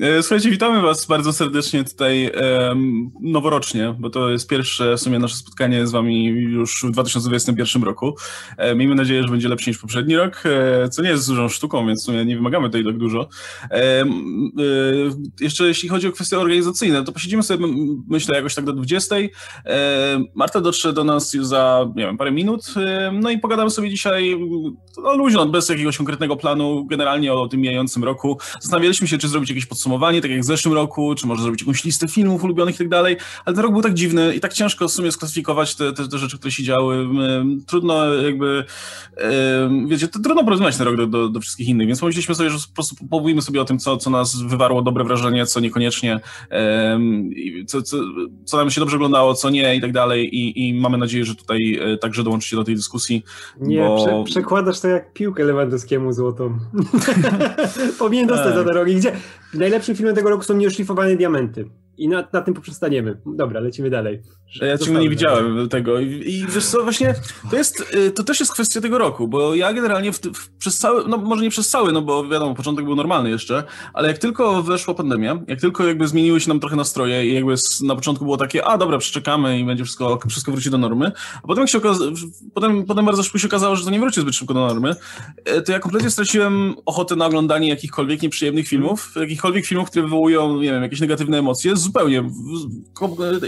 [0.00, 2.30] E, słuchajcie, witamy Was bardzo serdecznie tutaj
[2.68, 7.82] um, noworocznie, bo to jest pierwsze w sumie nasze spotkanie z Wami już w 2021
[7.82, 8.16] roku.
[8.56, 11.86] E, miejmy nadzieję, że będzie lepszy niż poprzedni rok, e, co nie jest dużą sztuką,
[11.86, 13.28] więc w sumie nie wymagamy tutaj tak dużo.
[13.70, 14.06] E, e,
[15.40, 17.66] jeszcze jeśli chodzi o kwestie organizacyjne, to posiedzimy sobie,
[18.08, 19.16] myślę, jakoś tak do 20.
[19.16, 19.28] E,
[20.34, 22.74] Marta dotrze do nas za, nie wiem, parę minut,
[23.12, 24.36] no i pogadamy sobie dzisiaj
[25.02, 28.38] no, luźno, bez jakiegoś konkretnego planu, generalnie o tym mijającym roku.
[28.60, 29.85] Zastanawialiśmy się, czy zrobić jakieś podsumowanie,
[30.22, 33.16] tak jak w zeszłym roku, czy może zrobić jakąś listę filmów ulubionych i tak dalej,
[33.44, 36.18] ale ten rok był tak dziwny i tak ciężko w sumie sklasyfikować te, te, te
[36.18, 37.08] rzeczy, które się działy.
[37.66, 38.64] Trudno jakby,
[39.86, 42.74] wiecie, trudno porozmawiać ten rok do, do, do, wszystkich innych, więc pomyśleliśmy sobie, że po
[42.74, 46.20] prostu powiemy sobie o tym, co, co nas wywarło dobre wrażenie, co niekoniecznie,
[47.66, 47.96] co, co,
[48.44, 51.34] co nam się dobrze oglądało, co nie i tak dalej i, i mamy nadzieję, że
[51.34, 53.24] tutaj e, także dołączycie do tej dyskusji.
[53.60, 54.04] Nie, bo...
[54.04, 56.58] prze, przekładasz to jak piłkę Lewandowskiemu złotą.
[57.98, 58.94] Powinien dostać za te rogi.
[58.94, 59.12] Gdzie
[59.76, 61.64] najlepszym filmem tego roku są Nieoszlifowane Diamenty.
[61.96, 63.20] I na, na tym poprzestaniemy.
[63.26, 64.22] Dobra, lecimy dalej.
[64.54, 66.00] Ja ciągle nie widziałem tego.
[66.00, 67.14] I, I wiesz co, właśnie
[67.50, 70.78] to jest, y, to też jest kwestia tego roku, bo ja generalnie w, w, przez
[70.78, 74.18] cały, no może nie przez cały, no bo wiadomo, początek był normalny jeszcze, ale jak
[74.18, 78.24] tylko weszła pandemia, jak tylko jakby zmieniły się nam trochę nastroje i jakby na początku
[78.24, 81.70] było takie, a dobra, przeczekamy i będzie wszystko, wszystko wróci do normy, a potem jak
[81.70, 82.10] się okazało,
[82.54, 84.94] potem, potem bardzo szybko się okazało, że to nie wróci zbyt szybko do normy,
[85.58, 90.56] y, to ja kompletnie straciłem ochotę na oglądanie jakichkolwiek nieprzyjemnych filmów, jakichkolwiek filmów, które wywołują,
[90.56, 92.30] nie wiem, jakieś negatywne emocje, zupełnie.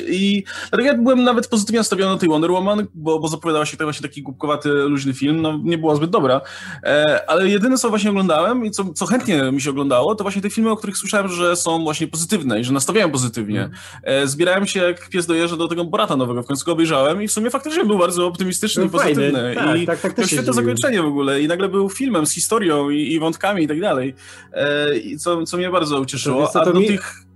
[0.08, 3.76] I dlatego ja byłem nawet pozytywnie nastawiony na tej Wonder Woman, bo, bo zapowiadała się
[3.76, 6.40] tak właśnie taki głupkowaty, luźny film, no nie była zbyt dobra,
[6.82, 10.42] e, ale jedyne co właśnie oglądałem i co, co chętnie mi się oglądało, to właśnie
[10.42, 13.70] te filmy, o których słyszałem, że są właśnie pozytywne i że nastawiają pozytywnie.
[14.02, 17.28] E, zbierałem się jak pies dojeżdża do tego Borata nowego, w końcu go obejrzałem i
[17.28, 19.54] w sumie faktycznie był bardzo optymistyczny no, i pozytywny.
[19.54, 22.90] Tak, I tak, tak, to świetne zakończenie w ogóle i nagle był filmem z historią
[22.90, 24.14] i, i wątkami i tak dalej,
[24.52, 26.50] e, i co, co mnie bardzo ucieszyło.
[26.54, 26.86] A do mi...
[26.86, 27.27] tych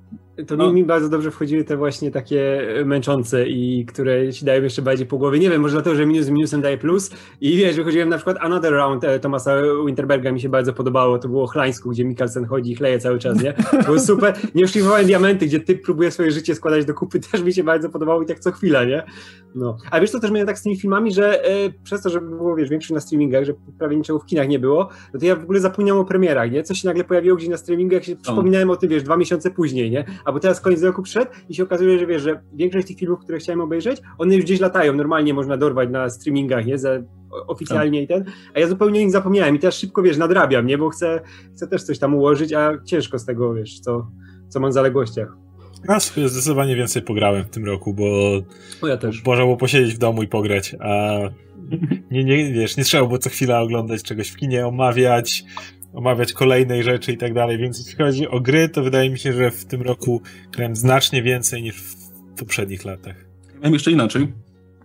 [0.47, 0.73] to no.
[0.73, 5.19] mi, bardzo dobrze wchodziły te właśnie takie męczące i które ci dają jeszcze bardziej po
[5.19, 5.39] głowie.
[5.39, 7.11] Nie wiem, może dlatego, że minus z minusem daje plus.
[7.41, 11.19] I wiesz, wychodziłem na przykład Another Round e, Tomasa Winterberga mi się bardzo podobało.
[11.19, 13.53] To było Chlańsku, gdzie Mikkelsen chodzi i chleje cały czas, nie?
[13.53, 14.35] To było super.
[14.55, 17.91] Nie oszlifowałem diamenty, gdzie ty próbuje swoje życie składać do kupy, też mi się bardzo
[17.91, 19.03] podobało i tak co chwila, nie?
[19.55, 19.77] No.
[19.91, 22.57] A wiesz, to też miałem tak z tymi filmami, że e, przez to, że było,
[22.57, 25.43] wiesz, większy na streamingach, że prawie niczego w kinach nie było, no to ja w
[25.43, 26.63] ogóle zapomniałem o premierach, nie?
[26.63, 29.91] Coś się nagle pojawiło gdzieś na streamingach, się przypominałem o tym, wiesz, dwa miesiące później,
[29.91, 30.05] nie?
[30.25, 33.39] Albo teraz koniec roku przyszedł i się okazuje, że wiesz, że większość tych filmów, które
[33.39, 36.79] chciałem obejrzeć, one już gdzieś latają, normalnie można dorwać na streamingach, nie?
[36.79, 36.91] Za,
[37.47, 38.21] oficjalnie tak.
[38.21, 40.79] i ten, a ja zupełnie o nich zapomniałem i teraz szybko, wiesz, nadrabiam, nie?
[40.79, 41.21] Bo chcę,
[41.57, 44.07] chcę też coś tam ułożyć, a ciężko z tego, wiesz, co,
[44.49, 45.37] co mam w zaległościach.
[45.89, 48.05] Ja zdecydowanie więcej pograłem w tym roku, bo
[48.83, 49.25] o ja też.
[49.27, 51.19] można było posiedzieć w domu i pograć, a
[52.11, 55.45] nie, nie, wiesz, nie trzeba było co chwila oglądać czegoś w kinie, omawiać,
[55.93, 59.33] omawiać kolejnej rzeczy i tak dalej, więc jeśli chodzi o gry, to wydaje mi się,
[59.33, 60.23] że w tym roku
[60.53, 61.97] grałem znacznie więcej niż w
[62.39, 63.17] poprzednich latach.
[63.55, 64.29] Miałem jeszcze inaczej.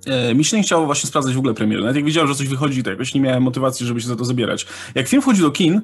[0.05, 1.81] E, mi się nie chciało właśnie sprawdzać w ogóle premiery.
[1.81, 4.25] Nawet jak widziałem, że coś wychodzi, to jakoś nie miałem motywacji, żeby się za to
[4.25, 4.67] zabierać.
[4.95, 5.81] Jak film wchodzi do kin,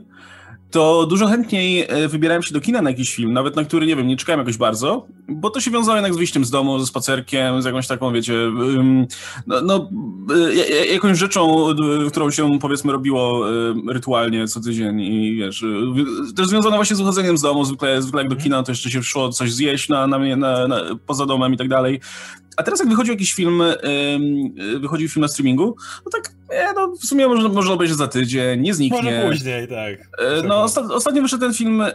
[0.73, 3.95] to dużo chętniej e, wybierałem się do kina na jakiś film, nawet na który, nie
[3.95, 6.85] wiem, nie czekałem jakoś bardzo, bo to się wiązało jednak z wyjściem z domu, ze
[6.85, 8.33] spacerkiem, z jakąś taką, wiecie,
[9.47, 9.89] no, no
[10.35, 11.65] e, jakąś rzeczą,
[12.11, 13.45] którą się, powiedzmy, robiło
[13.87, 15.65] rytualnie co tydzień i, wiesz,
[16.35, 19.03] też związana właśnie z wychodzeniem z domu, zwykle, zwykle jak do kina to jeszcze się
[19.03, 21.99] szło coś zjeść na, na, na, na poza domem i tak dalej,
[22.57, 23.63] a teraz jak wychodził jakiś film,
[24.79, 25.75] wychodził film na streamingu,
[26.05, 29.01] no tak, nie, no w sumie można, można obejrzeć za tydzień, nie zniknie.
[29.01, 30.19] Może później, tak.
[30.19, 31.93] E, no osta ostatnio wyszedł ten film e,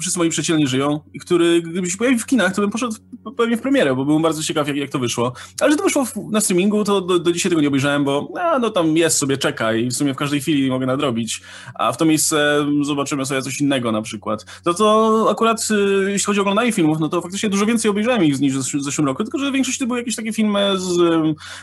[0.00, 2.96] Wszyscy moi przyjaciele żyją, który gdyby się pojawił w kinach, to bym poszedł
[3.36, 5.32] pewnie w premierę, bo byłem bardzo ciekaw jak, jak to wyszło.
[5.60, 8.32] Ale że to wyszło w, na streamingu, to do, do, dzisiaj tego nie obejrzałem, bo
[8.40, 11.42] a, no tam jest sobie, czekaj i w sumie w każdej chwili mogę nadrobić,
[11.74, 14.44] a w to miejsce zobaczymy sobie coś innego na przykład.
[14.64, 18.24] To to akurat e, jeśli chodzi o oglądanie filmów, no to faktycznie dużo więcej obejrzałem
[18.24, 21.00] ich niż w zeszłym roku, tylko że większość to były jakieś takie filmy z,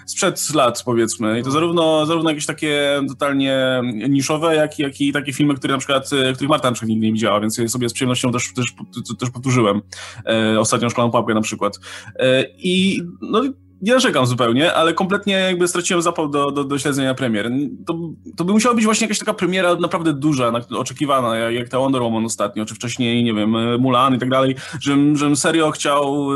[0.05, 1.39] sprzed lat, powiedzmy.
[1.39, 5.77] I to zarówno, zarówno jakieś takie totalnie niszowe, jak, jak i takie filmy, które na
[5.77, 8.53] przykład, e, których Marta na przykład nigdy nie widziała, więc je sobie z przyjemnością też,
[8.53, 8.73] też,
[9.19, 9.81] też powtórzyłem.
[10.25, 11.79] E, ostatnią szklaną pułapkę na przykład.
[12.15, 13.43] E, I no,
[13.81, 17.51] nie narzekam zupełnie, ale kompletnie jakby straciłem zapał do, do, do śledzenia premier.
[17.85, 17.99] To,
[18.37, 22.01] to by musiała być właśnie jakaś taka premiera naprawdę duża, oczekiwana, jak, jak ta Wonder
[22.01, 26.29] Woman ostatnio, czy wcześniej, nie wiem, Mulan i tak dalej, żebym, żebym serio chciał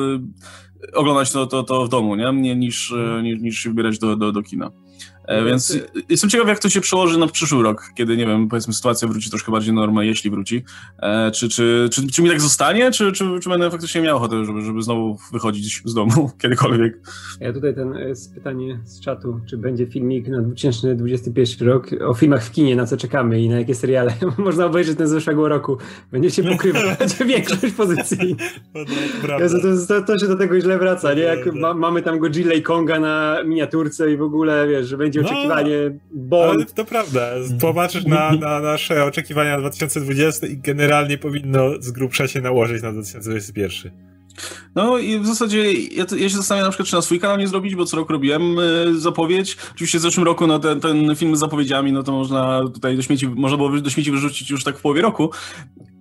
[0.93, 2.55] oglądać to, to, to w domu, nie?
[2.55, 2.93] niż,
[3.23, 4.71] niż, niż się wybierać do, do, do kina.
[5.27, 5.77] E, więc
[6.09, 9.29] jestem ciekaw, jak to się przełoży na przyszły rok, kiedy, nie wiem, powiedzmy sytuacja wróci
[9.29, 10.63] troszkę bardziej do normy, jeśli wróci.
[10.99, 14.45] E, czy, czy, czy, czy mi tak zostanie, czy, czy, czy będę faktycznie miał ochotę,
[14.45, 16.99] żeby, żeby znowu wychodzić z domu kiedykolwiek?
[17.39, 22.43] Ja tutaj ten jest pytanie z czatu, czy będzie filmik na 2021 rok o filmach
[22.45, 25.77] w kinie, na co czekamy i na jakie seriale można obejrzeć ten z zeszłego roku.
[26.11, 28.35] Będziecie pokrywać większość pozycji.
[29.39, 31.21] Jezu, to, to, to, się do tego źle wraca, nie?
[31.21, 35.12] Jak ma, mamy tam Godzilla i Konga na miniaturce i w ogóle, wiesz, że będzie
[35.21, 35.75] no, oczekiwanie
[36.11, 36.53] Bond.
[36.53, 37.29] Ale to prawda.
[37.61, 42.91] Popatrzysz na, na nasze oczekiwania na 2020 i generalnie powinno z grubsza się nałożyć na
[42.91, 43.91] 2021.
[44.75, 47.47] No i w zasadzie ja, ja, się zastanawiam na przykład, czy na swój kanał nie
[47.47, 49.57] zrobić, bo co rok robiłem y, zapowiedź.
[49.71, 53.01] Oczywiście w zeszłym roku no, ten, ten film z zapowiedziami, no to można tutaj do
[53.01, 55.31] śmieci, można było do śmieci wyrzucić już tak w połowie roku,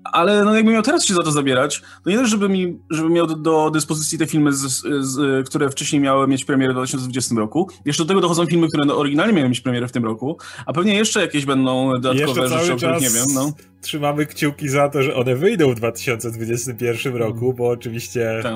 [0.05, 3.11] ale no jakbym miał teraz się za to zabierać, to nie też, żeby, mi, żeby
[3.11, 7.35] miał do, do dyspozycji te filmy, z, z, które wcześniej miały mieć premierę w 2020
[7.35, 7.71] roku.
[7.85, 10.73] Jeszcze do tego dochodzą filmy, które no, oryginalnie miały mieć premierę w tym roku, a
[10.73, 13.27] pewnie jeszcze jakieś będą dodatkowe rzeczy, o których nie wiem.
[13.35, 13.53] No.
[13.81, 18.55] Trzymamy kciuki za to, że one wyjdą w 2021 roku, bo oczywiście tak.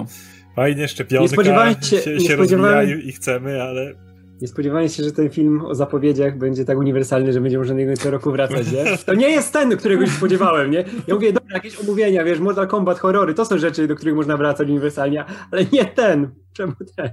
[0.56, 4.05] fajnie szczepionka nie spodziewałem się, się, się rozwijają i chcemy, ale
[4.40, 7.80] nie spodziewałem się, że ten film o zapowiedziach będzie tak uniwersalny, że będzie można do
[7.80, 8.84] niego co roku wracać, nie?
[9.06, 10.84] To nie jest ten, którego się spodziewałem, nie?
[11.06, 14.36] Ja mówię, dobra, jakieś omówienia, wiesz, Mortal Kombat, horrory, to są rzeczy, do których można
[14.36, 16.30] wracać uniwersalnie, ale nie ten.
[16.52, 17.10] Czemu ten?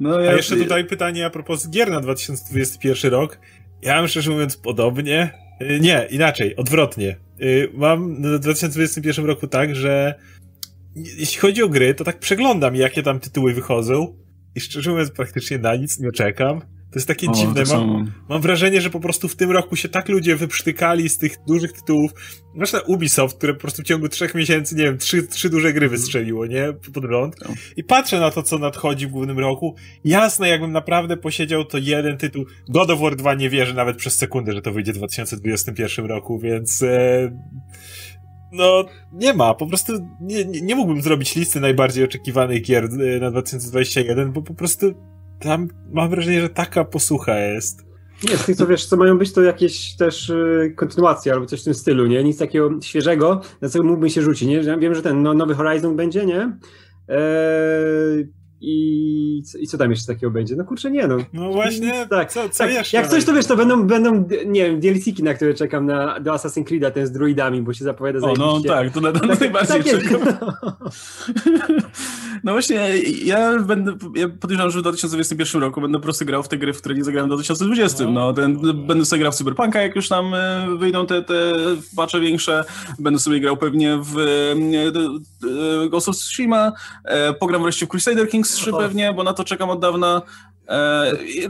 [0.00, 0.30] No, ja...
[0.30, 3.38] A jeszcze tutaj pytanie a propos gier na 2021 rok.
[3.82, 5.30] Ja mam szczerze mówiąc podobnie.
[5.62, 7.16] Y, nie, inaczej, odwrotnie.
[7.42, 10.14] Y, mam na 2021 roku tak, że
[10.94, 14.27] jeśli chodzi o gry, to tak przeglądam, jakie tam tytuły wychodzą
[14.58, 16.60] i szczerze mówiąc praktycznie na nic nie czekam.
[16.90, 17.62] To jest takie o, dziwne.
[17.72, 21.36] Mam, mam, wrażenie, że po prostu w tym roku się tak ludzie wyprztykali z tych
[21.46, 22.10] dużych tytułów.
[22.56, 25.88] Zresztą Ubisoft, które po prostu w ciągu trzech miesięcy, nie wiem, trzy, trzy duże gry
[25.88, 26.72] wystrzeliło, nie?
[26.94, 27.36] Pod rząd.
[27.48, 27.54] No.
[27.76, 29.74] I patrzę na to, co nadchodzi w głównym roku.
[30.04, 32.44] Jasne, jakbym naprawdę posiedział, to jeden tytuł.
[32.68, 36.38] God of War 2 nie wierzę nawet przez sekundę, że to wyjdzie w 2021 roku,
[36.38, 36.82] więc...
[36.82, 37.30] E
[38.52, 39.54] no, nie ma.
[39.54, 44.42] Po prostu nie, nie, nie mógłbym zrobić listy najbardziej oczekiwanych gier e, na 2021, bo
[44.42, 44.94] po prostu
[45.40, 47.88] tam mam wrażenie, że taka posłucha jest.
[48.28, 51.60] Nie, z tych co wiesz, co mają być, to jakieś też y, kontynuacje albo coś
[51.60, 52.24] w tym stylu, nie?
[52.24, 54.60] Nic takiego świeżego, na co mógłbym się rzucić, nie?
[54.78, 56.58] Wiem, że ten no, nowy Horizon będzie, nie?
[57.08, 58.28] Eee,
[58.60, 60.56] i, I co tam jeszcze takiego będzie?
[60.56, 61.16] No kurczę, nie no.
[61.32, 62.32] No właśnie, tak.
[62.32, 62.72] Co, co tak.
[62.72, 62.96] jeszcze?
[62.96, 66.32] Jak coś to wiesz, to będą, będą nie wiem, DLC-ki, na które czekam na, do
[66.32, 69.40] Assassin's Creed'a, ten z druidami, bo się zapowiada za No tak, to na, na tak,
[69.40, 70.20] najbardziej tak czekam.
[72.44, 72.92] No właśnie,
[73.24, 76.72] ja będę, ja podejrzewam, że w 2021 roku będę po prostu grał w te gry,
[76.72, 78.04] w które nie zagrałem w 2020.
[78.04, 81.54] No, no ten, będę sobie grał w Cyberpunka, jak już tam e, wyjdą te, te
[81.96, 82.64] patche większe.
[82.98, 84.24] Będę sobie grał pewnie w e,
[85.84, 86.72] e, Ghost of Tsushima,
[87.40, 90.22] pogram wreszcie w Crusader Kings 3 pewnie, bo na to czekam od dawna.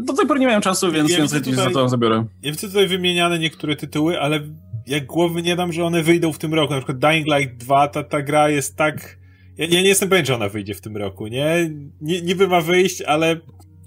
[0.00, 2.24] do tej pory nie miałem czasu, więc, ja więc tutaj, za to zabiorę.
[2.42, 4.40] Ja widzę tutaj wymieniane niektóre tytuły, ale
[4.86, 6.72] jak głowy nie dam, że one wyjdą w tym roku.
[6.74, 9.18] Na przykład Dying Light 2, ta, ta gra jest tak
[9.58, 11.70] ja, ja nie jestem pewien, że ona wyjdzie w tym roku, nie?
[12.00, 13.36] Niby ma wyjść, ale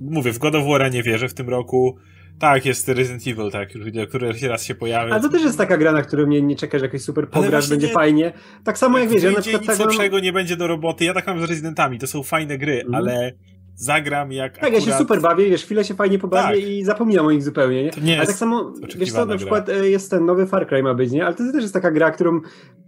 [0.01, 1.97] mówię, w God of War nie wierzę w tym roku.
[2.39, 5.15] Tak, jest Resident Evil, tak, już widzę, który raz się pojawia.
[5.15, 7.69] A to też jest taka gra, na którą nie, nie czekasz, że jakiś super pograsz,
[7.69, 8.33] będzie nie, fajnie.
[8.63, 9.61] Tak samo jak, jak wiesz, ja na przykład...
[9.61, 11.05] nic tak lepszego nie będzie do roboty.
[11.05, 12.95] Ja tak mam z Residentami, to są fajne gry, mm.
[12.95, 13.31] ale
[13.75, 14.85] zagram jak Tak, akurat...
[14.85, 16.69] ja się super bawię, wiesz, chwilę się fajnie pobawię tak.
[16.69, 17.91] i zapominam o nich zupełnie, nie?
[17.91, 19.75] To nie Ale tak samo, wiesz co, na przykład gra.
[19.75, 21.25] E, jest ten nowy Far Cry ma być, nie?
[21.25, 22.41] Ale to też jest taka gra, którą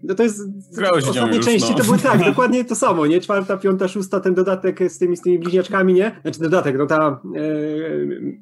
[0.04, 0.42] no to jest
[0.76, 1.78] Grałeś ostatniej już, części no.
[1.78, 3.22] to były tak, dokładnie to samo, nie?
[3.22, 6.20] Czwarta, piąta, szósta, ten dodatek z tymi, z tymi bliźniaczkami, nie?
[6.22, 7.42] Znaczy dodatek, no ta e,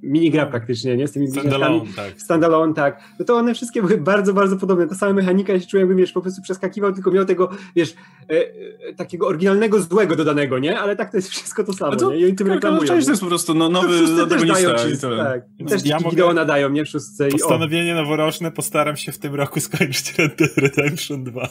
[0.04, 1.08] minigra praktycznie, nie?
[1.08, 1.56] Z tymi bliźniaczkami.
[1.60, 2.22] Standalone, tak.
[2.22, 3.00] Standalone, tak.
[3.20, 4.88] No to one wszystkie były bardzo, bardzo podobne.
[4.88, 7.96] Ta sama mechanika, ja się czułem, wiesz, po prostu przeskakiwał, tylko miał tego, wiesz,
[8.30, 8.34] e,
[8.90, 10.80] e, takiego oryginalnego złego dodanego, nie?
[10.80, 12.20] Ale tak to jest wszystko to samo, to, nie?
[12.32, 12.88] I tym reklamują.
[12.88, 15.24] Część to jest po prostu no, nowy antagonista i tyle.
[15.24, 15.42] Tak.
[15.60, 16.86] I też ja wideo nadają, nie?
[16.86, 17.28] Szóstce.
[17.28, 21.50] Postanowienie noworoczne, postaram się w tym roku skończyć Red Dead Redemption 2.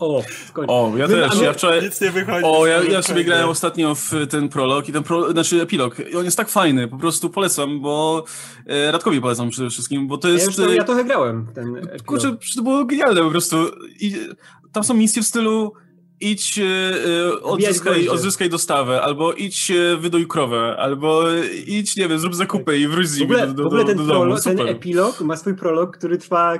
[0.00, 0.22] O,
[0.66, 1.40] o, ja też.
[1.40, 1.82] Ja wczoraj...
[1.82, 2.44] Nic nie wychodzi.
[2.44, 5.96] O, ja, ja sobie grałem ostatnio w ten prolog i ten pro, znaczy epilog.
[6.12, 8.24] I on jest tak fajny, po prostu polecam, bo
[8.66, 10.40] e, Radkowi polecam przede wszystkim, bo to jest...
[10.40, 12.02] Ja, już to, ja trochę grałem ten epilog.
[12.02, 13.56] Kurczę, to było genialne po prostu.
[14.00, 14.14] I
[14.72, 15.72] tam są misje w stylu
[16.20, 21.22] idź e, odzyskaj, odzyskaj dostawę, albo idź e, wyduj krowę, albo
[21.66, 24.04] idź, nie wiem, zrób zakupy i wróć z nimi do, do, W ogóle ten, do
[24.04, 26.58] prolog, ten epilog ma swój prolog, który trwa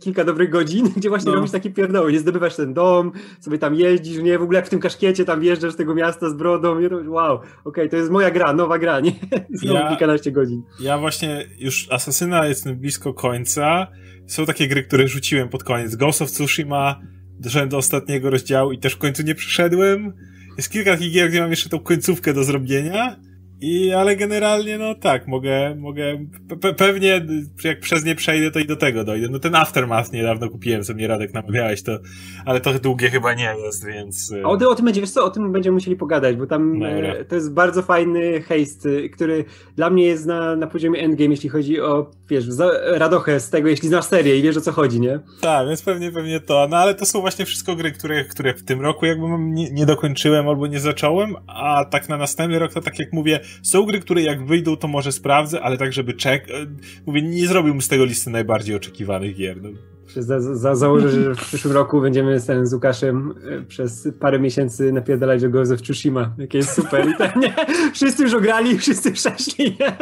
[0.00, 1.34] kilka dobrych godzin, gdzie właśnie no.
[1.34, 4.70] robisz takie pierdoły, nie zdobywasz ten dom, sobie tam jeździsz, nie, w ogóle jak w
[4.70, 7.96] tym kaszkiecie tam wjeżdżasz z tego miasta z brodą, nie, to wow, okej, okay, to
[7.96, 9.12] jest moja gra, nowa gra, nie?
[9.60, 10.62] Znowu ja, kilkanaście godzin.
[10.80, 13.86] Ja właśnie już Asasyna jestem blisko końca,
[14.26, 17.00] są takie gry, które rzuciłem pod koniec, Ghost of Tsushima,
[17.40, 20.12] doszedłem do ostatniego rozdziału i też w końcu nie przyszedłem.
[20.56, 23.16] Jest kilka takich gier, gdzie mam jeszcze tą końcówkę do zrobienia
[23.60, 26.26] I, ale generalnie, no tak, mogę, mogę,
[26.60, 27.26] pe pewnie
[27.64, 29.28] jak przez nie przejdę, to i do tego dojdę.
[29.30, 31.98] No ten Aftermath niedawno kupiłem, co mnie Radek namawiałeś, to,
[32.44, 34.32] ale to długie chyba nie jest, więc...
[34.44, 36.82] A o, tym, o tym będzie, wiesz co, o tym będziemy musieli pogadać, bo tam
[36.82, 39.44] e, to jest bardzo fajny haste, który
[39.76, 42.44] dla mnie jest na, na poziomie endgame, jeśli chodzi o, wiesz,
[42.84, 45.20] radochę z tego, jeśli znasz serię i wiesz o co chodzi, nie?
[45.40, 48.64] Tak, więc pewnie, pewnie to, no ale to są właśnie wszystko gry, które, które w
[48.64, 52.80] tym roku jakby nie, nie dokończyłem albo nie zacząłem, a tak na następny rok to
[52.80, 56.50] tak jak mówię, są gry, które jak wyjdą, to może sprawdzę, ale tak, żeby czek...
[56.50, 56.66] E,
[57.06, 59.62] mówię, nie zrobiłbym z tego listy najbardziej oczekiwanych gier.
[59.62, 59.70] No.
[60.16, 64.92] Za, za, założę, że w przyszłym roku będziemy z, z Łukaszem e, przez parę miesięcy
[64.92, 67.08] napierdalać o Ghost of Tsushima, jakie jest super.
[67.08, 67.54] I tak, nie?
[67.94, 69.92] Wszyscy już ograli, wszyscy przeszli, nie?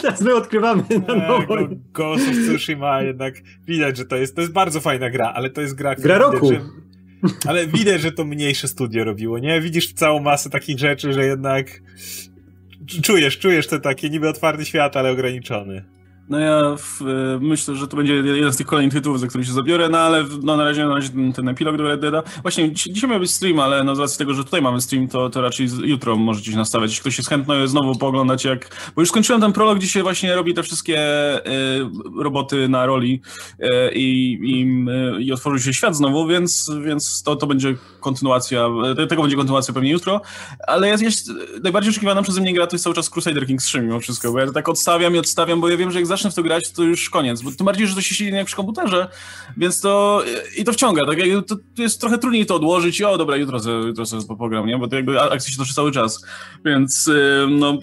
[0.00, 1.56] Teraz my odkrywamy na nowo.
[1.92, 3.34] Ghost of Tsushima jednak
[3.66, 5.94] widać, że to jest, to jest bardzo fajna gra, ale to jest gra...
[5.94, 6.48] Gra roku.
[6.48, 6.86] Widać, że
[7.46, 9.60] ale widać, że to mniejsze studio robiło, nie?
[9.60, 11.82] Widzisz całą masę takich rzeczy, że jednak
[13.02, 15.95] czujesz, czujesz te takie niby otwarty świat, ale ograniczony.
[16.28, 19.44] No ja w, e, myślę, że to będzie jeden z tych kolejnych tytułów, za który
[19.44, 22.22] się zabiorę, no ale no, na razie, na razie ten, ten epilog do Red Deada.
[22.42, 25.30] Właśnie dzisiaj, miał być stream, ale no z racji tego, że tutaj mamy stream, to,
[25.30, 26.90] to raczej jutro możecie się nastawiać.
[26.90, 28.92] Jeśli ktoś jest chętny, znowu pooglądać jak...
[28.96, 30.98] Bo już skończyłem ten prolog, gdzie się właśnie robi te wszystkie
[31.46, 33.20] y, roboty na roli
[33.60, 34.38] y, i,
[35.18, 38.68] y, i otworzył się świat znowu, więc, więc to, to będzie kontynuacja,
[39.08, 40.20] tego będzie kontynuacja pewnie jutro,
[40.66, 41.30] ale jest, jest
[41.62, 44.38] najbardziej oczekiwana przeze mnie gra to jest cały czas Crusader Kings 3 mimo wszystko, bo
[44.38, 46.82] ja tak odstawiam i odstawiam, bo ja wiem, że jak zacznę w to grać, to
[46.82, 47.42] już koniec.
[47.42, 49.08] Bo tym bardziej, że to się silnie jak przy komputerze,
[49.56, 50.22] więc to
[50.56, 51.06] i to wciąga.
[51.06, 51.18] Tak?
[51.46, 54.78] To, jest trochę trudniej to odłożyć i o, dobra, jutro jutro sobie pogram, nie?
[54.78, 56.24] Bo to jakby akcja się toczy cały czas.
[56.64, 57.10] Więc
[57.48, 57.78] no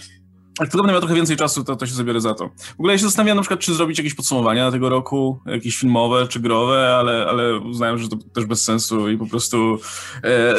[0.60, 2.50] jak będę miał trochę więcej czasu, to, to się zabiorę za to.
[2.58, 6.28] W ogóle ja się zastanawiam na przykład, czy zrobić jakieś podsumowania tego roku, jakieś filmowe
[6.28, 9.78] czy growe, ale, ale uznałem, że to też bez sensu i po prostu
[10.24, 10.56] e,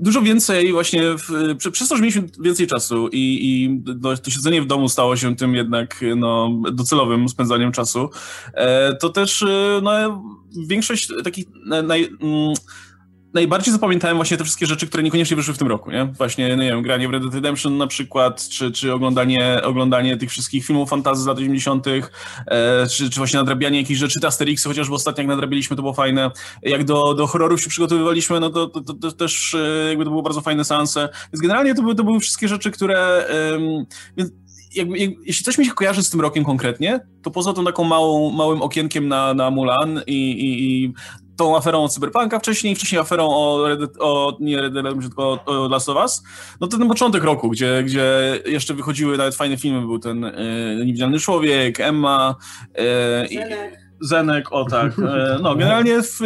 [0.00, 4.62] dużo więcej właśnie, w, przez to, że mieliśmy więcej czasu i, i no, to siedzenie
[4.62, 8.10] w domu stało się tym jednak no, docelowym spędzaniem czasu,
[8.54, 10.22] e, to też e, no,
[10.66, 11.46] większość takich
[11.84, 12.54] naj, mm,
[13.34, 16.04] najbardziej zapamiętałem właśnie te wszystkie rzeczy, które niekoniecznie wyszły w tym roku, nie?
[16.04, 20.16] Właśnie, no nie wiem, granie w Red Dead Redemption na przykład, czy, czy oglądanie, oglądanie
[20.16, 24.26] tych wszystkich filmów fantazy z lat 80., e, czy, czy właśnie nadrabianie jakichś rzeczy, te
[24.26, 26.30] Asterixy, chociażby ostatnio jak nadrabialiśmy, to było fajne.
[26.62, 30.10] Jak do, do horrorów się przygotowywaliśmy, no to, to, to, to też e, jakby to
[30.10, 31.08] było bardzo fajne seanse.
[31.32, 33.28] Więc generalnie to były, to były wszystkie rzeczy, które...
[34.16, 34.30] więc
[34.74, 37.84] jakby, jak, jeśli coś mi się kojarzy z tym rokiem konkretnie, to poza tą taką
[37.84, 40.92] małą, małym okienkiem na, na Mulan i, i, i
[41.38, 43.68] tą aferą o Cyberpunka wcześniej, wcześniej aferą o,
[43.98, 46.22] o nie Red Dead, tylko o Last of Us,
[46.60, 50.82] no to ten początek roku, gdzie, gdzie jeszcze wychodziły nawet fajne filmy, był ten y,
[50.84, 52.34] Niewidzialny Człowiek, Emma,
[53.24, 53.88] y, Zenek.
[54.00, 54.98] Zenek, o tak.
[54.98, 56.18] E, no, generalnie w,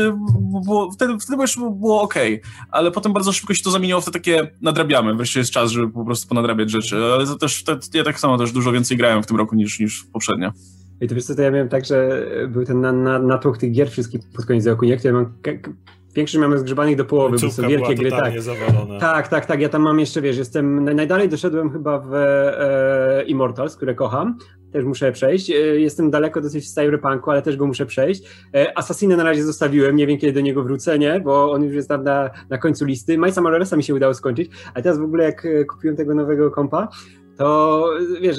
[0.64, 2.14] było, wtedy, wtedy było, było ok,
[2.70, 5.14] ale potem bardzo szybko się to zamieniło w te takie nadrabiamy.
[5.14, 8.38] Wreszcie jest czas, żeby po prostu ponadrabiać rzeczy, ale to też, te, ja tak samo
[8.38, 10.52] też dużo więcej grałem w tym roku niż, niż poprzednio.
[11.00, 13.72] I to wiesz co, to ja miałem tak, że był ten na, na, natłok tych
[13.72, 14.96] gier wszystkich pod koniec roku, nie?
[14.96, 15.32] Które mam
[16.14, 18.10] Większość mamy zgrzebanych do połowy, bo są wielkie gry.
[18.10, 18.34] Tak.
[19.00, 19.60] tak, tak, tak.
[19.60, 20.84] Ja tam mam jeszcze, wiesz, jestem.
[20.84, 24.38] Najdalej doszedłem chyba w e, Immortals, które kocham.
[24.72, 25.50] Też muszę przejść.
[25.50, 28.22] E, jestem daleko dosyć w Cyberpunku, ale też go muszę przejść.
[28.54, 31.20] E, Assassinę na razie zostawiłem, nie wiem kiedy do niego wrócę, nie?
[31.20, 33.18] Bo on już jest tam na, na końcu listy.
[33.18, 36.50] Majsa Moralesa mi się udało skończyć, ale teraz w ogóle jak e, kupiłem tego nowego
[36.50, 36.88] kompa,
[37.36, 37.88] to
[38.20, 38.36] wiesz,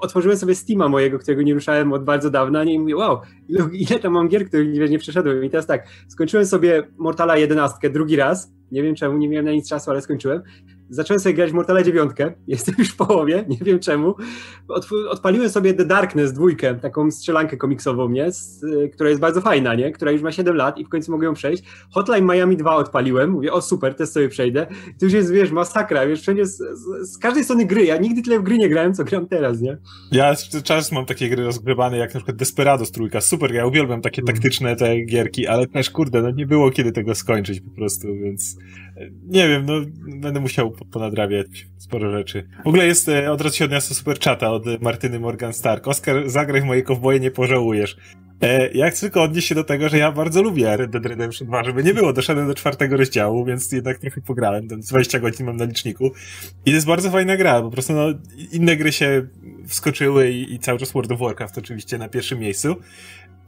[0.00, 2.74] otworzyłem sobie Steama mojego, którego nie ruszałem od bardzo dawna nie?
[2.74, 5.44] i mówię, wow, ile, ile tam mam gier, których nie, nie przeszedłem.
[5.44, 9.52] I teraz tak, skończyłem sobie Mortala 11 drugi raz, nie wiem czemu, nie miałem na
[9.52, 10.42] nic czasu, ale skończyłem
[10.90, 12.10] zacząłem sobie grać w Mortala 9,
[12.46, 14.14] jestem już w połowie, nie wiem czemu.
[14.68, 18.32] Od, odpaliłem sobie The Darkness dwójkę, taką strzelankę komiksową, nie?
[18.32, 19.92] Z, y, która jest bardzo fajna, nie?
[19.92, 21.62] Która już ma 7 lat i w końcu mogę ją przejść.
[21.90, 24.66] Hotline Miami 2 odpaliłem, mówię, o super, też sobie przejdę.
[25.00, 27.84] To już jest, wiesz, masakra, wiesz, wszędzie z, z, z, każdej strony gry.
[27.84, 29.78] Ja nigdy tyle w gry nie grałem, co gram teraz, nie?
[30.12, 34.22] Ja czas mam takie gry rozgrywane, jak na przykład Desperados trójka, super, ja uwielbiam takie
[34.22, 34.34] mm.
[34.34, 38.56] taktyczne te gierki, ale też, kurde, no nie było kiedy tego skończyć po prostu, więc
[39.26, 39.74] nie wiem, no
[40.20, 42.48] będę musiał ponadrabiać sporo rzeczy.
[42.64, 45.88] W ogóle jest, e, od razu się odniosę super czata od Martyny Morgan Stark.
[45.88, 47.96] Oskar, zagraj w moje kowboje, nie pożałujesz.
[48.42, 51.48] E, ja chcę tylko odnieść się do tego, że ja bardzo lubię Red Dead Redemption
[51.48, 55.56] 2, żeby nie było, doszedłem do czwartego rozdziału, więc jednak trochę pograłem, 20 godzin mam
[55.56, 56.06] na liczniku.
[56.66, 58.06] I to jest bardzo fajna gra, po prostu no,
[58.52, 59.26] inne gry się
[59.66, 62.76] wskoczyły i, i cały czas World of Warcraft oczywiście na pierwszym miejscu.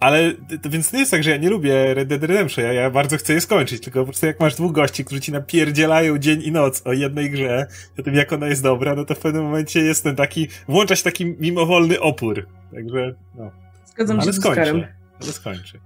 [0.01, 2.91] Ale to więc nie jest tak, że ja nie lubię Red Dead Redemption, ja, ja
[2.91, 6.43] bardzo chcę je skończyć, tylko po prostu jak masz dwóch gości, którzy ci napierdzielają dzień
[6.43, 7.67] i noc o jednej grze,
[7.99, 10.97] o tym jak ona jest dobra, no to w pewnym momencie jest ten taki, włącza
[10.97, 12.47] się taki mimowolny opór.
[12.75, 13.51] Także, no.
[13.87, 14.87] Zgadzam ale się skończę, z Oskarem.
[15.23, 15.79] Ale skończę.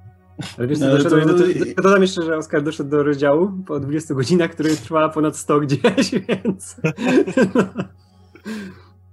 [0.58, 1.44] Ale wiesz, no, to, do, do,
[1.82, 6.10] dodam jeszcze, że Oskar doszedł do rozdziału po 20 godzinach, który trwa ponad 100 gdzieś,
[6.28, 6.76] więc...
[6.84, 6.92] E,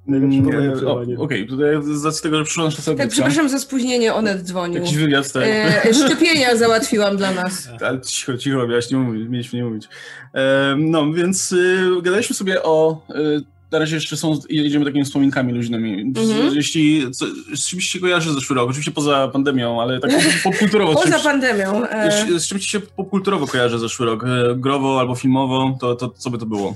[0.07, 1.45] Okej, okay.
[1.45, 1.75] tutaj
[2.11, 3.03] z tego, że przyszła nasza serdetka.
[3.03, 4.81] Tak, przepraszam za spóźnienie, Onet dzwonił.
[4.81, 5.43] Jakiś wywiad, tak.
[5.45, 7.69] E, szczepienia załatwiłam dla nas.
[7.87, 9.87] Ale cicho, cicho, miałaś nie mówić, mieliśmy nie mówić.
[10.33, 13.01] E, no, więc y, gadaliśmy sobie o...
[13.15, 16.13] Y, na razie jeszcze są, jedziemy takimi wspominkami luźnymi.
[16.13, 16.55] Mm-hmm.
[16.55, 20.11] Jeśli co, z czymś się kojarzy zeszły rok, oczywiście poza pandemią, ale tak
[20.43, 20.93] popkulturowo.
[20.93, 21.81] poza czymś, pandemią.
[22.09, 24.23] Z, z czymś się popkulturowo kojarzy zeszły rok?
[24.23, 26.75] E, growo albo filmowo, to, to co by to było?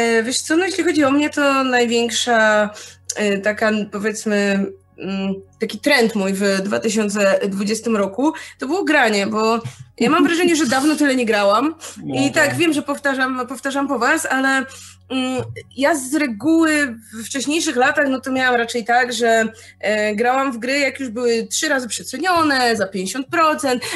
[0.00, 2.70] E, wiesz co, no jeśli chodzi o mnie, to największa
[3.16, 4.66] e, taka powiedzmy
[4.98, 9.62] mm, taki trend mój w 2020 roku, to było granie, bo
[10.00, 11.74] ja mam wrażenie, że dawno tyle nie grałam.
[12.04, 14.64] No, I tak, wiem, że powtarzam, powtarzam po was, ale
[15.10, 15.42] Mm,
[15.76, 19.44] ja z reguły w wcześniejszych latach, no to miałam raczej tak, że
[19.80, 23.22] e, grałam w gry, jak już były trzy razy przecenione, za 50%,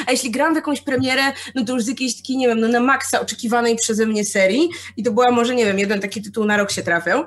[0.07, 1.21] a jeśli gram w jakąś premierę,
[1.55, 4.69] no to już z jakiejś takiej, nie wiem, no na maksa oczekiwanej przeze mnie serii
[4.97, 7.25] i to była może, nie wiem, jeden taki tytuł na rok się trafiał,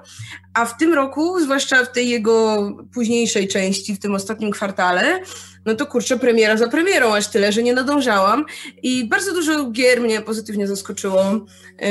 [0.54, 2.58] a w tym roku, zwłaszcza w tej jego
[2.94, 5.20] późniejszej części, w tym ostatnim kwartale,
[5.68, 8.44] no to kurczę, premiera za premierą, aż tyle, że nie nadążałam
[8.82, 11.46] i bardzo dużo gier mnie pozytywnie zaskoczyło.
[11.80, 11.88] Yy,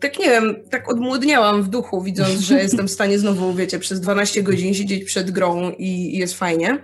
[0.00, 4.00] tak nie wiem, tak odmłodniałam w duchu, widząc, że jestem w stanie znowu, wiecie, przez
[4.00, 6.78] 12 godzin siedzieć przed grą i, i jest fajnie.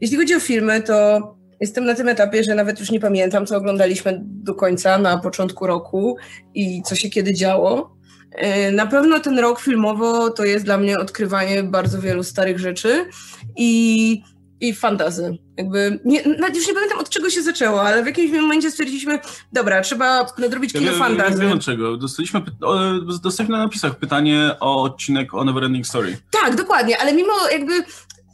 [0.00, 1.20] Jeśli chodzi o filmy, to
[1.60, 5.66] jestem na tym etapie, że nawet już nie pamiętam, co oglądaliśmy do końca na początku
[5.66, 6.16] roku
[6.54, 7.96] i co się kiedy działo.
[8.32, 13.06] E, na pewno ten rok filmowo to jest dla mnie odkrywanie bardzo wielu starych rzeczy
[13.56, 14.22] i
[14.60, 15.38] i fantazy.
[15.56, 16.22] Jakby nie,
[16.54, 19.18] już nie pamiętam od czego się zaczęło, ale w jakimś momencie stwierdziliśmy,
[19.52, 21.42] dobra, trzeba nadrobić kino ja fantazy.
[21.42, 21.96] Nie wiem czego.
[21.96, 22.42] Dostaliśmy,
[23.22, 26.18] dostaliśmy na napisach pytanie o odcinek o Neverending Story.
[26.30, 27.84] Tak, dokładnie, ale mimo jakby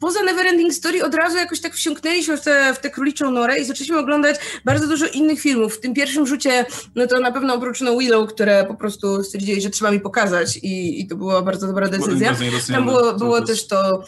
[0.02, 3.98] poza Neverending Story od razu jakoś tak wsiąknęliśmy w tę w króliczą norę i zaczęliśmy
[3.98, 5.76] oglądać bardzo dużo innych filmów.
[5.76, 9.62] W tym pierwszym rzucie, no to na pewno oprócz No Willow, które po prostu stwierdzili,
[9.62, 12.34] że trzeba mi pokazać i, i to była bardzo dobra decyzja.
[12.72, 14.02] Tam było, było też to,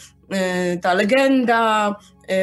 [0.73, 1.95] y, ta legenda,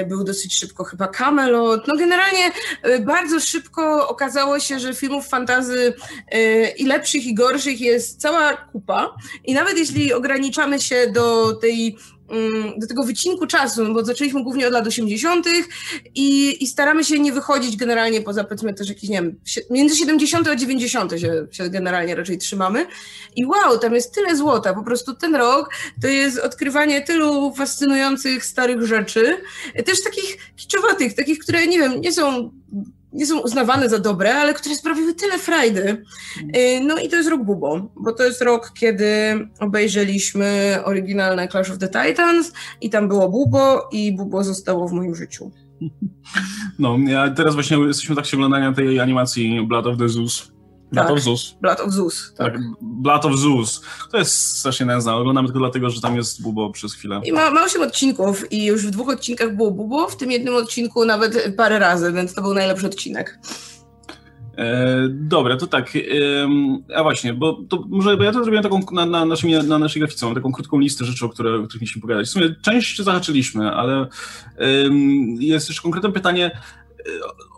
[0.02, 1.88] y, był dosyć szybko chyba Camelot.
[1.88, 2.52] No generalnie
[2.87, 5.94] y, bardzo szybko okazało się, że filmów fantazy
[6.78, 11.97] i lepszych i gorszych jest cała kupa i nawet jeśli ograniczamy się do tej
[12.78, 15.46] do tego wycinku czasu, no bo zaczęliśmy głównie od lat 80.
[16.14, 20.48] I, i staramy się nie wychodzić generalnie poza powiedzmy też jakieś, nie wiem, między 70
[20.48, 22.86] a 90 się, się generalnie raczej trzymamy.
[23.36, 24.74] I wow, tam jest tyle złota.
[24.74, 25.71] Po prostu ten rok
[26.02, 29.36] to jest odkrywanie tylu fascynujących starych rzeczy,
[29.84, 32.50] też takich kiczowatych, takich, które nie wiem, nie są
[33.12, 36.04] nie są uznawane za dobre, ale które sprawiły tyle frajdy.
[36.56, 39.06] Y, no i to jest rok Bubo, bo to jest rok, kiedy
[39.60, 45.14] obejrzeliśmy oryginalne Clash of the Titans i tam było Bubo i Bubo zostało w moim
[45.14, 45.50] życiu.
[46.78, 50.52] No, ja teraz właśnie jesteśmy tak się oglądania tej animacji Blood of the Zeus
[50.93, 51.17] Blood tak.
[51.17, 51.57] of Zeus.
[51.61, 52.35] Blood of Zeus.
[52.37, 52.52] Tak.
[52.52, 52.63] tak.
[52.81, 53.83] Blood of Zeus.
[54.11, 55.15] To jest strasznie nędzne.
[55.15, 57.21] Oglądamy tylko dlatego, że tam jest Bubo przez chwilę.
[57.25, 60.55] I ma, ma 8 odcinków i już w dwóch odcinkach było Bubo, w tym jednym
[60.55, 63.39] odcinku nawet parę razy, więc to był najlepszy odcinek.
[64.59, 65.97] E, dobra, to tak.
[65.97, 66.00] E,
[66.97, 70.00] a właśnie, bo, to może bo ja to zrobiłem taką na, na, naszym, na naszej
[70.00, 72.26] grafice, mam taką krótką listę rzeczy, o, które, o których mieliśmy pogadać.
[72.26, 74.09] W sumie część zahaczyliśmy, ale
[74.59, 74.67] e,
[75.39, 76.61] jest jeszcze konkretne pytanie,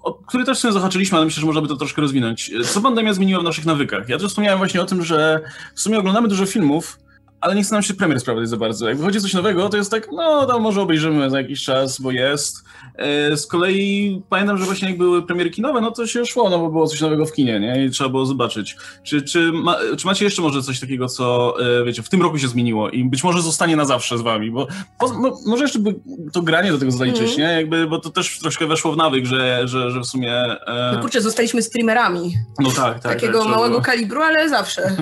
[0.05, 2.51] o który też sobie zahaczyliśmy, ale myślę, że można by to troszkę rozwinąć.
[2.65, 4.09] Co pandemia zmieniła w naszych nawykach?
[4.09, 5.41] Ja też wspomniałem właśnie o tym, że
[5.75, 6.99] w sumie oglądamy dużo filmów,
[7.45, 8.89] ale nie chce nam się premier sprawdzać za bardzo.
[8.89, 12.11] Jak wychodzi coś nowego, to jest tak, no tam może obejrzymy za jakiś czas, bo
[12.11, 12.65] jest.
[12.97, 16.59] E, z kolei pamiętam, że właśnie jak były premiery kinowe, no to się szło, no
[16.59, 17.85] bo było coś nowego w kinie, nie?
[17.85, 18.77] I trzeba było zobaczyć.
[19.03, 22.39] Czy, czy, ma, czy macie jeszcze może coś takiego, co e, wiecie, w tym roku
[22.39, 24.67] się zmieniło i być może zostanie na zawsze z wami, bo
[24.99, 25.13] po,
[25.47, 25.95] może jeszcze by
[26.33, 27.39] to granie do tego zaliczyć, mm.
[27.39, 27.55] nie?
[27.55, 30.33] Jakby, bo to też troszkę weszło w nawyk, że, że, że w sumie...
[30.67, 30.93] E...
[30.95, 32.35] No kurczę, zostaliśmy streamerami.
[32.59, 33.03] No tak, tak.
[33.03, 33.83] Takiego tak, małego było.
[33.83, 34.83] kalibru, ale zawsze.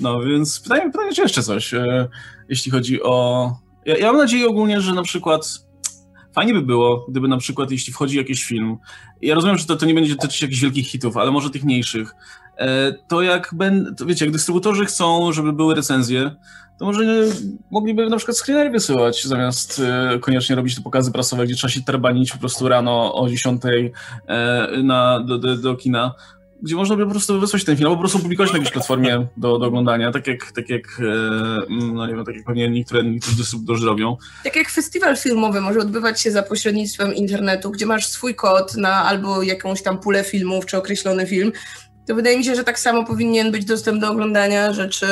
[0.00, 1.72] No więc pytanie, pytanie czy jeszcze coś,
[2.48, 3.50] jeśli chodzi o...
[3.86, 5.70] Ja, ja mam nadzieję ogólnie, że na przykład
[6.34, 8.76] Fajnie by było, gdyby na przykład, jeśli wchodzi jakiś film,
[9.22, 12.14] ja rozumiem, że to, to nie będzie dotyczyć jakichś wielkich hitów, ale może tych mniejszych,
[12.58, 16.36] e, to jak będą, wiecie, jak dystrybutorzy chcą, żeby były recenzje,
[16.78, 17.04] to może
[17.70, 21.82] mogliby na przykład screenery wysyłać, zamiast e, koniecznie robić te pokazy prasowe, gdzie trzeba się
[21.82, 23.62] terbanić po prostu rano o 10
[24.26, 26.14] e, na, do, do, do kina
[26.62, 29.26] gdzie można by po prostu wysłać ten film, albo po prostu publikować na jakiejś platformie
[29.36, 33.04] do, do oglądania, tak jak, tak jak e, no nie wiem, tak jak pewnie niektóre,
[33.04, 34.16] niektórzy dystrybutorzy robią.
[34.44, 39.04] Tak jak festiwal filmowy może odbywać się za pośrednictwem internetu, gdzie masz swój kod na
[39.04, 41.52] albo jakąś tam pulę filmów, czy określony film,
[42.06, 45.06] to wydaje mi się, że tak samo powinien być dostęp do oglądania rzeczy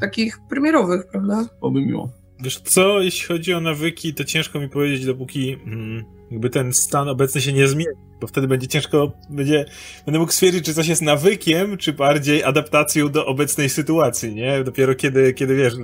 [0.00, 1.44] takich premierowych, prawda?
[1.60, 2.21] Byłoby miło.
[2.42, 7.08] Wiesz co, jeśli chodzi o nawyki, to ciężko mi powiedzieć, dopóki mm, jakby ten stan
[7.08, 9.64] obecny się nie zmieni, bo wtedy będzie ciężko, będzie,
[10.06, 14.64] będę mógł stwierdzić, czy coś jest nawykiem, czy bardziej adaptacją do obecnej sytuacji, nie?
[14.64, 15.74] Dopiero kiedy, kiedy wiesz,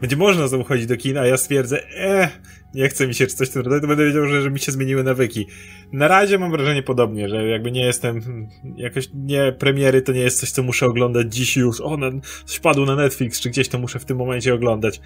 [0.00, 2.40] będzie można znowu chodzić do kina, a ja stwierdzę, eh,
[2.74, 4.58] nie chce mi się, czy coś w tym rodzaju, to będę wiedział, że, że mi
[4.58, 5.46] się zmieniły nawyki.
[5.92, 10.40] Na razie mam wrażenie podobnie, że jakby nie jestem, jakoś nie, premiery to nie jest
[10.40, 12.10] coś, co muszę oglądać dziś już, o, na,
[12.44, 15.00] coś padło na Netflix, czy gdzieś to muszę w tym momencie oglądać.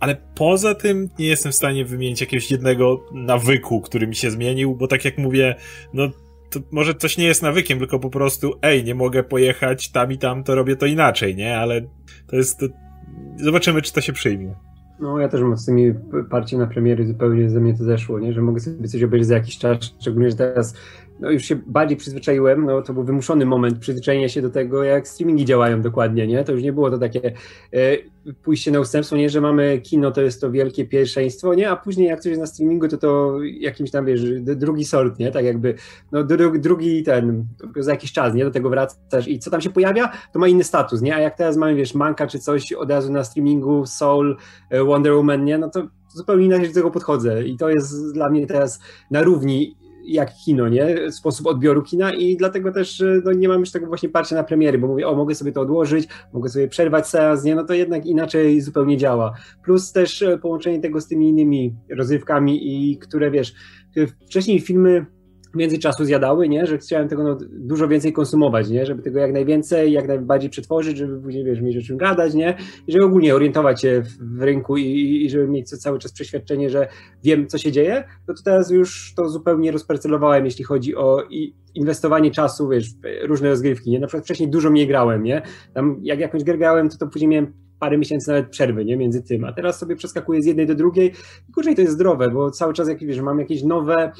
[0.00, 4.74] Ale poza tym nie jestem w stanie wymienić jakiegoś jednego nawyku, który mi się zmienił,
[4.74, 5.54] bo tak jak mówię,
[5.94, 6.08] no
[6.50, 10.18] to może coś nie jest nawykiem, tylko po prostu, ej, nie mogę pojechać tam i
[10.18, 11.58] tam, to robię to inaczej, nie?
[11.58, 11.82] Ale
[12.26, 12.58] to jest.
[12.58, 12.66] To...
[13.36, 14.54] Zobaczymy, czy to się przyjmie.
[15.00, 15.94] No, ja też mam z tymi
[16.30, 18.32] parcie na premiery zupełnie ze mnie to zeszło, nie?
[18.32, 20.74] Że mogę sobie coś obejrzeć za jakiś czas, szczególnie, że teraz
[21.20, 25.08] no już się bardziej przyzwyczaiłem, no to był wymuszony moment przyzwyczajenia się do tego, jak
[25.08, 26.44] streamingi działają dokładnie, nie?
[26.44, 27.32] To już nie było to takie
[27.72, 31.70] e, pójście na ustępstwo, nie, że mamy kino, to jest to wielkie pierwszeństwo, nie?
[31.70, 35.30] A później jak coś jest na streamingu, to to jakimś tam, wiesz, drugi sort, nie?
[35.30, 35.74] Tak jakby,
[36.12, 38.44] no dru, drugi ten, za jakiś czas, nie?
[38.44, 41.16] Do tego wracasz i co tam się pojawia, to ma inny status, nie?
[41.16, 44.36] A jak teraz mamy, wiesz, Manka czy coś od razu na streamingu, Soul,
[44.70, 45.58] e, Wonder Woman, nie?
[45.58, 49.85] No to zupełnie inaczej do tego podchodzę i to jest dla mnie teraz na równi
[50.06, 51.12] jak kino, nie?
[51.12, 54.78] Sposób odbioru kina i dlatego też no, nie mam już tego właśnie parcia na premiery,
[54.78, 57.54] bo mówię, o, mogę sobie to odłożyć, mogę sobie przerwać seans, nie?
[57.54, 59.32] No to jednak inaczej zupełnie działa.
[59.64, 63.54] Plus też e, połączenie tego z tymi innymi rozrywkami i które, wiesz,
[64.26, 65.06] wcześniej filmy
[65.56, 66.66] międzyczasu zjadały, nie?
[66.66, 68.86] że chciałem tego no, dużo więcej konsumować, nie?
[68.86, 72.56] żeby tego jak najwięcej, jak najbardziej przetworzyć, żeby później wiesz, mieć o czym gadać, nie?
[72.86, 76.88] i żeby ogólnie orientować się w, rynku i, i, żeby mieć cały czas przeświadczenie, że
[77.24, 81.22] wiem, co się dzieje, no to teraz już to zupełnie rozparcelowałem, jeśli chodzi o
[81.74, 84.00] inwestowanie czasu, wiesz, w różne rozgrywki, nie?
[84.00, 85.42] Na przykład wcześniej dużo mniej grałem, nie?
[85.74, 88.96] Tam jak jakąś grę grałem, to, to później miałem parę miesięcy nawet przerwy, nie?
[88.96, 91.12] Między tym, a teraz sobie przeskakuję z jednej do drugiej
[91.48, 94.12] i kurczę, to jest zdrowe, bo cały czas, jak wiesz, mam jakieś nowe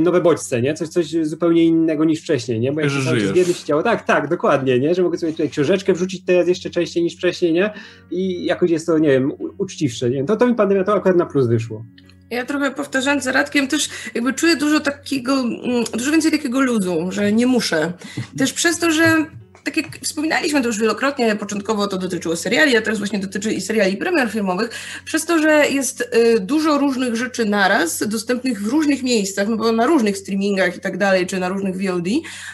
[0.00, 0.74] nowe bodźce, nie?
[0.74, 2.72] Coś, coś zupełnie innego niż wcześniej, nie?
[2.72, 4.94] Bo jak z jednym się działo, tak, tak, dokładnie, nie?
[4.94, 7.70] Że mogę sobie tutaj książeczkę wrzucić teraz jeszcze częściej niż wcześniej, nie?
[8.10, 10.24] I jakoś jest to, nie wiem, uczciwsze, nie?
[10.24, 11.84] To, to mi pandemia to akurat na plus wyszło.
[12.30, 17.06] Ja trochę powtarzając za Radkiem też jakby czuję dużo takiego, mm, dużo więcej takiego luzu,
[17.10, 17.92] że nie muszę.
[18.38, 19.26] Też przez to, że
[19.66, 23.60] tak jak wspominaliśmy to już wielokrotnie, początkowo to dotyczyło seriali, a teraz właśnie dotyczy i
[23.60, 24.70] seriali premier filmowych,
[25.04, 29.72] przez to, że jest y, dużo różnych rzeczy naraz, dostępnych w różnych miejscach, no bo
[29.72, 32.08] na różnych streamingach i tak dalej, czy na różnych VOD,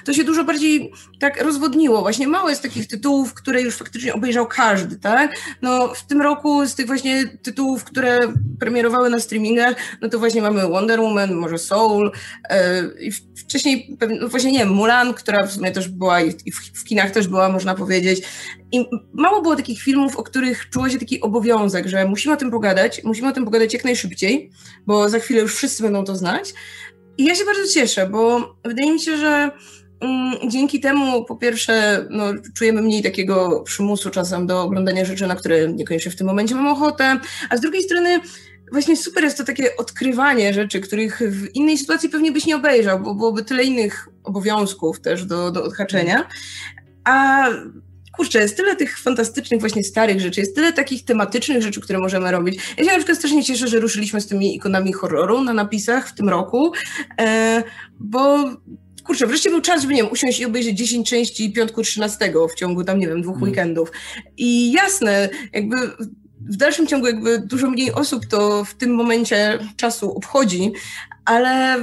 [0.05, 2.01] to się dużo bardziej tak rozwodniło.
[2.01, 5.37] Właśnie mało jest takich tytułów, które już faktycznie obejrzał każdy, tak?
[5.63, 8.19] No w tym roku z tych właśnie tytułów, które
[8.61, 12.13] premierowały na streamingach, no to właśnie mamy Wonder Woman, może Soul,
[12.53, 12.55] y,
[13.01, 16.85] i wcześniej no właśnie nie wiem, Mulan, która w sumie też była i w, w
[16.85, 18.23] kinach też była, można powiedzieć.
[18.73, 22.51] I mało było takich filmów, o których czuło się taki obowiązek, że musimy o tym
[22.51, 24.51] pogadać, musimy o tym pogadać jak najszybciej,
[24.87, 26.55] bo za chwilę już wszyscy będą to znać.
[27.19, 29.51] I ja się bardzo cieszę, bo wydaje mi się, że
[30.01, 35.37] mm, dzięki temu po pierwsze no, czujemy mniej takiego przymusu czasem do oglądania rzeczy, na
[35.37, 38.21] które niekoniecznie w tym momencie mam ochotę, a z drugiej strony
[38.73, 43.01] właśnie super jest to takie odkrywanie rzeczy, których w innej sytuacji pewnie byś nie obejrzał,
[43.01, 46.29] bo byłoby tyle innych obowiązków też do, do odhaczenia.
[47.05, 47.47] A
[48.17, 52.31] kurczę, jest tyle tych fantastycznych właśnie starych rzeczy, jest tyle takich tematycznych rzeczy, które możemy
[52.31, 52.57] robić.
[52.79, 56.15] Ja się na przykład strasznie cieszę, że ruszyliśmy z tymi ikonami horroru na napisach w
[56.15, 56.73] tym roku,
[57.21, 57.63] e,
[58.01, 58.51] bo
[59.05, 62.55] kurczę, wreszcie był czas, żeby, nie wiem, usiąść i obejrzeć 10 części piątku 13 w
[62.55, 63.49] ciągu tam, nie wiem, dwóch mm.
[63.49, 63.93] weekendów.
[64.37, 65.77] I jasne, jakby
[66.41, 70.73] w dalszym ciągu jakby dużo mniej osób to w tym momencie czasu obchodzi,
[71.25, 71.77] ale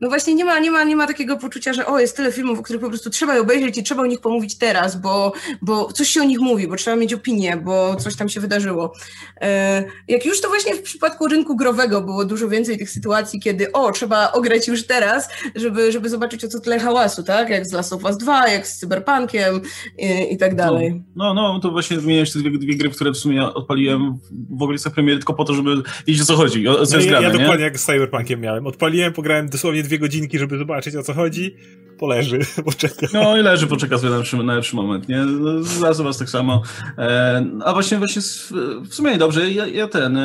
[0.00, 2.58] no właśnie nie ma, nie, ma, nie ma takiego poczucia, że o, jest tyle filmów,
[2.58, 5.32] o których po prostu trzeba je obejrzeć i trzeba o nich pomówić teraz, bo,
[5.62, 8.92] bo coś się o nich mówi, bo trzeba mieć opinię, bo coś tam się wydarzyło.
[9.40, 13.72] E, jak już to właśnie w przypadku rynku growego było dużo więcej tych sytuacji, kiedy
[13.72, 17.48] o, trzeba ograć już teraz, żeby, żeby zobaczyć o co tyle hałasu, tak?
[17.48, 19.60] Jak z Last of Us 2, jak z Cyberpunkiem
[19.98, 21.02] i, i tak dalej.
[21.16, 24.18] No, no, no to właśnie wymieniać te dwie, dwie, gry, które w sumie odpaliłem
[24.50, 27.10] w okolicach premiery tylko po to, żeby wiedzieć o co chodzi, o co no jest
[27.10, 28.66] ja, grane, ja dokładnie jak z Cyberpunkiem miałem.
[28.66, 31.56] Odpaliłem, pograłem dosłownie dwie godzinki, żeby zobaczyć o co chodzi,
[31.98, 33.06] poleży, poczeka.
[33.12, 35.24] No i leży, poczeka sobie na lepszy, na lepszy moment, nie?
[35.60, 36.62] Zaraz was tak samo.
[36.98, 38.22] E, a właśnie, właśnie
[38.88, 40.18] w sumie dobrze, ja, ja ten...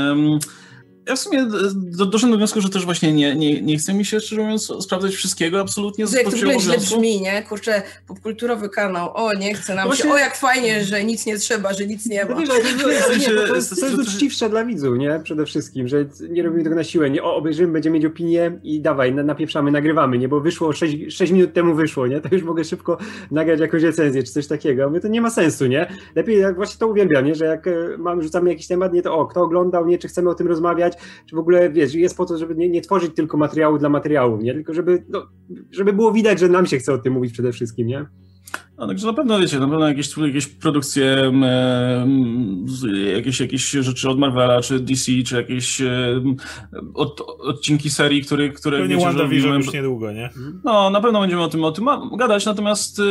[1.07, 4.05] ja w sumie do, doszedłem do wniosku, że też właśnie nie, nie, nie chce mi
[4.05, 6.07] się, szczerze mówiąc, sprawdzać wszystkiego absolutnie.
[6.07, 7.43] To jak to źle brzmi, nie?
[7.43, 10.05] Kurczę, popkulturowy kanał, o, nie chce nam właśnie...
[10.05, 12.35] się, o, jak fajnie, że nic nie trzeba, że nic nie ma.
[12.35, 12.47] No,
[13.47, 15.19] to, jest, to jest uczciwsze dla widzów, nie?
[15.23, 17.23] Przede wszystkim, że nie robimy tego na siłę, nie?
[17.23, 20.27] O, obejrzymy, będziemy mieć opinię i dawaj, napieprzamy, nagrywamy, nie?
[20.27, 22.21] Bo wyszło 6, 6 minut temu wyszło, nie?
[22.21, 22.97] To już mogę szybko
[23.31, 24.89] nagrać jakąś recenzję, czy coś takiego.
[24.89, 25.87] My to nie ma sensu, nie?
[26.15, 27.35] Lepiej, jak właśnie to uwielbiam, nie?
[27.35, 29.97] Że jak e, mamy, rzucamy jakiś temat, nie to o, kto oglądał, nie?
[29.97, 30.92] Czy chcemy o tym rozmawiać,
[31.29, 34.37] czy w ogóle, wiesz, jest po to, żeby nie, nie tworzyć tylko materiału dla materiału,
[34.37, 34.53] nie?
[34.53, 35.27] Tylko żeby, no,
[35.71, 38.05] żeby było widać, że nam się chce o tym mówić przede wszystkim, nie?
[38.77, 41.31] No, także na pewno wiecie, na pewno jakieś, jakieś produkcje,
[43.15, 45.81] jakieś, jakieś rzeczy od Marvela, czy DC, czy jakieś
[46.93, 50.29] od, odcinki serii, które, które Pewnie wiecie, już niedługo, nie?
[50.63, 53.03] No, na pewno będziemy o tym, o tym gadać, natomiast e,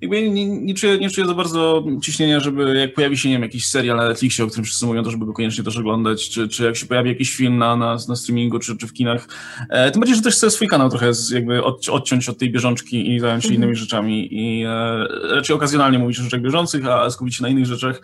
[0.00, 3.42] jakby nie, nie, czuję, nie czuję za bardzo ciśnienia, żeby jak pojawi się, nie wiem,
[3.42, 6.48] jakiś serial na Netflixie, o którym wszyscy mówią, to żeby go koniecznie też oglądać, czy,
[6.48, 9.28] czy jak się pojawi jakiś film na, na, na streamingu, czy, czy w kinach.
[9.70, 13.14] E, tym bardziej, że też chcę swój kanał trochę jakby od, odciąć od tej bieżączki
[13.14, 13.62] i zająć się mhm.
[13.62, 14.95] innymi rzeczami i e,
[15.30, 18.00] raczej okazjonalnie mówić o rzeczach bieżących, a skupić się na innych rzeczach,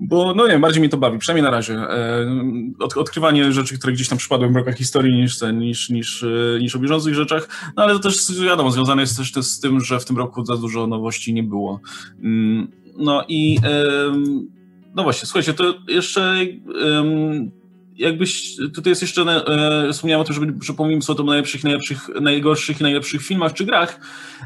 [0.00, 1.74] bo no nie bardziej mi to bawi, przynajmniej na razie.
[1.74, 2.26] E,
[2.80, 6.76] od, odkrywanie rzeczy, które gdzieś tam przypadły w rokach historii niż, niż, niż, e, niż
[6.76, 10.00] o bieżących rzeczach, no ale to też wiadomo, związane jest też, też z tym, że
[10.00, 11.80] w tym roku za dużo nowości nie było.
[12.22, 13.58] Mm, no i
[14.94, 16.36] no właśnie, słuchajcie, to jeszcze
[18.02, 22.08] jakbyś, tutaj jest jeszcze, e, wspomniałem o tym, żeby, że pomówimy sobie o najlepszych, najlepszych,
[22.20, 24.00] najgorszych i najlepszych filmach czy grach.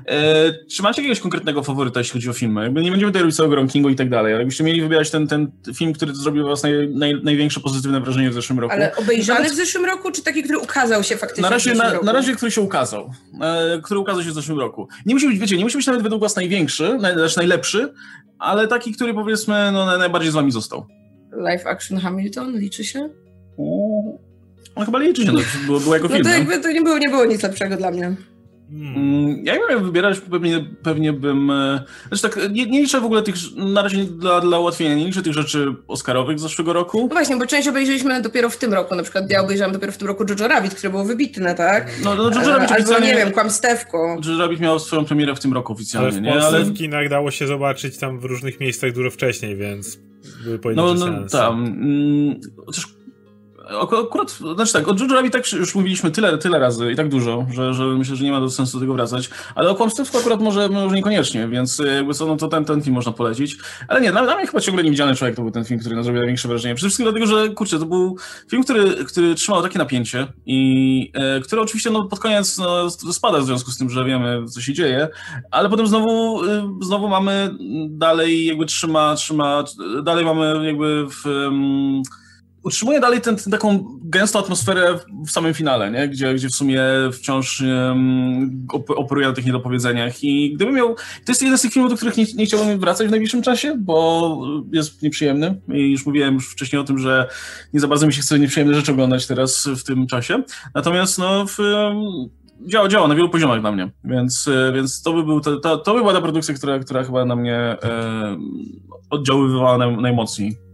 [0.06, 2.62] E, czy macie jakiegoś konkretnego faworyta, jeśli chodzi o filmy?
[2.62, 5.28] Jakby nie będziemy tutaj robić całego rankingu i tak dalej, ale jakbyście mieli wybierać ten,
[5.28, 8.74] ten film, który zrobił was naj, naj, największe pozytywne wrażenie w zeszłym roku.
[8.74, 9.52] Ale obejrzany Nawet...
[9.52, 12.50] w zeszłym roku, czy taki, który ukazał się faktycznie na razie, na, na, razie, który
[12.50, 13.10] się ukazał.
[13.42, 14.88] E, który ukazał się w zeszłym roku.
[15.06, 17.92] Nie musi być, wiecie, nie musi być nawet według was największy, naj, znaczy najlepszy,
[18.38, 20.86] ale taki, który powiedzmy no, najbardziej z wami został.
[21.32, 23.08] Live action Hamilton liczy się?
[24.76, 26.20] No chyba liczy się, no, było, było jako film.
[26.24, 28.16] No to jakby to nie było, nie było nic lepszego dla mnie.
[28.70, 29.44] Hmm.
[29.44, 31.50] Ja jakbym miał wybierać, pewnie, pewnie bym.
[31.50, 33.34] E, znaczy tak, nie, nie, liczę w ogóle tych.
[33.56, 37.00] Na razie dla, dla ułatwienia, nie liczę tych rzeczy Oscarowych z zeszłego roku.
[37.00, 38.94] No właśnie, bo część obejrzeliśmy dopiero w tym roku.
[38.94, 41.90] Na przykład ja obejrzałam dopiero w tym roku Jojo Rabbit, który był wybitny, tak?
[42.04, 43.08] No, no Jojo Rabbit Albo, oficjalnie.
[43.08, 44.20] nie wiem, Kłamstewko.
[44.26, 46.44] Jojo Rabbit miał swoją premierę w tym roku oficjalnie, Ale w nie?
[46.44, 49.98] Ale w kinach dało się zobaczyć tam w różnych miejscach dużo wcześniej, więc
[50.44, 51.64] były pojedyncze No, no tam.
[51.64, 52.95] Mm, chociaż
[54.02, 57.46] Akurat, znaczy tak, o Jojo Rabbit tak już mówiliśmy tyle, tyle razy i tak dużo,
[57.54, 60.40] że, że myślę, że nie ma do sensu do tego wracać, ale o kłamstewstwo akurat
[60.40, 63.56] może, może niekoniecznie, więc jakby co, no to ten, ten film można polecić.
[63.88, 66.48] Ale nie, dla, mnie chyba ciągle Niewidzialny Człowiek to był ten film, który zrobił największe
[66.48, 66.74] wrażenie.
[66.74, 68.16] Przede wszystkim dlatego, że kurczę, to był
[68.50, 73.38] film, który, który trzymał takie napięcie i e, który oczywiście no, pod koniec no, spada
[73.38, 75.08] w związku z tym, że wiemy, co się dzieje,
[75.50, 77.50] ale potem znowu, e, znowu mamy
[77.88, 79.64] dalej jakby trzyma, trzyma,
[80.02, 81.26] dalej mamy jakby w...
[81.26, 82.02] Um,
[82.66, 86.08] utrzymuje dalej ten, ten, taką gęstą atmosferę w samym finale, nie?
[86.08, 90.94] Gdzie, gdzie w sumie wciąż um, operuje na tych niedopowiedzeniach i gdybym miał...
[90.94, 93.74] To jest jeden z tych filmów, do których nie, nie chciałbym wracać w najbliższym czasie,
[93.78, 94.38] bo
[94.72, 97.28] jest nieprzyjemny i już mówiłem już wcześniej o tym, że
[97.72, 100.42] nie za bardzo mi się chce nieprzyjemne rzeczy oglądać teraz w tym czasie.
[100.74, 101.58] Natomiast no w,
[102.66, 106.00] działa, działa na wielu poziomach dla mnie, więc, więc to by był, to, to by
[106.00, 108.36] była ta produkcja, która, która chyba na mnie e,
[109.10, 110.65] oddziaływała naj, najmocniej.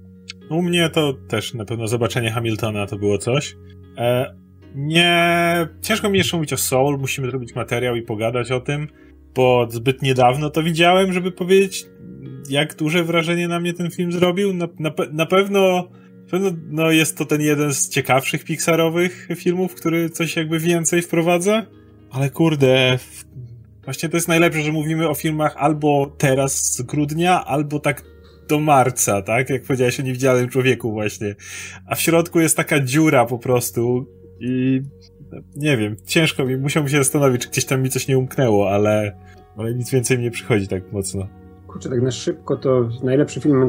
[0.52, 3.56] U mnie to też na pewno zobaczenie Hamiltona to było coś.
[3.98, 4.34] E,
[4.74, 5.68] nie.
[5.82, 8.88] Ciężko mi jeszcze mówić o Soul, musimy zrobić materiał i pogadać o tym,
[9.34, 11.86] bo zbyt niedawno to widziałem, żeby powiedzieć,
[12.48, 14.54] jak duże wrażenie na mnie ten film zrobił.
[14.54, 15.88] Na, na, na pewno.
[16.30, 21.66] pewno no, jest to ten jeden z ciekawszych Pixarowych filmów, który coś jakby więcej wprowadza.
[22.10, 22.98] Ale kurde,
[23.84, 28.11] właśnie to jest najlepsze, że mówimy o filmach albo teraz z grudnia, albo tak
[28.52, 29.50] do marca, tak?
[29.50, 31.34] Jak powiedziałeś o niewidzialnym człowieku właśnie.
[31.86, 34.06] A w środku jest taka dziura po prostu
[34.40, 34.82] i
[35.56, 39.16] nie wiem, ciężko mi, musiałbym się zastanowić, czy gdzieś tam mi coś nie umknęło, ale,
[39.56, 41.26] ale nic więcej mi nie przychodzi tak mocno.
[41.66, 43.68] Kurczę, tak na szybko to najlepszy film,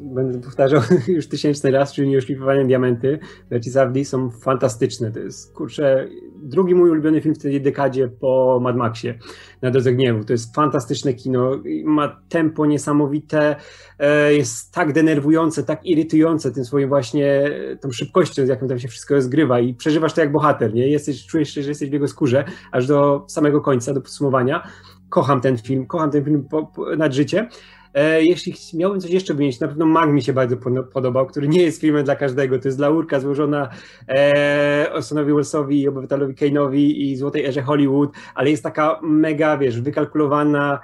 [0.00, 3.18] będę powtarzał już tysięczny raz, czyli Nieoszlifowane Diamenty,
[3.50, 5.10] Leci Zawdi są fantastyczne.
[5.10, 6.08] To jest, kurczę,
[6.44, 9.18] drugi mój ulubiony film w tej dekadzie po Mad Maxie
[9.62, 10.24] na Drodze Gniewu.
[10.24, 11.50] To jest fantastyczne kino,
[11.84, 13.56] ma tempo niesamowite,
[13.98, 18.88] e, jest tak denerwujące, tak irytujące tym swoim właśnie, tą szybkością, z jaką tam się
[18.88, 20.88] wszystko rozgrywa i przeżywasz to jak bohater, nie?
[20.88, 24.68] Jesteś, czujesz się, że jesteś w jego skórze, aż do samego końca, do podsumowania.
[25.08, 27.48] Kocham ten film, kocham ten film po, po, nad życie.
[27.94, 30.56] E, jeśli miałbym coś jeszcze wymienić, na pewno Mag mi się bardzo
[30.92, 32.58] podobał, który nie jest filmem dla każdego.
[32.58, 33.68] To jest laurka złożona
[34.08, 39.80] e, Orsonowi Wellesowi i obywatelowi Kane'owi i Złotej Erze Hollywood, ale jest taka mega, wiesz,
[39.80, 40.80] wykalkulowana,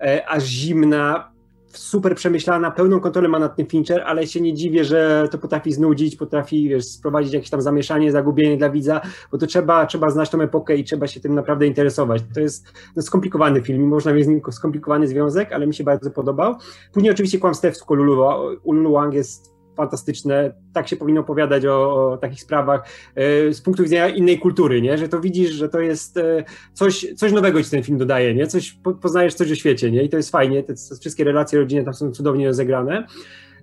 [0.00, 1.31] e, aż zimna,
[1.72, 5.72] super przemyślana, pełną kontrolę ma nad tym Fincher, ale się nie dziwię, że to potrafi
[5.72, 9.00] znudzić, potrafi wiesz, sprowadzić jakieś tam zamieszanie, zagubienie dla widza,
[9.32, 12.22] bo to trzeba, trzeba znać tą epokę i trzeba się tym naprawdę interesować.
[12.34, 16.10] To jest no, skomplikowany film, można mieć z nim skomplikowany związek, ale mi się bardzo
[16.10, 16.54] podobał.
[16.92, 18.24] Później oczywiście kłamstewsko Lulu,
[18.64, 23.82] Lulu Wang jest fantastyczne, tak się powinno opowiadać o, o, takich sprawach e, z punktu
[23.82, 24.98] widzenia innej kultury, nie?
[24.98, 28.46] że to widzisz, że to jest e, coś, coś nowego ci ten film dodaje, nie?
[28.46, 30.02] Coś, po, poznajesz coś o świecie nie?
[30.02, 33.06] i to jest fajnie, te, te wszystkie relacje rodzinne tam są cudownie rozegrane.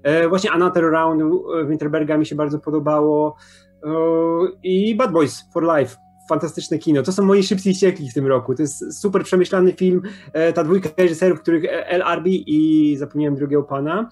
[0.03, 1.23] E, właśnie Another Round
[1.69, 3.35] Winterberga mi się bardzo podobało
[4.63, 5.95] i Bad Boys for Life
[6.29, 7.03] fantastyczne kino.
[7.03, 8.55] To są moi szybcy ściekli w tym roku.
[8.55, 10.01] To jest super przemyślany film.
[10.55, 14.09] Ta dwójka reżyserów, których El Arbi i zapomniałem drugiego pana.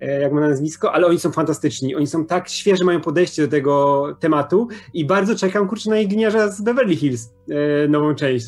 [0.00, 1.94] E, jak ma nazwisko, ale oni są fantastyczni.
[1.94, 6.48] Oni są tak świeże, mają podejście do tego tematu i bardzo czekam, kurczę, na Igniarza
[6.48, 8.46] z Beverly Hills, e, nową część,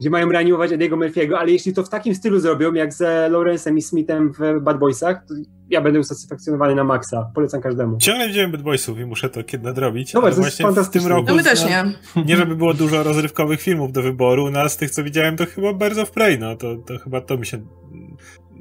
[0.00, 3.76] gdzie mają reanimować Ediego Murphy'ego, ale jeśli to w takim stylu zrobią, jak z Lawrence'em
[3.76, 5.34] i Smithem w Bad Boysach, to
[5.70, 7.30] ja będę usatysfakcjonowany na maksa.
[7.34, 7.98] Polecam każdemu.
[7.98, 10.14] Ciągle widziałem Bad Boysów i muszę to kiedy nadrobić.
[10.14, 11.00] No właśnie, jest fantastyczne.
[11.00, 11.28] w tym roku...
[11.28, 11.84] No my też nie.
[12.26, 15.72] Nie, żeby było dużo rozrywkowych filmów do wyboru, no z tych, co widziałem, to chyba
[15.72, 17.58] bardzo w Prey, no to, to chyba to mi się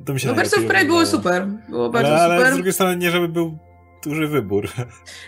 [0.05, 1.47] to mi się no Birds of Prey było super.
[1.69, 2.41] Było bardzo ale, super.
[2.41, 3.57] Ale z drugiej strony nie, żeby był
[4.03, 4.69] duży wybór.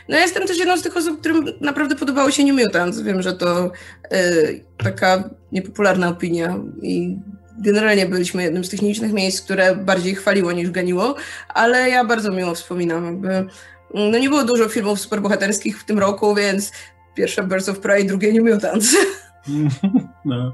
[0.10, 3.02] No ja jestem też jedną z tych osób, którym naprawdę podobało się New Mutants.
[3.02, 3.72] Wiem, że to
[4.14, 7.18] y, taka niepopularna opinia i
[7.60, 11.16] generalnie byliśmy jednym z tych nielicznych miejsc, które bardziej chwaliło niż ganiło,
[11.50, 13.06] ale ja bardzo miło wspominam.
[13.06, 13.46] Jakby,
[13.94, 16.72] no nie było dużo filmów superbohaterskich w tym roku, więc
[17.16, 18.96] pierwsze Birds of Prey, drugie New Mutants.
[20.28, 20.54] No.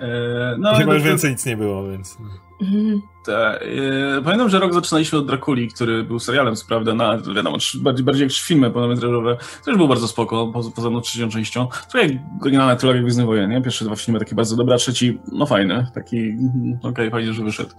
[0.00, 2.18] E, no Chyba już więcej nic nie było, więc...
[2.60, 3.02] Mhm.
[3.24, 3.64] Tak.
[4.24, 8.24] Pamiętam, że rok zaczynaliśmy od Drakuli, który był serialem, co prawda, na, wiadomo, bardziej, bardziej
[8.24, 9.36] jak filmy pełnometrażowe.
[9.64, 11.68] Też był bardzo spoko, poza, poza mną trzecią częścią.
[11.90, 13.62] Trochę jak oryginalna trylogia Gwiezdnych Wojen, nie?
[13.62, 17.32] Pierwsze dwa filmy takie bardzo dobre, a trzeci, no fajny, taki, mhm, okej, okay, fajnie,
[17.32, 17.70] że wyszedł.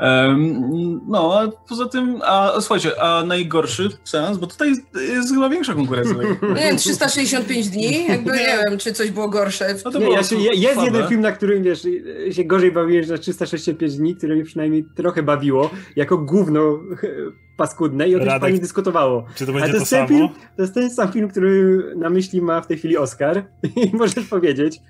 [0.00, 5.74] Um, no, a poza tym, a słuchajcie, a najgorszy seans, bo tutaj jest chyba większa
[5.74, 6.14] konkurencja.
[6.42, 9.74] Nie wiem, 365 dni, jakby nie wiem, czy coś było gorsze.
[9.84, 11.86] No to nie, ja się, jest jeden film, na którym, wiesz,
[12.30, 16.80] się gorzej bawiłem na 365 dni, który mi przynajmniej trochę bawiło, jako gówno
[17.56, 19.26] paskudne i o tym się pani dyskutowało.
[19.34, 20.08] Czy to będzie to, to samo?
[20.08, 23.44] Film, to jest ten sam film, który na myśli ma w tej chwili Oscar
[23.92, 24.80] i możesz powiedzieć.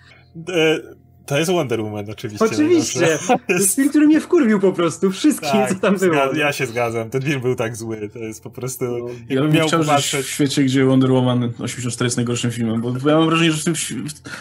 [1.29, 2.45] To jest Wonder Woman, oczywiście.
[2.45, 3.19] Oczywiście.
[3.47, 5.11] To jest film, który mnie wkurwił po prostu.
[5.11, 6.35] Wszystkim, tak, co tam było.
[6.35, 7.11] Ja się zgadzam.
[7.11, 8.11] Ten film był tak zły.
[8.13, 8.85] To jest po prostu...
[8.85, 10.27] No, ja bym miał chciał popatrzeć...
[10.27, 13.65] w świecie, gdzie Wonder Woman 84 jest najgorszym filmem, bo ja mam wrażenie, że w
[13.65, 13.75] tym,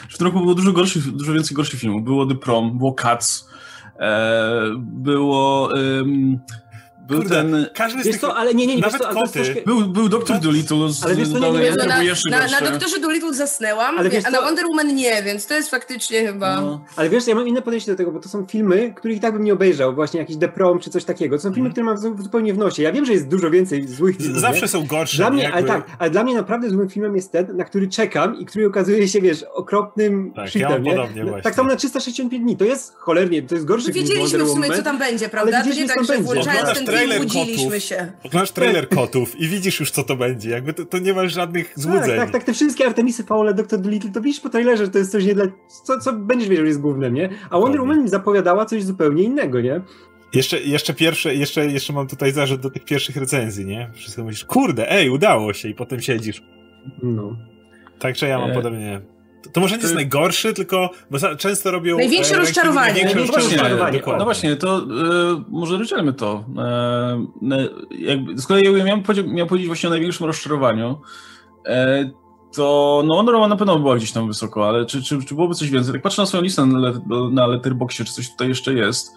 [0.09, 2.03] w tym roku było dużo, gorszych, dużo więcej gorszych filmów.
[2.03, 3.47] Było The Prom, było Cats,
[3.99, 5.69] E, było...
[7.07, 7.67] Był Kurde, ten.
[7.73, 8.21] Każdy z tych...
[8.21, 8.81] co, ale nie, nie, nie.
[8.81, 9.33] Nawet co, koty.
[9.33, 9.61] Troszkę...
[9.65, 10.39] Był, był Dr.
[10.39, 11.75] Dolittle z ale wiesz co, nie, nie, nie,
[12.29, 15.53] na, na, na Doktorze Dolittle zasnęłam, ale wiesz a na Wonder Woman nie, więc to
[15.53, 16.61] jest faktycznie chyba...
[16.61, 16.81] No.
[16.95, 19.33] Ale wiesz, ja mam inne podejście do tego, bo to są filmy, których i tak
[19.33, 21.35] bym nie obejrzał, właśnie jakiś The Prom czy coś takiego.
[21.35, 21.71] To są filmy, mm.
[21.71, 22.83] które mam zupełnie w nosie.
[22.83, 24.41] Ja wiem, że jest dużo więcej złych filmów.
[24.41, 24.67] Zawsze nie?
[24.67, 25.17] są gorsze.
[25.17, 25.57] Dla mnie, jakby...
[25.57, 28.67] ale tak, ale dla mnie naprawdę złym filmem jest ten, na który czekam i który
[28.67, 32.57] okazuje się, wiesz, okropnym tak, shitem, ja podobnie no, Tak samo na 365 dni.
[32.57, 34.05] To jest cholernie, to jest gorszy film.
[34.05, 35.63] Wiedzieliśmy w sumie, co tam będzie, prawda?
[35.63, 38.11] To nie tak, że włączając ten film budziliśmy się.
[38.23, 40.49] Oglądasz trailer kotów i widzisz już, co to będzie.
[40.49, 42.01] Jakby to, to nie masz żadnych tak, złudzeń.
[42.01, 42.43] Tak, tak, tak.
[42.43, 43.79] Te wszystkie Artemisy Paula, Dr.
[43.79, 45.45] Dolittle, to widzisz po trailerze, że to jest coś nie dla...
[45.83, 47.29] Co, co będziesz wiedział, że jest głównym, nie?
[47.49, 49.81] A Wonder Woman mi zapowiadała coś zupełnie innego, nie?
[50.33, 53.89] Jeszcze, jeszcze pierwsze, jeszcze, jeszcze mam tutaj zarzut do tych pierwszych recenzji, nie?
[53.93, 56.41] Wszystko myślisz, kurde, ej, udało się i potem siedzisz.
[57.03, 57.37] No.
[57.99, 58.53] Także ja mam e...
[58.53, 59.01] podobnie.
[59.53, 61.97] To może nie jest najgorszy, tylko bo często robią...
[61.97, 63.03] Największe e, rozczarowanie.
[63.03, 64.01] Największe no rozczarowanie.
[64.05, 64.83] No właśnie, to e,
[65.49, 66.45] może rozdzielmy to.
[66.57, 67.67] E,
[67.99, 71.01] jakby, z kolei ja miałem, miał powiedzieć właśnie o największym rozczarowaniu.
[71.65, 72.09] E,
[72.55, 75.69] to no Wonder na pewno była gdzieś tam wysoko, ale czy, czy, czy byłoby coś
[75.69, 75.93] więcej?
[75.93, 76.91] Tak patrzę na swoją listę na,
[77.31, 79.13] na Letterboxie, czy coś tutaj jeszcze jest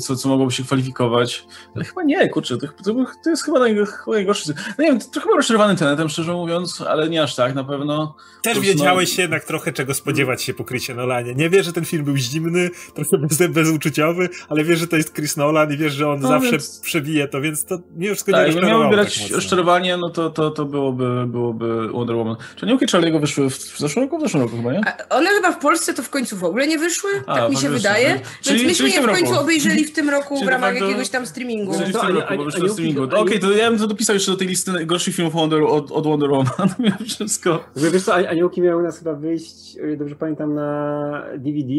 [0.00, 1.46] co, co mogłoby się kwalifikować.
[1.74, 2.94] Ale chyba nie, kurczę, to, to,
[3.24, 4.54] to jest chyba, naj, najgorszy.
[4.78, 8.16] No nie wiem, to chyba rozczarowany tenetem, szczerze mówiąc, ale nie aż tak na pewno.
[8.42, 9.22] Też wiedziałeś no...
[9.22, 11.34] jednak trochę czego spodziewać się po Chrisie Nolanie.
[11.34, 15.14] Nie wiesz, że ten film był zimny, trochę bez, bezuczuciowy, ale wiesz, że to jest
[15.14, 16.80] Chris Nolan i wiesz, że on no, zawsze więc...
[16.80, 20.50] przebije to, więc to nie już tak, nie miał wybierać tak rozczarowanie, no to, to,
[20.50, 22.36] to byłoby, byłoby Wonder Woman.
[22.56, 24.18] Czy Aniołki Charlie'ego wyszły w, w zeszłym roku?
[24.18, 24.80] W zeszłym roku chyba, nie?
[25.10, 27.56] A one chyba w Polsce to w końcu w ogóle nie wyszły, A, tak mi
[27.56, 28.08] się wydaje.
[28.08, 29.42] Więc czyli, myśmy je w końcu roku.
[29.42, 31.72] obejrzeli w tym roku w ramach jakiegoś tam streamingu.
[31.72, 33.02] w tym roku, bo wyszło streamingu.
[33.02, 35.92] Okej, okay, to ja bym to dopisał jeszcze do tej listy gorszych filmów Wonder, od,
[35.92, 36.68] od Wonder Woman.
[37.08, 37.64] Wszystko.
[37.76, 41.74] Wiesz co, Aniołki miały u nas chyba wyjść, dobrze pamiętam, na DVD.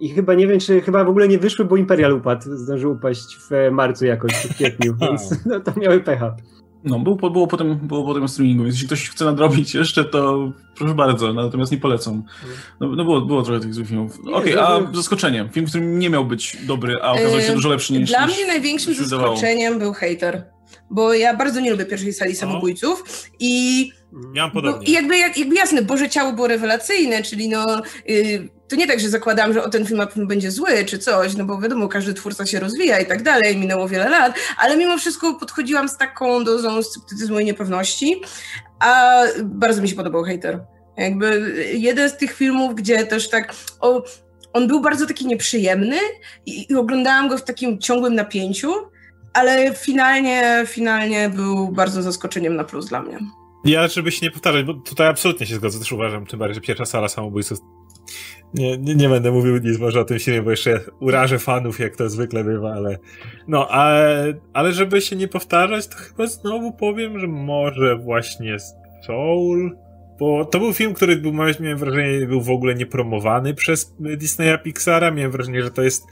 [0.00, 2.56] I chyba nie wiem, czy chyba w ogóle nie wyszły, bo Imperial upadł.
[2.56, 6.36] Zdążył upaść w marcu jakoś, w kwietniu, więc no, to miały pecha.
[6.84, 10.94] No, było, było, potem, było potem streamingu, więc jeśli ktoś chce nadrobić jeszcze, to proszę
[10.94, 12.22] bardzo, natomiast nie polecam.
[12.80, 14.18] No, no było, było trochę tych złych filmów.
[14.32, 15.48] Okej, okay, a zaskoczenie.
[15.52, 18.94] Film, który nie miał być dobry, a okazał się dużo lepszy niż Dla mnie największym
[18.94, 20.44] zaskoczeniem był hater,
[20.90, 23.04] bo ja bardzo nie lubię pierwszej sali samobójców
[23.40, 24.86] i Miałam podobnie.
[24.86, 29.00] I jakby, jak, jakby jasne, Boże Ciało było rewelacyjne, czyli no, yy, to nie tak,
[29.00, 32.46] że zakładam, że o ten film będzie zły czy coś, no bo wiadomo, każdy twórca
[32.46, 36.82] się rozwija i tak dalej, minęło wiele lat, ale mimo wszystko podchodziłam z taką dozą
[36.82, 38.22] sceptycyzmu i niepewności,
[38.80, 40.64] a bardzo mi się podobał hater.
[40.96, 43.54] Jakby jeden z tych filmów, gdzie też tak...
[43.80, 44.02] O,
[44.52, 45.96] on był bardzo taki nieprzyjemny
[46.46, 48.72] i, i oglądałam go w takim ciągłym napięciu,
[49.34, 53.18] ale finalnie, finalnie był bardzo zaskoczeniem na plus dla mnie.
[53.64, 56.60] Ja, żeby się nie powtarzać, bo tutaj absolutnie się zgodzę, też uważam, tym bardziej, że
[56.60, 57.58] pierwsza sala samobójców
[58.54, 61.96] nie, nie, nie będę mówił nic może o tym filmie, bo jeszcze urażę fanów, jak
[61.96, 62.98] to zwykle bywa, ale
[63.48, 68.56] no, ale, ale żeby się nie powtarzać, to chyba znowu powiem, że może właśnie
[69.06, 69.76] Soul,
[70.20, 75.10] bo to był film, który był, miałem wrażenie, był w ogóle niepromowany przez Disneya Pixara,
[75.10, 76.04] miałem wrażenie, że to jest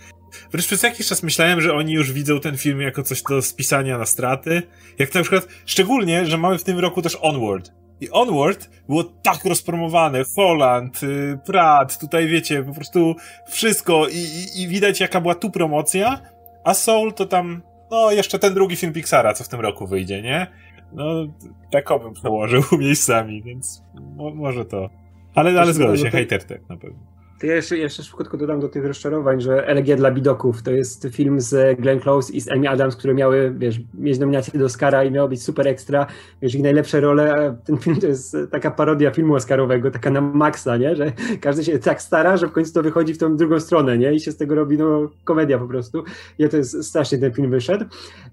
[0.50, 3.98] Wręcz przez jakiś czas myślałem, że oni już widzą ten film jako coś do spisania
[3.98, 4.62] na straty.
[4.98, 7.72] Jak na przykład, szczególnie, że mamy w tym roku też Onward.
[8.00, 13.14] I Onward było tak rozpromowane, Holland, y, Pratt, tutaj wiecie, po prostu
[13.48, 16.20] wszystko i, i, i widać jaka była tu promocja,
[16.64, 20.22] a Soul to tam, no jeszcze ten drugi film Pixara, co w tym roku wyjdzie,
[20.22, 20.46] nie?
[20.92, 21.26] No,
[21.70, 23.82] tak bym przełożył miejscami, więc
[24.16, 24.90] mo, może to.
[25.34, 26.98] Ale, ale zgodzę się, hater tak na pewno.
[27.40, 31.08] To ja jeszcze, jeszcze szybko dodam do tych rozczarowań, że Elegia dla bidoków to jest
[31.12, 35.04] film z Glenn Close i z Amy Adams, które miały, wiesz, mieć nominację do Oscara
[35.04, 36.06] i miało być super ekstra,
[36.42, 40.76] wiesz, ich najlepsze role, ten film to jest taka parodia filmu Oscarowego, taka na maksa,
[40.76, 43.98] nie, że każdy się tak stara, że w końcu to wychodzi w tą drugą stronę,
[43.98, 46.04] nie, i się z tego robi, no, komedia po prostu.
[46.38, 47.84] Ja to jest strasznie ten film wyszedł.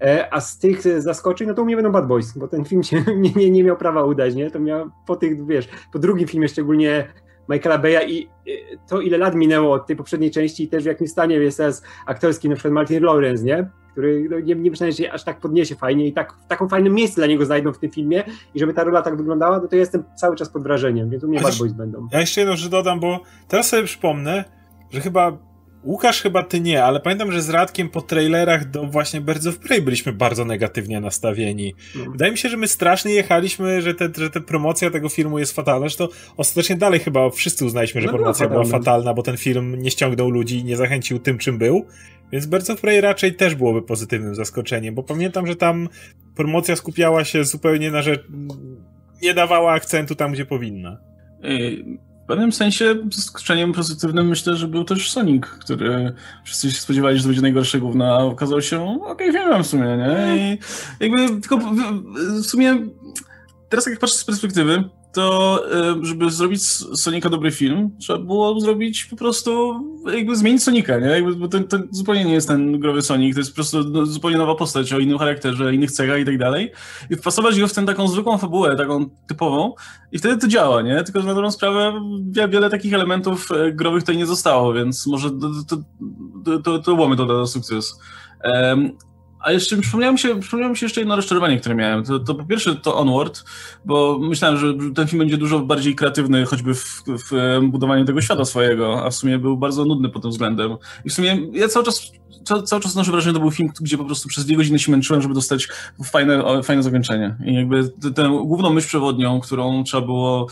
[0.01, 2.83] E, a z tych zaskoczeń, no to u mnie będą Bad Boys, bo ten film
[2.83, 6.27] się nie, nie, nie miał prawa udać, nie, to miał po tych, wiesz, po drugim
[6.27, 7.07] filmie szczególnie
[7.49, 8.29] Michaela Beya i
[8.87, 11.83] to ile lat minęło od tej poprzedniej części i też w jakim stanie jest teraz
[12.05, 13.69] aktorski na przykład Martin Lawrence, nie?
[13.91, 16.69] Który no, nie, nie myślałem, że się aż tak podniesie fajnie i tak w taką
[16.69, 18.23] fajnym miejsce dla niego znajdą w tym filmie
[18.55, 21.27] i żeby ta rola tak wyglądała, no to jestem cały czas pod wrażeniem, więc u
[21.27, 22.07] mnie Bad Boys będą.
[22.11, 24.43] Ja jeszcze jedną rzecz dodam, bo teraz sobie przypomnę,
[24.91, 25.37] że chyba
[25.83, 29.57] Łukasz chyba ty nie, ale pamiętam, że z Radkiem po trailerach do właśnie Birds of
[29.57, 31.73] Prey byliśmy bardzo negatywnie nastawieni.
[31.95, 32.11] No.
[32.11, 35.55] Wydaje mi się, że my strasznie jechaliśmy, że, te, że te promocja tego filmu jest
[35.55, 39.23] fatalna, że to ostatecznie dalej chyba wszyscy uznaliśmy, że no promocja była, była fatalna, bo
[39.23, 41.85] ten film nie ściągnął ludzi i nie zachęcił tym, czym był.
[42.31, 45.89] Więc Birds of Prey raczej też byłoby pozytywnym zaskoczeniem, bo pamiętam, że tam
[46.35, 48.21] promocja skupiała się zupełnie na rzecz...
[49.21, 50.97] nie dawała akcentu tam, gdzie powinna.
[52.27, 56.13] W pewnym sensie zaskoczeniem pozytywnym myślę, że był też Sonic, który
[56.43, 59.67] wszyscy się spodziewali, że to będzie najgorszy gówno, a okazał się okej okay, filmem w
[59.67, 60.37] sumie, nie?
[60.37, 60.57] I
[60.99, 61.57] jakby tylko
[62.41, 62.77] w sumie
[63.69, 65.63] teraz jak patrzę z perspektywy, to
[66.01, 69.73] żeby zrobić z Sonika dobry film, trzeba było zrobić po prostu,
[70.13, 71.07] jakby zmienić Sonika, nie?
[71.07, 74.37] Jakby, bo to zupełnie nie jest ten growy Sonic, to jest po prostu no, zupełnie
[74.37, 76.71] nowa postać o innym charakterze, innych cechach i tak dalej.
[77.09, 79.73] I wpasować go w tę taką zwykłą fabułę, taką typową
[80.11, 81.03] i wtedy to działa, nie?
[81.03, 82.01] Tylko, na dobrą sprawę
[82.49, 85.77] wiele takich elementów e, growych tutaj nie zostało, więc może to, to,
[86.45, 87.99] to, to, to to da sukces.
[89.47, 92.03] A jeszcze przypomniało mi się, przypomniało mi się jeszcze jedno rozczarowanie, które miałem.
[92.03, 93.43] To, to po pierwsze to Onward,
[93.85, 98.45] bo myślałem, że ten film będzie dużo bardziej kreatywny, choćby w, w budowaniu tego świata
[98.45, 100.77] swojego, a w sumie był bardzo nudny pod tym względem.
[101.05, 102.11] I w sumie ja cały czas
[102.65, 104.91] cały czas noszę wrażenie, że to był film, gdzie po prostu przez dwie godziny się
[104.91, 105.67] męczyłem, żeby dostać
[106.03, 107.35] fajne, fajne zakończenie.
[107.45, 110.47] I jakby tę główną myśl przewodnią, którą trzeba było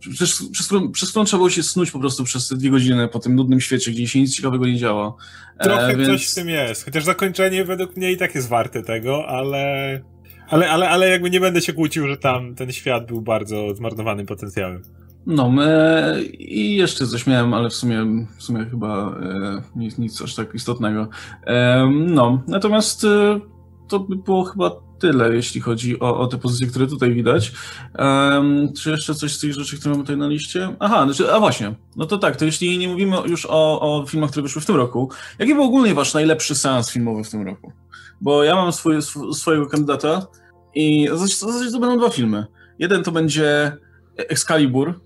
[0.00, 3.08] przez, przez, którą, przez którą trzeba było się snuć po prostu przez te dwie godziny
[3.08, 5.14] po tym nudnym świecie, gdzie się nic ciekawego nie działa.
[5.60, 6.08] Trochę e, więc...
[6.08, 6.84] coś w tym jest.
[6.84, 10.00] Chociaż zakończenie według mnie i tak jest warte tego, ale...
[10.48, 14.26] Ale, ale, ale jakby nie będę się kłócił, że tam ten świat był bardzo zmarnowanym
[14.26, 14.82] potencjałem.
[15.26, 20.22] No, my, i jeszcze coś miałem, ale w sumie, w sumie chyba e, nic, nic
[20.22, 21.08] aż tak istotnego.
[21.46, 23.40] E, no, natomiast e,
[23.88, 27.52] to by było chyba tyle, jeśli chodzi o, o te pozycje, które tutaj widać.
[27.98, 30.76] Um, czy jeszcze coś z tych rzeczy, które mamy tutaj na liście?
[30.80, 34.30] Aha, znaczy, a właśnie, no to tak, to jeśli nie mówimy już o, o filmach,
[34.30, 37.72] które wyszły w tym roku, jaki był ogólnie wasz najlepszy seans filmowy w tym roku?
[38.20, 40.26] Bo ja mam swój, sw swojego kandydata
[40.74, 42.46] i w zasadzie to będą dwa filmy.
[42.78, 43.76] Jeden to będzie
[44.16, 45.00] Excalibur,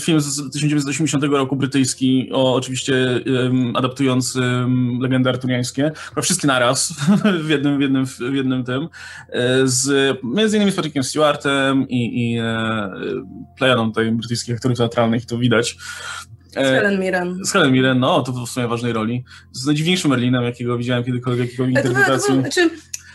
[0.00, 6.94] film z 1980 roku brytyjski, o, oczywiście um, adaptujący um, legendy arturiańskie, wszystkie naraz
[7.44, 8.88] w jednym, w jednym, w jednym tym,
[9.28, 12.90] e, z, między innymi z Patrickiem Stewartem i, i e,
[13.58, 15.76] plejadą tutaj brytyjskich aktorów teatralnych, to widać.
[16.50, 17.44] Z Helen Mirren.
[17.44, 19.24] Z Helen Mirren, no, to w sumie ważnej roli.
[19.52, 22.28] Z najdziwniejszym Merlinem, jakiego widziałem kiedykolwiek, jakiego interpretacji.
[22.28, 22.70] To, to, znaczy,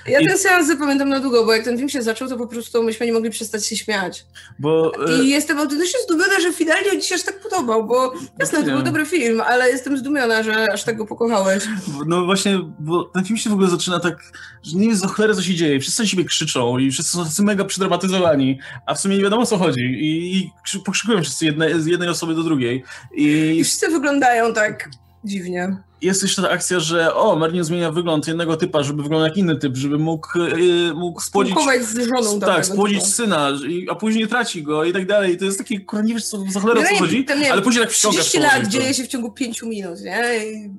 [0.08, 0.28] Ja I...
[0.28, 3.06] ten seans zapamiętam na długo, bo jak ten film się zaczął, to po prostu myśmy
[3.06, 4.26] nie mogli przestać się śmiać.
[4.60, 5.24] Bo, I e...
[5.24, 8.82] jestem autentycznie zdumiona, że finalnie on ci się aż tak podobał, bo jasne, to był
[8.82, 11.64] dobry film, ale jestem zdumiona, że aż tak go pokochałeś.
[12.06, 14.32] No właśnie, bo ten film się w ogóle zaczyna tak,
[14.64, 17.24] że nie jest za cholerę co się dzieje, wszyscy na siebie krzyczą i wszyscy są
[17.24, 20.52] tacy mega przydramatyzowani, a w sumie nie wiadomo o co chodzi i, i
[20.86, 22.84] pokrzykują wszyscy jedne, z jednej osoby do drugiej.
[23.14, 24.90] I, I wszyscy wyglądają tak
[25.24, 25.78] dziwnie.
[26.02, 29.56] Jest jeszcze ta akcja, że o, Merlin zmienia wygląd jednego typa, żeby wyglądał jak inny
[29.56, 31.56] typ, żeby mógł, yy, mógł spłodzić...
[31.82, 32.40] z żoną.
[32.40, 33.12] Tak, spłodzić typa.
[33.12, 33.52] syna,
[33.90, 35.38] a później traci go i tak dalej.
[35.38, 38.26] To jest takie, kurwa, nie wiesz co za cholerę co chodzi, ale później tak wciągasz
[38.26, 40.46] 30 lat dzieje się w ciągu 5 minut, nie?
[40.46, 40.70] I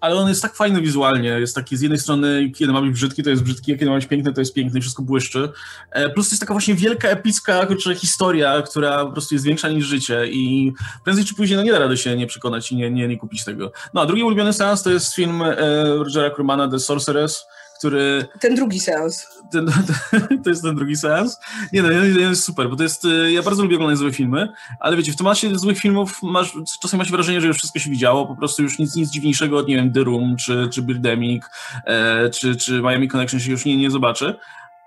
[0.00, 1.28] ale on jest tak fajny wizualnie.
[1.28, 3.96] Jest taki z jednej strony, kiedy ma być brzydki, to jest brzydki, a kiedy ma
[3.96, 5.52] być piękny, to jest piękny wszystko błyszczy.
[5.90, 9.86] E, plus jest taka właśnie wielka, epicka kurczę, historia, która po prostu jest większa niż
[9.86, 10.72] życie i
[11.04, 13.44] prędzej czy później no nie da rady się nie przekonać i nie, nie, nie kupić
[13.44, 13.72] tego.
[13.94, 15.56] No a drugi ulubiony seans to jest film e,
[15.96, 17.44] Rogera Crumana The Sorceress,
[17.80, 18.26] który...
[18.40, 19.26] Ten drugi seans.
[19.50, 19.66] Ten,
[20.44, 21.40] to jest ten drugi seans.
[21.72, 23.04] Nie no, jest super, bo to jest...
[23.04, 24.48] E, ja bardzo lubię oglądać złe filmy,
[24.80, 27.90] ale wiecie, w temacie złych filmów masz, czasem ma się wrażenie, że już wszystko się
[27.90, 31.44] widziało, po prostu już nic, nic dziwniejszego od, nie wiem, The Room, czy, czy Birdemic,
[31.84, 34.34] e, czy, czy Miami Connection się już nie, nie zobaczy.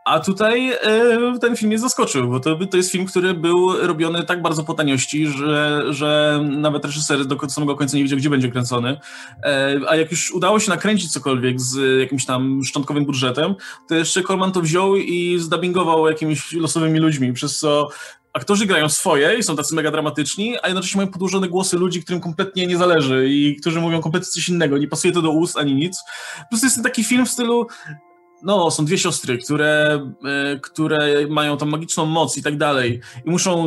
[0.05, 4.23] A tutaj e, ten film mnie zaskoczył, bo to, to jest film, który był robiony
[4.23, 8.51] tak bardzo po taniości, że, że nawet reżyser do samego końca nie wiedział, gdzie będzie
[8.51, 8.99] kręcony.
[9.43, 13.55] E, a jak już udało się nakręcić cokolwiek z jakimś tam szczątkowym budżetem,
[13.87, 17.89] to jeszcze Corman to wziął i zdabingował jakimiś losowymi ludźmi, przez co
[18.33, 22.21] aktorzy grają swoje i są tacy mega dramatyczni, a jednocześnie mają podłożone głosy ludzi, którym
[22.21, 25.75] kompletnie nie zależy i którzy mówią kompletnie coś innego, nie pasuje to do ust ani
[25.75, 26.03] nic.
[26.37, 27.67] Po prostu jest taki film w stylu
[28.43, 33.29] no, są dwie siostry, które, e, które mają tą magiczną moc i tak dalej i
[33.29, 33.65] muszą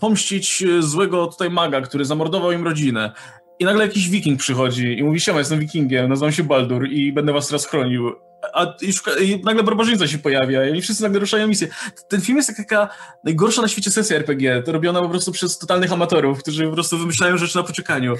[0.00, 3.12] pomścić e, złego tutaj maga, który zamordował im rodzinę.
[3.58, 7.32] I nagle jakiś wiking przychodzi i mówi, siema, jestem wikingiem, nazywam się Baldur i będę
[7.32, 8.12] was teraz chronił
[8.54, 11.68] a i, szuka, i nagle barbarzyńca się pojawia i wszyscy nagle ruszają misję.
[12.08, 12.88] Ten film jest jak taka
[13.24, 16.98] najgorsza na świecie sesja RPG, to robiona po prostu przez totalnych amatorów, którzy po prostu
[16.98, 18.14] wymyślają rzeczy na poczekaniu.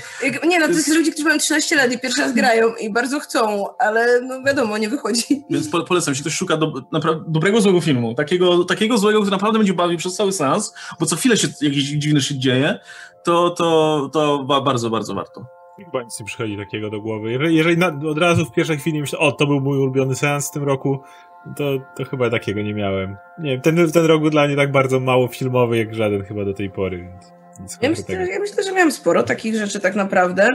[0.46, 3.20] Nie no, to, jest ludzie, którzy mają 13 lat i pierwszy raz grają i bardzo
[3.20, 5.44] chcą, ale no wiadomo, nie wychodzi.
[5.50, 6.72] Więc po, polecam, jeśli ktoś szuka do,
[7.28, 11.16] dobrego, złego filmu, takiego, takiego złego, który naprawdę będzie bawił przez cały sens, bo co
[11.16, 12.78] chwilę się jakiś dziwny się dzieje,
[13.24, 15.57] to, to, to bardzo, bardzo warto.
[15.84, 17.32] Chyba nic nie przychodzi takiego do głowy.
[17.32, 20.48] Jeżeli, jeżeli na, od razu w pierwszej chwili myślę, o, to był mój ulubiony seans
[20.48, 21.00] w tym roku,
[21.56, 21.64] to,
[21.96, 23.16] to chyba takiego nie miałem.
[23.38, 26.44] Nie wiem, ten, ten rok był dla mnie tak bardzo mało filmowy, jak żaden chyba
[26.44, 27.38] do tej pory, więc...
[27.82, 30.48] Ja myślę, ja myślę, że miałem sporo takich rzeczy tak naprawdę.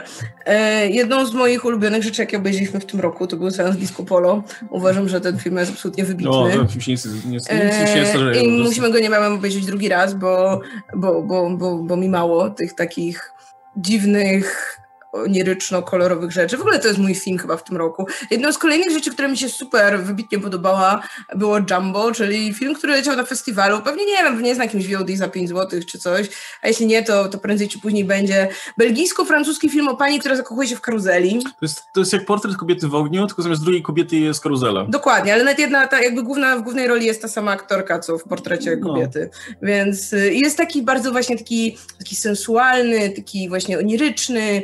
[0.46, 4.04] E, jedną z moich ulubionych rzeczy, jakie obejrzeliśmy w tym roku, to był seans Disco
[4.04, 4.44] Polo.
[4.70, 6.32] Uważam, że ten film jest absolutnie wybitny.
[6.32, 8.44] No, się nie, nie, nie.
[8.44, 10.62] I musimy go niebawem obejrzeć drugi raz, bo,
[10.96, 13.32] bo, bo, bo, bo mi mało tych takich
[13.78, 14.80] dziwnych
[15.14, 16.58] oniryczno-kolorowych rzeczy.
[16.58, 18.08] W ogóle to jest mój film chyba w tym roku.
[18.32, 21.04] Jedną z kolejnych rzeczy, która mi się super wybitnie podobała,
[21.36, 23.82] było Jumbo, czyli film, który leciał na festiwalu.
[23.82, 26.30] Pewnie nie wiem, nie znam jakimś VOD za 5 zł czy coś,
[26.62, 28.48] a jeśli nie, to, to prędzej czy później będzie
[28.78, 31.44] belgijsko-francuski film o pani, która zakochuje się w karuzeli.
[31.44, 34.86] To jest, to jest jak portret kobiety w ogniu, tylko zamiast drugiej kobiety jest karuzela.
[34.90, 38.18] Dokładnie, ale nawet jedna, ta jakby główna, w głównej roli jest ta sama aktorka, co
[38.18, 38.88] w portrecie no.
[38.88, 39.30] kobiety.
[39.62, 44.64] Więc y, jest taki bardzo właśnie taki, taki sensualny, taki właśnie oniryczny,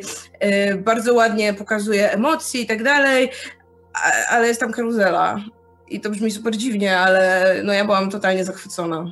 [0.77, 3.29] bardzo ładnie pokazuje emocje i tak dalej,
[4.29, 5.39] ale jest tam karuzela.
[5.89, 9.05] I to brzmi super dziwnie, ale no ja byłam totalnie zachwycona.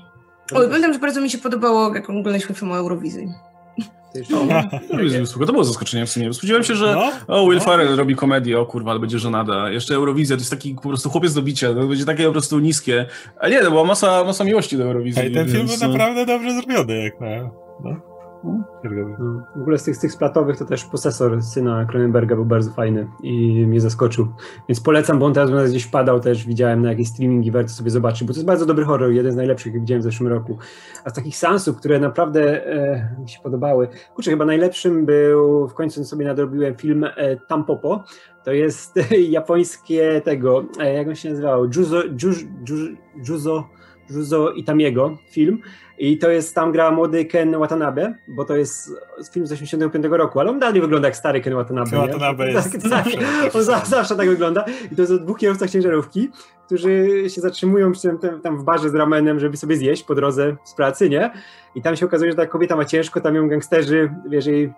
[0.52, 3.28] O, pamiętam, że bardzo mi się podobało, jak oglądaliśmy film o Eurowizji.
[4.30, 4.48] No,
[5.46, 6.34] to było zaskoczenie w sumie.
[6.34, 6.96] Spodziewałem się, że
[7.28, 7.64] no, o, Will no.
[7.64, 9.70] Ferrell robi komedię, o kurwa, ale będzie żenada.
[9.70, 12.60] Jeszcze Eurowizja to jest taki po prostu chłopiec do bicia, to będzie takie po prostu
[12.60, 13.06] niskie.
[13.40, 15.22] A nie, to była masa, masa miłości do Eurowizji.
[15.22, 15.88] Ej, ten film był no.
[15.88, 17.28] naprawdę dobrze zrobiony, jak na...
[17.84, 18.17] No.
[18.44, 18.64] No,
[19.56, 23.08] w ogóle z tych, z tych splatowych to też posesor syna Cronenberga był bardzo fajny
[23.24, 24.28] i mnie zaskoczył.
[24.70, 28.28] Więc polecam, bo on teraz gdzieś padał też, widziałem na jakieś streamingi, warto sobie zobaczyć,
[28.28, 30.58] bo to jest bardzo dobry horror, jeden z najlepszych, jak widziałem w zeszłym roku.
[31.06, 35.74] A z takich sansów, które naprawdę e, mi się podobały, kurczę, chyba najlepszym był, w
[35.74, 38.04] końcu sobie nadrobiłem film e, Tampopo,
[38.44, 38.96] to jest
[39.30, 42.46] japońskie tego, e, jak on się nazywał, Juzo, Juzo,
[43.28, 43.64] Juzo,
[44.10, 45.62] Juzo Itamiego film,
[45.98, 48.92] i to jest, tam gra młody Ken Watanabe, bo to jest
[49.32, 51.90] film z 85 roku, ale on dalej wygląda jak stary Ken Watanabe.
[51.90, 54.66] Ken Watanabe jest tak, tak, on zawsze, zawsze tak wygląda.
[54.92, 56.30] I to jest o dwóch kierowcach ciężarówki,
[56.68, 57.92] którzy się zatrzymują
[58.44, 61.32] tam w barze z ramenem, żeby sobie zjeść po drodze z pracy, nie?
[61.76, 64.72] I tam się okazuje, że ta kobieta ma ciężko, tam ją gangsterzy, wiesz, jej, e,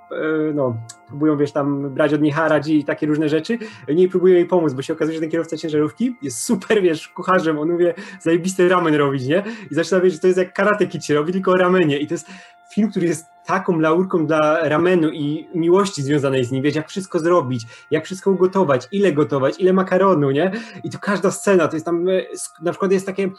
[0.53, 0.75] no,
[1.07, 3.57] próbują, wiesz, tam brać od niej haracz i takie różne rzeczy.
[3.89, 7.59] Oni próbują jej pomóc, bo się okazuje, że ten kierowca ciężarówki jest super, wiesz, kucharzem,
[7.59, 9.43] on umie zajebisty ramen robić, nie?
[9.71, 11.99] I zaczyna, wiesz, że to jest jak karate kid się robi, tylko o ramenie.
[11.99, 12.27] I to jest
[12.73, 17.19] film, który jest taką laurką dla ramenu i miłości związanej z nim, wiesz, jak wszystko
[17.19, 20.51] zrobić, jak wszystko ugotować, ile gotować, ile makaronu, nie?
[20.83, 22.11] I to każda scena, to jest tam, e,
[22.61, 23.29] na przykład jest takie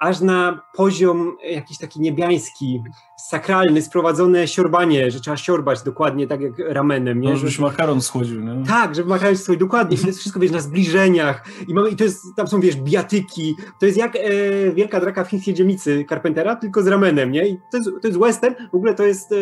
[0.00, 2.82] aż na poziom jakiś taki niebiański,
[3.16, 7.30] sakralny, sprowadzone siorbanie, że trzeba siorbać dokładnie tak jak ramenem, nie?
[7.30, 8.66] No, żeby się makaron schłodził, nie?
[8.66, 9.96] Tak, żeby makaron schłodził, dokładnie.
[9.96, 11.44] I to jest wszystko, wiesz, na zbliżeniach.
[11.68, 13.56] I, mamy, i to jest, tam są, wiesz, biatyki.
[13.80, 14.20] To jest jak e,
[14.72, 17.48] Wielka Draka w Chińskiej Dzielnicy Carpentera, tylko z ramenem, nie?
[17.48, 18.54] I to jest, to jest western.
[18.72, 19.36] W ogóle to jest e,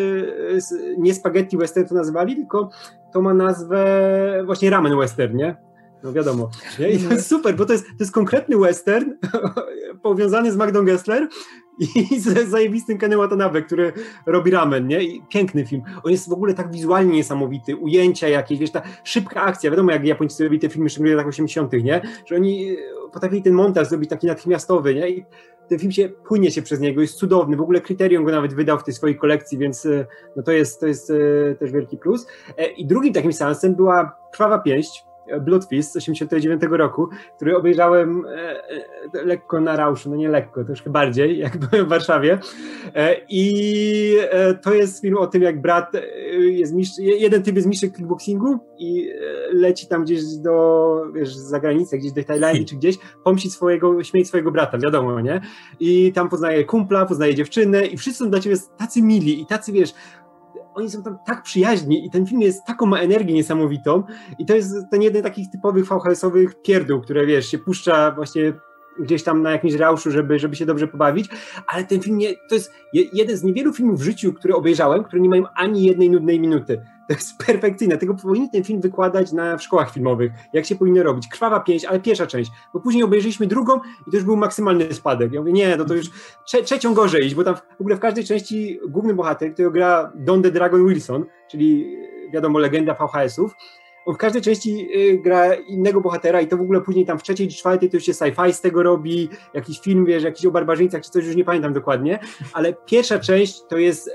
[0.97, 2.69] nie spaghetti western to nazywali, tylko
[3.13, 5.65] to ma nazwę właśnie ramen western, nie?
[6.03, 6.49] No wiadomo.
[6.79, 6.89] Nie?
[6.89, 9.11] I to jest super, bo to jest, to jest konkretny western
[10.05, 11.27] powiązany z Magdą Gessler
[11.79, 13.93] i z zajebistym Kenem Watanabe, który
[14.25, 15.03] robi ramen, nie?
[15.03, 15.81] I piękny film.
[16.03, 20.05] On jest w ogóle tak wizualnie niesamowity, ujęcia jakieś, wiesz, ta szybka akcja, wiadomo jak
[20.05, 22.01] Japończycy robili te filmy szczególnie w latach 80., nie?
[22.25, 22.75] Że oni
[23.13, 25.09] potrafili ten montaż zrobić taki natychmiastowy, nie?
[25.09, 25.25] I
[25.69, 28.79] ten film się, płynie się przez niego, jest cudowny, w ogóle Kryterium go nawet wydał
[28.79, 29.87] w tej swojej kolekcji, więc
[30.35, 31.07] no to jest, to jest
[31.59, 32.27] też wielki plus.
[32.77, 35.05] I drugim takim seansem była Krwawa Pięść,
[35.41, 40.89] Bloodfist z 89 roku, który obejrzałem e, e, lekko na rauszu, no nie lekko, troszkę
[40.89, 42.39] bardziej, jak byłem w Warszawie.
[42.95, 44.17] E, I
[44.63, 45.91] to jest film o tym, jak brat
[46.39, 49.09] jest mistrz, jeden typ jest mistrzem kickboxingu i
[49.53, 54.27] leci tam gdzieś do, wiesz, za granicę, gdzieś do Tajlandii czy gdzieś, pomści swojego, śmierć
[54.27, 55.41] swojego brata, wiadomo, nie?
[55.79, 59.71] I tam poznaje kumpla, poznaje dziewczynę i wszyscy są dla ciebie tacy mili i tacy,
[59.71, 59.93] wiesz,
[60.75, 64.03] oni są tam tak przyjaźni i ten film jest taką ma energię niesamowitą
[64.39, 68.53] i to jest ten jeden takich typowych VHS-owych pierdół, które wiesz, się puszcza właśnie
[68.99, 71.29] gdzieś tam na jakimś rauszu, żeby, żeby się dobrze pobawić,
[71.67, 75.21] ale ten film nie, to jest jeden z niewielu filmów w życiu, które obejrzałem, które
[75.21, 76.81] nie mają ani jednej nudnej minuty.
[77.07, 77.97] To jest perfekcyjne.
[77.97, 80.31] Tego powinien ten film wykładać na, w szkołach filmowych.
[80.53, 81.27] Jak się powinno robić.
[81.27, 82.51] Krwawa pięść, ale pierwsza część.
[82.73, 85.33] Bo później obejrzeliśmy drugą i to już był maksymalny spadek.
[85.33, 86.09] Ja mówię, nie, no to już
[86.45, 90.11] trze trzecią gorzej iść, bo tam w ogóle w każdej części główny bohater, który gra
[90.15, 91.97] Don the Dragon Wilson, czyli
[92.33, 93.55] wiadomo, legenda VHS-ów,
[94.05, 97.23] on w każdej części y, gra innego bohatera i to w ogóle później tam w
[97.23, 100.51] trzeciej czy czwartej to już się sci-fi z tego robi, jakiś film, wiesz, jakiś o
[100.51, 102.19] barbarzyńcach czy coś, już nie pamiętam dokładnie,
[102.53, 104.09] ale pierwsza część to jest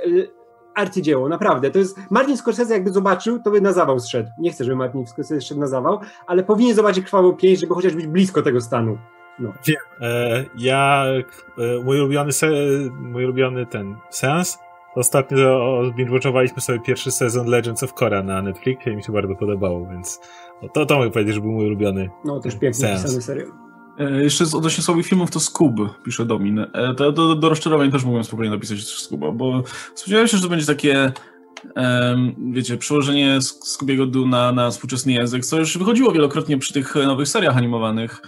[0.75, 1.71] arcydzieło, naprawdę.
[1.71, 4.31] To jest, Martin Scorsese jakby zobaczył, to by na zawał zszedł.
[4.39, 7.95] Nie chcę, żeby Martin Scorsese szedł na zawał, ale powinien zobaczyć Krwawą Pięść, żeby chociaż
[7.95, 8.99] być blisko tego stanu.
[9.39, 9.53] No.
[9.67, 9.77] Wiem.
[10.01, 11.05] E, ja,
[11.59, 12.51] e, mój ulubiony, se,
[13.01, 14.59] mój ulubiony ten seans
[14.95, 19.87] Ostatnio binge-watchowaliśmy sobie pierwszy sezon Legends of Korra na Netflixie i mi się bardzo podobało,
[19.87, 20.21] więc
[20.73, 23.03] to, to mogę powiedzieć, że był mój ulubiony No, też seans.
[23.03, 23.70] pisany serial.
[24.01, 26.59] E, jeszcze z odnośnie słabych filmów to Skub, pisze Domin.
[26.59, 29.63] E, to, do, do rozczarowań też mogłem spokojnie napisać Skuba, bo
[29.95, 31.13] spodziewałem się, że to będzie takie
[32.53, 37.29] wiecie, przełożenie Skubiego Du na, na współczesny język, co już wychodziło wielokrotnie przy tych nowych
[37.29, 38.23] seriach animowanych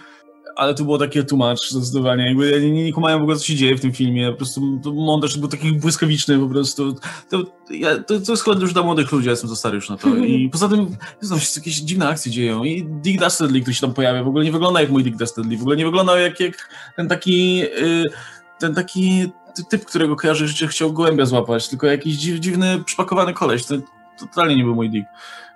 [0.56, 2.26] ale to było takie tłumacz zdecydowanie.
[2.26, 4.30] Jakby ja nie, nie kumałem w ogóle, co się dzieje w tym filmie.
[4.30, 4.60] Po prostu
[4.94, 6.96] montaż był taki błyskawiczny po prostu.
[7.30, 9.90] To, ja, to, to jest chyba już dla młodych ludzi, ja jestem za stary już
[9.90, 10.16] na to.
[10.16, 12.64] I poza tym, znam się jakieś dziwne akcje dzieją.
[12.64, 15.56] I Dick Dastardly, który się tam pojawia, w ogóle nie wygląda jak mój Dick Dastardly.
[15.56, 17.62] W ogóle nie wyglądał jak, jak ten taki...
[17.62, 18.10] Y,
[18.58, 19.32] ten taki
[19.68, 23.66] typ, którego kojarzy, że chciał gołębia złapać, tylko jakiś dziw, dziwny, przypakowany koleś.
[23.66, 23.76] To,
[24.18, 25.06] to totalnie nie był mój Dick.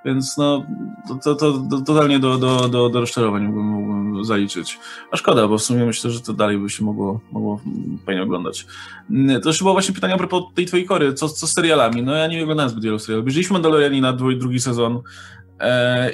[0.06, 0.66] Więc no,
[1.08, 4.78] to, to, to totalnie do, do, do, do rozczarowań mógłbym, mógłbym zaliczyć.
[5.10, 7.60] A szkoda, bo w sumie myślę, że to dalej by się mogło, mogło
[8.06, 8.66] fajnie oglądać.
[9.10, 12.02] Mm, to już było właśnie pytanie a propos tej twojej kory, co, co z serialami?
[12.02, 13.22] No ja nie oglądałem zbyt wielu serialów.
[13.22, 15.02] Obejrzeliśmy Mandalorianina drugi sezon,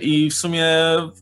[0.03, 0.67] I w sumie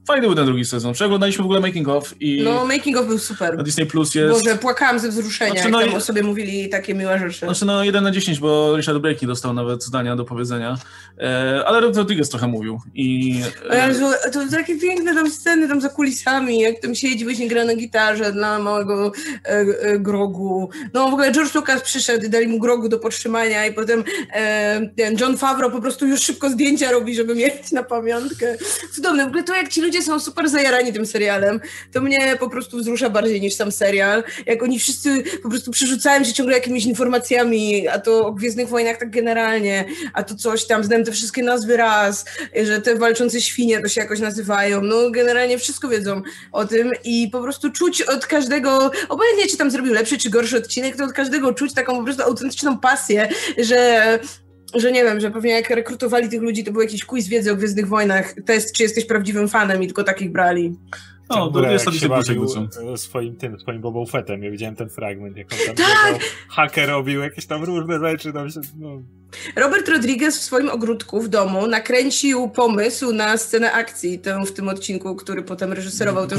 [0.06, 0.92] fajny był ten drugi sezon.
[0.92, 2.42] Przeglądaliśmy w ogóle Making of i.
[2.44, 3.56] No, Making of był super.
[3.56, 4.44] Na Disney Plus jest.
[4.44, 7.46] Boże, płakałam ze wzruszenia, znaczy, no, jak tam o sobie mówili takie miłe rzeczy.
[7.46, 10.78] Znaczy, no 1 na 10, bo Richard Blakey dostał nawet zdania do powiedzenia.
[11.18, 12.80] E, ale Rodriguez trochę mówił.
[12.94, 13.40] I.
[13.70, 14.30] E...
[14.32, 18.32] to takie piękne tam sceny tam za kulisami, jak tam siedzi, właśnie gra na gitarze
[18.32, 19.12] dla małego
[19.44, 20.70] e, e, grogu.
[20.94, 25.16] No w ogóle George Lucas przyszedł, dali mu grogu do podtrzymania i potem e, ten
[25.20, 28.56] John Favreau po prostu już szybko zdjęcia robi, żeby mieć na pamięć pamiątkę.
[28.94, 29.24] Cudowne.
[29.24, 31.60] W ogóle to, jak ci ludzie są super zajarani tym serialem,
[31.92, 34.24] to mnie po prostu wzrusza bardziej niż sam serial.
[34.46, 38.98] Jak oni wszyscy po prostu przerzucają się ciągle jakimiś informacjami, a to o Gwiezdnych Wojnach
[38.98, 42.24] tak generalnie, a to coś tam, znam te wszystkie nazwy raz,
[42.64, 44.80] że te walczące świnie to się jakoś nazywają.
[44.82, 49.70] No generalnie wszystko wiedzą o tym i po prostu czuć od każdego, obojętnie czy tam
[49.70, 54.18] zrobił lepszy czy gorszy odcinek, to od każdego czuć taką po prostu autentyczną pasję, że
[54.74, 57.56] że nie wiem, że pewnie jak rekrutowali tych ludzi, to był jakiś quiz wiedzy o
[57.56, 60.76] Gwiezdnych Wojnach, test, czy jesteś prawdziwym fanem i tylko takich brali.
[61.30, 62.96] No, to jest taki bawił co.
[62.96, 64.42] swoim tym, swoim Bobą Fettem.
[64.42, 66.22] Ja widziałem ten fragment, jak on tam Tak!
[66.48, 68.32] haker robił jakieś tam różne rzeczy.
[68.32, 69.02] Tam się, no.
[69.56, 74.68] Robert Rodriguez w swoim ogródku w domu nakręcił pomysł na scenę akcji tę w tym
[74.68, 76.38] odcinku, który potem reżyserował, ten,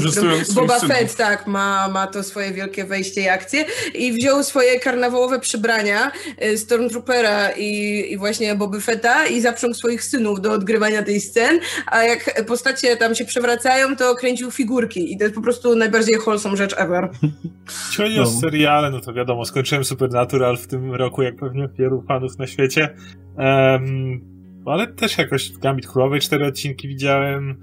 [0.54, 0.96] Boba synów.
[0.96, 3.64] Fett tak, ma, ma to swoje wielkie wejście i akcję
[3.94, 6.12] i wziął swoje karnawałowe przybrania
[6.44, 11.60] y, Stormtroopera i, i właśnie Boby Fetta i zaprzągł swoich synów do odgrywania tej scen,
[11.86, 14.50] a jak postacie tam się przewracają, to kręcił
[14.88, 17.08] figurki i to jest po prostu najbardziej wholesome rzecz ever.
[17.88, 18.22] Jeśli chodzi No.
[18.22, 22.46] o seriale, no to wiadomo, skończyłem Supernatural w tym roku, jak pewnie wielu fanów na
[22.46, 22.94] świecie.
[23.36, 24.20] Em,
[24.66, 27.56] ale też jakoś Gambit Królowej cztery odcinki widziałem,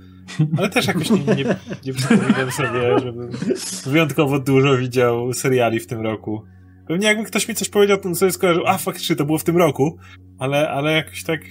[0.58, 1.56] ale też jakoś nie, nie,
[1.86, 3.30] nie przypominam sobie, żebym
[3.86, 6.44] wyjątkowo dużo widział seriali w tym roku.
[6.88, 9.44] Pewnie jakby ktoś mi coś powiedział, to bym sobie skojarzył, a faktycznie to było w
[9.44, 9.98] tym roku,
[10.40, 11.42] ale, ale jakoś tak,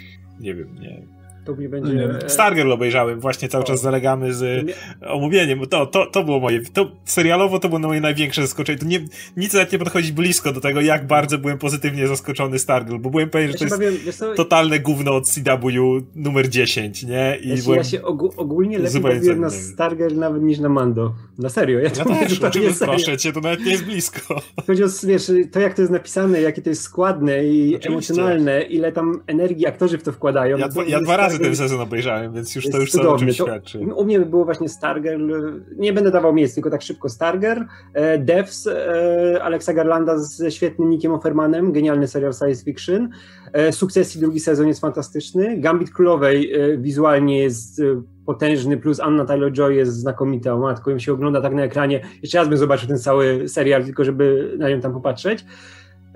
[0.41, 1.18] nie wiem, nie.
[1.49, 1.93] To mnie będzie...
[1.95, 2.05] Nie.
[2.05, 4.75] e, Stargirl obejrzałem, właśnie cały czas zalegamy z Nie.
[5.09, 9.01] omówieniem, to, to, to było moje, to serialowo to było moje największe zaskoczenie, to nie,
[9.37, 13.31] nic nawet nie podchodzi blisko do tego, jak bardzo byłem pozytywnie zaskoczony Stargirl, bo byłem
[13.31, 15.71] pewien, Ja że to jest bawiłem, co, totalne gówno od CW
[16.15, 17.39] numer 10, nie?
[17.43, 17.79] I ja się, byłem...
[17.79, 19.51] ja się ogó- ogólnie lepiej bawiłem na.
[19.51, 21.15] Stargirl nawet niż na Mando.
[21.39, 22.95] Na serio, ja Ja to też, oczywiście, serio.
[22.95, 24.41] proszę cię, to nawet nie jest blisko.
[24.67, 27.89] Chodzi o, wiesz, to jak to jest napisane, jakie to jest składne i Oczywiście.
[27.89, 30.59] emocjonalne, ile tam energii aktorzy w to wkładają.
[30.59, 33.19] Ja, to ja dwa razy Ten sezon obejrzałem, więc już to już cudowny.
[33.27, 33.79] czymś To- świadczy.
[33.79, 35.33] U mnie by było właśnie Stargirl,
[35.77, 37.61] nie będę dawał miejsc, tylko tak szybko Stargirl,
[37.95, 43.09] e, Devs, e, Alexa Garlanda ze świetnym Nickiem Offermanem, genialny serial science fiction,
[43.53, 47.83] e, Sukcesji drugi sezon jest fantastyczny, Gambit Królowej e, wizualnie jest
[48.27, 52.39] potężny, plus Anna Taylor-Joy jest znakomita, o matko, ją się ogląda tak na ekranie, jeszcze
[52.39, 55.45] raz bym zobaczył ten cały serial, tylko żeby na nią tam popatrzeć.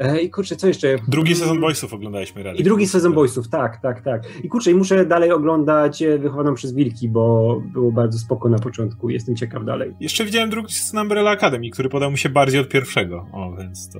[0.02, 0.96] E, I kurczę, co jeszcze?
[1.08, 2.58] Drugi sezon Boysów oglądaliśmy razem.
[2.58, 4.22] I drugi sezon Boysów, tak, tak, tak.
[4.44, 8.58] I kurczę, i muszę dalej oglądać e, Wychowaną przez Wilki, bo było bardzo spoko na
[8.58, 9.10] początku.
[9.10, 9.94] Jestem ciekaw dalej.
[10.00, 13.26] Jeszcze widziałem drugi sezon Umbrella Academy, który podał mi się bardziej od pierwszego.
[13.32, 13.98] O, więc to...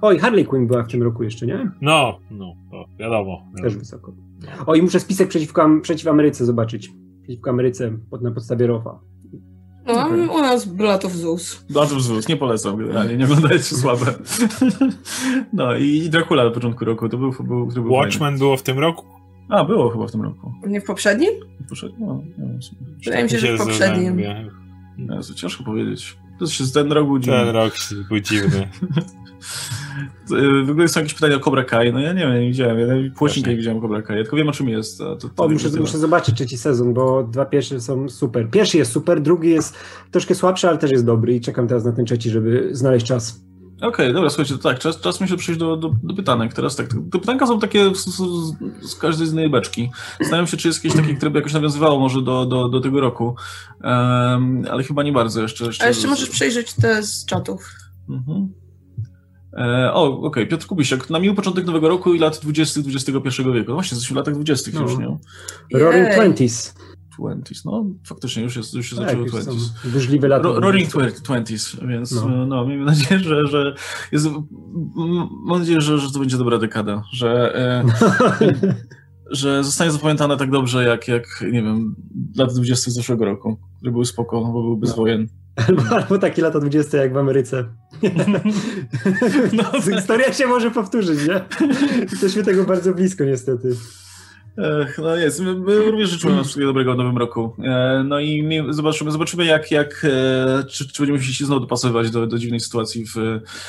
[0.00, 1.70] O, i Harley Quinn była w tym roku jeszcze, nie?
[1.80, 3.46] No, no, to wiadomo.
[3.62, 4.12] Też wysoko.
[4.66, 6.90] O, i muszę spisek przeciwko, przeciw Ameryce zobaczyć.
[7.22, 9.09] Przeciwko Ameryce pod, na podstawie Rofa.
[9.86, 10.28] No, Okej.
[10.28, 11.64] u nas Blood of Zeus.
[11.70, 14.06] Bardzo wzór, nie polecam generalnie, nie oglądajcie słabe.
[15.52, 18.62] No i i Dracula na początku roku, to był, był, który był Watchmen było w
[18.62, 19.02] tym roku?
[19.02, 19.20] fajny.
[19.48, 20.52] A, było chyba w tym roku.
[20.66, 21.30] Nie w poprzednim?
[21.68, 23.04] Poszedł, no, nie wiem, w.
[23.04, 24.16] Wydaje mi się, że w poprzednim.
[24.16, 24.50] zastanawiam.
[25.16, 26.16] Jezu, ciężko powiedzieć.
[26.40, 27.30] To się ten rok budzi.
[27.30, 27.74] Ten rok
[28.08, 28.68] był dziwny.
[30.66, 32.86] W ogóle są jakieś pytania o Cobra Kai, no ja nie wiem, nie widziałem, ja
[33.16, 33.56] płocinkę nie.
[33.56, 35.00] widziałem Cobra Kai, ja tylko wiem o czym jest.
[35.00, 38.50] a To, to muszę, muszę zobaczyć trzeci sezon, bo dwa pierwsze są super.
[38.50, 39.76] Pierwszy jest super, drugi jest
[40.10, 43.40] troszkę słabszy, ale też jest dobry i czekam teraz na ten trzeci, żeby znaleźć czas.
[43.80, 46.54] Okej, dobra, słuchajcie, to tak, czas, czas myślę przejść do, do, do pytanek.
[46.54, 48.22] Teraz tak, te pytanka są takie z, z,
[48.82, 49.90] z każdej z beczki.
[50.20, 53.00] Zastanawiam się, czy jest jakieś takie, które by jakoś nawiązywało może do, do, do tego
[53.00, 53.36] roku,
[53.84, 55.64] um, ale chyba nie bardzo jeszcze.
[55.64, 57.74] jeszcze A jeszcze możesz przejrzeć te z czatów.
[58.08, 58.48] Mhm.
[59.52, 61.10] E, o, okej, Piotr Kubisiak.
[61.10, 62.80] Na miły początek nowego roku i lat 20.
[62.80, 63.68] XXI wieku.
[63.68, 64.70] No właśnie, jesteśmy w latach 20.
[64.74, 64.80] No.
[64.80, 65.18] już, nie?
[65.74, 66.16] Roaring Jej.
[67.20, 67.62] Twenties.
[67.62, 67.70] 20.
[67.70, 69.50] No, faktycznie już jest, już się Tak, są 20.
[69.84, 70.42] burzliwe lata.
[70.42, 70.90] Ro, Roaring
[71.24, 72.46] Twenties, więc No.
[72.46, 72.66] no.
[72.66, 73.74] miejmy nadzieję, że, że
[74.12, 74.28] jest,
[75.46, 77.84] mam nadzieję, że, że to będzie dobra dekada, że, e,
[79.30, 81.94] że zostanie zapamiętane tak dobrze jak, jak nie wiem,
[82.36, 84.96] lata 20 z zeszłego roku, które były spoko, bo były bez No.
[84.96, 85.26] wojen.
[85.68, 87.64] Albo, albo takie lata 20 jak w Ameryce.
[89.52, 91.68] No, Historia się może powtórzyć, nie?
[92.10, 93.76] Jesteśmy tego bardzo blisko niestety.
[94.60, 97.56] Ech, no jest, my, my również życzymy nam wszystkiego dobrego w nowym roku.
[97.64, 101.60] E, no i mi, zobaczymy, zobaczymy jak, jak e, czy, czy będziemy musieli się znowu
[101.60, 103.14] dopasowywać do, do dziwnej sytuacji, w,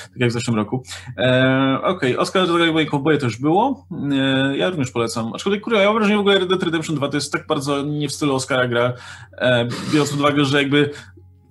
[0.04, 0.84] tak jak w zeszłym roku.
[1.18, 3.88] E, Okej, Oscar Dragonian i Cowboy to już było.
[4.12, 5.34] E, ja również polecam.
[5.34, 7.82] Aczkolwiek, kurwa, ja mam wrażenie w ogóle Red Dead Redemption 2 to jest tak bardzo
[7.82, 8.94] nie w stylu Oscara gra,
[9.38, 10.90] e, biorąc pod uwagę, że jakby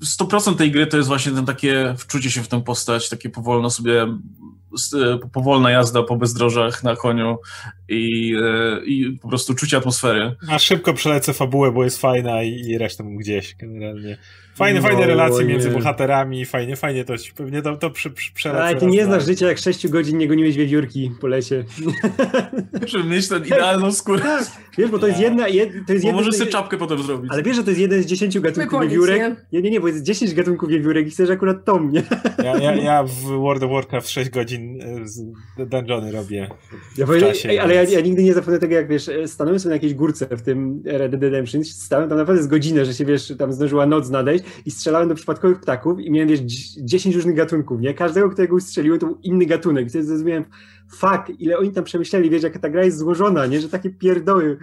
[0.04, 3.70] 100% tej gry to jest właśnie ten takie wczucie się w tę postać, takie powolno
[3.70, 4.06] sobie
[5.32, 7.38] powolna jazda po bezdrożach na koniu
[7.88, 10.36] i, e, i po prostu czucie atmosfery.
[10.48, 14.18] A szybko przelecę fabułę, bo jest fajna i, i resztę gdzieś generalnie.
[14.54, 15.52] Fajne, No, fajne relacje nie.
[15.52, 18.10] między bohaterami, fajnie, fajnie to ci- pewnie to, to przy.
[18.44, 21.64] Ale ty raz nie na- znasz życia jak 6 godzin nie goniłeś wiewiórki po lesie.
[22.86, 24.20] Żeby mieć tę idealną skórę.
[24.22, 24.44] Tak,
[24.78, 25.48] wiesz, bo to jest jedna...
[25.48, 27.30] Jed, to jest Bo jedna możesz sobie czapkę potem zrobić.
[27.32, 29.36] Ale wiesz, że to jest jeden z 10 gatunków Wyponić, wiewiórek?
[29.52, 32.02] Nie, nie, nie, bo jest 10 gatunków wiewiórek i chcesz akurat tą, nie?
[32.44, 34.78] Ja, ja, ja w World of Warcraft 6 godzin
[35.58, 36.48] e, dungeony robię.
[36.98, 39.60] Ja W powiem, czasie, ej, ale ja, ja nigdy nie zapomnę tego, jak wiesz, stanąłem
[39.60, 42.94] sobie na jakiejś górce w tym Red Dead Redemption, stałem tam naprawdę z godzinę, że
[42.94, 46.84] się wiesz, tam zdążyła noc nadejść i strzelałem do przypadkowych ptaków i miałem wiesz, dzi-
[46.84, 47.94] 10 różnych gatunków, nie?
[47.94, 49.86] Każdego, którego ustrzeliłem, to był inny gatunek.
[49.86, 50.44] I wtedy zrozumiałem,
[50.90, 53.60] fuck, ile oni tam przemyśleli, wiesz, jaka ta gra jest złożona, nie?
[53.60, 54.58] Że takie pierdoły.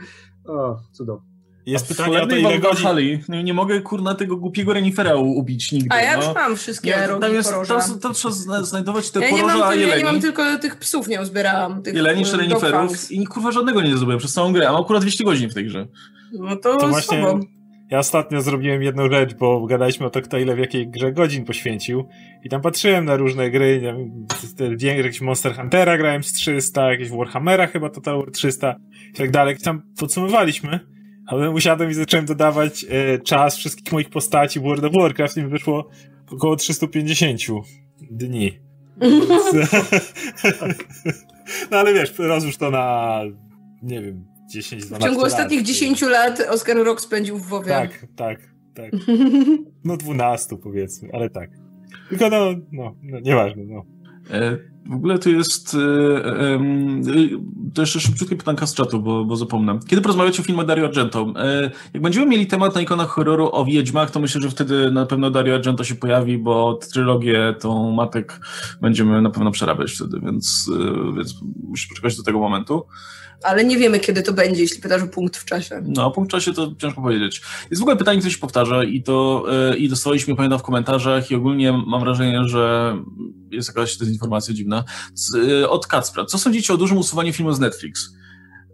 [0.45, 1.27] O, cudownie.
[1.65, 2.87] jest pytanie o to, ile godzin...
[3.29, 5.95] Nie, nie mogę, kurna, tego głupiego renifera ubić nigdy.
[5.95, 6.25] A ja no.
[6.25, 7.79] już mam wszystkie nie, rogi tam jest, poroża.
[7.79, 8.33] Tam, tam trzeba
[8.63, 9.91] znajdować te ja poroża, nie mam, a jeleni.
[9.91, 11.81] Ja nie mam tylko tych psów, nie uzbierałam.
[11.81, 14.69] Tych jeleni czy reniferów i kurwa żadnego nie zdobyłem przez całą grę.
[14.69, 15.87] A mam akurat 200 godzin w tej grze.
[16.33, 17.21] No to, to właśnie...
[17.21, 17.56] Słabo.
[17.89, 21.45] Ja ostatnio zrobiłem jedną rzecz, bo gadaliśmy o to, kto ile w jakiej grze godzin
[21.45, 22.07] poświęcił.
[22.43, 24.25] I tam patrzyłem na różne gry, nie wiem,
[24.81, 28.75] jakieś Monster Huntera grałem z 300, jakieś Warhammera chyba Total War 300
[29.13, 29.55] i tak dalej.
[29.55, 30.79] I tam podsumowaliśmy,
[31.27, 35.37] a potem usiadłem i zacząłem dodawać e, czas wszystkich moich postaci w World of Warcraft
[35.37, 35.89] i mi wyszło
[36.31, 37.41] około 350
[38.11, 38.51] dni.
[41.71, 43.21] no ale wiesz, rozłóż to na,
[43.83, 45.31] nie wiem, 10, 12 W ciągu lat.
[45.31, 47.69] ostatnich 10 lat Oscar Rock spędził w WoWie.
[47.69, 48.39] Tak, tak,
[48.73, 48.91] tak.
[49.83, 51.49] No 12 powiedzmy, ale tak.
[52.09, 53.85] Tylko no, no, no nieważne, no.
[54.31, 55.75] E, w ogóle to jest.
[55.75, 56.59] E, e,
[57.73, 59.79] to jeszcze szybciutkie pytanka z czatu, bo, bo zapomnę.
[59.87, 61.33] Kiedy porozmawiacie o filmie Dario Argento?
[61.93, 65.31] Jak będziemy mieli temat na ikonach horroru o Wiedźmach, to myślę, że wtedy na pewno
[65.31, 68.39] Dario Argento się pojawi, bo trylogię tą matek
[68.81, 70.71] będziemy na pewno przerabiać wtedy, więc,
[71.15, 72.83] więc musisz poczekać do tego momentu
[73.43, 75.81] ale nie wiemy, kiedy to będzie, jeśli pytasz o punkt w czasie.
[75.85, 77.41] No, punkt w czasie to ciężko powiedzieć.
[77.69, 81.31] Jest w ogóle pytanie, które się powtarza i to yy, i dostaliśmy, pamiętam, w komentarzach
[81.31, 82.95] i ogólnie mam wrażenie, że
[83.51, 84.83] jest jakaś dezinformacja dziwna.
[85.13, 86.25] Z, yy, od Kacpra.
[86.25, 88.13] Co sądzicie o dużym usuwaniu filmu z Netflix?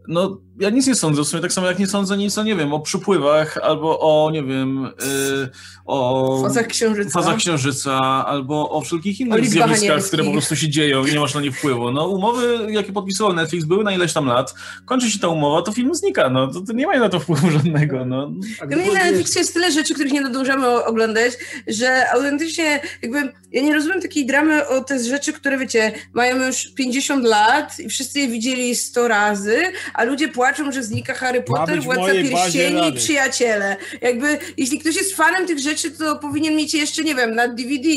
[0.07, 2.55] No, ja nic nie sądzę, w sumie tak samo jak nie sądzę nic o, nie
[2.55, 5.49] wiem, o przypływach, albo o, nie wiem, yy,
[5.85, 6.39] o...
[6.43, 7.09] Fazach Księżyca.
[7.09, 11.33] Fazach Księżyca, albo o wszelkich innych zjawiskach, które po prostu się dzieją i nie masz
[11.33, 11.91] na nie wpływu.
[11.91, 14.53] No, umowy, jakie podpisywał Netflix, były na ileś tam lat,
[14.85, 17.51] kończy się ta umowa, to film znika, no, to, to nie ma na to wpływu
[17.57, 18.31] żadnego, no.
[18.67, 21.33] Dla mnie na Netflixie jest tyle rzeczy, których nie nadążamy oglądać,
[21.67, 26.67] że autentycznie, jakby, ja nie rozumiem takiej dramy o te rzeczy, które, wiecie, mają już
[26.67, 29.63] 50 lat i wszyscy je widzieli 100 razy,
[29.93, 33.75] a ludzie płaczą, że znika Harry Potter, Władca Pierścieni i Przyjaciele.
[34.01, 37.89] Jakby, jeśli ktoś jest fanem tych rzeczy, to powinien mieć jeszcze, nie wiem, na DVD,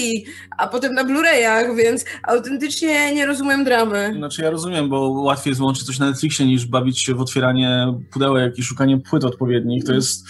[0.58, 4.14] a potem na Blu-rayach, więc autentycznie nie rozumiem dramy.
[4.16, 7.94] Znaczy ja rozumiem, bo łatwiej jest włączyć coś na Netflixie niż bawić się w otwieranie
[8.12, 9.84] pudełek i szukanie płyt odpowiednich.
[9.84, 10.24] To jest,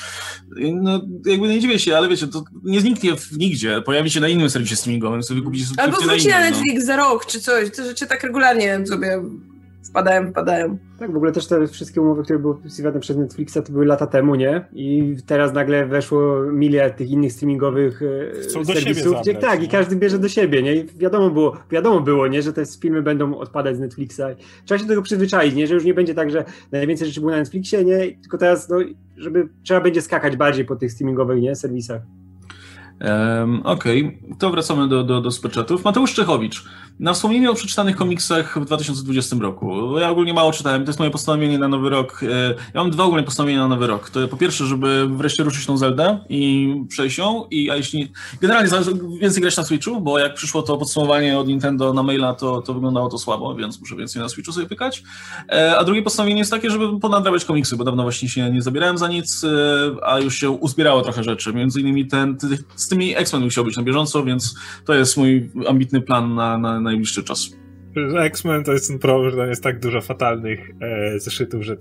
[0.73, 3.83] no jakby nie dziwię się, ale wiecie, to nie zniknie nigdzie.
[3.83, 6.87] Pojawi się na innym serwisie streamingowym, sobie kupić Albo wróci na, na Netflix no.
[6.87, 7.71] za rok czy coś.
[7.71, 9.23] Te rzeczy tak regularnie sobie
[9.91, 10.79] wpadają, wpadają.
[10.99, 14.07] Tak, w ogóle też te wszystkie umowy, które były podpisywane przez Netflixa, to były lata
[14.07, 14.65] temu, nie?
[14.73, 19.97] I teraz nagle weszło miliard tych innych streamingowych e, Chcą serwisów, gdzie tak, i każdy
[19.97, 20.75] bierze do siebie, nie?
[20.75, 22.43] I wiadomo było, wiadomo było, nie?
[22.43, 24.23] Że te filmy będą odpadać z Netflixa.
[24.65, 25.67] Trzeba się do tego przyzwyczaić, nie?
[25.67, 27.99] Że już nie będzie tak, że najwięcej rzeczy było na Netflixie, nie?
[27.99, 28.77] Tylko teraz, no,
[29.17, 31.57] żeby trzeba będzie skakać bardziej po tych streamingowych, nie?
[31.57, 32.03] Serwisach.
[33.01, 34.37] Um, Okej, okay.
[34.39, 35.85] to wracamy do, do, do speczetów.
[35.85, 36.65] Mateusz Czechowicz.
[37.01, 39.99] Na wspomnienie o przeczytanych komiksach w 2020 roku.
[39.99, 42.21] Ja ogólnie mało czytałem, to jest moje postanowienie na nowy rok.
[42.23, 42.27] E,
[42.75, 44.11] ja mam dwa ogólnie postanowienia na nowy rok.
[44.11, 48.71] To po pierwsze, żeby wreszcie ruszyć tą Zeldę i przejść ją, i, a jeśli generalnie
[49.21, 52.75] więcej grać na Switchu, bo jak przyszło to podsumowanie od Nintendo na maila, to, to
[52.75, 55.03] wyglądało to słabo, więc muszę więcej na Switchu sobie pykać.
[55.49, 58.99] E, a drugie postanowienie jest takie, żeby ponadrabiać komiksy, bo dawno właśnie się nie zabierałem
[58.99, 59.49] za nic, e,
[60.07, 61.53] a już się uzbierało trochę rzeczy.
[61.53, 62.39] Między innymi ten,
[62.77, 66.86] z tymi X-Men musiał być na bieżąco, więc to jest mój ambitny plan na, na
[66.87, 67.57] najbliższy czas.
[68.19, 71.77] X-Men to jest ten problem, że tam jest tak dużo fatalnych e, zeszytów, że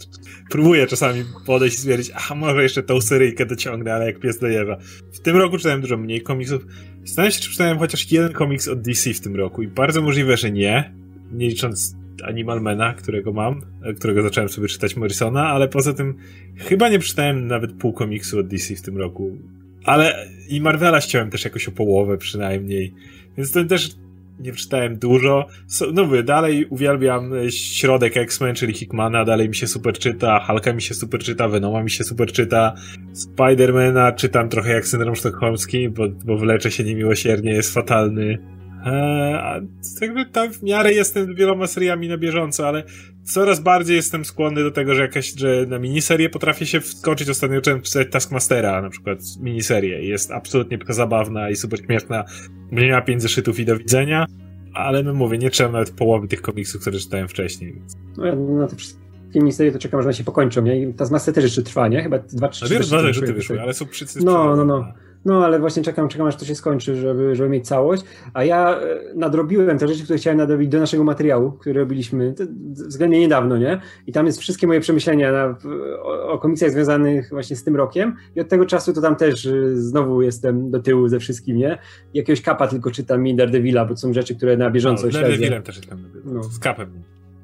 [0.49, 4.77] próbuję czasami podejść i stwierdzić, a może jeszcze tą seryjkę dociągnę, ale jak pies dojeżdża.
[5.13, 6.65] W tym roku czytałem dużo mniej komiksów.
[7.03, 10.37] Zastanawiam się, czy czytałem chociaż jeden komiks od DC w tym roku i bardzo możliwe,
[10.37, 10.93] że nie,
[11.31, 16.15] nie licząc Animalmana, którego mam, e, którego zacząłem sobie czytać Morrisona, ale poza tym
[16.57, 19.37] chyba nie przeczytałem nawet pół komiksu od DC w tym roku.
[19.83, 22.93] Ale i Marvela chciałem też jakoś o połowę przynajmniej.
[23.37, 23.95] Więc to też
[24.39, 25.47] nie przeczytałem dużo.
[25.93, 30.81] No mówię, dalej uwielbiam środek X-Men, czyli Hickmana, dalej mi się super czyta, Hulka mi
[30.81, 32.73] się super czyta, Venoma mi się super czyta,
[33.13, 38.54] Spidermana czytam trochę jak syndrom sztokholmski, bo, bo wleczę się niemiłosiernie, jest fatalny.
[38.85, 39.61] Eee, a
[40.01, 42.83] jakby tam w miarę jestem wieloma seriami na bieżąco, ale
[43.23, 47.29] coraz bardziej jestem skłonny do tego, że jakaś, że na miniserię potrafię się wskoczyć.
[47.29, 50.07] Ostatnio zacząłem pisać Taskmastera, na przykład miniserię.
[50.07, 52.23] Jest absolutnie zabawna i super śmieszna.
[52.71, 54.25] Nie ma pięć zeszytów i do widzenia,
[54.73, 57.73] ale no mówię, nie trzeba nawet połowy tych komiksów, które czytałem wcześniej.
[57.73, 57.93] Więc.
[58.17, 59.05] No ja na te wszystkie
[59.35, 60.81] miniserie to czekam, że one się pokończą, nie?
[60.81, 62.03] I Taskmaster też jeszcze trwa, nie?
[62.03, 64.93] Chyba dwa, trzy, no, dwa zeszyty wyszły, ale są przy No, no, no.
[65.25, 68.03] No, ale właśnie czekam, czekam aż to się skończy, żeby, żeby mieć całość.
[68.33, 72.33] A ja e, nadrobiłem te rzeczy, które chciałem nadrobić do naszego materiału, który robiliśmy
[72.71, 73.81] względnie niedawno, nie?
[74.07, 75.57] I tam jest wszystkie moje przemyślenia na,
[76.03, 78.15] o, o komiksach związanych właśnie z tym rokiem.
[78.35, 81.77] I od tego czasu to tam też e, znowu jestem do tyłu ze wszystkim, nie?
[82.13, 85.27] Jakiegoś kapa tylko czytam mi Daredevila, bo to są rzeczy, które na bieżąco no, śledzę.
[85.27, 86.43] Daredevilem też czytam, no.
[86.43, 86.89] z kapem.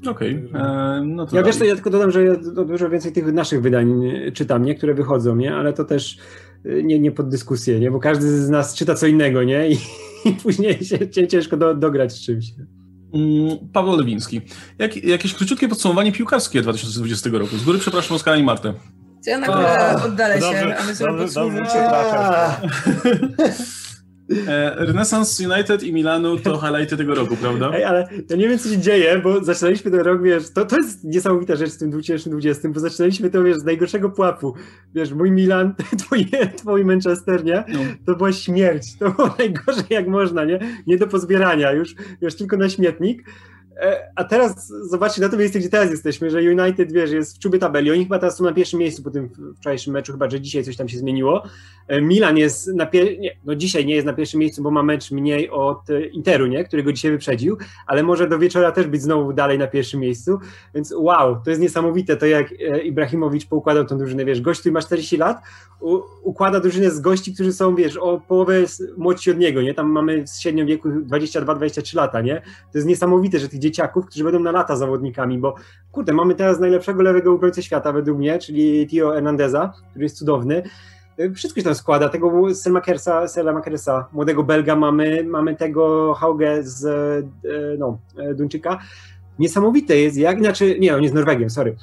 [0.07, 0.61] Okej, okay.
[0.61, 3.61] E, no to Ja wiesz, to ja tylko dodam, że ja dużo więcej tych naszych
[3.61, 4.75] wydań czytam, nie?
[4.75, 5.55] Które wychodzą, nie?
[5.55, 6.17] Ale to też
[6.83, 7.91] nie, nie pod dyskusję, nie?
[7.91, 9.69] Bo każdy z nas czyta co innego, nie?
[9.69, 9.77] I,
[10.29, 12.45] i później się ciężko do, dograć z czymś.
[13.13, 14.41] Mm, Paweł Lewiński.
[14.79, 17.57] Jak, jakieś króciutkie podsumowanie piłkarskie 2020 roku.
[17.57, 18.73] Z góry przepraszam Oskara i Martę.
[19.25, 21.69] Ja na górę oddalę się, dobrze, aby sobie podsumować.
[21.75, 22.61] E,
[24.75, 27.71] Renaissance United i Milanu to highlighty tego roku, prawda?
[27.73, 30.77] Ej, ale ja nie wiem, co się dzieje, bo zaczynaliśmy ten rok, wiesz, to, to
[30.77, 34.53] jest niesamowita rzecz z tym 2020, bo zaczynaliśmy to, wiesz, z najgorszego pułapu.
[34.95, 35.75] Wiesz, mój Milan,
[36.05, 36.27] twój,
[36.57, 37.63] twój Manchester, nie?
[37.67, 37.79] No.
[38.05, 38.97] To była śmierć.
[38.99, 40.59] To było najgorzej jak można, nie?
[40.87, 43.23] Nie do pozbierania, już, już tylko na śmietnik.
[43.77, 47.39] E, a teraz zobaczcie na to miejsce, gdzie teraz jesteśmy, że United, wiesz, jest w
[47.39, 47.91] czubie tabeli.
[47.91, 50.77] Oni chyba teraz są na pierwszym miejscu po tym wczorajszym meczu, chyba, że dzisiaj coś
[50.77, 51.43] tam się zmieniło.
[51.87, 55.11] E, Milan jest na pierwszym, no dzisiaj nie jest na pierwszym miejscu, bo ma mecz
[55.11, 56.63] mniej od e, Interu, nie?
[56.63, 57.57] Którego dzisiaj wyprzedził,
[57.87, 60.39] ale może do wieczora też być znowu dalej na pierwszym miejscu,
[60.75, 62.53] więc wow, to jest niesamowite, to jak
[62.83, 65.41] Ibrahimowicz poukładał tą drużynę, wiesz, gość, który ma 40 lat,
[66.23, 68.53] układa drużynę z gości, którzy są, wiesz, o połowę
[68.97, 69.73] młodsi od niego, nie?
[69.73, 72.41] Tam mamy w średnim wieku 22-23 lata, nie?
[72.71, 75.55] To jest niesamowite, że tych dzieciaków, którzy będą na lata zawodnikami, bo
[75.91, 80.63] kurde, mamy teraz najlepszego lewego obrońcę świata według mnie, czyli Tio Hernandeza, który jest cudowny.
[81.35, 87.77] Wszystko się tam składa, tego Selmakersa, Selmakersa, młodego Belga mamy, mamy tego Hauge z y,
[87.79, 87.99] no,
[88.31, 88.79] y, Duńczyka.
[89.39, 91.75] Niesamowite jest, jak inaczej, nie, on jest Norwegiem, sorry.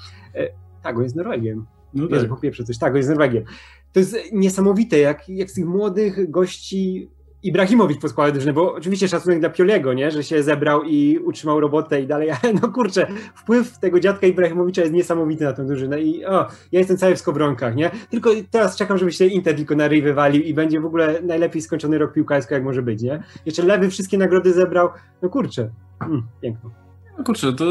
[0.83, 1.67] Tak, on jest Norwegiem.
[1.95, 2.41] No tak.
[2.43, 3.45] Wiesz, coś, tak, on jest Norwegiem.
[3.93, 7.11] To jest niesamowite, jak, jak z tych młodych gości
[7.43, 12.01] Ibrahimowicz poskładał drużynę, bo oczywiście szacunek dla Pioliego, nie, że się zebrał i utrzymał robotę
[12.01, 16.25] i dalej, ale no kurczę, wpływ tego dziadka Ibrahimowicza jest niesamowity na tę drużynę i
[16.25, 17.91] o, ja jestem cały w skowronkach, nie?
[18.11, 21.63] Tylko teraz czekam, żeby się Inter tylko na ryj wywalił i będzie w ogóle najlepiej
[21.63, 23.23] skończony rok piłkarski, jak może być, nie?
[23.47, 24.89] Jeszcze Lewy wszystkie nagrody zebrał,
[25.23, 25.71] no kurczę,
[26.01, 26.88] mm, piękno.
[27.19, 27.65] No kurczę, to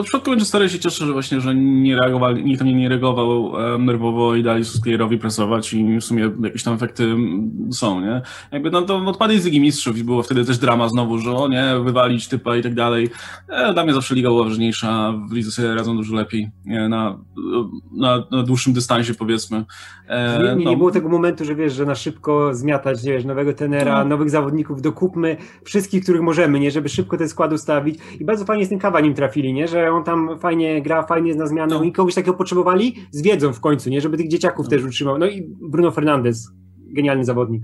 [0.00, 4.34] w przypadku Manchestera się cieszę, że właśnie, że nie reagowali, nikt tam nie reagował nerwowo
[4.34, 7.16] i dali Suskierowi presować i w sumie jakieś tam efekty
[7.72, 8.22] są, nie?
[8.52, 11.48] Jakby no to odpady z Ligi Mistrzów i było wtedy też drama znowu, że o
[11.48, 13.08] nie, wywalić typa i tak dalej.
[13.48, 18.24] E, dla mnie zawsze Liga była ważniejsza, w Lidze sobie radzą dużo lepiej na, na,
[18.30, 19.64] na dłuższym dystansie powiedzmy.
[20.08, 20.70] E, nie, nie, no.
[20.70, 24.08] nie, było tego momentu, że wiesz, że na szybko zmiatać, wiesz, nowego tenera, no.
[24.08, 26.70] nowych zawodników, dokupmy wszystkich, których możemy, nie?
[26.70, 29.68] Żeby szybko ten skład ustawić i bardzo fajnie fajnie z tym kawa nim trafili, nie?
[29.68, 31.82] Że on tam fajnie gra, fajnie jest na zmianę no.
[31.82, 34.00] i kogoś takiego potrzebowali z wiedzą w końcu, nie?
[34.00, 34.70] Żeby tych dzieciaków no.
[34.70, 35.18] też utrzymał.
[35.18, 37.62] No i Bruno Fernandes, genialny zawodnik.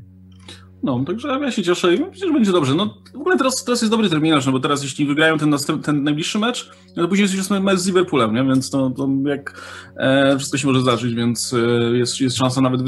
[0.86, 2.74] No, także ja się cieszę i myślę, że będzie dobrze.
[2.74, 6.02] No, w ogóle teraz, teraz jest dobry terminarz, no bo teraz jeśli wygrają ten, ten
[6.02, 8.44] najbliższy mecz, no to później jest mecz z Liverpoolem, nie?
[8.44, 9.62] Więc to, to jak
[9.96, 11.58] e, wszystko się może zdarzyć, więc e,
[11.96, 12.82] jest, jest szansa nawet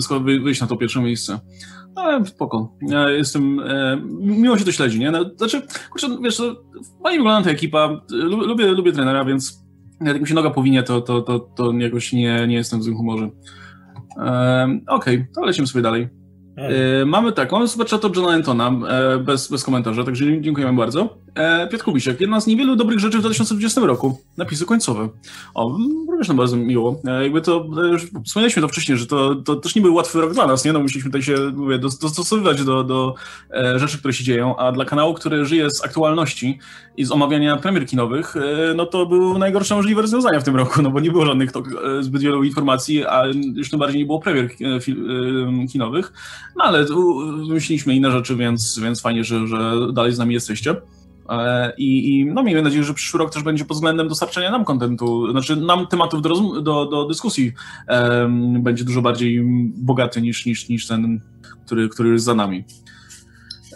[0.45, 1.41] wyjść na to pierwsze miejsce.
[1.95, 2.73] Ale spoko.
[2.89, 5.11] Ja jestem, e, miło się to śledzi, nie?
[5.11, 6.63] No, znaczy, kurczę, wiesz, to
[7.03, 9.65] fajnie wygląda ta ekipa, lubię, lubię trenera, więc
[10.01, 12.97] jak mi się noga powinie, to, to, to, to jakoś nie, nie jestem w złym
[12.97, 13.31] humorze.
[14.17, 16.18] E, Okej, okay, to lecimy sobie dalej.
[16.59, 21.19] E, mamy tak, mamy chat od Johna Antona, e, bez, bez komentarza, także dziękujemy bardzo.
[21.39, 24.21] E, Piotr Kubisiek, jedna z niewielu dobrych rzeczy w 2020 roku.
[24.37, 25.09] Napisy końcowe.
[25.55, 25.79] O,
[26.09, 27.01] również nam bardzo miło.
[27.05, 30.21] E, jakby to, e, już wspomnieliśmy to wcześniej, że to, to też nie był łatwy
[30.21, 30.73] rok dla nas, nie?
[30.73, 33.15] No musieliśmy tutaj się, mówię, dostosowywać do, do
[33.51, 36.59] e, rzeczy, które się dzieją, a dla kanału, który żyje z aktualności
[36.97, 40.83] i z omawiania premier kinowych, e, no to był najgorsze możliwe rozwiązania w tym roku,
[40.83, 41.63] no bo nie było żadnych to,
[41.99, 44.51] e, zbyt wielu informacji, a już tym bardziej nie było premier
[45.73, 46.13] kinowych,
[46.57, 46.87] no ale
[47.49, 50.77] wymyśliliśmy inne rzeczy, więc, więc fajnie, że, że dalej z nami jesteście.
[51.31, 54.65] E, I, I, no miejmy nadzieję, że przyszły rok też będzie pod względem dostarczania nam
[54.65, 57.53] kontentu, znaczy nam tematów do, do, do dyskusji
[57.89, 59.43] um, będzie dużo bardziej
[59.77, 61.21] bogaty niż, niż, niż ten,
[61.67, 62.65] który, który jest za nami.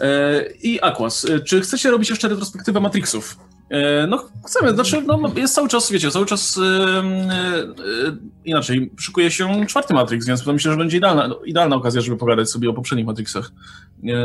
[0.01, 3.37] E, I Aquas, e, czy chcecie robić jeszcze retrospektywę Matrixów?
[3.69, 9.65] E, no chcemy, znaczy no, jest cały czas, wiecie, cały czas yy, inaczej, szykuje się
[9.65, 13.51] czwarty Matrix, więc myślę, że będzie idealna, idealna okazja, żeby pogadać sobie o poprzednich Matrixach.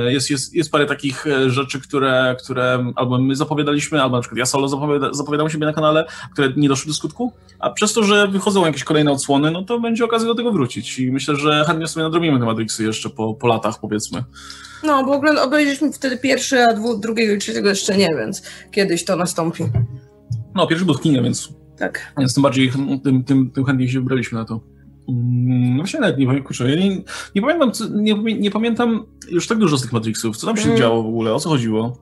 [0.08, 4.46] Jest, jest, jest parę takich rzeczy, które, które albo my zapowiadaliśmy, albo na przykład ja
[4.46, 8.28] solo zapowiada, zapowiadałem siebie na kanale, które nie doszły do skutku, a przez to, że
[8.28, 11.86] wychodzą jakieś kolejne odsłony, no to będzie okazja do tego wrócić i myślę, że chętnie
[11.86, 14.24] sobie nadrobimy te Matrixy jeszcze po, po latach, powiedzmy.
[14.82, 19.04] No, bo ogóle obejrzeliśmy wtedy pierwszy, a dwu, drugiego i trzeciego jeszcze nie, więc kiedyś
[19.04, 19.64] to nastąpi.
[20.54, 21.48] No, pierwszy był w kinie, więc.
[21.78, 22.12] Tak.
[22.18, 22.72] Więc tym bardziej,
[23.04, 24.60] tym, tym, tym chętniej się wybraliśmy na to.
[25.08, 27.02] Mm, no właśnie nawet nie pamiętam, kurczę, ja nie,
[27.34, 30.36] nie, pamiętam, nie, nie, pamiętam już tak dużo z tych Matrixów.
[30.36, 30.78] Co tam się mm.
[30.78, 31.34] działo w ogóle?
[31.34, 31.98] O co chodziło?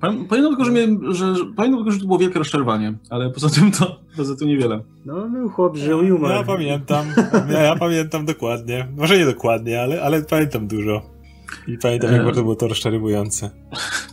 [0.00, 3.72] Pamiętam tylko, że, miałem, że, pamiętam tylko, że to było wielkie rozczarowanie, ale poza tym
[3.72, 4.82] to poza tym niewiele.
[5.04, 6.34] No, był chłop, żył i umarł.
[6.34, 7.06] Ja pamiętam,
[7.50, 8.88] ja, ja, pamiętam dokładnie.
[8.96, 11.11] Może nie dokładnie, ale, ale pamiętam dużo.
[11.68, 13.50] I pamiętam, jak bardzo było to rozczarowujące.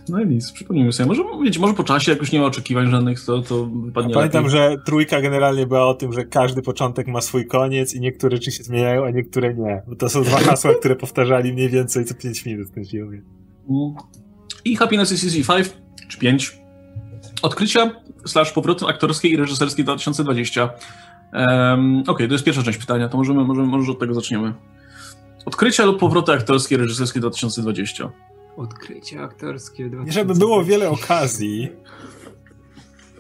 [0.10, 1.08] No i nic, przypomnijmy sobie.
[1.08, 4.16] Może, wiecie, może po czasie, jak już nie ma oczekiwań żadnych, to, to wypadnie A
[4.16, 4.60] pamiętam, lepiej.
[4.60, 8.52] że trójka generalnie była o tym, że każdy początek ma swój koniec i niektóre rzeczy
[8.52, 9.82] się zmieniają, a niektóre nie.
[9.88, 13.22] Bo to są dwa hasła, które powtarzali mniej więcej co 5 minut w tym filmie.
[13.70, 13.96] Mm.
[14.66, 15.74] I Happiness is Easy 5,
[16.08, 16.60] czy 5.
[17.42, 17.92] Odkrycia
[18.26, 20.70] slash powroty aktorskie i reżyserskie 2020.
[21.34, 24.54] Um, Okej, to jest pierwsza część pytania, to możemy, możemy, może od tego zaczniemy.
[25.46, 28.10] Odkrycia lub powroty aktorskie i reżyserskie 2020.
[28.58, 29.84] Odkrycie aktorskie.
[29.84, 30.22] Nie 2020.
[30.22, 31.70] żeby było wiele okazji.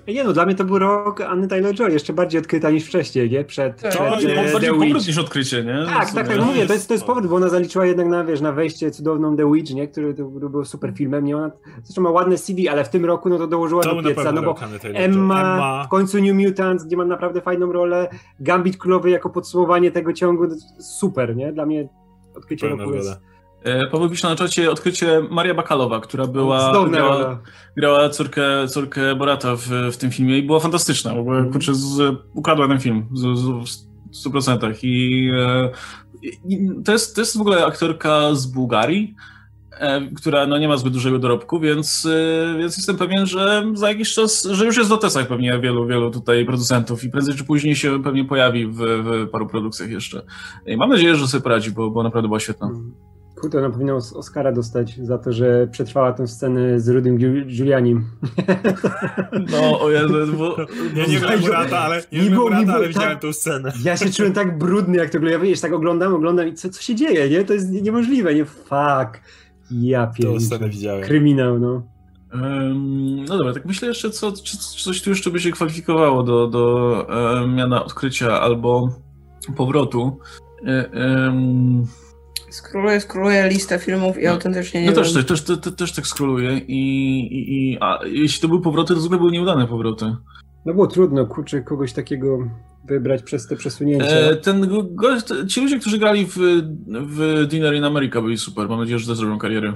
[0.08, 3.44] Nie no, dla mnie to był rok Anny Taylor-Joy, jeszcze bardziej odkryta niż wcześniej, nie?
[3.44, 3.92] Przed, Tak.
[3.92, 5.86] przed To bardziej, e, bardziej powrót niż odkrycie, nie?
[5.86, 8.42] Tak, tak, tak, mówię, to jest, to jest powód, bo ona zaliczyła jednak na, wiesz,
[8.42, 9.88] na wejście cudowną The Witch, nie?
[9.88, 11.38] Który, który był super filmem, nie?
[11.38, 11.52] Ona
[11.84, 14.42] zresztą ma ładne CV, ale w tym roku no to dołożyła To do pieca, no
[14.42, 14.56] bo.
[14.94, 15.84] Emma, Emma.
[15.84, 18.10] w końcu New Mutants, gdzie ma naprawdę fajną rolę,
[18.40, 21.54] Gambit Królowy jako podsumowanie tego ciągu, to super, nie?
[21.54, 21.90] Dla mnie
[22.40, 23.22] odkrycie Pełna roku jest.
[23.64, 27.40] E, Paweł pisze na czacie odkrycie Maria Bakalowa, która była, grała,
[27.78, 31.14] grała córkę, córkę Borata w, w tym filmie i była fantastyczna.
[31.14, 31.54] W ogóle Mhm.
[31.54, 34.76] kurczę, z, ukradła ten film z, z, w 100%.
[34.84, 35.70] I, e,
[36.24, 39.16] i to, jest, to jest w ogóle aktorka z Bułgarii,
[40.16, 44.14] która no, nie ma zbyt dużego dorobku, więc, e, więc jestem pewien, że za jakiś
[44.14, 47.76] czas, że już jest w notesach pewnie wielu, wielu tutaj producentów i prędzej czy później
[47.76, 50.22] się pewnie pojawi w, w paru produkcjach jeszcze.
[50.66, 52.70] I mam nadzieję, że sobie poradzi, bo, bo naprawdę była świetna.
[53.42, 57.46] Kurde, ona powinna os- Oscara dostać za to, że przetrwała tę scenę z Rudym Giu-
[57.46, 58.06] Giulianim.
[59.52, 60.56] No, o Jezu, bo...
[60.96, 62.88] Ja nie byłem Murata, ale, nie Nie było- ale tak.
[62.88, 63.72] widziałem tą scenę.
[63.84, 65.42] Ja się czułem tak brudny, jak to oglądam.
[65.42, 67.44] Ja wiesz, tak oglądam, oglądam i co, co się dzieje, nie?
[67.44, 68.46] To jest nie- niemożliwe, nie?
[68.46, 69.22] Fuck.
[69.72, 71.02] Ja pierdolę.
[71.02, 71.84] Kryminał, no.
[72.34, 76.24] Em, No dobra, tak myślę jeszcze, co, czy, czy coś tu jeszcze by się kwalifikowało
[76.24, 77.06] do, do
[77.44, 78.90] e, miana odkrycia albo
[79.58, 80.18] powrotu.
[80.68, 81.86] E, em,
[82.50, 84.32] Skróluję, skróluję listę filmów i No.
[84.32, 88.42] autentycznie nie No też, też, też, też, też tak scrolluję i, i, i a jeśli
[88.42, 90.16] to były powroty, to zwykle były nieudane powroty.
[90.66, 92.40] No było trudno, kurczę, kogoś takiego
[92.88, 94.06] wybrać przez te przesunięcia.
[94.06, 96.38] E, ten go- gość, ci ludzie, którzy grali w,
[96.88, 99.74] w Dinner in America byli super, mam nadzieję, że też zrobią karierę.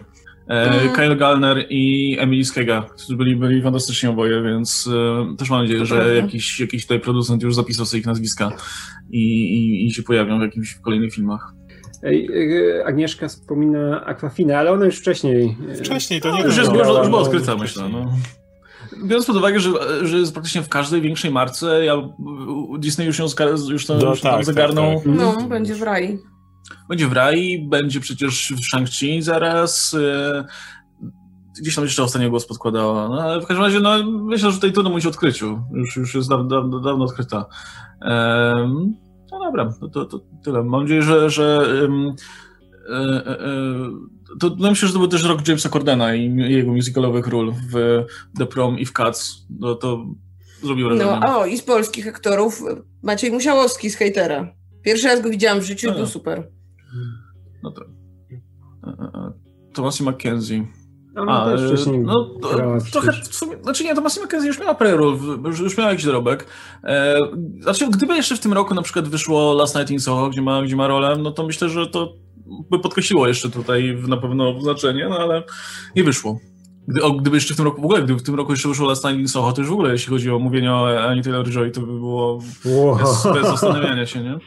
[0.49, 0.93] E, Mhm.
[0.95, 4.89] Kyle Gallner i Emily Skega, którzy byli, byli fantastyczni oboje, więc
[5.31, 6.13] e, też mam nadzieję, To że prawda.
[6.13, 8.51] jakiś, jakiś tutaj producent już zapisał sobie ich nazwiska
[9.11, 11.53] i, i, i się pojawią w jakimś w kolejnych filmach.
[12.03, 12.29] Ej,
[12.79, 15.55] e, Agnieszka wspomina Aquafina, ale ona już wcześniej.
[15.71, 16.79] e, Wcześniej to No, nie już, jest, było.
[16.83, 17.83] już, już była no, odkryta, wcześniej.
[17.85, 17.89] myślę.
[17.99, 18.11] No.
[19.05, 19.69] Biorąc pod uwagę, że,
[20.07, 21.95] że jest praktycznie w każdej większej marce, ja,
[22.79, 23.25] Disney już ją
[23.69, 24.95] już to, No już tak, tam tak, zagarnął.
[24.95, 25.05] tak.
[25.05, 25.49] No, Mhm.
[25.49, 26.19] będzie w rai.
[26.89, 29.93] Będzie w Rai, będzie przecież w Shang-Chi zaraz.
[29.93, 30.45] e,
[31.61, 33.09] Gdzieś tam jeszcze ostatnio głos podkładała.
[33.09, 35.59] No, ale w każdym razie, no, myślę, że tutaj trudno mówić o odkryciu.
[35.73, 37.45] Już, już jest dawno, dawno, dawno odkryta.
[38.01, 38.93] Em,
[39.31, 40.63] no dobra, to, to, to tyle.
[40.63, 41.29] Mam nadzieję, że.
[41.29, 42.15] że em,
[42.89, 43.35] e, e,
[44.39, 48.03] to no myślę, że to był też rok Jamesa Cordena i jego musicalowych ról w
[48.37, 49.45] The Prom i w Cats.
[49.59, 50.05] No to
[50.63, 51.11] zrobił wrażenie.
[51.11, 52.63] No, a o, i z polskich aktorów
[53.03, 54.53] Maciej Musiałowski z Hejtera.
[54.81, 55.93] Pierwszy raz go widziałam w życiu A.
[55.93, 56.47] był super.
[57.63, 57.81] No to.
[57.81, 59.33] e, e, e,
[59.73, 60.65] Thomasie McKenzie.
[61.15, 64.47] Ona A, też wcześniej no, to, grała trochę w sumie, znaczy nie, to Massimo Kenzie
[64.47, 66.47] już miała parę ról, w- już, już miała jakiś dorobek.
[66.83, 67.19] E,
[67.59, 70.61] znaczy, gdyby jeszcze w tym roku na przykład wyszło Last Night in Soho, gdzie ma,
[70.63, 72.13] gdzie ma rolę, no to myślę, że to
[72.81, 75.43] podkreśliło jeszcze tutaj na pewno znaczenie, no ale
[75.95, 76.39] nie wyszło.
[76.87, 78.87] Gdy, o, gdyby jeszcze w tym roku, w ogóle, gdyby w tym roku jeszcze wyszło
[78.87, 81.71] Last Night in Soho, to już w ogóle, jeśli chodzi o mówienie o Annie Taylor-Joy,
[81.71, 82.97] to by było Wow.
[82.97, 84.37] bez, bez zastanawiania się, nie?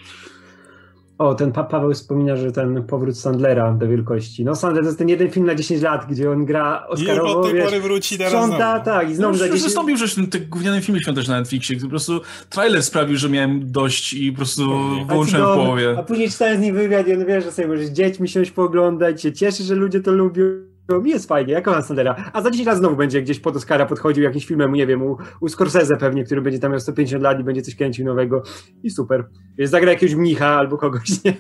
[1.18, 4.44] O, ten pa Paweł wspomina, że ten powrót Sandlera do wielkości.
[4.44, 7.00] No Sandler to jest ten jeden film na 10 lat, gdzie on gra I już
[7.00, 8.84] Oscarowo, od tej wiesz, pory wróci teraz sprząta, znowu.
[8.84, 11.00] tak, i No znowu już, za już 10 wystąpił przecież w tym tym gównianym filmie
[11.00, 14.62] świątecznym na Netflixie, po prostu trailer sprawił, że miałem dość i po prostu
[15.08, 15.94] wyłączyłem w połowie.
[15.98, 18.50] A później czytałem z nim wywiad i on wie, że sobie możesz z dziećmi siąść
[18.50, 20.44] pooglądać, się cieszy, że ludzie to lubią.
[20.88, 22.30] Mi jest fajnie, jak kocham Sandlera.
[22.32, 25.16] A za 10 lat znowu będzie gdzieś pod Oscara podchodził jakimś filmem, nie wiem, u,
[25.40, 28.42] u Scorsese pewnie, który będzie tam miał 150 lat i będzie coś kręcił nowego.
[28.82, 29.28] I super.
[29.58, 31.34] Więc zagra jakiegoś mnicha albo kogoś, nie?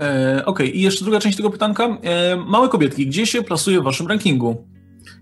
[0.00, 1.98] E, Okej, i jeszcze druga część tego pytanka.
[2.02, 4.75] E, małe kobietki, gdzie się plasuje w waszym rankingu?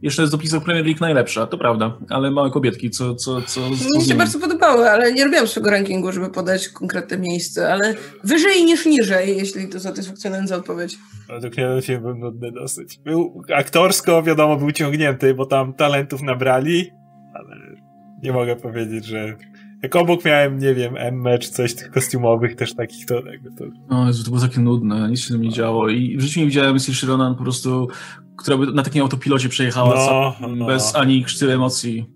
[0.04, 3.60] Jeszcze jest dopisał Premier League najlepsza, to prawda, ale małe kobietki, co, co, co,
[3.98, 7.94] Mi się bardzo podobały, ale nie robiłam swojego rankingu, żeby podać konkretne miejsce, ale
[8.24, 10.98] wyżej niż niżej, jeśli to satysfakcjonująca odpowiedź.
[11.28, 12.98] Według mnie ten film był nudny dosyć.
[13.04, 16.90] Był aktorsko, wiadomo, był ciągnięty, bo tam talentów nabrali,
[17.34, 17.56] ale
[18.22, 19.36] nie mogę powiedzieć, że
[19.82, 23.22] jak obok miałem, nie wiem, Emmę czy coś tych kostiumowych też takich, to,
[23.58, 23.64] to
[23.96, 26.46] O Jezu, to było takie nudne, nic się tam nie działo i w życiu nie
[26.46, 27.88] widziałem Saoirse Ronan po prostu,
[28.38, 30.66] która by na takim autopilocie przejechała No, no.
[30.66, 32.10] bez ani krzty emocji.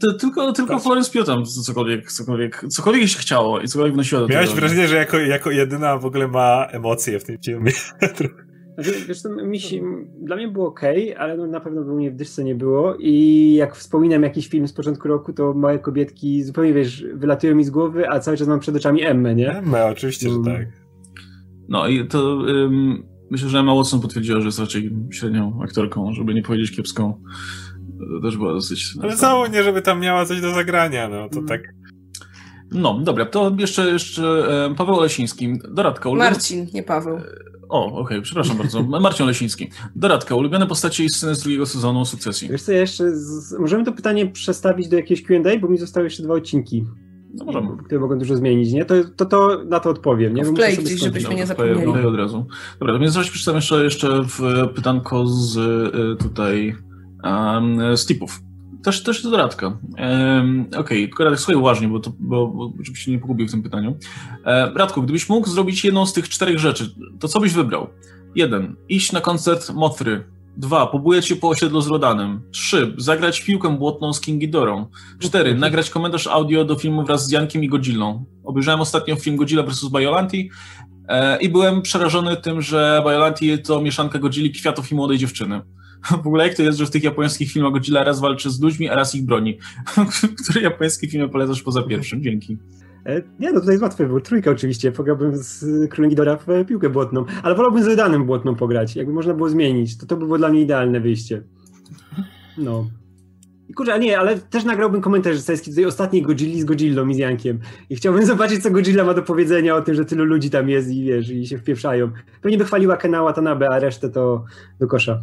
[0.00, 0.84] To, tylko tylko Patrz.
[0.84, 4.60] Florence Pugh tam cokolwiek, cokolwiek, cokolwiek się chciało i cokolwiek wnosiło do Miałeś tego.
[4.60, 7.72] wrażenie, że jako, jako jedyna w ogóle ma emocje w tym filmie.
[8.78, 9.80] Wiesz, wiesz mi się,
[10.22, 10.80] dla mnie było ok,
[11.18, 14.68] ale no na pewno u mnie w dyszce nie było i jak wspominam jakiś film
[14.68, 18.48] z początku roku, to małe kobietki zupełnie, wiesz, wylatują mi z głowy, a cały czas
[18.48, 19.50] mam przed oczami Emmę, nie?
[19.52, 20.66] Emmę, oczywiście, że tak.
[21.68, 23.02] No i to ym,
[23.32, 27.22] myślę, że Emma Watson potwierdziła, że jest raczej średnią aktorką, żeby nie powiedzieć kiepską.
[27.98, 28.94] To też była dosyć...
[29.02, 31.60] Ale cało nie, żeby tam miała coś do zagrania, no to tak...
[32.70, 34.44] No, dobra, to jeszcze, jeszcze
[34.76, 35.58] Paweł Olesiński.
[35.70, 36.08] Doradka.
[36.08, 36.30] Ulubione...
[36.30, 37.18] Marcin, nie Paweł.
[37.68, 38.82] O, okej, okay, przepraszam bardzo.
[38.82, 39.70] Marcin Olesiński.
[39.96, 42.48] Doradka, ulubione postacie i sceny z drugiego sezonu Sukcesji.
[42.48, 43.58] Wiesz co, jeszcze z...
[43.58, 46.84] możemy to pytanie przestawić do jakiegoś Q&A, bo mi zostały jeszcze dwa odcinki.
[47.34, 47.76] No możemy.
[47.84, 48.84] Które mogą dużo zmienić, nie?
[48.84, 50.44] To, to, to na to odpowiem, nie?
[50.44, 51.80] Wklej gdzieś, żebyśmy nie zapomnieli.
[51.80, 52.46] Wklej od razu.
[52.80, 56.76] Dobra, to więc zaraz przeczytam jeszcze, jeszcze w pytanko z y, tutaj
[57.24, 58.40] um, z tipów.
[58.82, 59.66] Też, też doradka.
[59.66, 60.98] Um, Okej, okay.
[60.98, 63.96] tylko Radek, słuchaj uważnie, bo, to, bo, bo żebyś się nie pogubił w tym pytaniu.
[64.44, 67.86] E, Radku, gdybyś mógł zrobić jedną z tych czterech rzeczy, to co byś wybrał?
[68.34, 70.24] Jeden, iść na koncert Mothry.
[70.56, 72.42] Dwa, pobujać się po osiedlu z Rodanem.
[72.50, 74.86] Trzy, zagrać piłkę błotną z King Ghidorą.
[75.18, 78.24] Cztery, nagrać komentarz audio do filmu wraz z Jankiem i Godzillą.
[78.44, 79.88] Obejrzałem ostatnio film Godzilla vs.
[79.88, 80.50] Biolanti
[81.08, 85.60] e, i byłem przerażony tym, że Biolanti to mieszanka Godzilli, kwiatów i młodej dziewczyny.
[86.22, 88.88] W ogóle jak to jest, że w tych japońskich filmach Godzilla raz walczy z ludźmi,
[88.88, 89.58] a raz ich broni?
[90.42, 92.22] Który japoński film polecasz poza pierwszym?
[92.22, 92.58] Dzięki.
[93.06, 94.22] E, nie, no tutaj jest łatwy wybór.
[94.22, 94.92] Trójka oczywiście.
[94.92, 97.24] Pograłbym z Królem Gidora w piłkę błotną.
[97.42, 98.96] Ale wolałbym z Rydanem błotną pograć.
[98.96, 101.42] Jakby można było zmienić, to to by było dla mnie idealne wyjście.
[102.58, 102.86] No.
[103.68, 107.14] I kurczę, a nie, ale też nagrałbym komentarz reżyserski tutaj ostatniej Godzilli z Godzillą i
[107.14, 107.58] z Jankiem.
[107.90, 110.90] I chciałbym zobaczyć, co Godzilla ma do powiedzenia o tym, że tylu ludzi tam jest
[110.90, 112.10] i wiesz, i się wpieprzają.
[112.42, 114.44] Pewnie by chwaliła Kena Watanabe, a resztę to
[114.80, 115.22] do kosza.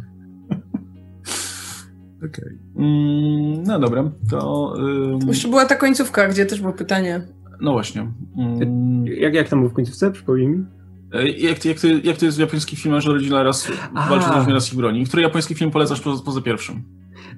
[2.16, 2.28] Okej.
[2.28, 2.58] Okay.
[2.76, 4.74] Mm, no dobra, to...
[4.78, 5.28] Ym...
[5.28, 7.39] Jeszcze była ta końcówka, gdzie też było pytanie.
[7.60, 8.12] No właśnie.
[8.36, 9.06] Mm.
[9.06, 10.10] Jak, jak tam było w końcówce?
[10.10, 10.64] Przypomnij mi.
[11.12, 13.72] E, jak, jak, to, jak to jest w japońskich filmach, że rodzina raz
[14.08, 15.04] walczy z ludźmi, raz ich broni?
[15.04, 16.82] Który japoński film polecasz poza, poza pierwszym?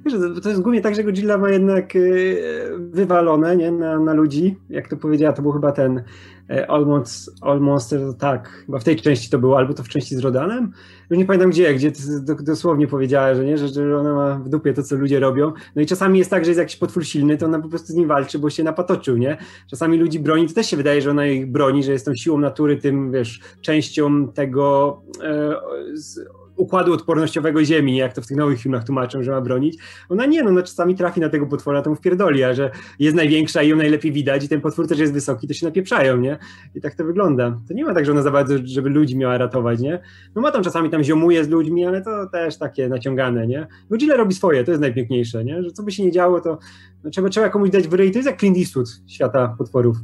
[0.04, 2.42] Wiesz, to jest głównie tak, że Godzilla ma jednak y,
[2.78, 3.72] wywalone nie?
[3.72, 4.56] Na, na ludzi.
[4.70, 6.02] Jak to powiedziała, to był chyba ten
[6.50, 10.18] e, Almost, Almost tak, chyba w tej części to było, albo to w części z
[10.18, 10.72] Rodanem.
[11.10, 11.92] Już nie pamiętam gdzie, gdzie
[12.40, 15.52] dosłownie powiedziała, że nie, że, że ona ma w dupie to, co ludzie robią.
[15.76, 17.96] No i czasami jest tak, że jest jakiś potwór silny, to ona po prostu z
[17.96, 19.36] nim walczy, bo się napatoczył, nie?
[19.70, 22.38] Czasami ludzi broni, to też się wydaje, że ona ich broni, że jest tą siłą
[22.38, 25.54] natury, tym, wiesz, częścią tego e,
[25.94, 26.20] z,
[26.56, 29.78] układu odpornościowego Ziemi, jak to w tych nowych filmach tłumaczą, że ma bronić.
[30.08, 33.16] Ona nie, no, ona czasami trafi na tego potwora, to mu wpierdoli, a że jest
[33.16, 36.38] największa i ją najlepiej widać i ten potwór też jest wysoki, to się napieprzają, nie?
[36.74, 37.58] I tak to wygląda.
[37.68, 40.00] To nie ma tak, że ona za bardzo, żeby ludzi miała ratować, nie?
[40.34, 43.66] No ma tam czasami tam ziomuje z ludźmi, ale to też takie naciągane, nie?
[43.90, 45.62] Godzilla robi swoje, to jest najpiękniejsze, nie?
[45.62, 46.58] Że co by się nie działo, to
[47.04, 48.10] no, trzeba, trzeba komuś dać wyryj.
[48.10, 49.96] To jest jak Clint Eastwood świata potworów.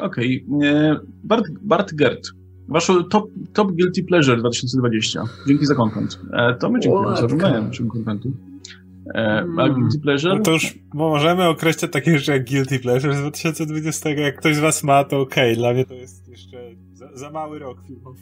[0.00, 0.46] Okej.
[0.48, 0.68] Okay.
[0.68, 5.24] E, Bart, Bart Gert Wasz top, top Guilty Pleasure 2020.
[5.46, 6.18] Dzięki za content.
[6.32, 8.32] E, to my dziękujemy za oglądanie naszego kontentu.
[9.14, 9.74] E, a hmm.
[9.74, 10.34] Guilty Pleasure?
[10.36, 14.10] No to już możemy określić takie rzeczy jak Guilty Pleasure z 2020.
[14.10, 15.52] Jak ktoś z was ma, to okej.
[15.52, 15.56] Okay.
[15.56, 16.58] Dla mnie to jest jeszcze
[16.92, 18.18] za, za mały rok filmowy.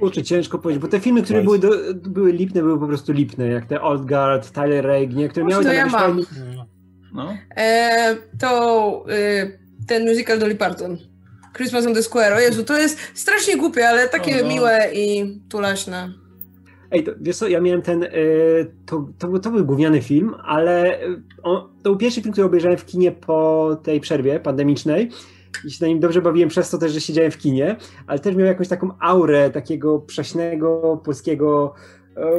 [0.00, 3.46] Kurczę, ciężko powiedzieć, bo te filmy, które były, do, były lipne, były po prostu lipne,
[3.46, 5.64] jak te Old Guard, Tyler Rake, nie, które miały...
[5.64, 6.20] To ja mam.
[7.14, 7.34] No.
[7.56, 10.96] E, to y, ten musical Dolly Parton.
[11.56, 12.32] Christmas on the Square.
[12.32, 14.48] O Jezu, to jest strasznie głupie, ale takie no.
[14.48, 16.12] miłe i tulaśne.
[16.90, 18.08] Ej, to, wiesz co, ja miałem ten, y,
[18.86, 22.78] to, to, to, był gówniany film, ale y, on, to był pierwszy film, który obejrzałem
[22.78, 25.10] w kinie po tej przerwie pandemicznej
[25.64, 28.36] i się na nim dobrze bawiłem przez to też, że siedziałem w kinie, ale też
[28.36, 31.74] miał jakąś taką aurę takiego prześnego polskiego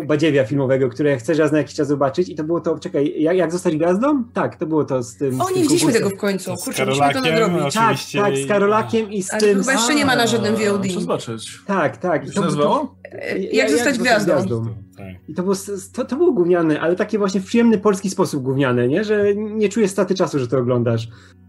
[0.06, 3.38] badziewia filmowego, które chcesz raz na jakiś czas zobaczyć i to było to, czekaj, jak,
[3.38, 4.23] jak zostać gwiazdą?
[4.34, 5.41] Tak, to było to z tym...
[5.41, 7.73] O, nie widzieliśmy tego w końcu, kurczę, musimy to nadrobić.
[7.73, 9.60] Tak, tak, z Karolakiem i z Ale tym...
[9.60, 10.85] chyba jeszcze nie ma na żadnym VOD.
[10.85, 11.60] Muszę zobaczyć.
[11.68, 12.26] Tak, tak.
[12.26, 12.95] Jak się nazywało?
[13.39, 14.34] Jak, jak zostać gwiazdą.
[14.34, 14.65] gwiazdą.
[14.98, 15.07] Tak.
[15.27, 15.56] I to było,
[15.93, 19.03] to, to było gówniane, ale takie właśnie w przyjemny polski sposób gówniane, nie?
[19.03, 21.07] Że nie czujesz straty czasu, że to oglądasz.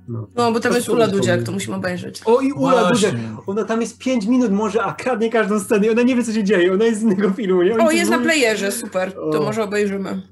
[0.08, 2.22] No, no bo tam jest Ula Dudziak, to musimy obejrzeć.
[2.24, 3.14] O i Ula Dudziak,
[3.46, 6.32] ona tam jest 5 minut może, a kradnie każdą scenę i ona nie wie, co
[6.32, 7.62] się dzieje, ona jest z innego filmu.
[7.62, 7.76] Nie?
[7.76, 9.44] o, jest na playerze, super, to o.
[9.44, 10.22] może obejrzymy.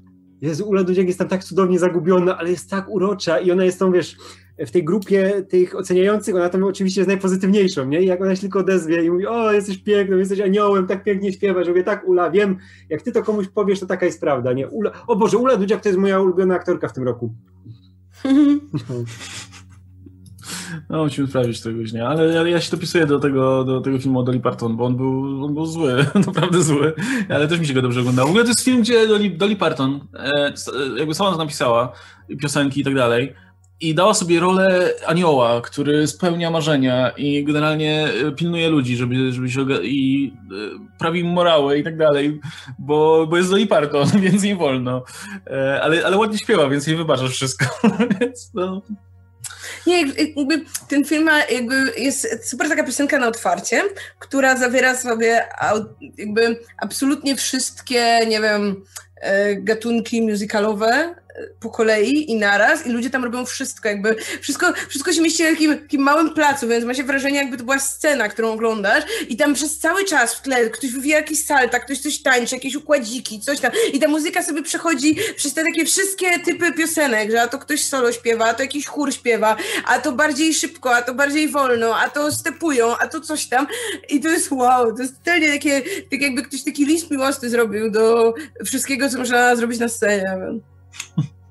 [0.41, 3.79] Jezu, Ula Dudziak jest tam tak cudownie zagubiona, ale jest tak urocza i ona jest
[3.79, 4.17] tą, wiesz,
[4.59, 8.01] w tej grupie tych oceniających, ona tam oczywiście jest najpozytywniejszą, nie?
[8.01, 11.33] I jak ona się tylko odezwie i mówi, o, jesteś piękną, jesteś aniołem, tak pięknie
[11.33, 12.57] śpiewasz, mówię, tak, Ula, wiem,
[12.89, 14.67] jak ty to komuś powiesz, to taka jest prawda, nie?
[14.67, 17.33] Ula, o Boże, Ula Dudziak to jest moja ulubiona aktorka w tym roku.
[20.89, 24.19] No, musimy sprawdzić tego dnia, ale ja, ja się dopisuję do tego, do tego filmu
[24.19, 26.93] o Dolly Parton, bo on był, on był zły, naprawdę zły,
[27.29, 28.27] ale też mi się go dobrze oglądało.
[28.27, 30.53] W ogóle to jest film, gdzie Dolly, Dolly Parton, e,
[30.97, 31.93] jakby sama to napisała,
[32.41, 33.35] piosenki i tak dalej,
[33.81, 39.49] i dała sobie rolę anioła, który spełnia marzenia i generalnie e, pilnuje ludzi, żeby, żeby
[39.49, 42.39] się i e, prawi morałę i tak dalej,
[42.79, 45.03] bo, bo jest Dolly Parton, więc nie wolno.
[45.47, 47.65] E, ale, ale ładnie śpiewa, więc jej wybaczasz wszystko.
[48.19, 48.81] więc no.
[49.87, 50.01] Nie,
[50.37, 53.83] jakby ten film ma, jakby jest super taka piosenka na otwarcie,
[54.19, 55.47] która zawiera sobie
[56.17, 58.83] jakby absolutnie wszystkie, nie wiem,
[59.55, 61.15] gatunki musicalowe,
[61.59, 65.49] po kolei i naraz i ludzie tam robią wszystko, jakby wszystko, wszystko się mieści na
[65.49, 69.37] takim, takim małym placu, więc ma się wrażenie, jakby to była scena, którą oglądasz i
[69.37, 73.39] tam przez cały czas w tle ktoś wywija jakiś salta, ktoś coś tańczy, jakieś układziki,
[73.39, 77.47] coś tam i ta muzyka sobie przechodzi przez te takie wszystkie typy piosenek, że a
[77.47, 79.55] to ktoś solo śpiewa, a to jakiś chór śpiewa,
[79.85, 83.67] a to bardziej szybko, a to bardziej wolno, a to stepują, a to coś tam
[84.09, 85.81] i to jest wow, to jest totalnie takie,
[86.11, 88.33] tak jakby ktoś taki list miłosny zrobił do
[88.65, 90.37] wszystkiego, co można zrobić na scenie.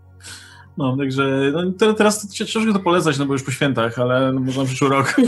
[0.78, 4.64] No, także no, teraz ciężko to polecać, no bo już po świętach, ale no, można
[4.64, 5.16] przyszły rok.
[5.18, 5.26] um,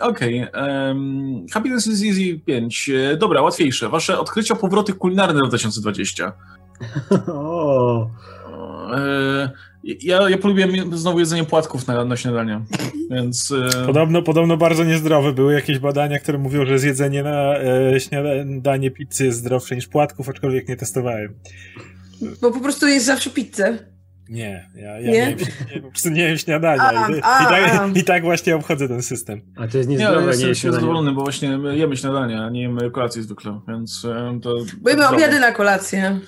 [0.00, 0.48] Okej.
[0.48, 0.88] Okay.
[0.88, 2.90] Um, Happiness is Easy 5.
[3.18, 3.88] Dobra, łatwiejsze.
[3.88, 6.32] Wasze odkrycia, powroty kulinarne w 2020.
[7.28, 8.10] O.
[8.96, 9.50] E,
[9.84, 12.60] ja, ja polubiłem znowu jedzenie płatków na, na śniadanie,
[13.10, 13.54] więc...
[13.74, 15.32] E, podobno, podobno bardzo niezdrowe.
[15.32, 20.28] Były jakieś badania, które mówią, że zjedzenie na e, śniadanie pizzy jest zdrowsze niż płatków,
[20.28, 21.34] aczkolwiek nie testowałem.
[22.40, 23.92] Bo po prostu jest zawsze pizzę.
[24.28, 25.36] Nie, ja, ja nie?
[25.74, 26.82] Nie, po prostu nie jem śniadania.
[26.82, 29.40] A, I, a, i, tak, I tak właśnie obchodzę ten system.
[29.56, 32.62] A to jest niezdrowe, nie, ja jestem nie zadowolony, bo właśnie jemy śniadania, a nie
[32.62, 34.06] jemy kolacji zwykle, więc
[34.42, 34.54] to...
[34.80, 36.20] Bo jemy obiady na kolację.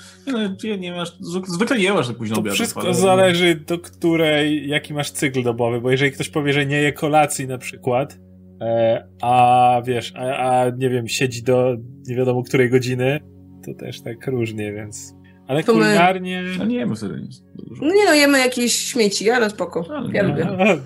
[0.64, 1.16] Nie, nie masz,
[1.46, 2.54] zwykle nie masz tak późno obiadu.
[2.54, 2.94] Wszystko ale...
[2.94, 7.46] zależy do której, jaki masz cykl dobowy, bo jeżeli ktoś powie, że nie je kolacji
[7.46, 8.18] na przykład,
[8.60, 11.76] e, a wiesz, a, a nie wiem, siedzi do
[12.06, 13.20] nie wiadomo której godziny,
[13.66, 15.14] to też tak różnie, więc...
[15.46, 16.42] Ale to kulinarnie...
[16.42, 16.58] My...
[16.58, 17.42] No nie jemy wtedy nic.
[17.80, 19.84] No nie no, jemy jakieś śmieci, ale spoko.
[19.96, 20.46] Ale ja lubię.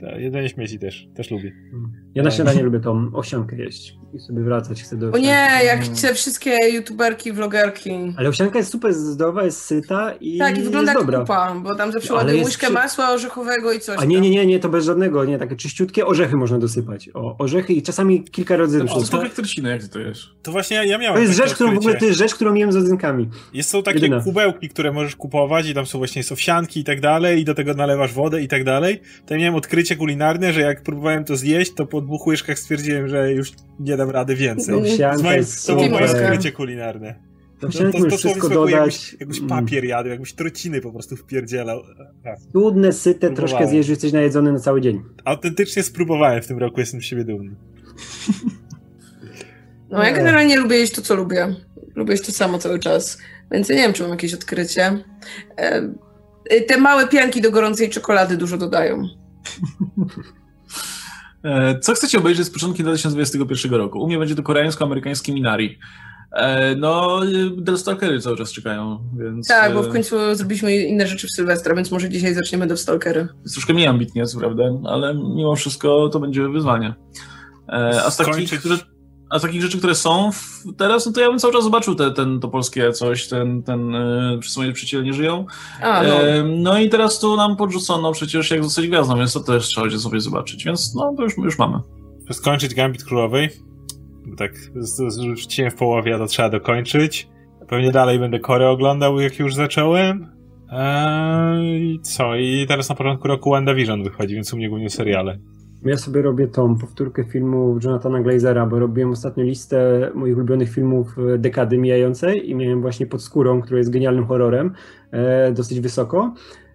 [0.00, 1.52] Tak, jedzenie śmieci też, też lubię.
[2.14, 5.28] Ja na śniadanie lubię tą owsiankę jeść i sobie wracać chcę do owsianki.
[5.28, 8.14] O nie, jak chcę wszystkie youtuberki, vlogerki.
[8.16, 11.20] Ale owsianka jest super zdrowa, jest syta i Tak, i wygląda jak dobra.
[11.20, 12.74] kupa, bo tam zawsze ładuję łyżkę przy...
[12.74, 16.06] masła orzechowego i coś A nie, nie, nie, nie, to bez żadnego, nie, takie czyściutkie
[16.06, 17.10] orzechy można dosypać.
[17.14, 18.90] O, orzechy i czasami kilka rodzajów.
[18.90, 20.20] To jest jak trzcina, jak to jest?
[20.42, 22.52] To właśnie ja, ja miałem To jest rzecz, którą w ogóle, to jest rzecz, którą
[22.52, 23.28] miałem z rodzynkami.
[23.54, 24.22] Jest, są takie Jedyna.
[24.22, 27.74] kubełki, które możesz kupować i tam są właśnie owsianki i tak dalej i do tego
[27.74, 29.00] nalewasz wodę i tak dalej.
[29.26, 33.08] To ja miałem odkrycie kulinarne, że jak próbowałem to zjeść, to po dwóch łyżkach stwierdziłem,
[33.08, 34.74] że już nie dam rady więcej.
[35.36, 37.32] Jest To było moje odkrycie kulinarne.
[37.60, 38.72] To, to, to, to wszystko dodać.
[38.72, 39.48] Jakbyś, jakbyś mm.
[39.48, 41.82] papier jadł, jakbyś trociny po prostu wpierdzielał.
[42.52, 45.02] Trudne, syte, troszkę zjesz, jesteś najedzony na cały dzień.
[45.24, 47.54] Autentycznie spróbowałem w tym roku, jestem z siebie dumny.
[49.90, 51.56] No ja generalnie lubię jeść to, co lubię.
[51.94, 53.18] Lubię jeść to samo cały czas,
[53.50, 55.04] więc ja nie wiem, czy mam jakieś odkrycie.
[55.56, 59.02] E, te małe pianki do gorącej czekolady dużo dodają.
[61.44, 64.02] E, co chcecie obejrzeć z początkiem 2021 roku?
[64.02, 65.78] U mnie będzie to koreańsko-amerykański Minari.
[66.32, 67.20] E, no,
[67.66, 69.48] The Stalkery cały czas czekają, więc...
[69.48, 73.28] Tak, bo w końcu zrobiliśmy inne rzeczy w Sylwestra, więc może dzisiaj zaczniemy The Stalkery.
[73.42, 76.94] Jest troszkę mniej ambitnie, co prawda, ale mimo wszystko to będzie wyzwanie.
[78.04, 78.76] A z takich, które
[79.32, 80.30] a z takich rzeczy, które są
[80.76, 83.94] teraz, no to ja bym cały czas zobaczył te, ten, to polskie coś, ten, ten
[83.94, 85.46] y, Wszyscy moi przyjaciele nie żyją.
[85.82, 86.22] A, no.
[86.22, 89.84] E, no i teraz tu nam podrzucono przecież jak zostać gwiazdą, więc to też trzeba
[89.84, 91.78] będzie sobie zobaczyć, więc no to już, już mamy.
[92.30, 93.48] Skończyć Gambit Królowej,
[94.26, 94.52] bo tak
[95.34, 97.28] rzuciłem w połowie, a to trzeba dokończyć.
[97.68, 100.32] Pewnie dalej będę Korę oglądał, jak już zacząłem.
[100.72, 102.36] Eee, co?
[102.36, 105.38] I teraz na początku roku WandaVision wychodzi, więc u mnie głównie seriale.
[105.84, 111.16] Ja sobie robię tą powtórkę filmów Jonathana Glazera, bo robiłem ostatnio listę moich ulubionych filmów
[111.38, 114.72] dekady mijającej i miałem właśnie pod skórą, który jest genialnym horrorem,
[115.10, 116.34] e, dosyć wysoko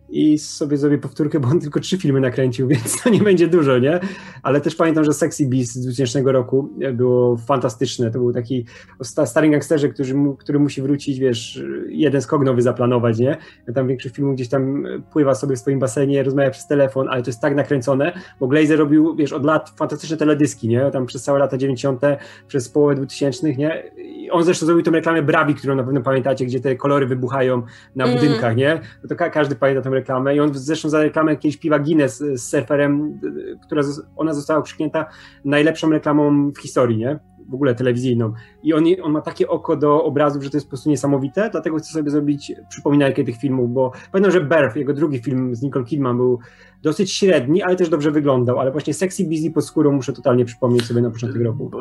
[0.10, 3.80] i sobie zrobię powtórkę, bo on tylko trzy filmy nakręcił, więc to nie będzie dużo,
[3.80, 4.00] nie?
[4.44, 8.12] Ale też pamiętam, że Sexy Beast z 2000 roku było fantastyczne.
[8.12, 8.66] To był taki
[9.04, 13.38] stary gangsterze, który, który musi wrócić, wiesz, jeden skok nowy zaplanować, nie?
[13.76, 17.30] Tam większość filmów gdzieś tam pływa sobie w swoim basenie, rozmawia przez telefon, ale to
[17.30, 20.92] jest tak nakręcone, bo Glazer robił, wiesz, od lat fantastyczne teledyski, nie?
[20.92, 22.02] Tam przez całe lata 90.,
[22.48, 23.84] przez połowę 2000, nie?
[23.98, 27.62] I on zresztą zrobił tą reklamę Bravi, którą na pewno pamiętacie, gdzie te kolory wybuchają
[27.96, 28.16] na mm.
[28.16, 28.82] budynkach, nie?
[29.04, 32.18] No to ka każdy pamięta tę reklamę i on zresztą za reklamę jakiegoś piwa Guinness
[32.18, 33.20] z surferem,
[33.66, 33.82] która
[34.16, 35.06] ona została okrzyknięta
[35.46, 37.20] najlepszą reklamą w historii, nie?
[37.50, 38.34] W ogóle telewizyjną.
[38.64, 41.78] I on, on ma takie oko do obrazów, że to jest po prostu niesamowite, dlatego
[41.78, 45.86] chcę sobie zrobić przypominajkę tych filmów, bo pamiętam, że Berth, jego drugi film z Nicole
[45.86, 46.40] Kidman był
[46.84, 50.86] dosyć średni, ale też dobrze wyglądał, ale właśnie Sexy Busy pod skórą muszę totalnie przypomnieć
[50.86, 51.72] sobie na początek roku.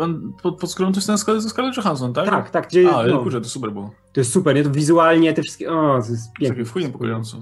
[0.42, 2.30] Pod, pod skórą to jest ten ze Scarlett Johansson, tak?
[2.30, 2.68] Tak, tak.
[2.68, 3.90] Gdzie, A, no, kurczę, to super było.
[4.12, 4.62] To jest super, nie?
[4.64, 6.56] To wizualnie te wszystkie, o, to jest piękne.
[6.56, 7.36] Takie w chuj niepokojące.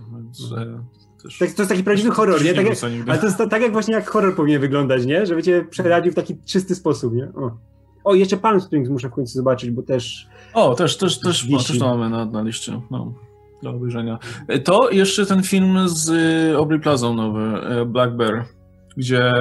[1.38, 2.54] Tak, to jest taki prawdziwy horror, nie?
[2.54, 2.76] Tak jak,
[3.06, 5.26] ale to jest tak jak właśnie jak horror powinien wyglądać, nie?
[5.26, 7.24] Żeby cię przeradził w taki czysty sposób, nie?
[7.24, 7.56] O,
[8.04, 10.28] o jeszcze Palm Springs muszę w końcu zobaczyć, bo też...
[10.54, 13.14] O, też, też, też, no, też to mamy na, na liście, no,
[13.62, 14.18] do obejrzenia.
[14.64, 16.10] To jeszcze ten film z
[16.56, 18.44] Aubrey Plazą nowy, Black Bear
[18.96, 19.32] gdzie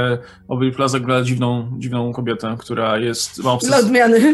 [0.50, 3.78] Aubrey Plaza gra dziwną, dziwną kobietę, która jest, ma obsesję,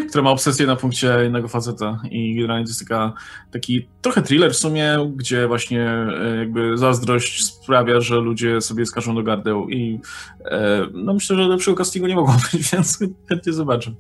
[0.10, 3.14] która ma obsesję na punkcie innego faceta i generalnie to jest taka,
[3.52, 9.16] taki trochę thriller w sumie, gdzie właśnie e, jakby zazdrość sprawia, że ludzie sobie skażą
[9.16, 10.00] do gardeł i
[10.46, 13.92] e, no myślę, że lepszego castingu nie mogło być, więc chętnie zobaczę.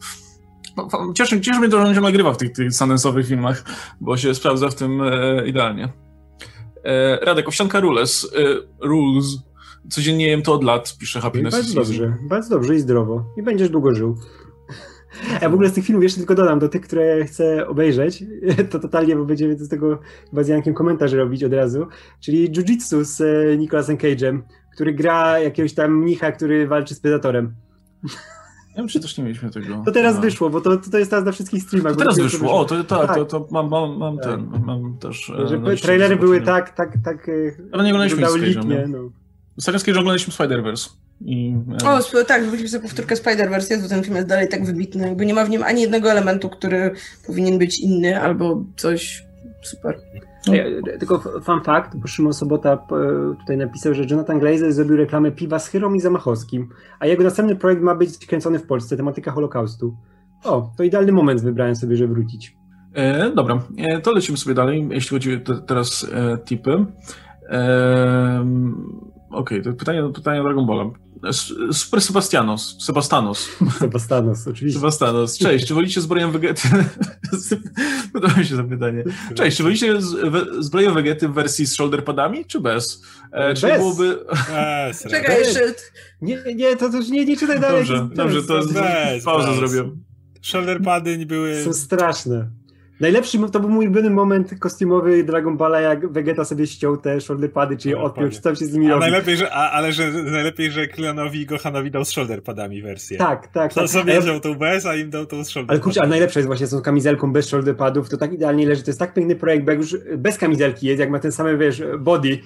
[1.13, 3.63] Cieszy, cieszy mnie to, że on się nagrywa w tych, tych sandensowych filmach,
[4.01, 5.89] bo się sprawdza w tym e, idealnie.
[6.83, 9.25] E, Radek, Owsianka Rules, e, Rules
[9.89, 13.25] codziennie jem to od lat, pisze Happiness Bardzo dobrze, bardzo dobrze i zdrowo.
[13.37, 14.17] I będziesz długo żył.
[15.41, 18.23] Ja w ogóle z tych filmów jeszcze tylko dodam, do tych, które chcę obejrzeć,
[18.71, 19.99] to totalnie, bo będziemy z tego
[20.29, 21.87] chyba z Jankiem komentarz robić od razu,
[22.19, 24.41] czyli Jiu-Jitsu z e, Nicolasem Cage'em,
[24.73, 27.55] który gra jakiegoś tam mnicha, który walczy z Predatorem.
[28.69, 29.83] Nie wiem, czy też nie mieliśmy tego.
[29.85, 30.21] To teraz no.
[30.21, 31.93] wyszło, bo to, to jest teraz na wszystkich streamach.
[31.93, 32.59] To teraz wyszło.
[32.59, 33.15] o, to, tak, tak.
[33.15, 34.25] To, to mam, mam, mam tak.
[34.25, 35.29] ten, mam też...
[35.29, 37.29] E, Że trailery były tak, tak, tak...
[37.29, 37.31] E,
[37.71, 39.09] Ale nie oglądaliśmy z Cage'em, no.
[39.59, 40.89] Ostatnio Cage'em oglądaliśmy Spider-Verse.
[41.21, 41.89] I, e...
[41.89, 45.07] O, tak, zrobiliśmy sobie powtórkę Spider-Verse, bo ten film jest dalej tak wybitny.
[45.07, 46.91] Jakby nie ma w nim ani jednego elementu, który
[47.27, 49.25] powinien być inny, albo coś
[49.61, 49.99] super.
[50.47, 50.55] No.
[50.55, 50.63] Ja,
[50.99, 52.77] tylko fun fact, bo Szymon Sobota e,
[53.39, 56.69] tutaj napisał, że Jonathan Glazer zrobił reklamę piwa z Chyrą i Zamachowskim,
[56.99, 59.95] a jego następny projekt ma być kręcony w Polsce, tematyka Holokaustu.
[60.43, 62.55] O, to idealny moment wybrałem sobie, żeby wrócić.
[62.93, 66.85] E, dobra, e, to lecimy sobie dalej, jeśli chodzi o te, teraz e, tipy.
[67.49, 68.45] E,
[69.29, 70.91] Okej, okay, to pytanie, pytanie o Dragon Balla.
[71.71, 72.77] Super Sebastianos.
[72.79, 73.49] Sebastanos.
[73.79, 74.79] Sebastanos, oczywiście.
[74.79, 75.37] Sebastanos.
[75.37, 76.69] Cześć, czy wolicie zbroję Vegety?
[78.13, 79.03] Podoba mi się to pytanie.
[79.35, 80.01] Cześć, czy wolicie
[80.59, 83.03] zbroję Vegety w wersji z shoulder padami, czy bez?
[83.31, 83.77] E, czy bez.
[83.77, 84.25] byłoby...
[84.49, 85.03] Bez.
[85.03, 85.73] Czekaj, jeszcze...
[86.21, 87.77] Nie, nie, to już nie, nie czytaj dalej.
[87.77, 89.91] Dobrze, dobrze, to jest bez, pauzę zrobię.
[90.41, 91.63] Shoulder pady były...
[91.63, 92.58] Są straszne.
[92.99, 97.77] Najlepszy to był mój ulubiony moment kostiumowy Dragon Balla, jak Vegeta sobie ściął te shoulderpady,
[97.77, 99.01] czy je no, odpiął, czy tam się z nimi a robi.
[99.01, 103.17] Najlepiej, że, a, ale że najlepiej, że Kleonowi i Gohanowi dał z shoulderpadami wersję.
[103.17, 103.73] Tak, tak.
[103.73, 103.89] To tak.
[103.89, 104.21] sobie ja...
[104.21, 105.69] wziął tą bez, a im dał tą z shoulderpadami.
[105.69, 108.83] Ale kurczę, ale najlepsze jest właśnie z tą kamizelką bez shoulderpadów, to tak idealnie leży,
[108.83, 111.57] to jest tak piękny projekt, bo jak już bez kamizelki jest, jak ma ten same,
[111.57, 112.39] wiesz, body,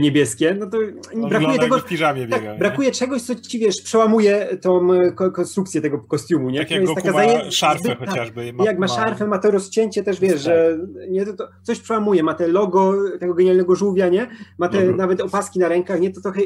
[0.00, 0.78] niebieskie, no to
[1.22, 1.78] On brakuje tego.
[1.78, 6.50] W piżamie biega, tak, brakuje czegoś, co ci wiesz, przełamuje tą e, konstrukcję tego kostiumu,
[6.50, 6.58] nie?
[6.58, 7.50] Tak jak taka zaje...
[7.50, 8.52] szarfę zbyt, chociażby.
[8.52, 10.42] Ma, jak ma, ma szarfę, ma to rozcięcie też, wiesz, tak.
[10.42, 10.78] że
[11.08, 14.26] nie, to, to, coś przełamuje, ma te logo tego genialnego żółwia, nie?
[14.58, 14.96] Ma te Dobra.
[14.96, 16.10] nawet opaski na rękach, nie?
[16.10, 16.40] To trochę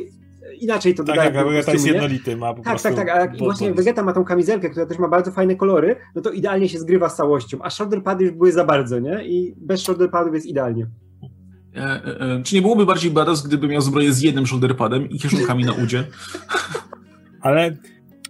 [0.61, 1.33] inaczej to tak, dodaje.
[1.33, 4.25] Tak, Vegeta jest jednolity, ma po Tak, tak, tak, a jak właśnie Vegeta ma tą
[4.25, 7.71] kamizelkę, która też ma bardzo fajne kolory, no to idealnie się zgrywa z całością, a
[7.71, 9.25] shoulderpady już były za bardzo, nie?
[9.25, 10.87] I bez shoulderpadów jest idealnie.
[11.77, 15.19] E, e, e, czy nie byłoby bardziej badass, gdyby miał zbroję z jednym shoulderpadem i
[15.19, 16.05] kieszonkami na udzie?
[17.41, 17.77] Ale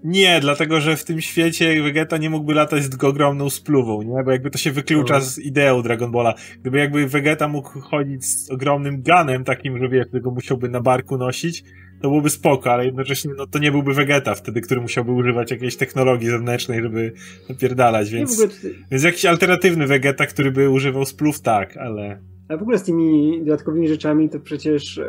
[0.04, 4.24] nie, dlatego że w tym świecie Vegeta nie mógłby latać z ogromną spluwą, nie?
[4.24, 6.34] Bo jakby to się wyklucza z ideą Dragon Balla.
[6.60, 11.18] Gdyby jakby Vegeta mógł chodzić z ogromnym ganem takim, że wiesz, go musiałby na barku
[11.18, 11.64] nosić,
[12.02, 15.76] to byłoby spoko, ale jednocześnie no, to nie byłby Vegeta wtedy, który musiałby używać jakiejś
[15.76, 17.12] technologii zewnętrznej, żeby
[17.48, 18.46] napierdalać, więc,
[18.90, 22.20] więc jakiś alternatywny Vegeta, który by używał spluw, tak, ale...
[22.48, 25.04] A w ogóle z tymi dodatkowymi rzeczami to przecież e,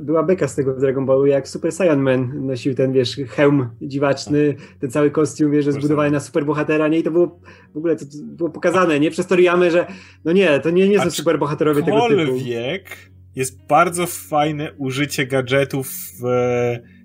[0.00, 4.54] była beka z tego Dragon Ballu, jak Super Saiyan Man nosił ten, wiesz, hełm dziwaczny,
[4.80, 6.98] ten cały kostium, wiesz, że zbudowany na superbohatera, nie?
[6.98, 7.40] I to było
[7.74, 9.10] w ogóle to, to było pokazane, nie?
[9.10, 9.86] Przez Toriyamę, że
[10.24, 12.38] no nie, to nie, nie są superbohaterowie tego typu.
[12.44, 12.96] wiek
[13.36, 16.24] jest bardzo fajne użycie gadżetów w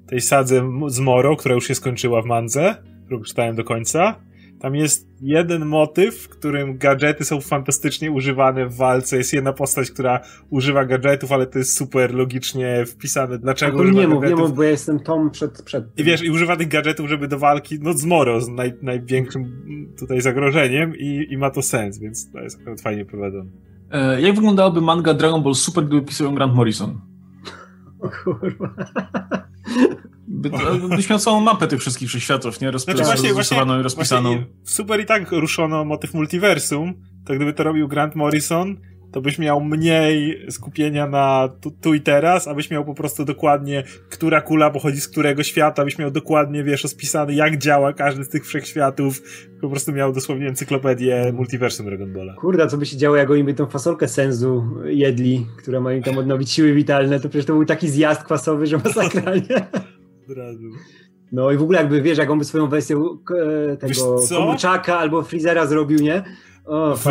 [0.08, 2.76] tej sadze z Moro, która już się skończyła w Mandze,
[3.06, 4.27] którą czytałem do końca
[4.60, 9.18] tam jest jeden motyw, w którym gadżety są fantastycznie używane w walce.
[9.18, 10.20] Jest jedna postać, która
[10.50, 13.40] używa gadżetów, ale to jest super logicznie wpisane.
[13.40, 14.40] Dlaczego używa nie mów, gadżetów?
[14.40, 17.28] nie mów, bo ja jestem Tom przed, przed I wiesz, i używa tych gadżetów, żeby
[17.28, 19.66] do walki, no z Moro, z naj, największym
[20.00, 23.50] tutaj zagrożeniem i, i ma to sens, więc to jest akurat fajnie prowadzone.
[23.92, 27.02] E, jak wyglądałaby manga Dragon Ball Super, gdyby pisał Grant Morrison?
[28.00, 28.76] O kurwa.
[30.28, 30.50] By,
[30.96, 32.72] byś miał całą mapę tych wszystkich wszechświatów, nie?
[32.72, 34.30] Rozpis, znaczy właśnie, rozrysowaną i rozpisaną.
[34.30, 36.94] Właśnie super i tak ruszono motyw multiversum,
[37.26, 38.78] to gdyby to robił Grant Morrison,
[39.12, 43.84] to byś miał mniej skupienia na tu, tu, i teraz, abyś miał po prostu dokładnie,
[44.10, 48.30] która kula pochodzi z którego świata, abyś miał dokładnie, wiesz, rozpisane, jak działa każdy z
[48.30, 49.22] tych wszechświatów.
[49.62, 52.34] Po prostu miał dosłownie encyklopedię multiversum Dragon Balla.
[52.34, 56.04] Kurde, co by się działo, jak oni by tą fasolkę sensu jedli, która ma im
[56.04, 59.68] tam odnowić siły witalne, to przecież to był taki zjazd kwasowy, że masakralnie.
[60.32, 60.72] Od razu.
[61.32, 62.98] No i w ogóle jakby, wiesz, jak on by swoją wersję
[63.72, 63.94] e, tego
[64.46, 66.24] kurczaka albo Freezera zrobił, nie?
[66.66, 67.06] O, w,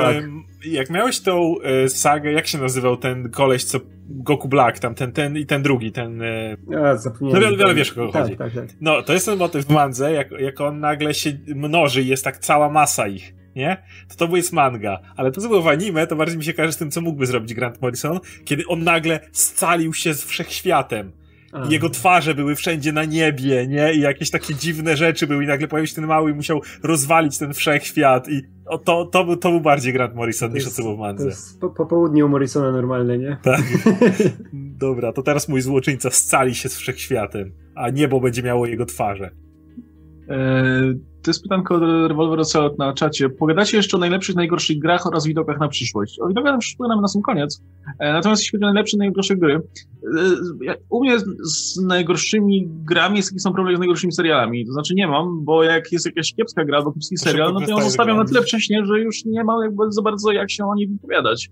[0.64, 3.78] jak miałeś tą e, sagę, jak się nazywał ten koleś, co
[4.08, 6.22] Goku Black, tam ten, ten i ten drugi, ten...
[6.22, 6.56] E,
[6.94, 7.42] zapomniałem.
[7.42, 8.36] No, wiele- wiele wiesz, o kogo tak, chodzi.
[8.36, 8.64] Tak, tak.
[8.80, 12.24] no, to jest ten motyw w mandze, jak, jak on nagle się mnoży i jest
[12.24, 13.82] tak cała masa ich, nie?
[14.16, 15.00] To to jest manga.
[15.16, 17.26] Ale to, co było w anime, to bardziej mi się kojarzy z tym, co mógłby
[17.26, 21.12] zrobić Grant Morrison, kiedy on nagle scalił się z wszechświatem.
[21.56, 21.66] A.
[21.70, 23.94] Jego twarze były wszędzie na niebie, nie?
[23.94, 27.38] I jakieś takie dziwne rzeczy były i nagle pojawił się ten mały i musiał rozwalić
[27.38, 30.96] ten wszechświat i o, to, to, był, to był bardziej Grant Morrison niż było w
[30.96, 31.26] to mandze.
[31.26, 33.36] jest po, po południu Morrisona normalne, nie?
[33.42, 33.62] Tak.
[34.52, 39.30] Dobra, to teraz mój złoczyńca scali się z wszechświatem, a niebo będzie miało jego twarze.
[40.28, 40.94] E,
[41.26, 43.28] to jest pytanko od Revolver Ocelot na czacie.
[43.28, 46.20] Pogadacie jeszcze o najlepszych, najgorszych grach oraz widokach na przyszłość.
[46.20, 47.62] O widokach na przyszłość na sam koniec.
[47.98, 49.54] E, natomiast jeśli chodzi o najlepsze, najgorsze gry,
[50.68, 54.66] e, u mnie z najgorszymi grami jest taki sam problem jak z najgorszymi serialami.
[54.66, 57.60] To znaczy nie mam, bo jak jest jakaś kiepska gra albo kiepski To serial, no
[57.60, 60.64] to ją zostawiam na tyle wcześnie, że już nie mam jakby za bardzo jak się
[60.64, 61.50] o niej wypowiadać.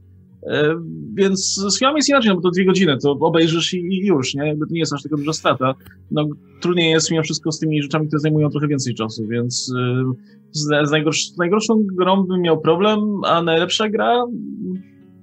[0.50, 0.74] E,
[1.14, 4.34] Więc z filmami jest inaczej, no bo to dwie godziny, to obejrzysz i, i już,
[4.34, 4.46] nie?
[4.46, 5.74] Jakby to nie jest aż taka duża strata.
[6.10, 6.28] No,
[6.60, 10.04] trudniej jest mimo wszystko z tymi rzeczami, które zajmują trochę więcej czasu, więc y,
[10.52, 14.24] z, z, najgorsz, z najgorszą grą bym miał problem, a najlepsza gra,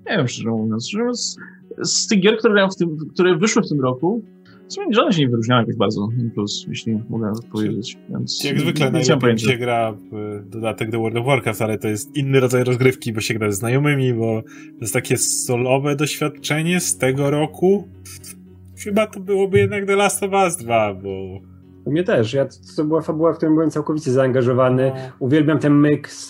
[0.10, 0.92] nie wiem szczerze mówiąc,
[1.84, 4.26] z tych gier, które, w tym, które wyszły w tym roku,
[4.74, 8.44] sumie żadne się nie wyróżniają jakoś bardzo, plus, jeśli mogę powiedzieć, więc...
[8.44, 12.18] Jak zwykle nie najlepiej się gra w dodatek do World of Warcraft, ale to jest
[12.18, 16.98] inny rodzaj rozgrywki, bo się gra ze znajomymi, bo to jest takie solowe doświadczenie z
[16.98, 17.88] tego roku.
[18.84, 21.10] Chyba to byłoby jednak The Last of Us 2, bo...
[21.86, 22.34] U mnie też.
[22.34, 24.92] Ja, to była fabuła, w którą byłem całkowicie zaangażowany.
[25.20, 26.28] Uwielbiam ten myk z,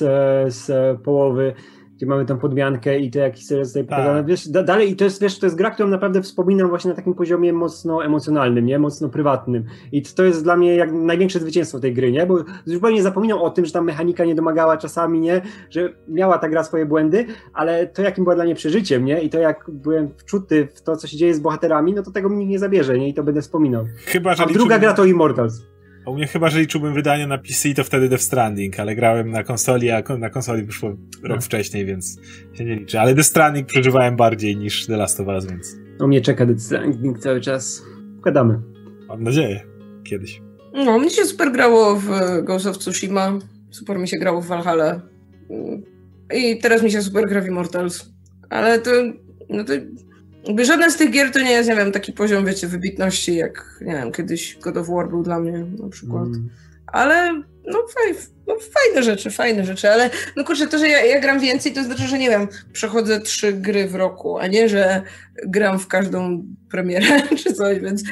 [0.54, 1.54] z połowy,
[2.02, 3.98] gdzie mamy tą podmiankę i to jak historia zostaje Tak.
[4.00, 4.24] pokazana.
[4.24, 6.96] Wiesz, da, dalej, i to jest, wiesz, to jest gra, którą naprawdę wspominam właśnie na
[6.96, 8.80] takim poziomie mocno emocjonalnym, nie?
[8.80, 9.64] Mocno prywatnym.
[9.92, 12.26] I to jest dla mnie jak największe zwycięstwo tej gry, nie?
[12.26, 15.42] Bo zupełnie zapominam o tym, że ta mechanika nie domagała czasami, nie?
[15.70, 19.22] Że miała ta gra swoje błędy, ale to jakim była dla mnie przeżyciem, nie?
[19.22, 22.30] I to jak byłem wczuty w to, co się dzieje z bohaterami, no to tego
[22.30, 23.10] mi nikt nie zabierze, nie?
[23.10, 23.86] I to będę wspominał.
[24.06, 25.62] Chyba, że A druga liczyłbym- gra to Immortals.
[26.06, 29.30] A U mnie chyba, że liczyłbym wydanie na PC, to wtedy Death Stranding, ale grałem
[29.32, 30.90] na konsoli, a na konsoli wyszło
[31.24, 31.42] rok No.
[31.42, 32.20] wcześniej, więc
[32.54, 33.00] się nie liczy.
[33.00, 36.62] Ale Death Stranding przeżywałem bardziej niż The Last of Us, więc O mnie czeka Death
[36.62, 37.84] Stranding cały czas.
[38.26, 38.60] Gadamy.
[39.08, 39.62] mam nadzieję.
[40.04, 40.42] Kiedyś.
[40.74, 42.08] No, mnie się super grało w
[42.44, 43.40] Ghost of Tsushima,
[43.72, 45.02] super mi się grało w Valhalla
[46.36, 48.12] i teraz mi się super gra w Immortals.
[48.50, 48.92] Ale to,
[49.50, 49.74] no to
[50.44, 53.80] jakby żadna z tych gier to nie jest, nie wiem, taki poziom, wiecie, wybitności, jak,
[53.82, 56.28] nie wiem, kiedyś God of War był dla mnie na przykład.
[56.28, 56.50] Mm.
[56.88, 57.34] Ale
[57.68, 58.16] no, faj,
[58.48, 61.84] no fajne rzeczy, fajne rzeczy, ale no kurczę, to, że ja, ja gram więcej, to
[61.84, 65.02] znaczy, że nie wiem, przechodzę trzy gry w roku, a nie, że
[65.48, 68.08] gram w każdą premierę czy coś, więc y,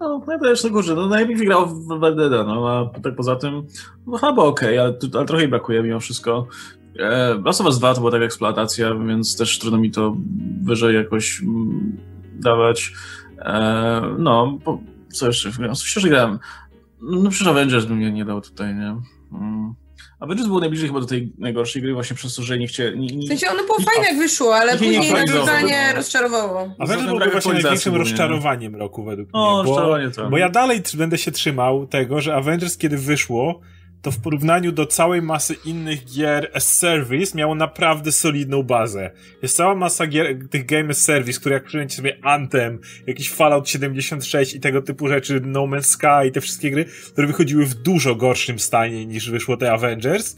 [0.00, 0.94] No, ja też na górze.
[0.94, 3.66] No, najlepiej się grało w WDD, no, a tak poza tym,
[4.06, 6.46] no chyba okej, ale, tu- ale trochę brakuje mimo wszystko.
[6.98, 10.16] E, Last of Us 2 to była taka eksploatacja, więc też trudno mi to
[10.62, 11.96] wyżej jakoś mm,
[12.34, 12.92] dawać.
[13.38, 14.78] E, no, po,
[15.12, 15.50] co jeszcze?
[15.60, 16.38] No, coś jeszcze grałem.
[17.00, 18.96] No przecież Avengers bym nie, nie dał tutaj, nie?
[19.32, 19.74] Mm.
[20.20, 23.00] Avengers było najbliżej chyba do tej najgorszej gry właśnie przez to, że nie chcieli...
[23.00, 25.34] Nie, W nie, sensie ono było fajne jak wyszło, ale Nie, nie, później nie, nas
[25.34, 25.92] nie, totalnie nie.
[25.92, 26.60] rozczarowało.
[26.78, 29.64] A Zatem Węże byłby brak właśnie największym rozczarowaniem roku według o, mnie.
[29.64, 30.30] Bo, rozczarowanie to.
[30.30, 33.60] bo ja dalej będę się trzymał tego, że Avengers kiedy wyszło,
[34.04, 39.10] to w porównaniu do całej masy innych gier as service miało naprawdę solidną bazę.
[39.42, 43.68] Jest cała masa gier, tych game as service, które jak przyjmiecie sobie Anthem, jakiś Fallout
[43.68, 47.74] 76 i tego typu rzeczy, No Man's Sky i te wszystkie gry, które wychodziły w
[47.74, 50.36] dużo gorszym stanie niż wyszło te Avengers.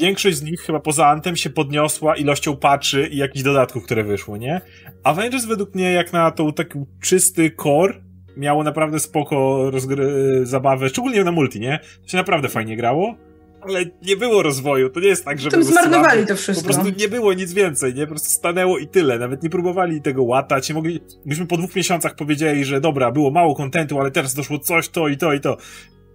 [0.00, 4.36] Większość z nich chyba poza Anthem się podniosła ilością patchy i jakichś dodatków, które wyszło,
[4.36, 4.60] nie?
[5.04, 8.07] Avengers według mnie jak na tą taki czysty core
[8.38, 11.80] miało naprawdę spoko rozgry- zabawę, szczególnie na multi, nie?
[12.02, 13.14] To się naprawdę fajnie grało,
[13.60, 14.90] ale nie było rozwoju.
[14.90, 16.64] To nie jest tak, że zmarnowali to Po wszystko.
[16.64, 18.02] prostu nie było nic więcej, nie?
[18.02, 19.18] Po prostu stanęło i tyle.
[19.18, 20.68] Nawet nie próbowali tego łatać.
[20.68, 21.00] Nie mogli...
[21.26, 25.08] Myśmy po dwóch miesiącach powiedzieli, że dobra, było mało kontentu, ale teraz doszło coś, to
[25.08, 25.56] i to i to.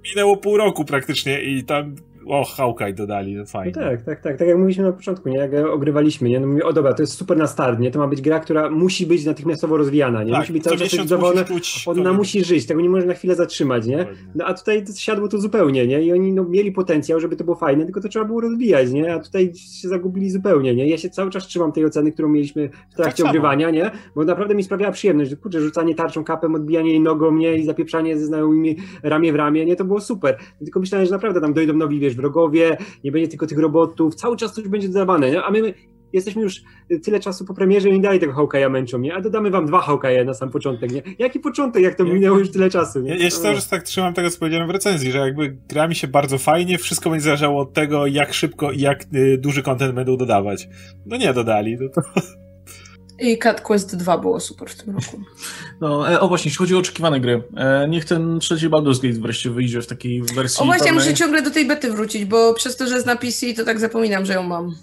[0.10, 1.96] Minęło pół roku praktycznie i tam
[2.28, 3.74] o, Hawkeye dodali, no No fajnie.
[3.74, 4.38] tak, tak, tak.
[4.38, 5.38] Tak jak mówiliśmy na początku, nie?
[5.38, 6.40] Jak ogrywaliśmy, nie?
[6.40, 7.92] No mówię, o dobra, to jest super na start, nie?
[7.92, 10.32] To ma być gra, która musi być natychmiastowo rozwijana, nie?
[10.32, 13.36] Tak, musi być cały czas czuć Ona kolejny- musi żyć, tego nie można na chwilę
[13.36, 14.06] zatrzymać, nie?
[14.36, 16.02] No a tutaj to siadło to zupełnie, nie?
[16.02, 19.14] I oni no, mieli potencjał, żeby to było fajne, tylko to trzeba było rozwijać, nie?
[19.14, 20.88] A tutaj się zagubili zupełnie, nie?
[20.90, 23.30] Ja się cały czas trzymam tej oceny, którą mieliśmy w trakcie samo.
[23.30, 23.92] ogrywania, nie?
[24.16, 27.56] Bo naprawdę mi sprawiała przyjemność, że kurczę, rzucanie tarczą kapem, odbijanie jej nogą, nie?
[27.58, 29.76] I zapieprzanie ze znajomymi ramię w ramię, nie?
[29.76, 30.38] To było super.
[30.64, 34.38] Tylko myślałem, że naprawdę tam dojdą nowi, wiesz, wrogowie, nie będzie tylko tych robotów, cały
[34.38, 35.44] czas coś będzie dodawane, nie?
[35.44, 35.74] A my
[36.14, 36.62] jesteśmy już
[37.04, 39.16] tyle czasu po premierze i dali tego Hawkeye'a męczą, nie?
[39.16, 41.04] A dodamy wam dwa Hawkeye'e na sam początek, nie?
[41.20, 43.10] Jaki początek, jak to minęło już tyle czasu, nie?
[43.10, 45.88] Ja, ja się cały czas tak trzymam tego, co powiedziałem w recenzji, że jakby gra
[45.88, 49.64] mi się bardzo fajnie, wszystko będzie zależało od tego, jak szybko i jak y, duży
[49.64, 50.68] content będą dodawać.
[51.06, 52.02] No nie dodali, no to...
[53.24, 55.22] I Cat Quest 2 było super w tym roku.
[55.82, 59.20] No, e, o właśnie, jeśli chodzi o oczekiwane gry, e, niech ten trzeci Baldur's Gate
[59.22, 61.06] wreszcie wyjdzie w takiej wersji O właśnie, pełnej.
[61.06, 63.80] muszę ciągle do tej bety wrócić, bo przez to, że jest na PC, to tak
[63.80, 64.76] zapominam, że ją mam.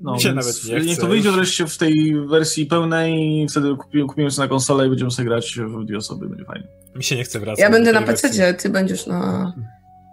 [0.00, 4.04] No, się nawet nie niech to wyjdzie wreszcie w tej wersji pełnej i wtedy kupimy,
[4.04, 6.66] kupimy sobie na konsolę i będziemy sobie grać w dwie osoby, będzie fajnie.
[6.96, 7.60] Mi się nie chce wracać.
[7.60, 8.02] Ja będę na.
[8.02, 9.52] PC, ty będziesz na,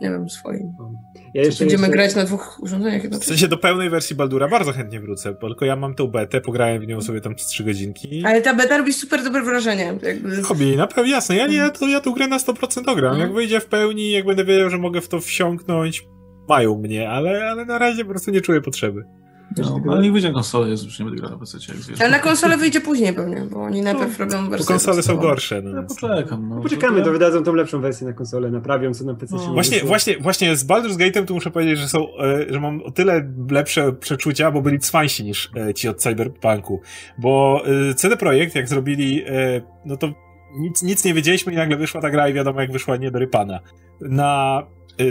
[0.02, 0.74] nie wiem, swoim.
[1.34, 3.34] Ja jeszcze, Będziemy jeszcze, grać na dwóch urządzeniach W jednocześnie.
[3.34, 6.82] sensie do pełnej wersji Baldura bardzo chętnie wrócę, bo tylko ja mam tą betę, pograłem
[6.82, 8.24] w nią sobie tam z 3 godzinki.
[8.26, 9.98] Ale ta beta robi super dobre wrażenie.
[10.04, 10.42] Jakby...
[10.42, 11.36] Hobby, na pewno jasne.
[11.36, 13.12] Ja, nie, ja, to, ja tą grę na 100% ogram.
[13.12, 13.20] Mhm.
[13.20, 16.08] Jak wyjdzie w pełni, jak będę wiedział, że mogę w to wsiąknąć,
[16.50, 19.04] mają mnie, ale, ale na razie po prostu nie czuję potrzeby.
[19.58, 21.58] No, ale niech wyjdzie na konsolę, jest już nie będę grał na PC,
[21.90, 22.02] jak.
[22.02, 24.68] Ale na konsolę wyjdzie później pewnie, bo oni najpierw robią wersję.
[24.68, 25.62] konsole są gorsze.
[25.62, 26.50] No, Ja poczekam.
[26.50, 29.36] No, No, poczekamy, ja- to wydadzą tą lepszą wersję na konsolę, naprawią co na PC.
[29.36, 29.54] No.
[29.54, 29.88] Właśnie, wyszło.
[29.88, 33.32] właśnie, właśnie z Baldur's Gate'em tu muszę powiedzieć, że są, e, że mam o tyle
[33.52, 36.82] lepsze przeczucia, bo byli cwańsi niż e, ci od Cyberpunku.
[37.18, 39.24] Bo e, CD Projekt, jak zrobili,
[39.86, 40.14] no to
[40.58, 43.20] nic, nic nie wiedzieliśmy i nagle wyszła ta gra i wiadomo jak wyszła nie do
[43.20, 43.60] rypana.
[44.02, 44.64] Na,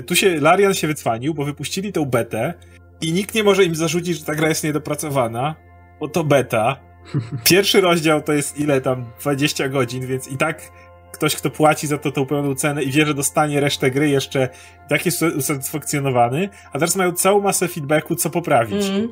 [0.06, 2.54] tu się, Larian się wycwanił, bo wypuścili tą betę
[3.00, 5.54] i nikt nie może im zarzucić, że ta gra jest niedopracowana,
[6.00, 6.76] bo to beta.
[7.50, 9.04] Pierwszy rozdział to jest ile tam?
[9.20, 10.72] 20 godzin, więc i tak
[11.12, 14.48] ktoś, kto płaci za to tą pełną cenę i wie, że dostanie resztę gry jeszcze
[14.88, 18.86] tak jest usatysfakcjonowany, a teraz mają całą masę feedbacku, co poprawić.
[18.86, 19.08] Mm.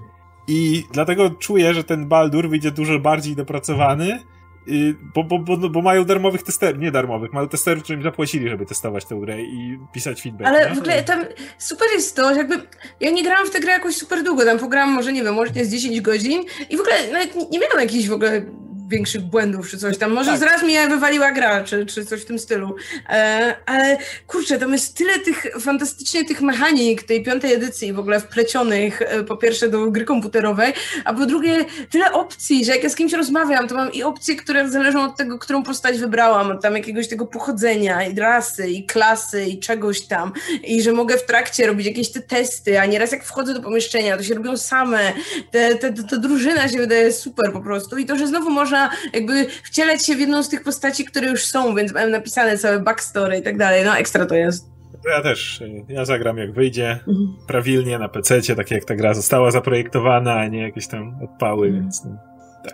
[0.48, 4.20] I dlatego czuję, że ten Baldur wyjdzie dużo bardziej dopracowany,
[4.70, 8.66] y, bo, bo, bo, bo mają darmowych testerów, nie darmowych, mają testerów, którym zapłacili, żeby
[8.66, 10.48] testować tę grę i pisać feedback.
[10.48, 10.74] Ale nie?
[10.74, 11.24] w ogóle tam
[11.58, 12.62] super jest to, że jakby
[13.00, 15.64] ja nie grałam w tę grę jakoś super długo, tam pograłam może, nie wiem, może
[15.64, 18.42] z 10 godzin i w ogóle nawet nie miałam jakichś w ogóle
[18.88, 20.12] większych błędów czy coś tam.
[20.12, 20.40] Może Tak.
[20.40, 22.76] zaraz mnie wywaliła gra, czy, czy coś w tym stylu.
[23.08, 28.20] E, ale kurczę, tam jest tyle tych fantastycznie tych mechanik tej piątej edycji w ogóle
[28.20, 30.72] wplecionych e, po pierwsze do gry komputerowej,
[31.04, 34.36] a po drugie tyle opcji, że jak ja z kimś rozmawiam, to mam i opcje,
[34.36, 38.86] które zależą od tego, którą postać wybrałam, od tam jakiegoś tego pochodzenia i rasy i
[38.86, 40.32] klasy i czegoś tam
[40.64, 44.16] i że mogę w trakcie robić jakieś te testy, a nieraz jak wchodzę do pomieszczenia,
[44.16, 45.12] to się robią same.
[45.50, 48.77] Te, te, te, ta drużyna się wydaje super po prostu i to, że znowu można
[49.12, 52.80] jakby wcielać się w jedną z tych postaci, które już są, więc mają napisane całe
[52.80, 53.84] backstory i tak dalej.
[53.84, 54.66] No ekstra to jest.
[55.16, 57.36] Ja też, ja zagram jak wyjdzie, Mhm.
[57.46, 61.82] prawilnie na PC, tak jak ta gra została zaprojektowana, a nie jakieś tam odpały, Mhm.
[61.84, 62.10] więc no.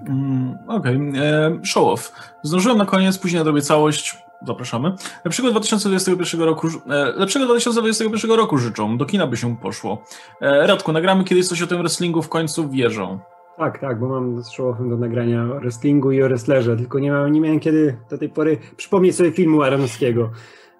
[0.08, 2.12] Mm, Okej, e, show off.
[2.42, 4.16] Zdążyłem na koniec, później nadrobię całość.
[4.46, 4.92] Zapraszamy.
[5.24, 8.98] Lepszego 2021 roku, e, lepszego 2021 roku życzą.
[8.98, 10.04] Do kina by się poszło.
[10.40, 13.18] E, Radku, nagramy kiedyś coś o tym wrestlingu w końcu wierzą.
[13.56, 17.12] Tak, tak, bo mam z show do nagrania o wrestlingu i o wrestlerze, tylko nie,
[17.12, 20.30] mam, nie miałem kiedy do tej pory przypomnieć sobie filmu Aronowskiego,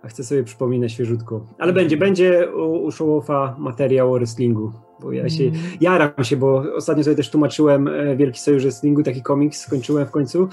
[0.03, 1.47] a chcę sobie przypomnieć na świeżutko.
[1.59, 3.23] Ale będzie, będzie u, u
[3.59, 8.41] materiał o wrestlingu, bo ja się, jaram się, bo ostatnio sobie też tłumaczyłem e, Wielki
[8.41, 10.49] Sojusz Wrestlingu, taki komiks skończyłem w końcu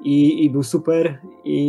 [0.00, 1.60] i, i był super i,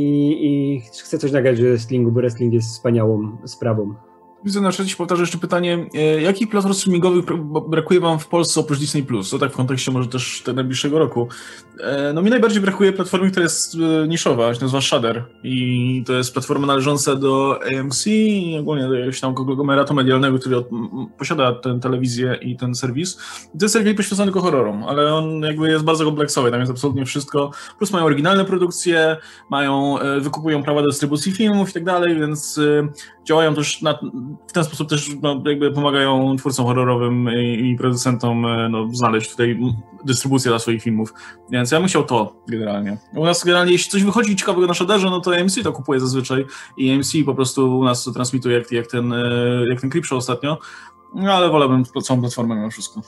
[0.41, 4.06] i chcę coś nagrać o wrestlingu, bo wrestling jest wspaniałą sprawą.
[4.47, 8.59] Widzę na czacie, powtarzam jeszcze pytanie, e, jakich platform streamingowych bra- brakuje wam w Polsce
[8.59, 9.03] oprócz Disney+.
[9.03, 9.29] Plus?
[9.29, 11.27] To tak w kontekście może też tego najbliższego roku.
[11.79, 16.13] E, No mi najbardziej brakuje platformy, która jest e, niszowa, się nazywa Shudder i to
[16.13, 20.55] jest platforma należąca do AMC i ogólnie do jakiegoś tam konglomeratu medialnego, który
[21.19, 23.17] posiada tę telewizję i ten serwis.
[23.59, 27.05] To jest serwis poświęcony tylko horrorom, ale on jakby jest bardzo kompleksowy, tam jest absolutnie
[27.05, 29.17] wszystko, plus mają oryginalne produkcje,
[29.49, 32.59] mają, wykupują prawa do dystrybucji filmów i tak dalej, więc
[33.27, 33.99] działają też na,
[34.47, 39.31] w ten sposób też no, jakby pomagają twórcom horrorowym i, i producentom e, no, znaleźć
[39.31, 39.59] tutaj
[40.05, 41.13] dystrybucję dla swoich filmów.
[41.51, 42.97] Więc ja bym chciał to generalnie.
[43.15, 46.45] U nas generalnie, jeśli coś wychodzi ciekawego na Shudderze, no to AMC to kupuje zazwyczaj
[46.77, 49.19] i AMC po prostu u nas to transmituje jak, jak ten, e,
[49.69, 50.57] jak ten Creepshow ostatnio.
[51.15, 53.01] No ale wolałbym całą platformę mimo wszystko.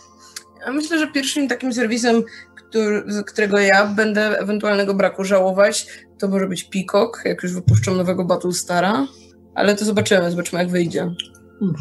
[0.65, 2.23] Ja myślę, że pierwszym takim serwisem,
[2.55, 5.87] który, z którego ja będę ewentualnego braku żałować,
[6.19, 9.07] to może być Peacock, jak już wypuszczą nowego Battlestara.
[9.59, 11.11] Ale to zobaczymy, zobaczymy jak wyjdzie.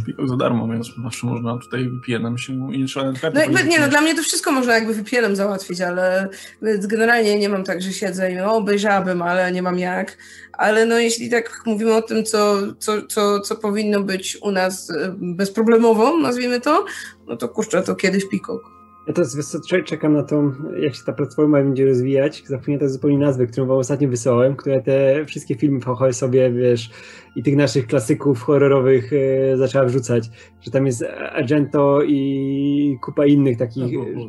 [0.07, 3.65] Peacock za darmo, więc zawsze można tutaj VPN-em się i nie trzeba nawet No jakby,
[3.65, 6.29] nie, no dla mnie to wszystko można jakby VPN-em załatwić, ale
[6.63, 10.19] generalnie nie mam tak, że siedzę i no, obejrzałabym, ale nie mam jak.
[10.53, 14.91] Ale no jeśli tak mówimy o tym, co, co, co, co powinno być u nas
[14.91, 16.85] e, bezproblemowo, nazwijmy to,
[17.27, 18.78] no to kurczę, to kiedyś Peacock.
[19.09, 19.37] Ja teraz
[19.85, 22.43] czekam na to, jak się ta platforma będzie rozwijać.
[22.47, 26.91] Zapomniałem teraz zupełnie nazwę, którą wam ostatnio wysłałem, która te wszystkie filmy VHS sobie, wiesz,
[27.37, 30.31] i tych naszych klasyków horrorowych e, zaczęła wrzucać.
[30.61, 33.93] Że tam jest Argento i kupa innych takich.
[33.93, 34.29] było, było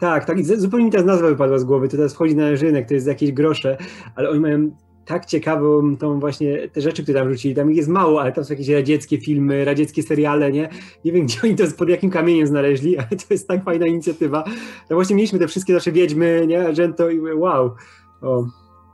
[0.00, 0.44] tak, tak.
[0.44, 1.88] Zupełnie mi teraz nazwa wypadła z głowy.
[1.88, 3.76] To teraz wchodzi na rynek, to jest jakieś grosze,
[4.14, 4.70] ale oni mają
[5.08, 8.44] tak ciekawą tą właśnie, te rzeczy, które tam rzucili, tam ich jest mało, ale tam
[8.44, 10.68] są jakieś radzieckie filmy, radzieckie seriale, nie?
[11.04, 14.44] Nie wiem, gdzie oni to pod jakim kamieniem znaleźli, ale to jest tak fajna inicjatywa.
[14.90, 16.66] No właśnie mieliśmy te wszystkie nasze Wiedźmy, nie?
[16.66, 17.74] Argento i wow.
[18.22, 18.46] O,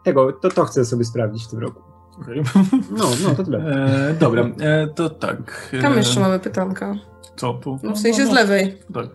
[0.05, 1.83] tego, to, to chcę sobie sprawdzić w tym roku.
[2.23, 2.43] Okay.
[2.91, 3.59] No, no, to tyle.
[4.11, 5.71] E, dobra, e, to tak.
[5.73, 6.95] E, Tam jeszcze mamy pytanka.
[7.37, 7.55] Co?
[7.55, 7.79] Tu?
[7.83, 8.79] No, w sensie z lewej.
[8.95, 9.07] Tak.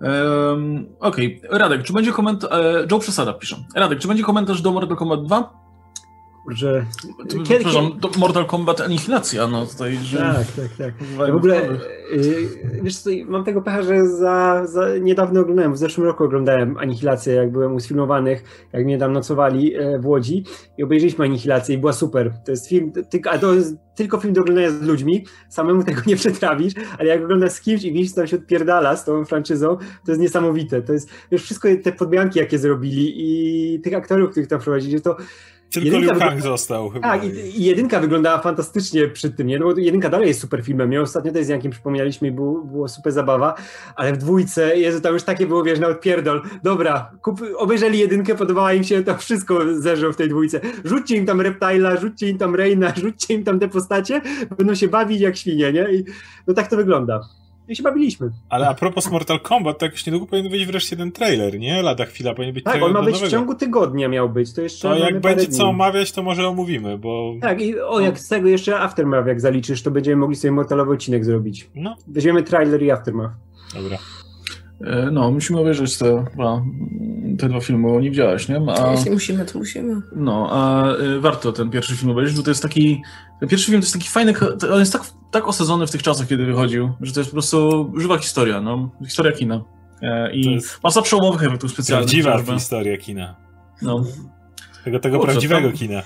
[0.00, 1.58] Um, Okej, okay.
[1.58, 2.50] Radek, czy będzie komentarz...
[2.52, 3.56] E, Joe Przesada pisze.
[3.76, 5.65] Radek, czy będzie komentarz do Mortal Kombat 2?
[6.48, 6.86] Że...
[7.28, 10.18] Kiedy, Przepraszam, to Mortal Kombat Anihilacja, no tutaj, że...
[10.18, 10.94] Tak, tak, tak.
[11.26, 11.68] Ja w ogóle,
[12.12, 16.78] yy, wiesz co, mam tego pecha, że za, za niedawno oglądałem, w zeszłym roku oglądałem
[16.78, 20.44] Anihilację, jak byłem u sfilmowanych, jak mnie tam nocowali e, w Łodzi
[20.78, 22.32] i obejrzeliśmy Anihilację i była super.
[22.44, 22.92] To jest film,
[23.30, 27.24] a to jest tylko film do oglądania z ludźmi, samemu tego nie przetrawisz, ale jak
[27.24, 30.82] oglądasz z kimś i widzisz, co tam się odpierdala z tą franczyzą, to jest niesamowite.
[30.82, 35.16] To jest, wiesz, wszystko te podmianki, jakie zrobili i tych aktorów, których tam prowadzili, to
[35.72, 37.08] tylko Liu Kang został chyba.
[37.08, 37.28] Tak, i,
[37.60, 39.58] i, jedynka wyglądała fantastycznie przy tym, nie?
[39.58, 41.00] No bo jedynka dalej jest super filmem, nie?
[41.00, 43.54] Ostatnio też z Jankiem przypomnieliśmy i było, było super zabawa,
[43.96, 46.42] ale w dwójce, Jezu, tam już takie było, wiesz, na odpierdol.
[46.62, 50.60] Dobra, kup, obejrzeli jedynkę, podobała im się, to wszystko zeżą w tej dwójce.
[50.84, 54.20] Rzućcie im tam Reptile'a, rzućcie im tam Reina, rzućcie im tam te postacie,
[54.58, 55.92] będą się bawić jak świnie, nie?
[55.92, 56.04] I
[56.46, 57.20] no tak to wygląda
[57.68, 58.30] i się bawiliśmy.
[58.48, 61.82] Ale a propos Mortal Kombat, to jakoś niedługo powinien wyjść wreszcie ten trailer, nie?
[61.82, 63.28] Lada chwila powinien być Tak, on ma być nowego.
[63.28, 64.52] w ciągu tygodnia miał być.
[64.52, 64.88] To jeszcze.
[64.88, 67.34] To jak będzie co omawiać, to może omówimy, bo.
[67.40, 70.92] Tak, i o, jak z tego jeszcze Aftermath, jak zaliczysz, to będziemy mogli sobie mortalowy
[70.92, 71.70] odcinek zrobić.
[71.74, 71.96] No.
[72.06, 73.34] Weźmiemy trailer i Aftermath.
[73.74, 73.98] Dobra.
[74.80, 76.24] E, no, musimy obejrzeć te,
[77.38, 78.60] te dwa filmy, bo nie widziałeś, nie?
[78.68, 80.02] A, Jeśli musimy, to musimy.
[80.16, 83.02] No, a y, warto ten pierwszy film obejrzeć, bo to jest taki,
[83.40, 84.34] ten pierwszy film to jest taki fajny,
[84.72, 87.92] on jest tak, tak osadzony w tych czasach, kiedy wychodził, że to jest po prostu
[87.96, 89.64] żywa historia, no, historia kina.
[90.02, 92.10] E, I masa przełomowych efektów specjalnych.
[92.22, 93.36] Prawdziwa historia kina.
[93.82, 94.04] No.
[94.84, 96.02] Tego, tego Kurczę, prawdziwego tam, kina.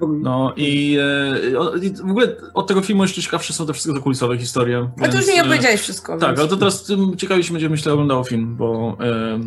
[0.00, 4.90] No i, e, w ogóle od tego filmu jeszcze ciekawsze są te wszystkie zakulisowe historie.
[5.02, 6.18] A to już mi opowiedziałeś wszystko.
[6.18, 6.40] Tak, więc...
[6.40, 9.40] ale to teraz ciekawie się będzie myślę oglądało film, bo e,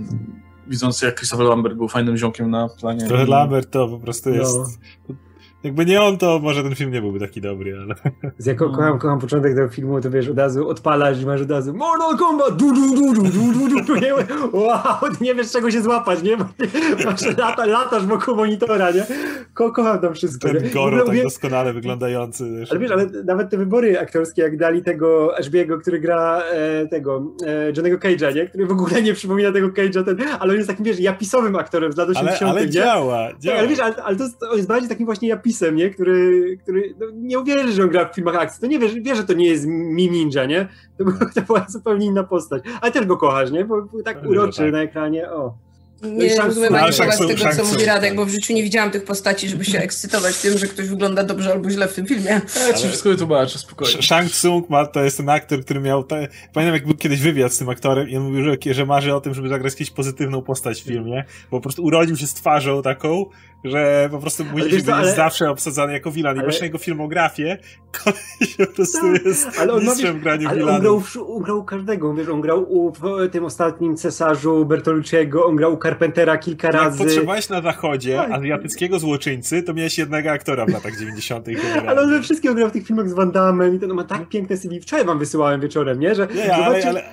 [0.68, 3.00] widząc jak Christopher Lambert był fajnym ziomkiem na planie.
[3.00, 4.58] Christopher Lambert to po prostu jest...
[5.10, 5.16] No.
[5.66, 7.96] Jakby nie on, to może ten film nie byłby taki dobry, ale...
[8.38, 8.72] Z jako no.
[8.72, 12.18] kocham, kocham początek tego filmu, to wiesz, od razu odpalasz i masz od razu Mortal
[12.18, 14.14] Kombat, du, du, du, du, du, du, du, nie,
[14.66, 16.38] wow, nie wiesz czego się złapać, nie?
[17.06, 19.06] Masz lata, latasz wokół monitora, nie?
[19.54, 20.48] Ko kocham tam wszystko.
[20.48, 22.52] Ten Goro tak doskonale wyglądający.
[22.60, 22.72] Wiesz.
[22.72, 27.24] Ale wiesz, ale nawet te wybory aktorskie, jak dali tego Ashbiego, który gra e, tego
[27.48, 28.46] e, Johnego Cage'a, nie?
[28.46, 31.92] Który w ogóle nie przypomina tego Cage'a, ten, ale on jest takim, wiesz, japisowym aktorem
[31.92, 32.70] z lat 80 ale, ale nie?
[32.70, 33.60] działa, działa.
[33.60, 35.90] ale wiesz, ale, ale to jest, on jest bardziej takim właśnie japisem Otisem, nie?
[35.90, 38.62] Który, który no, nie uwierzy, że on gra w filmach akcji.
[38.62, 40.68] To nie wie, wie że to nie jest Mim Ninja, nie?
[40.98, 41.06] To,
[41.36, 42.64] to była zupełnie inna postać.
[42.82, 43.66] Ale też go kochasz, nie?
[43.66, 44.72] Bo był tak uroczy tak.
[44.72, 45.32] na ekranie.
[45.32, 45.54] O.
[46.04, 49.50] Nie rozumiem ani z tego, co mówi Radek, bo w życiu nie widziałam tych postaci,
[49.50, 52.42] żeby się ekscytować tym, że ktoś wygląda dobrze albo źle w tym filmie.
[52.68, 54.02] Ja ci wszystko wytłumaczę, spokojnie.
[54.02, 57.54] Shang Tsung ma, to jest ten aktor, który miał, te, pamiętam jak był kiedyś wywiad
[57.54, 60.42] z tym aktorem i on mówił, że, że marzy o tym, żeby zagrać jakąś pozytywną
[60.42, 63.26] postać w filmie, bo po prostu urodził się z twarzą taką,
[63.66, 65.16] że po prostu musi być ale...
[65.16, 66.38] zawsze obsadzany jako wilan.
[66.38, 66.52] I ale...
[66.62, 67.58] jego filmografię,
[68.04, 71.02] koleś po prostu tak, jest ale on mistrzem w graniu ale on grał,
[71.36, 75.78] on grał każdego, wiesz, on grał u, w tym ostatnim cesarzu Bertolucciego, on grał u
[75.90, 76.98] Carpentera kilka razy.
[76.98, 78.32] Jak potrzebowałeś na zachodzie tak.
[78.32, 81.48] azjatyckiego złoczyńcy, to miałeś jednego aktora w latach 90.
[81.88, 84.04] ale on we wszystkiego grał w tych filmach z Van Damme i to no, ma
[84.04, 84.80] tak piękne CV.
[84.80, 86.16] Wczoraj wam wysyłałem wieczorem, nie?
[86.16, 87.04] Że nie, ale, ale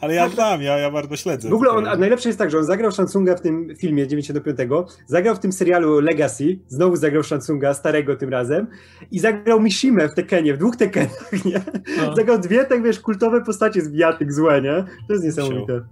[0.00, 1.48] ale ja znam, ja, ja bardzo śledzę.
[1.48, 4.58] W ogóle on, a najlepsze jest tak, że on zagrał Shansunga w tym filmie 95,
[5.06, 8.66] zagrał w tym serialu Legacy, znowu zagrał Shansunga, starego tym razem,
[9.10, 11.60] i zagrał Mishime w Tekenie, w dwóch Tekenach, nie?
[11.96, 12.16] No.
[12.16, 14.84] Zagrał dwie, tak wiesz, kultowe postacie z bijatyk złe, nie?
[15.06, 15.84] To jest niesamowite.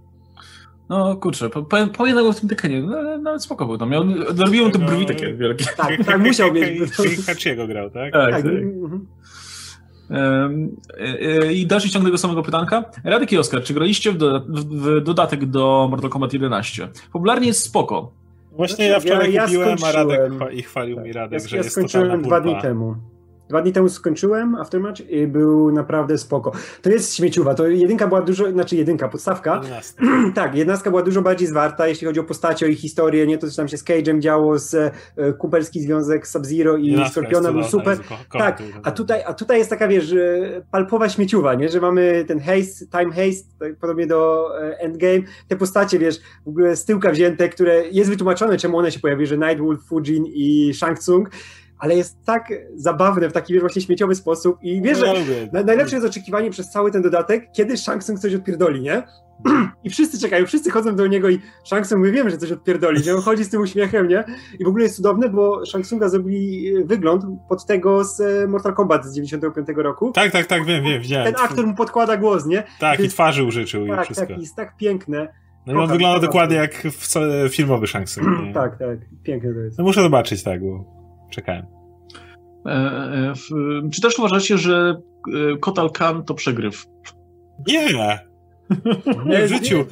[0.88, 3.90] No kurczę, pamiętam go w tym Tekenie, no, nawet spoko był tam.
[3.90, 4.04] Miał,
[4.34, 5.64] zrobiłem te brwi takie wielkie.
[5.76, 6.92] Tak, tak, musiał mieć.
[7.26, 8.12] Hachiego grał, tak?
[8.12, 8.42] Tak, tak.
[8.42, 8.52] tak.
[8.52, 9.06] Mhm.
[10.10, 10.50] E,
[11.42, 12.84] e, I dalszy ciąg tego samego pytanka.
[13.04, 16.88] Radek i Oskar, czy graliście w, do, w, dodatek do Mortal Kombat 11?
[17.12, 18.12] Popularnie jest spoko.
[18.52, 21.62] Właśnie ja wczoraj ja, kupiłem, a Radek i chwalił tak, mi Radek, ja, że ja
[21.62, 22.96] jest skończyłem dwa dni temu.
[23.52, 26.52] Dwa dni temu skończyłem Aftermatch i był naprawdę spoko.
[26.82, 29.60] To jest śmieciuwa, to jedynka była dużo, znaczy jedynka, podstawka.
[30.34, 33.50] tak, jedenastka była dużo bardziej zwarta, jeśli chodzi o postacie, o ich historię, nie to,
[33.50, 37.98] co tam się z Cage'em działo, z e, kumpelski związek Sub-Zero i Skorpiona był super.
[38.32, 40.14] tak, a tutaj, a tutaj jest taka, wiesz,
[40.70, 45.56] palpowa śmieciuwa, nie, że mamy ten haste, time haste, tak, podobnie do e, Endgame, te
[45.56, 49.38] postacie, wiesz, w ogóle z tyłka wzięte, które jest wytłumaczone, czemu one się pojawiły, że
[49.38, 51.30] Nightwolf, Fujin i Shang Tsung,
[51.82, 55.14] ale jest tak zabawne w taki wiesz, właśnie śmieciowy sposób i wiesz, że
[55.52, 59.02] na, najlepsze jest oczekiwanie przez cały ten dodatek, kiedy Shang Tsung coś odpierdoli, nie?
[59.84, 63.02] I wszyscy czekają, wszyscy chodzą do niego i Shang Tsung, my wiemy, że coś odpierdoli,
[63.06, 63.14] nie?
[63.14, 64.24] On chodzi z tym uśmiechem, nie?
[64.58, 68.74] I w ogóle jest cudowne, bo Shang Tsunga zrobili wygląd pod tego z e, Mortal
[68.74, 70.12] Kombat z 95 roku.
[70.12, 71.34] Tak, tak, tak, wiem, wiem, widziałem.
[71.34, 72.62] Ten aktor mu podkłada głos, nie?
[72.80, 74.26] Tak, i, i twarzy użyczył tak, i wszystko.
[74.26, 75.28] Tak, jest tak piękne.
[75.66, 78.26] No i on wygląda dokładnie jak w filmowy Shang Tsung.
[78.54, 79.78] tak, tak, piękne to jest.
[79.78, 81.01] No muszę zobaczyć, tak, bo
[81.32, 81.66] czekałem.
[82.66, 83.32] E, e,
[83.92, 85.00] czy też uważacie, że
[85.52, 86.86] e, Kotal Khan to przegryw?
[87.68, 87.88] Nie!
[89.26, 89.84] Nie w życiu.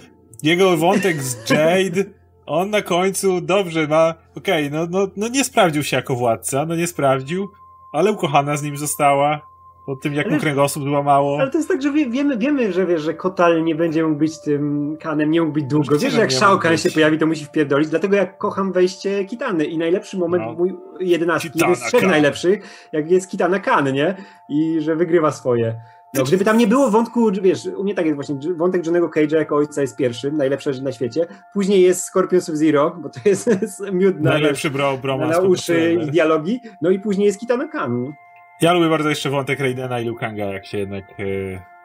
[0.43, 2.05] Jego wątek z Jade,
[2.47, 4.15] on na końcu dobrze ma.
[4.37, 7.49] Okej, okay, no, no, no nie sprawdził się jako władca, no nie sprawdził,
[7.93, 9.51] ale ukochana z nim została
[9.87, 11.41] po tym, jak ale, mu kręgosłup mało.
[11.41, 14.19] Ale to jest tak, że wie, wiemy, wiemy, że wiesz, że Kotal nie będzie mógł
[14.19, 15.99] być tym kanem, nie mógł być długo.
[15.99, 19.65] Wiesz, że jak Shao Kahn się pojawi, to musi wpierdolić, dlatego jak kocham wejście Kitany
[19.65, 20.53] i najlepszy moment no.
[20.53, 24.15] mój jedenastki, jeden z trzech najlepszych, jak jest Kitana Khan, nie?
[24.49, 25.81] I że wygrywa swoje.
[26.15, 29.37] No, gdyby tam nie było wątku, wiesz, u mnie tak jest właśnie, wątek Johnego Cage'a
[29.37, 31.27] jako ojca jest pierwszym, najlepszy na świecie.
[31.53, 35.41] Później jest Scorpion Sub-Zero, bo to jest, jest miód na, Najlepszy bro, broma na, na
[35.41, 36.61] uszy i dialogi.
[36.81, 38.13] No i później jest Kitana Khan.
[38.61, 41.25] Ja lubię bardzo jeszcze wątek Raidena i Lukanga, jak się jednak e,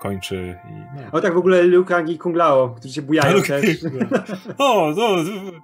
[0.08, 0.60] kończy.
[0.70, 1.02] I, no.
[1.12, 3.78] O tak w ogóle Lukang i Kung Lao, którzy się bujają też.
[4.58, 5.08] o, no,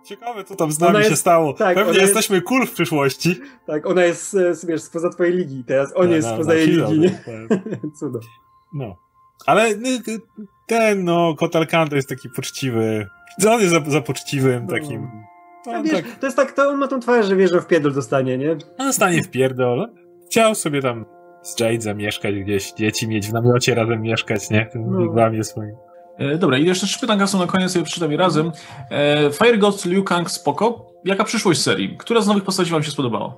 [0.06, 1.54] ciekawe co tam z nami jest, się stało.
[1.54, 3.40] Tak, Pewnie jesteśmy jest, cool w przyszłości.
[3.68, 5.94] Tak, ona jest, e, wiesz, spoza twojej ligi teraz.
[5.96, 7.10] On no, jest no, spoza jej ligi, nie?
[7.10, 7.60] Tak.
[8.00, 8.20] Cudo.
[8.74, 8.96] No.
[9.46, 9.90] Ale no,
[10.68, 13.08] ten, no, Kotal Khan to jest taki poczciwy.
[13.48, 14.80] On jest za, za poczciwym no.
[14.80, 15.08] takim...
[15.66, 16.20] No, wiesz, tak.
[16.20, 18.52] To jest tak, to on ma tą twarz, że wie, że w pierdol dostanie, nie?
[18.52, 19.90] On dostanie w pierdol
[20.26, 21.06] chciał sobie tam
[21.42, 24.66] z Jade zamieszkać gdzieś, dzieci mieć w namiocie razem mieszkać, nie?
[24.66, 25.08] W tym
[25.38, 25.44] no.
[25.44, 25.76] swoim.
[26.18, 28.52] E, dobra, i jeszcze trzy pytanka są na koniec, sobie przeczytam je razem.
[28.92, 30.92] E, Fire Ghost Liu Kang spoko.
[31.06, 31.98] Jaka przyszłość serii?
[31.98, 33.38] Która z nowych postaci wam się spodobała?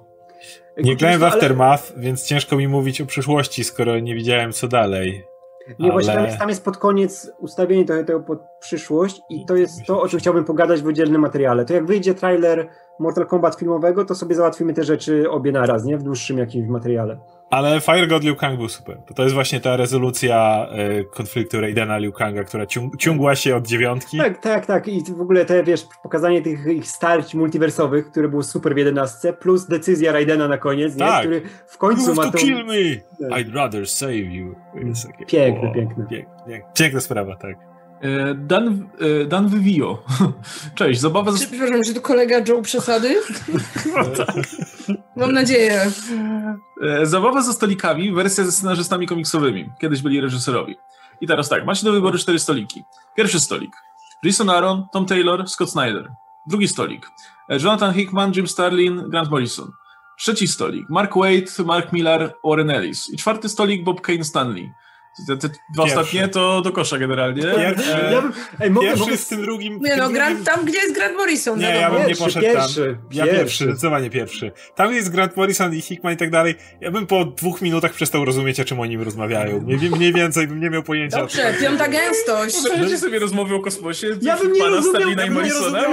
[0.84, 2.02] Nie grałem w Aftermath, ale...
[2.02, 5.24] więc ciężko mi mówić o przyszłości, skoro nie widziałem co dalej.
[5.80, 5.92] Nie, ale...
[5.92, 9.86] właśnie tam jest, tam jest pod koniec ustawienie tego, tego pod przyszłość i to jest
[9.86, 11.66] to, o czym chciałbym pogadać w oddzielnym materiale.
[11.66, 12.68] To jak wyjdzie trailer
[13.00, 15.98] Mortal Kombat filmowego, to sobie załatwimy te rzeczy obie naraz, nie?
[15.98, 17.20] W dłuższym jakimś materiale.
[17.54, 18.98] Ale Fire God Liu Kang był super.
[19.16, 20.68] To, jest właśnie ta rezolucja
[21.00, 24.18] y, konfliktu Raidena Liu Kanga, która ciąg, ciągła się od dziewiątki.
[24.18, 24.88] Tak, tak, tak.
[24.88, 29.34] I w ogóle te, wiesz, pokazanie tych ich starć multiwersowych, które było super w jedenastce,
[29.34, 31.14] plus decyzja Raidena na koniec, tak.
[31.14, 31.20] nie?
[31.20, 32.74] który w końcu you ma to kill me!
[33.30, 33.40] Tak.
[33.40, 34.56] I'd rather save you.
[35.28, 36.06] Piękne, o, piękne.
[36.10, 37.73] Piękne, piękna sprawa, tak.
[38.04, 40.04] E, Dan, e, Dan Vivio.
[40.76, 41.32] Cześć, zabawa...
[41.38, 43.22] Czy, przepraszam, czy to kolega Joe Przesady?
[44.18, 44.36] tak.
[45.16, 45.92] Mam nadzieję.
[46.82, 49.70] E, zabawa ze stolikami, wersja ze scenarzystami komiksowymi.
[49.82, 50.76] Kiedyś byli reżyserowi.
[51.22, 52.84] I teraz tak, macie do wyboru cztery stoliki.
[53.16, 53.72] Pierwszy stolik.
[54.24, 56.12] Jason Aaron, Tom Taylor, Scott Snyder.
[56.48, 57.08] Drugi stolik.
[57.50, 59.72] Jonathan Hickman, Jim Starlin, Grant Morrison.
[60.20, 60.90] Trzeci stolik.
[60.90, 63.14] Mark Waid, Mark Millar, Warren Ellis.
[63.14, 64.74] I czwarty stolik Bob Kane Stanley.
[65.28, 67.42] Te, te dwa ostatnie to do kosza generalnie.
[67.42, 69.18] Pierwszy, e, ja bym, ej, mogę, pierwszy mogę...
[69.18, 69.80] z tym drugim...
[69.82, 70.14] Nie no, drugim...
[70.14, 71.60] Grant, tam gdzie jest Grant Morrison.
[71.60, 73.10] Nie, ja bym pierwszy, nie poszedł pierwszy, tam.
[73.12, 73.40] Ja pierwszy.
[73.40, 74.52] pierwszy, zdecydowanie pierwszy.
[74.76, 76.56] Tam jest Grant Morrison i Hickman i tak dalej.
[76.82, 79.62] Ja bym po dwóch minutach przestał rozumieć, o czym oni rozmawiają.
[79.62, 81.18] Mniej, mniej więcej bym nie miał pojęcia.
[81.18, 82.58] Dobrze, piąta gęstość.
[82.78, 84.08] Możecie sobie rozmowy o kosmosie?
[84.22, 85.92] Ja bym nie rozumiał, ja bym nie rozumiał,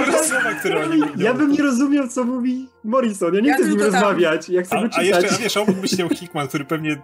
[1.17, 3.33] ja bym nie rozumiał, co mówi Morrison.
[3.33, 4.49] Ja nie ja chcę z nim rozmawiać.
[4.49, 7.01] Ja chcę a, jeszcze, wiesz, obok myślał Hickman, który pewnie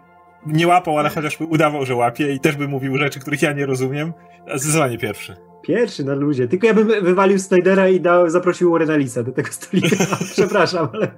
[0.47, 3.65] nie łapał, ale chociażby udawał, że łapie i też by mówił rzeczy, których ja nie
[3.65, 4.13] rozumiem.
[4.55, 5.35] Zdecydowanie pierwszy.
[5.61, 6.47] Pierwszy na ludzie.
[6.47, 9.95] Tylko ja bym wywalił Snydera i dał, zaprosił Warrena Lisa do tego stolika.
[10.33, 11.11] Przepraszam, ale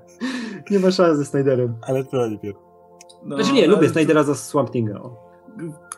[0.72, 1.76] nie ma szans ze Snyderem.
[1.82, 2.62] Ale to nie pierwszy.
[3.26, 5.00] No, znaczy nie, lubię Snydera za Swamp Thinga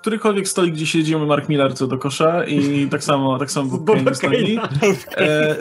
[0.01, 4.15] którykolwiek stolik, gdzie siedzimy, Mark Miller co do kosza i tak samo, tak samo Bob
[4.15, 4.59] stoi.
[5.17, 5.55] E,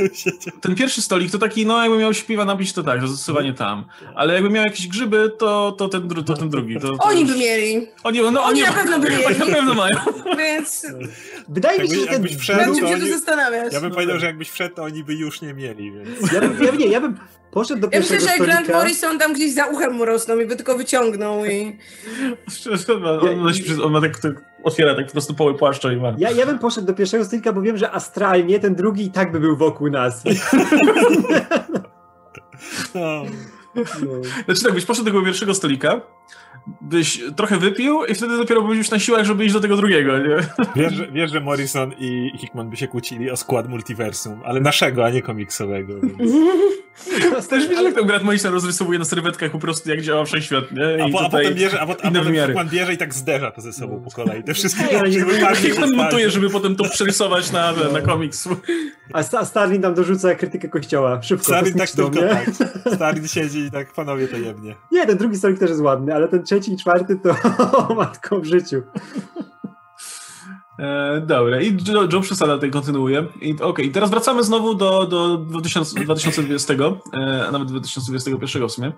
[0.60, 3.84] ten pierwszy stolik to taki, no jakby miał śpiewa nabić, to tak, zdecydowanie tam.
[4.14, 6.80] Ale jakby miał jakieś grzyby, to, to, ten, to ten drugi.
[6.80, 7.86] To, to oni by mieli.
[8.04, 9.26] Oni, no, oni, na pewno by mieli.
[9.30, 9.96] Oni na pewno mają.
[10.38, 10.86] Więc...
[11.48, 12.28] Wydaje mi się, że ten...
[12.38, 13.10] Wszedł, się oni...
[13.10, 13.72] zastanawiać.
[13.72, 16.32] Ja bym powiedział, że jakbyś wszedł, to oni by już nie mieli, więc...
[16.32, 17.18] Ja bym, ja, nie, ja bym
[17.50, 20.46] poszedł do ja pierwszego myślę, że Grant Morrison tam gdzieś za uchem mu rosną i
[20.46, 21.76] by tylko wyciągnął i...
[22.94, 23.50] on, ma, on, ma,
[23.84, 24.32] on ma tak, tak,
[24.62, 26.14] otwiera tak po prostu poły płaszcza i ma.
[26.18, 29.32] Ja, ja bym poszedł do pierwszego stolika, bo wiem, że astralnie ten drugi i tak
[29.32, 30.22] by był wokół nas.
[32.94, 33.24] no.
[33.74, 33.84] No.
[34.44, 36.00] Znaczy tak, byś poszedł do tego pierwszego stolika,
[36.80, 40.18] byś trochę wypił i wtedy dopiero byś już na siłach, żeby iść do tego drugiego,
[40.18, 40.36] nie?
[40.76, 45.04] Wiesz, że, wiesz, że Morrison i Hickman by się kłócili o skład multiversum, ale naszego,
[45.04, 45.94] a nie komiksowego.
[46.00, 46.32] Więc...
[47.48, 50.96] Też wiesz, jak tę grę Morrison rozrysowuje na serwetkach po prostu, jak działa wszechświat, nie?
[50.98, 53.50] I a, po, a potem bierze, a, po, a potem Hickman bierze i tak zderza
[53.50, 54.42] to ze sobą po kolei.
[54.42, 54.84] Te wszystkie
[55.54, 57.92] Hickman montuje, żeby potem to przerysować na, no.
[57.92, 58.48] na komiks.
[59.12, 61.22] A, a Starlin tam dorzuca krytykę kościoła.
[61.22, 62.50] Szybko, Starlin tak tylko tak.
[62.94, 64.74] Starlin siedzi i tak, panowie, to jebnie.
[64.92, 67.34] Nie, ten drugi stolik też jest ładny, ale ten trzeci i czwarty to
[67.88, 68.82] o matko w życiu.
[70.80, 73.26] E, dobra, i Joe, Joe Przesada tutaj kontynuuje.
[73.40, 73.88] I, Okej, okay.
[73.88, 78.92] teraz wracamy znowu do, do 2000, 2020, e, a nawet 2021 w sumie.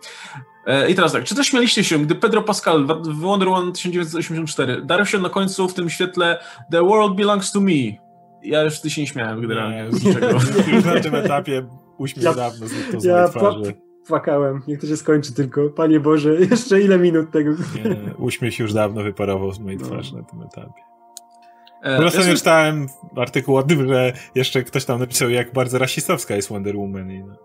[0.66, 4.82] E, I teraz tak, czy też śmialiście się, gdy Pedro Pascal w Wonder Woman 1984
[4.84, 6.38] darł się na końcu w tym świetle
[6.70, 8.02] The World Belongs to Me?
[8.42, 10.26] Ja już wtedy się nie śmiałem generalnie nie, z niczego.
[10.72, 11.66] Już na tym etapie
[11.98, 13.74] uśmiech ja, dawno zniknął z ja twarzy
[14.06, 14.62] płakałem.
[14.68, 15.68] Niech to się skończy tylko.
[15.68, 17.50] Panie Boże, jeszcze ile minut tego?
[17.50, 19.86] Nie, uśmiech już dawno wyparował z mojej no.
[19.86, 20.91] twarzy na tym etapie.
[21.82, 22.86] E, po prostu ja czytałem
[23.16, 27.10] artykuł o tym, że jeszcze ktoś tam napisał, jak bardzo rasistowska jest Wonder Woman.
[27.10, 27.36] I no.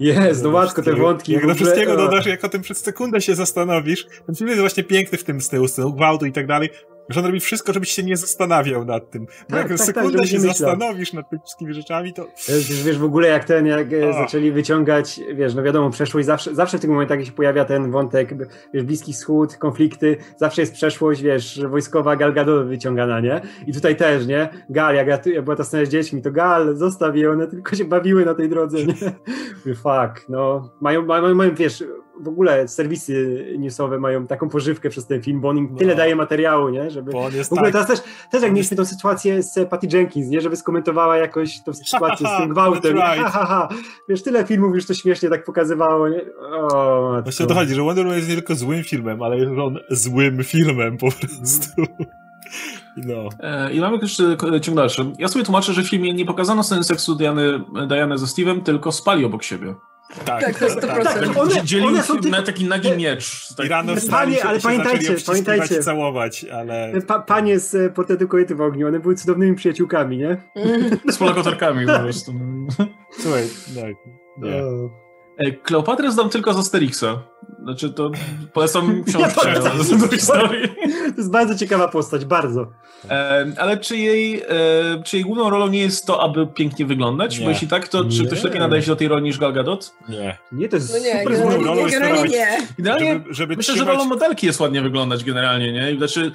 [0.00, 1.32] Jest, no łatwo te wątki.
[1.32, 4.84] Jak do wszystkiego dodasz, jak o tym przez sekundę się zastanowisz, ten film jest właśnie
[4.84, 6.70] piękny w tym stylu, stylu gwałtu i tak dalej,
[7.08, 9.26] że on robi wszystko, żebyś się nie zastanawiał nad tym.
[9.26, 12.26] Bo tak, jak tak, tak sekundę tak, się zastanowisz nad tymi wszystkimi rzeczami, to...
[12.48, 14.12] Wiesz, wiesz, w ogóle jak ten, jak e, o.
[14.12, 18.34] zaczęli wyciągać, wiesz, no wiadomo, przeszłość, zawsze, zawsze w tych momentach się pojawia ten wątek,
[18.74, 23.40] wiesz, Bliski Wschód, konflikty, zawsze jest przeszłość, wiesz, wojskowa Gal Gadot wyciągana, nie?
[23.66, 24.48] I tutaj też, nie?
[24.70, 27.76] Gal, jak, ja, jak była ta scena z dziećmi, to Gal, zostaw je, one tylko
[27.76, 28.94] się bawiły na tej drodze, nie?
[29.82, 30.70] Fuck, no.
[30.80, 31.84] Mają, mają, mają wiesz,
[32.20, 35.78] w ogóle serwisy newsowe mają taką pożywkę przez ten film, bo on im no.
[35.78, 36.90] tyle daje materiału, nie?
[36.90, 37.12] Żeby...
[37.12, 37.86] Bo on jest w ogóle tak...
[37.86, 40.40] teraz też, też jak mieliśmy tą sytuację z Patty Jenkins, nie?
[40.40, 42.92] Żeby skomentowała jakoś tą sytuację z tym gwałtem.
[42.92, 43.18] Right.
[43.18, 43.68] Ha, ha, ha.
[44.08, 46.20] Wiesz, tyle filmów już to śmiesznie tak pokazywało, nie?
[46.40, 49.52] O, Właśnie o to chodzi, że Wonder Woman jest nie tylko złym filmem, ale jest
[49.58, 51.82] on złym filmem po prostu.
[52.96, 53.28] No.
[53.40, 55.12] E, I mamy jeszcze ciąg dalszy.
[55.18, 58.92] Ja sobie tłumaczę, że w filmie nie pokazano sceny seksu Diany, Diany ze Steve'em, tylko
[58.92, 59.74] spali obok siebie.
[60.24, 61.02] Tak, tak, to jest 100%.
[61.02, 63.54] Tak, one, Dzielił one są na taki nagi miecz.
[63.56, 63.66] Tak.
[63.66, 65.82] I rano panie, ale pamiętajcie, pamiętajcie.
[65.82, 66.92] całować, ale...
[67.06, 70.36] Pa, panie z e, portretu kobiety w ogniu, one były cudownymi przyjaciółkami, nie?
[71.12, 72.32] Z polakotorkami po prostu.
[73.20, 73.42] Słuchaj,
[73.74, 73.94] tak.
[74.38, 74.62] Nie.
[75.62, 77.22] Kleopatrę znam tylko z Asterixa.
[77.62, 78.10] Znaczy to
[78.52, 80.68] polecam książkę ja do historii.
[80.86, 82.66] To jest bardzo ciekawa postać, bardzo.
[83.10, 87.38] E, ale czy jej, e, czy jej główną rolą nie jest to, aby pięknie wyglądać?
[87.38, 87.44] Nie.
[87.44, 88.26] Bo jeśli tak, to czy nie.
[88.26, 89.94] ktoś lepiej nadaje się do tej roli niż Gal Gadot?
[90.08, 90.38] Nie.
[90.52, 92.58] Nie, to jest no nie, super główną rolą generalnie nie.
[92.78, 93.88] Generalnie żeby, żeby myślę, trzymać...
[93.88, 95.96] że rolą modelki jest ładnie wyglądać generalnie, nie?
[95.96, 96.32] Znaczy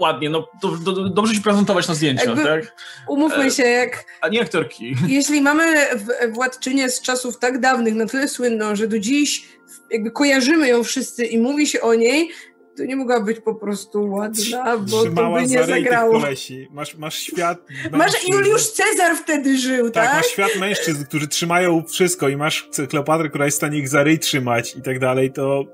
[0.00, 2.76] ładnie, no do, do, dobrze się prezentować na zdjęciach, Jakby, tak?
[3.08, 4.04] Umówmy się, jak...
[4.20, 4.94] A nie aktorki.
[5.08, 5.86] Jeśli mamy
[6.32, 9.48] władczynię z czasów tak dawnych na tyle słynną, że do dziś
[9.90, 12.30] jakby kojarzymy ją wszyscy i mówi się o niej,
[12.76, 16.22] to nie mogła być po prostu ładna, bo Trzymała to by nie zagrało.
[16.70, 17.58] Masz, masz świat.
[17.92, 20.04] Masz Juliusz Cezar wtedy żył, tak?
[20.04, 23.88] Tak, masz świat mężczyzn, którzy trzymają wszystko i masz Kleopatrę, która jest w stanie ich
[23.88, 25.64] za ryj trzymać i tak dalej, to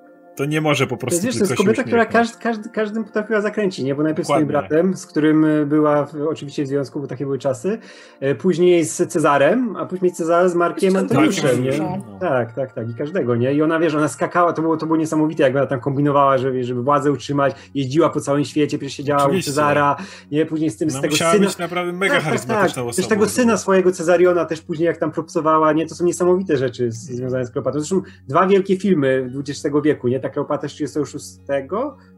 [0.41, 1.27] to nie może po prostu.
[1.27, 3.95] Wiesz, to jest kobieta, która każd, każd, każdym potrafiła zakręcić, nie?
[3.95, 4.47] Bo najpierw Dokładnie.
[4.47, 7.79] swoim bratem, z którym e, była w, oczywiście w związku, bo takie były czasy,
[8.21, 11.79] e, później z Cezarem, a później Cezar z Markiem Antoniuszem, nie?
[11.79, 12.19] No.
[12.21, 12.91] Tak, tak, tak.
[12.91, 13.55] I każdego, nie?
[13.55, 16.65] I ona, wiesz, ona skakała, to było, to było niesamowite, jak ona tam kombinowała, żeby,
[16.65, 19.51] żeby władzę utrzymać, jeździła po całym świecie, przecież siedziała oczywiście.
[19.51, 19.97] u Cezara,
[20.31, 20.47] nie?
[20.47, 21.39] Później z tym, no, z tego syna...
[21.39, 23.07] być naprawdę mega tak, charyzmatyczną tak, tak.
[23.07, 25.87] tego syna swojego Cezariona też później jak tam propsowała, nie?
[25.87, 27.81] To są niesamowite rzeczy związane z Kleopatrą.
[27.81, 30.21] Zresztą dwa wielkie filmy XX wieku, nie?
[30.21, 31.25] Ta Kleopatra z 36,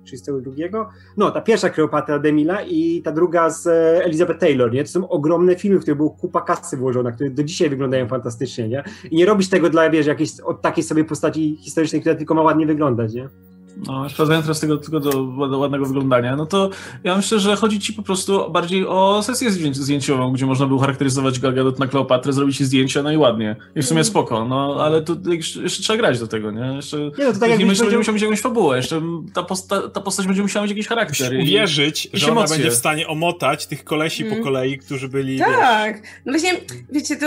[0.05, 0.91] 32.
[1.17, 4.85] No, ta pierwsza Kleopatra Demila i ta druga z e, Elizabeth Taylor, nie?
[4.85, 8.69] To są ogromne filmy, w których było kupa kasy włożona, które do dzisiaj wyglądają fantastycznie,
[8.69, 8.85] nie?
[9.11, 12.43] I nie robisz tego dla, wiesz, jakiejś od takiej sobie postaci historycznej, która tylko ma
[12.43, 13.29] ładnie wyglądać, nie?
[13.77, 16.71] No, sprawdzając teraz tego tylko do ładnego wyglądania, no to
[17.05, 21.41] ja myślę, że chodzi ci po prostu bardziej o sesję zdjęciową, gdzie można było charakteryzować
[21.41, 23.57] Gal Gadot na Kleopatrę, zrobić zdjęcia, no i ładnie.
[23.77, 24.05] I w sumie mm.
[24.05, 25.17] spoko, no ale to
[25.63, 26.77] jeszcze trzeba grać do tego, nie?
[26.77, 29.03] Jeszcze nie, no to tak jak myślę, będzie musiał mieć jakąś fabułę, jeszcze
[29.35, 31.35] ta, posta ta postać będzie musiała mieć jakiś charakter.
[31.35, 34.39] I uwierzyć, i, że ona będzie w stanie omotać tych kolesi mm.
[34.39, 36.11] po kolei, którzy byli, Tak, wiesz...
[36.27, 36.61] no właśnie,
[36.93, 37.27] wiecie, to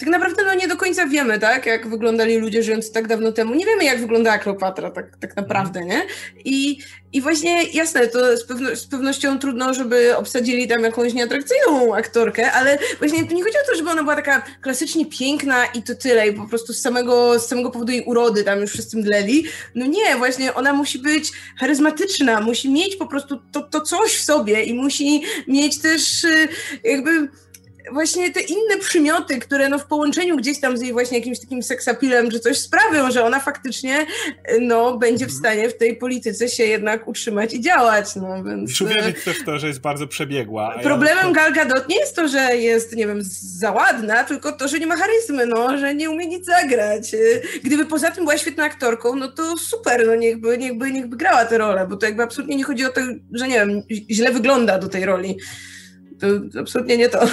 [0.00, 3.54] tak naprawdę no nie do końca wiemy, tak, jak wyglądali ludzie żyjący tak dawno temu.
[3.54, 6.02] Nie wiemy, jak wyglądała Kleopatra tak, tak naprawdę, nie?
[6.44, 6.78] I,
[7.12, 12.52] I właśnie, jasne, to z, pewno, z pewnością trudno, żeby obsadzili tam jakąś nieatrakcyjną aktorkę,
[12.52, 16.28] ale właśnie nie chodzi o to, żeby ona była taka klasycznie piękna i to tyle,
[16.28, 19.44] i po prostu z samego, z samego powodu jej urody tam już wszyscy mdleli.
[19.74, 24.24] No nie, właśnie ona musi być charyzmatyczna, musi mieć po prostu to, to coś w
[24.24, 26.48] sobie i musi mieć też y,
[26.84, 27.28] jakby
[27.92, 31.62] właśnie te inne przymioty, które no w połączeniu gdzieś tam z jej właśnie jakimś takim
[31.62, 34.06] seksapilem czy coś sprawią, że ona faktycznie
[34.60, 35.38] no będzie w mhm.
[35.38, 38.16] stanie w tej polityce się jednak utrzymać i działać.
[38.16, 38.80] No, więc...
[38.80, 40.78] Uwierzyć też w to, że jest bardzo przebiegła.
[40.82, 41.32] Problemem ja...
[41.32, 43.18] Gal Gadot nie jest to, że jest, nie wiem,
[43.58, 47.16] za ładna, tylko to, że nie ma charyzmy, no, że nie umie nic zagrać.
[47.64, 51.58] Gdyby poza tym była świetną aktorką, no to super, no niechby, niechby, niechby grała tę
[51.58, 53.00] rolę, bo to jakby absolutnie nie chodzi o to,
[53.32, 55.38] że nie wiem, źle wygląda do tej roli.
[56.20, 56.26] To
[56.60, 57.26] absolutnie nie to.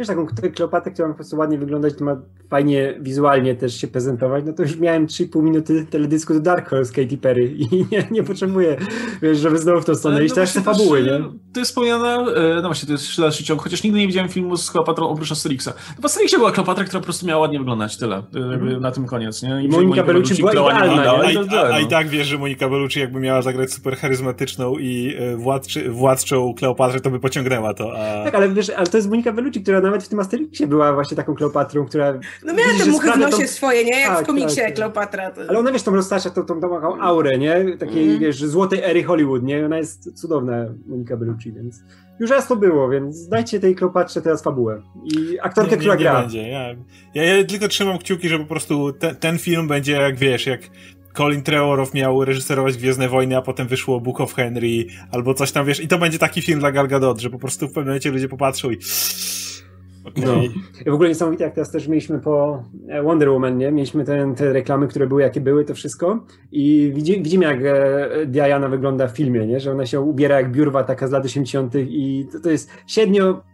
[0.00, 2.16] Wiesz, taką Kleopatrę, która ma po prostu ładnie wyglądać, to ma
[2.50, 6.92] fajnie wizualnie też się prezentować, no to już miałem 3,5 minuty teledysku do Dark Horse
[6.92, 8.76] Katy Perry i nie, nie potrzebuję,
[9.22, 11.18] wiesz, żeby znowu w tą stronę iść, no też te fabuły, nie?
[11.52, 14.56] To jest wspomniana, e, no właśnie, to jest dalszy ciąg, chociaż nigdy nie widziałem filmu
[14.56, 15.68] z Kleopatrą oprócz Asterixa.
[15.96, 18.80] No w Asterixie była Kleopatra, która po prostu miała ładnie wyglądać, tyle, mm.
[18.80, 19.64] na tym koniec, nie?
[19.64, 23.20] I Monika Bellucci była idealna, a, a, a, i tak wiesz, że Monika Bellucci jakby
[23.20, 28.24] miała zagrać super charyzmatyczną i e, władczy, władczą Kleopatrę, to by pociągnęła to, a...
[28.24, 31.16] Tak, ale wiesz, ale to jest Monika Bellucci, która nawet w tym Asterixie była właśnie
[31.16, 32.20] taką Kleopatrą, która...
[32.44, 33.46] No miała te muchy w nosie tą...
[33.46, 34.00] swoje, nie?
[34.00, 35.30] Jak tak, w komiksie tak, Kleopatra.
[35.30, 35.40] To...
[35.48, 37.76] Ale ona, wiesz, tą roztacza tą, tą, tą taką aurę, nie?
[37.78, 38.20] Takiej, mm.
[38.20, 39.66] wiesz, złotej ery Hollywood, nie?
[39.66, 41.82] Ona jest cudowna, Monika Bellucci, więc
[42.20, 44.82] już raz to było, więc dajcie tej Kleopatrze teraz fabułę.
[45.04, 46.20] I aktorkę, nie, która nie gra.
[46.20, 46.48] Będzie.
[46.48, 46.74] Ja,
[47.14, 50.60] ja, ja, tylko trzymam kciuki, że po prostu te, ten film będzie jak, wiesz, jak
[51.16, 55.66] Colin Trevorrow miał reżyserować Gwiezdne Wojny, a potem wyszło Book of Henry, albo coś tam,
[55.66, 58.10] wiesz, i to będzie taki film dla Gal Gadot, że po prostu w pewnym momencie
[58.10, 58.78] ludzie popatrzą i.
[60.16, 60.42] No.
[60.86, 63.72] I w ogóle niesamowite, jak teraz też mieliśmy po e, Wonder Woman, nie?
[63.72, 66.24] Mieliśmy ten, te reklamy, które były, jakie były, to wszystko.
[66.52, 69.60] I widzimy, widzimy jak e, Diana wygląda w filmie, nie?
[69.60, 71.74] Że ona się ubiera jak biurwa taka z lat 80.
[71.74, 73.49] i to, to jest średnio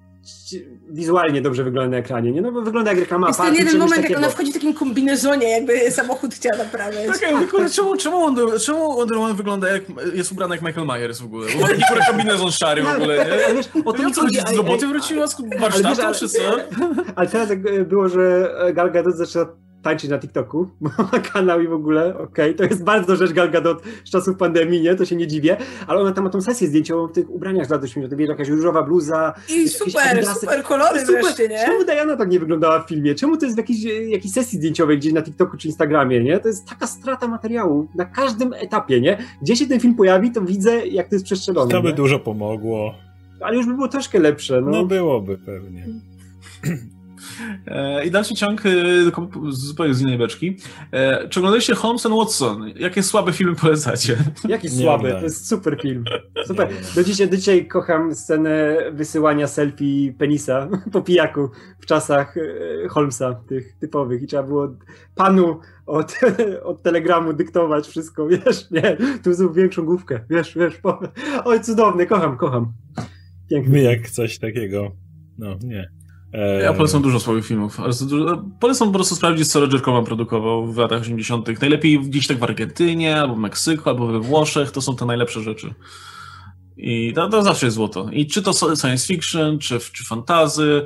[0.90, 2.43] wizualnie dobrze wygląda na ekranie, nie?
[2.43, 4.09] No bo wygląda jak reklama Jest ten jeden moment, takiego.
[4.15, 7.07] jak ona wchodzi w takim kombinezonie, jakby samochód chciała naprawiać.
[7.07, 9.82] Tak, ja mówię, czemu, czemu, Wonder, czemu Wonder Woman wygląda jak,
[10.15, 11.47] jest ubrana jak Michael Myers w ogóle?
[11.61, 13.55] Bo taki kombinezon szary w ogóle, nie?
[13.55, 16.40] Wiesz, o to chodzi, z roboty wróciła z warsztatu, czy co?
[17.16, 19.57] Ale teraz jak było, że Gal Gadot zaczęła
[19.87, 23.33] tańczyć na TikToku, bo ma kanał i w ogóle, okej, okay, to jest bardzo rzecz
[23.33, 25.57] Gal Gadot z czasów pandemii, nie, to się nie dziwię,
[25.87, 28.49] ale ona tam ma tą sesję zdjęciową w tych ubraniach z lat 80 wiesz, jakaś
[28.49, 29.35] różowa bluza.
[29.49, 31.23] I super, super kolory super.
[31.23, 31.59] wreszcie, nie?
[31.67, 33.15] Czemu Diana tak nie wyglądała w filmie?
[33.15, 36.39] Czemu to jest w jakiejś, jakiejś sesji zdjęciowej gdzieś na TikToku czy Instagramie, nie?
[36.39, 39.19] To jest taka strata materiału na każdym etapie, nie?
[39.43, 41.71] Gdzie się ten film pojawi, to widzę, jak to jest przestrzelone.
[41.71, 41.95] To by nie?
[41.95, 42.95] dużo pomogło.
[43.41, 44.71] Ale już by było troszkę lepsze, no.
[44.71, 45.87] No byłoby pewnie.
[47.66, 48.70] E, I dalszy ciąg e,
[49.48, 50.56] zupełnie z innej beczki.
[50.93, 52.72] E, czy oglądaliście Holmes and Watson?
[52.76, 54.16] Jakie słabe filmy polecacie?
[54.48, 55.10] Jaki słaby?
[55.10, 56.05] To jest super film.
[56.47, 56.68] Super.
[56.94, 62.34] Do dzisiaj, do dzisiaj kocham scenę wysyłania selfie penisa po pijaku w czasach
[62.88, 64.22] Holmesa, tych typowych.
[64.22, 64.76] I trzeba było
[65.14, 66.20] panu od,
[66.62, 71.01] od telegramu dyktować wszystko, wiesz, nie, tu zrób większą główkę, wiesz, wiesz, po...
[71.44, 72.72] oj, cudowny, kocham, kocham.
[73.51, 73.82] Piękny.
[73.82, 74.93] Jak coś takiego,
[75.38, 75.90] no, nie.
[76.63, 77.79] Ja polecam dużo swoich filmów.
[78.61, 81.61] Polecam po prostu sprawdzić, co Roger Corman produkował w latach 80.
[81.61, 84.71] Najlepiej gdzieś tak w Argentynie, albo w Meksyku, albo we Włoszech.
[84.71, 85.75] To są te najlepsze rzeczy.
[86.77, 88.09] I to, to zawsze jest złoto.
[88.13, 90.85] I czy to science fiction, czy, czy fantazy,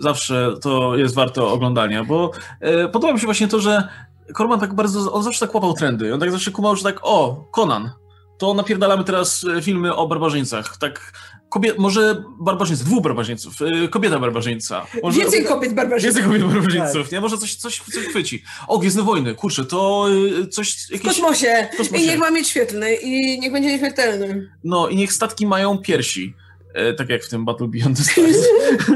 [0.00, 2.30] zawsze to jest warto oglądania, bo
[2.60, 3.88] e, podoba mi się właśnie to, że
[4.36, 6.14] Corman tak bardzo, on zawsze tak łapał trendy.
[6.14, 7.90] On tak zawsze kumał, że tak, o, Conan,
[8.38, 10.76] to napierdalamy teraz e, filmy o barbarzyńcach.
[10.76, 11.12] Tak
[11.52, 13.54] Kobiet, może barbarzyńcy, dwóch barbarzyńców,
[13.84, 14.86] y, kobieta barbarzyńca.
[15.02, 16.04] Może, więcej kobiet barbarzyńców.
[16.04, 17.12] Więcej kobiet barbarzyńców, tak.
[17.12, 17.20] nie?
[17.20, 18.42] Może coś, coś, coś chwyci.
[18.68, 20.06] O, Gwiezdne Wojny, kurczę, to
[20.42, 20.90] y, coś...
[20.90, 21.00] Jakieś...
[21.00, 21.68] W, kosmosie.
[21.74, 22.04] w kosmosie.
[22.04, 24.50] I niech ma mieć świetlny i niech będzie nieśmiertelny.
[24.64, 26.34] No i niech statki mają piersi.
[26.74, 28.36] E, tak jak w tym Battle Beyond the Stars.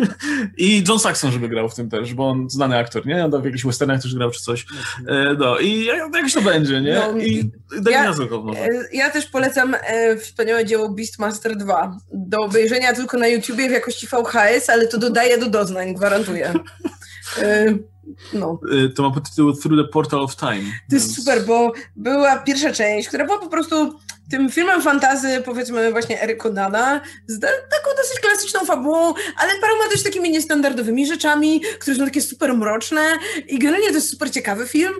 [0.56, 3.24] I John Saxon, żeby grał w tym też, bo on znany aktor, nie?
[3.24, 4.66] On w jakichś westernach też grał czy coś.
[5.08, 6.94] E, no i jakoś to będzie, nie?
[6.94, 7.50] No, I
[7.80, 8.12] daj ja,
[8.42, 8.60] może.
[8.60, 9.76] E, ja też polecam
[10.20, 15.38] wspaniałe dzieło Beastmaster 2 do obejrzenia tylko na YouTubie w jakości VHS, ale to dodaje
[15.38, 16.52] do doznań, gwarantuję.
[18.32, 18.60] No.
[18.94, 20.54] To ma podtytuł Through the Portal of Time.
[20.54, 21.04] To więc...
[21.04, 23.98] jest super, bo była pierwsza część, która była po prostu
[24.30, 30.02] tym filmem fantazy, powiedzmy właśnie Eric Conana, z taką dosyć klasyczną fabułą, ale paroma dość
[30.02, 33.02] takimi niestandardowymi rzeczami, które są takie super mroczne
[33.48, 34.94] i generalnie to jest super ciekawy film,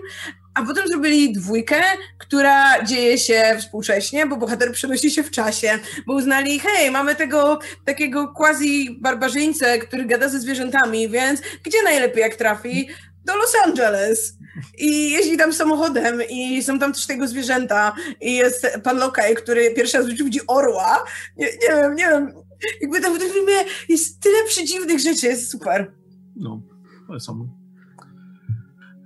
[0.57, 1.81] a potem zrobili dwójkę,
[2.17, 7.59] która dzieje się współcześnie, bo bohater przenosi się w czasie, bo uznali, hej, mamy tego
[7.85, 12.89] takiego quasi barbarzyńcę, który gada ze zwierzętami, więc gdzie najlepiej jak trafi?
[13.27, 14.37] Do Los Angeles
[14.77, 19.71] i jeździ tam samochodem i są tam też tego zwierzęta i jest pan Lokaj, który
[19.71, 21.03] pierwszy raz widzi orła.
[21.37, 22.33] Nie, nie wiem, nie wiem.
[22.81, 23.53] Jakby tam w tym filmie
[23.89, 25.91] jest tyle przedziwnych rzeczy, jest super.
[26.35, 26.61] No,
[27.09, 27.56] ale są.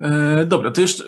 [0.02, 1.03] E, dobra, to jeszcze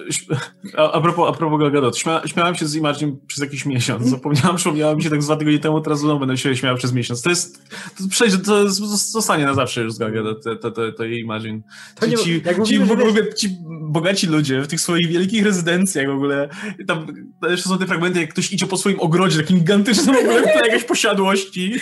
[0.78, 1.98] a, a propos, a propos Gal Gadot.
[1.98, 4.08] Śmia, śmiałem się z Imagine przez jakiś miesiąc.
[4.08, 6.94] Zapomniałem, przypomniała mi się tak z dwa tygodnie temu, teraz znowu będę się śmiał przez
[6.94, 7.22] miesiąc.
[7.22, 7.64] To jest,
[7.98, 11.62] to przejdzie, to zostanie na zawsze już z Gal Gadot, to, to, to, to Imagine.
[12.00, 16.08] To nie- ci, ci, mówimy, że ogóle, ci bogaci ludzie w tych swoich wielkich rezydencjach
[16.08, 16.50] w ogóle,
[16.88, 17.08] tam
[17.50, 20.84] jeszcze są te fragmenty, jak ktoś idzie po swoim ogrodzie, takim gigantycznym w ogóle, jakiejś
[20.84, 21.74] posiadłości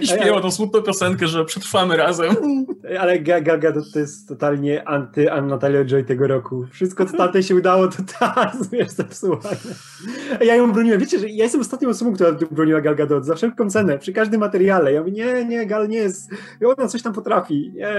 [0.00, 2.36] i śpiewa tą smutną piosenkę, że przetrwamy razem.
[3.00, 6.35] Ale Ga- Gal Gadot to jest totalnie anty Natalia Joy tego roku.
[6.70, 9.40] Wszystko, co tamtej się udało, to ta wiesz, zepsuła.
[10.40, 11.00] Ja ją broniłem.
[11.00, 14.40] Wiecie, że ja jestem ostatnią osobą, która broniła Gal Gadot za wszelką cenę, przy każdym
[14.40, 14.92] materiale.
[14.92, 16.30] Ja mówię, nie, nie, Gal nie jest,
[16.64, 17.72] ona coś tam potrafi.
[17.74, 17.90] Ja,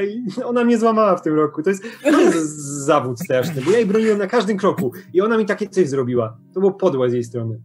[0.45, 1.63] ona mnie złamała w tym roku.
[1.63, 5.37] To jest, to jest zawód straszny, bo ja jej broniłem na każdym kroku i ona
[5.37, 6.37] mi takie coś zrobiła.
[6.53, 7.59] To było podłe z jej strony.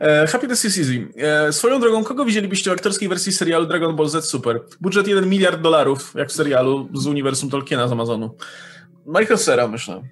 [0.00, 1.08] E, Happiness is easy.
[1.16, 4.60] E, swoją drogą, kogo widzielibyście w aktorskiej wersji serialu Dragon Ball Z Super?
[4.80, 8.36] Budżet 1 miliard dolarów, jak w serialu z uniwersum Tolkiena z Amazonu.
[9.06, 10.02] Michael Cera, myślę.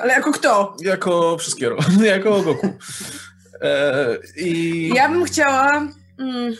[0.00, 0.76] Ale jako kto?
[0.80, 1.76] Jako wszystkiego.
[2.14, 2.68] jako Goku.
[3.60, 4.88] E, I...
[4.94, 5.88] Ja bym chciała...
[6.18, 6.54] Mm,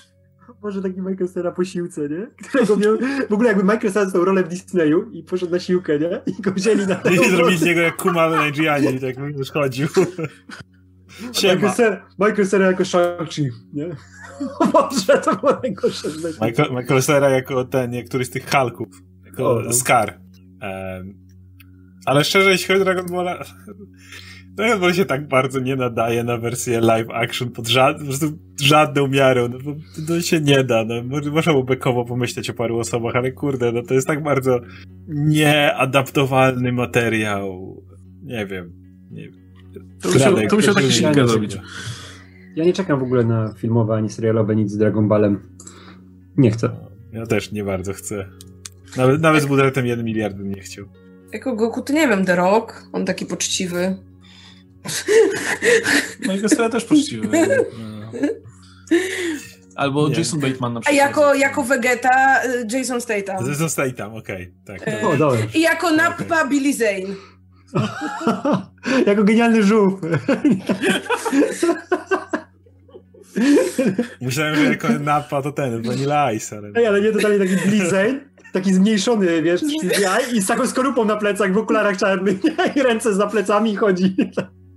[0.62, 2.27] Może taki Michael Cera po siłce, nie?
[2.48, 2.98] Którego miał,
[3.28, 6.20] w ogóle jakby Michael Cera dostał rolę w Disneyu i poszedł na siłkę, nie?
[6.27, 9.89] I go wzięli na I zrobić z niego jak Kuma w Nigerianie, tak już chodził.
[11.32, 11.55] Siema.
[11.55, 13.89] Michael Cera, Michael Cera jako Shang-Chi, nie?
[14.73, 16.09] Boże, to było najgorsze.
[16.43, 18.89] Michael, Michael Cera jako ten, jak któryś z tych Hulków.
[19.24, 19.73] Jako O, no.
[19.73, 20.20] Scar.
[20.60, 21.27] Em,
[22.09, 23.44] ale szczerze, jeśli chodzi o Dragon Balla,
[24.59, 28.39] Dragon Ball się tak bardzo nie nadaje na wersję live action pod żad, po prostu
[28.62, 29.48] żadną miarą.
[29.48, 29.59] No,
[30.06, 30.85] to się nie da.
[30.85, 30.94] No,
[31.30, 34.60] można by bekowo pomyśleć o paru osobach, ale kurde, no to jest tak bardzo
[35.09, 37.82] nieadaptowalny materiał.
[38.22, 38.72] Nie wiem.
[39.10, 39.48] Nie wiem.
[40.01, 40.09] To
[40.48, 40.86] to musiał taki.
[42.56, 45.40] Ja nie czekam w ogóle na filmowe ani serialowe nic z Dragon Ballem.
[46.36, 46.70] Nie chcę.
[47.12, 48.28] Ja też nie bardzo chcę.
[48.97, 50.85] Nawet, nawet z budżetem 1 miliard bym nie chciał.
[51.32, 53.96] Jako Goku to nie wiem, The Rock, on taki poczciwy.
[56.20, 57.28] Michael Cera też poczciwy.
[57.78, 58.12] No.
[59.76, 60.14] Albo Nie.
[60.18, 61.06] Jason Bateman na A przykład.
[61.06, 63.55] jako, jako Vegeta y, Jason Statham.
[63.55, 64.55] Zostaj tam, okej.
[64.64, 64.88] Tak.
[64.88, 65.40] E, O, dobra.
[65.55, 67.14] I jako Nappa Billy Zane.
[69.06, 70.00] jako genialny żółw.
[74.20, 76.70] Myślałem, że jako napa to ten, Vanilla Ice, ale...
[76.74, 78.14] Ej, ale nie totalnie taki Blizzard,
[78.53, 82.37] taki zmniejszony, wiesz, CGI i z taką skorupą na plecach, w okularach czarnych
[82.77, 84.16] i ręce za plecami chodzi.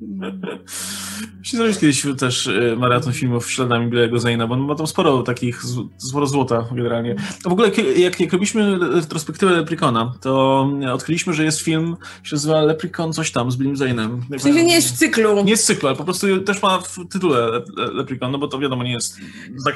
[1.39, 5.23] Musi zrobić kiedyś też e, maraton filmów śladami Billy'ego Zane'a, bo on ma tam sporo
[5.23, 5.61] takich,
[5.97, 7.15] sporo złota generalnie.
[7.43, 12.35] To w ogóle, jak, jak robiliśmy retrospektywę Leprikona, to e, odkryliśmy, że jest film, się
[12.35, 14.19] nazywa Leprikon coś tam z Billym Zane'em.
[14.39, 15.43] W sensie nie jest w cyklu.
[15.43, 18.47] Nie jest cykl, ale po prostu też ma w tytule Le- Le- Leprikon, no bo
[18.47, 19.17] to wiadomo, nie jest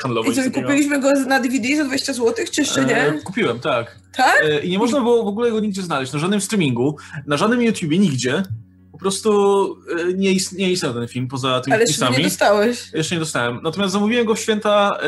[0.02, 0.32] handlowo.
[0.32, 3.22] I kupiliśmy go na DVD za 20 zł, czy jeszcze E, nie?
[3.22, 4.00] Kupiłem, tak.
[4.18, 4.44] Tak?
[4.44, 6.98] E, I nie można było w ogóle go nigdzie znaleźć, na żadnym streamingu,
[7.28, 8.44] na żadnym YouTubie, nigdzie.
[9.06, 12.18] Po prostu e, nie, ist, nie istniał ten film poza tymi Ale jeszcze wpisami.
[12.18, 12.94] nie dostałeś.
[12.94, 13.60] Jeszcze nie dostałem.
[13.64, 15.08] Natomiast zamówiłem go w święta e,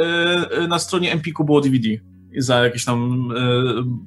[0.51, 1.89] e, na stronie Empiku było DVD
[2.37, 3.43] za jakieś tam e,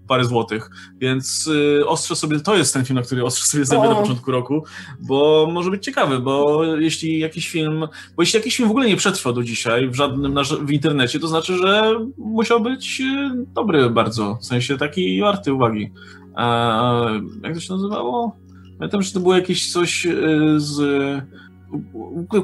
[0.08, 0.70] parę złotych.
[0.98, 1.50] Więc
[1.80, 4.64] e, ostrzę sobie, to jest ten film, na który ostrzę sobie zęby na początku roku,
[5.00, 8.96] bo może być ciekawy, bo jeśli jakiś film, bo jeśli jakiś film w ogóle nie
[8.96, 13.90] przetrwał do dzisiaj w żadnym na, w internecie, to znaczy, że musiał być e, dobry
[13.90, 15.92] bardzo, w sensie taki warty uwagi.
[16.34, 17.10] A,
[17.42, 18.36] jak to się nazywało?
[18.80, 20.12] Pamiętam, że to było jakieś coś e,
[20.56, 20.80] z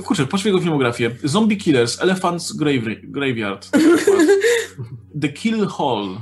[0.04, 1.10] Kurczę, patrz w jego filmografię.
[1.24, 3.70] Zombie Killers, Elephant's Grave, Graveyard.
[5.20, 6.16] The Kill Hall.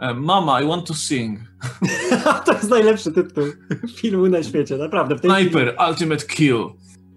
[0.00, 1.40] E, Mama, I Want to Sing.
[2.46, 3.44] to jest najlepszy tytuł
[3.96, 5.18] filmu na świecie, naprawdę.
[5.18, 6.64] Sniper, Ultimate Kill.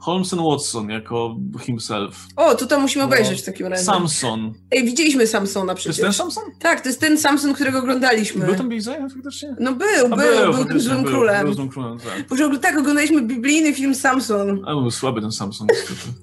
[0.02, 2.28] Holmes and Watson jako himself.
[2.36, 3.84] O, to to musimy obejrzeć w takim razie.
[3.84, 4.54] Samson.
[4.72, 6.02] Ej, widzieliśmy Samsona To jest przecież.
[6.04, 6.44] ten Samson?
[6.60, 8.46] Tak, to jest ten Samson, którego oglądaliśmy.
[8.46, 9.56] Był tam Billy Zane faktycznie?
[9.60, 11.46] No był, był, był, faktycznie, złym był, królem.
[11.46, 12.28] Był złym królem, tak.
[12.28, 14.62] Boże, tak, oglądaliśmy biblijny film Samson.
[14.66, 16.14] Ale był słaby ten Samson niestety.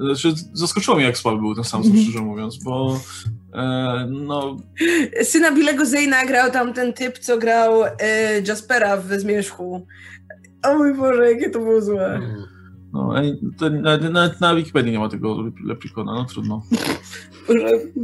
[0.00, 3.00] Znaczy, zaskoczyło mnie, jak słaby był ten Samson, szczerze mówiąc, bo
[3.54, 4.56] e, no,
[5.22, 9.86] Syna Billego Zane'a grał tam ten typ, co grał e, Jaspera w Zmierzchu.
[10.64, 12.20] O mój Boże, jakie to było złe.
[12.92, 13.14] No
[13.58, 16.62] to, nawet, na Wikipedii nie ma tego Leprikona, no trudno.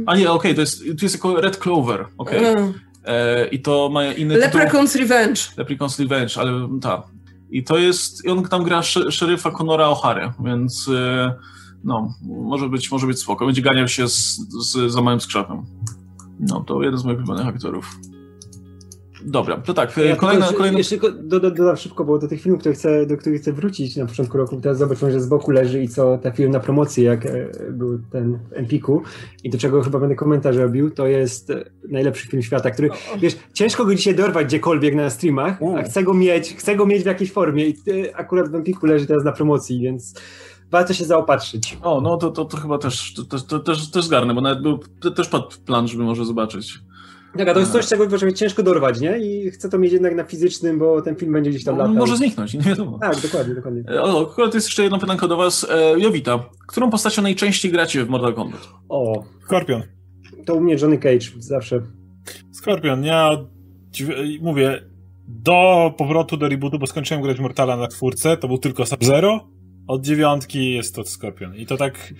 [0.05, 2.41] A nie, okej, to jest, tu jest jako Red Clover, okej.
[2.41, 2.73] No.
[3.05, 4.61] E, I to ma inny tytuł.
[4.61, 5.41] Leprechaun's Revenge.
[5.57, 7.01] Leprechaun's Revenge, ale tak.
[7.49, 11.33] I to jest, i on tam gra szy, szeryfa Conora O'Hare, więc e,
[11.83, 13.45] no, może być, może być spoko.
[13.45, 15.65] Będzie ganiał się z, z za małym skrzapem.
[16.39, 17.99] No, to jeden z moich ulubionych aktorów.
[19.21, 20.77] Dobra, to tak, Ja kolejna, tylko, kolejna...
[20.77, 23.53] Jeszcze tylko do, do, dodam szybko, bo do tych filmów, które chcę, do których chcę
[23.53, 27.03] wrócić na początku roku, teraz zobaczyłem, że z boku leży i co trafiłem na promocji,
[27.03, 29.01] jak e, był ten w Empiku
[29.43, 32.89] i do czego chyba będę komentarz robił, to jest e, najlepszy film świata, który,
[33.19, 37.03] wiesz, ciężko go dzisiaj dorwać gdziekolwiek na streamach, a chcę go mieć, chcę go mieć
[37.03, 40.13] w jakiejś formie i e, akurat w Empiku leży teraz na promocji, więc
[40.71, 41.77] warto się zaopatrzyć.
[41.81, 44.61] O, no to, to, to chyba też, to, to, to, też, też zgarnę, bo nawet
[44.61, 46.79] był to też padł plan, żeby może zobaczyć.
[47.37, 49.17] Tak, a to jest coś, czego żeby ciężko dorwać, nie?
[49.19, 51.95] I chcę to mieć jednak na fizycznym, bo ten film będzie gdzieś tam On latał.
[51.95, 52.99] może zniknąć, nie wiadomo.
[52.99, 53.83] Tak, dokładnie, dokładnie.
[53.89, 55.67] E, O, akurat jest jeszcze jedno pytanko do was.
[55.69, 58.69] E, Jowita, którą postacią najczęściej gracie w Mortal Kombat?
[58.89, 59.81] O, Skorpion.
[60.45, 61.81] to u mnie Johnny Cage zawsze.
[62.51, 63.37] Skorpion, ja
[64.41, 64.83] mówię,
[65.27, 69.47] do powrotu do rebootu, bo skończyłem grać Mortala na czwórce, to był tylko Sub-Zero,
[69.87, 71.55] od dziewiątki jest to Skorpion.
[71.55, 72.13] I to tak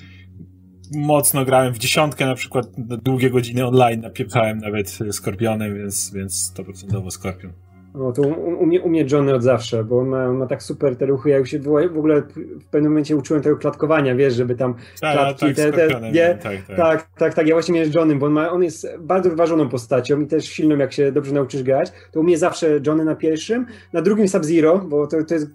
[0.96, 6.54] mocno grałem w dziesiątkę na przykład, na długie godziny online napieprzałem nawet Skorpionem, więc, więc
[6.58, 7.52] 100% Skorpion.
[7.94, 10.48] No to u, u, mnie, u mnie Johnny od zawsze, bo on ma, on ma
[10.48, 11.30] tak super te ruchy.
[11.30, 15.14] Ja już się w ogóle w pewnym momencie uczyłem tego klatkowania, wiesz, żeby tam Tak,
[15.14, 16.38] klatki, tak, te, te, nie?
[16.44, 16.78] tak, tak.
[16.78, 17.48] Tak, tak, tak.
[17.48, 20.46] Ja właśnie miałem z Johnem, bo on, ma, on jest bardzo wyważoną postacią i też
[20.46, 21.92] silną, jak się dobrze nauczysz grać.
[22.12, 25.48] To u mnie zawsze Johnny na pierwszym, na drugim Sub-Zero, bo to, to jest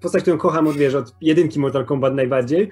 [0.00, 2.70] postać, którą kocham od, wiesz, od jedynki Mortal Kombat najbardziej.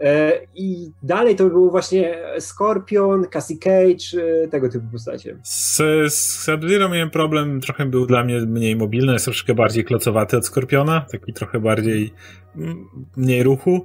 [0.00, 5.36] E, I dalej to był właśnie Scorpion, Cassie Cage, e, tego typu postacie.
[5.42, 5.76] Z,
[6.14, 6.48] z
[6.90, 11.32] miałem problem, trochę był dla mnie mniej mobilny, jest troszkę bardziej klocowaty od Skorpiona, taki
[11.32, 12.12] trochę bardziej
[12.56, 13.84] mm, mniej ruchu.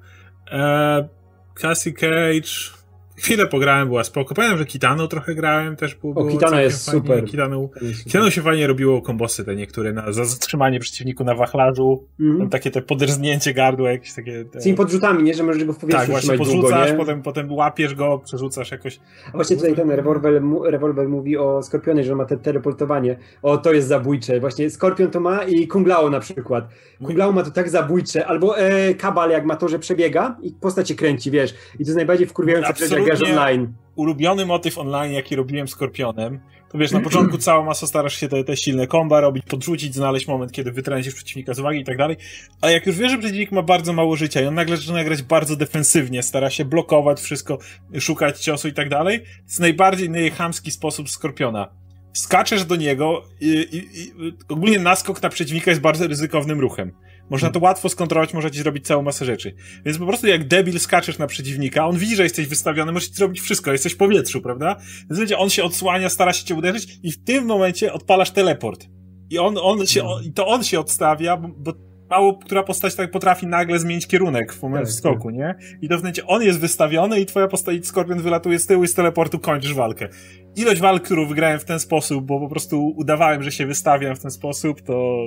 [0.51, 1.07] E,
[1.55, 2.82] Cassie Cage,
[3.17, 4.35] chwilę pograłem, była spoko.
[4.35, 7.01] Pamiętam, że Kitano trochę grałem, też było, Kitana całkiem jest fajnie.
[7.01, 7.25] super.
[7.25, 7.69] Kitano,
[8.03, 12.39] Kitano się fajnie robiło kombosy te niektóre, na, za zatrzymanie przeciwniku na wachlarzu, Mhm.
[12.39, 14.45] tam takie te podrznięcie gardła, jakieś takie...
[14.45, 14.61] Te...
[14.61, 15.33] Z tymi podrzutami, nie?
[15.33, 16.97] Że możesz go w powietrzu tak, właśnie długo, podrzucasz, nie?
[16.97, 18.99] potem, potem łapiesz go, przerzucasz jakoś.
[19.27, 23.17] A właśnie tutaj ten rewolwer, rewolwer mówi o Skorpionie, że ma te teleportowanie.
[23.41, 24.39] O, to jest zabójcze.
[24.39, 26.67] Właśnie Skorpion to ma i Kung Lao na przykład.
[27.05, 28.25] Kung Lao ma to tak zabójcze.
[28.27, 31.51] Albo e, Kabal jak ma to, że przebiega i postać się kręci, wiesz.
[31.73, 33.39] I to jest najbardziej wkurwiające, jak Absolutnie.
[33.39, 33.73] online.
[33.95, 36.39] ulubiony motyw online, jaki robiłem Skorpionem,
[36.71, 40.27] to wiesz, na początku cała masa starasz się te, te silne komba robić, podrzucić, znaleźć
[40.27, 42.17] moment, kiedy wytrącisz przeciwnika z uwagi i tak dalej,
[42.61, 45.21] ale jak już wiesz, że przeciwnik ma bardzo mało życia i on nagle zaczyna grać
[45.21, 47.57] bardzo defensywnie, stara się blokować wszystko,
[47.99, 51.69] szukać ciosu i tak dalej, to jest najbardziej najchamski sposób Skorpiona.
[52.13, 54.11] Skaczesz do niego i, i, i
[54.49, 56.91] ogólnie naskok na przeciwnika jest bardzo ryzykownym ruchem.
[57.33, 59.55] Można to łatwo skontrolować, można ci zrobić całą masę rzeczy.
[59.85, 63.15] Więc po prostu jak debil skaczesz na przeciwnika, on widzi, że jesteś wystawiony, możesz ci
[63.15, 64.75] zrobić wszystko, jesteś w powietrzu, prawda?
[65.09, 68.87] Więc wiecie, on się odsłania, stara się cię uderzyć i w tym momencie odpalasz teleport.
[69.29, 71.73] I on, on się, on, i to on się odstawia, bo,
[72.09, 75.55] mało która postać tak potrafi nagle zmienić kierunek w momencie Tak, skoku, nie?
[75.81, 78.87] I to w momencie on jest wystawiony i twoja postać Skorpion wylatuje z tyłu i
[78.87, 80.09] z teleportu kończysz walkę.
[80.55, 84.19] Ilość walk, którą wygrałem w ten sposób, bo po prostu udawałem, że się wystawiam w
[84.19, 85.17] ten sposób, to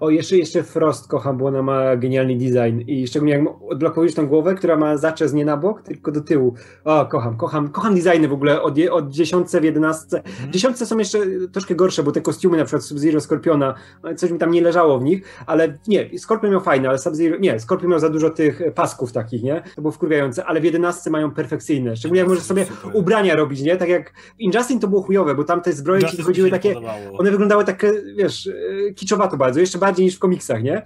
[0.00, 2.80] O, jeszcze, jeszcze Frost kocham, bo ona ma genialny design.
[2.86, 6.54] I szczególnie jak odblokujesz tą głowę, która ma zaczes nie na bok, tylko do tyłu.
[6.84, 10.22] O, kocham, kocham, kocham designy w ogóle od, je- od dziesiątce w jedenastce.
[10.26, 11.18] W dziesiątce są jeszcze
[11.52, 13.74] troszkę gorsze, bo te kostiumy na przykład Sub-Zero, Skorpiona,
[14.16, 17.60] coś mi tam nie leżało w nich, ale nie, Skorpion miał fajne, ale Sub-Zero, nie,
[17.60, 19.62] Skorpion miał za dużo tych pasków takich, nie?
[19.76, 21.96] To było wkurwiające, ale w jedenastce mają perfekcyjne.
[21.96, 22.90] Szczególnie jak możesz sobie Super.
[22.96, 23.76] ubrania robić, nie?
[23.76, 27.18] Tak jak w Injustice to było chujowe, bo tam te zbroje ci się takie, podobało.
[27.18, 28.46] one wyglądały tak, e, wiesz,
[28.88, 30.82] e, kiczowato bardzo, jeszcze bardziej niż w komiksach, nie?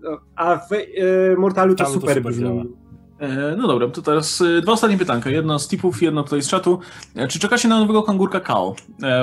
[0.00, 2.64] No, A w e, Mortalu to Mortalu to super super.
[3.18, 5.30] E, No dobra, to teraz e, dwa ostatnie pytanka.
[5.30, 6.78] Jedno z tipów, jedno tutaj z czatu.
[7.16, 8.76] E, Czy czekacie na nowego kangurka Kao?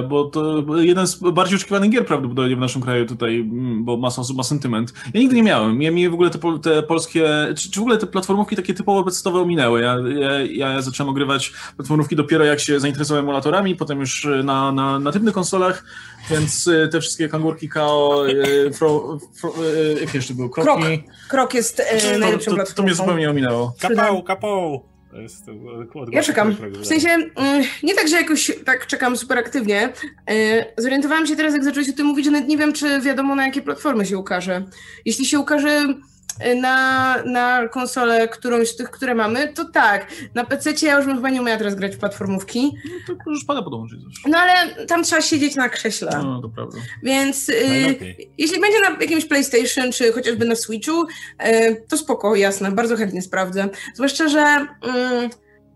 [0.09, 4.21] Bo to jeden z bardziej oczekiwanych gier prawdopodobnie w naszym kraju tutaj, mm, bo masa
[4.21, 4.93] osób ma sentyment.
[5.13, 5.81] Ja nigdy nie miałem.
[5.81, 9.03] Ja mi w ogóle te, te polskie, czy, czy w ogóle te platformówki takie typowo
[9.03, 9.81] podstawowe ominęły.
[9.81, 14.99] Ja, ja, ja zacząłem ogrywać platformówki dopiero jak się zainteresowałem emulatorami, potem już na, na,
[14.99, 15.83] na tylnych konsolach,
[16.29, 19.53] więc e, te wszystkie kangurki Kao, e, fro, fro,
[19.95, 20.49] e, jakie jeszcze były?
[20.49, 20.83] Kroki?
[20.83, 21.27] Krok.
[21.29, 23.73] Krok jest e, najlepszą to, to, to mnie zupełnie ominęło.
[23.79, 24.91] Kapał, kapał!
[25.13, 25.43] Jest
[26.11, 26.55] Ja czekam.
[26.81, 29.93] W sensie, mm, nie tak, że jakoś tak czekam super aktywnie.
[30.77, 33.45] Zorientowałam się teraz, jak zacząłeś o tym mówić, że nawet nie wiem, czy wiadomo, na
[33.45, 34.65] jakie platformy się ukaże.
[35.05, 35.87] Jeśli się ukaże
[36.55, 40.07] na, na konsolę którąś z tych, które mamy, to tak.
[40.35, 42.71] Na PC ja już bym chyba nie umiała teraz grać w platformówki.
[43.07, 43.99] To już pada podłączyć.
[44.27, 46.11] No ale tam trzeba siedzieć na krześle.
[46.23, 46.77] No, to prawda.
[47.03, 47.55] Więc y,
[48.37, 53.21] jeśli będzie na jakimś PlayStation, czy chociażby na Switchu, y, to spoko, jasne, bardzo chętnie
[53.21, 53.69] sprawdzę.
[53.95, 54.67] Zwłaszcza, że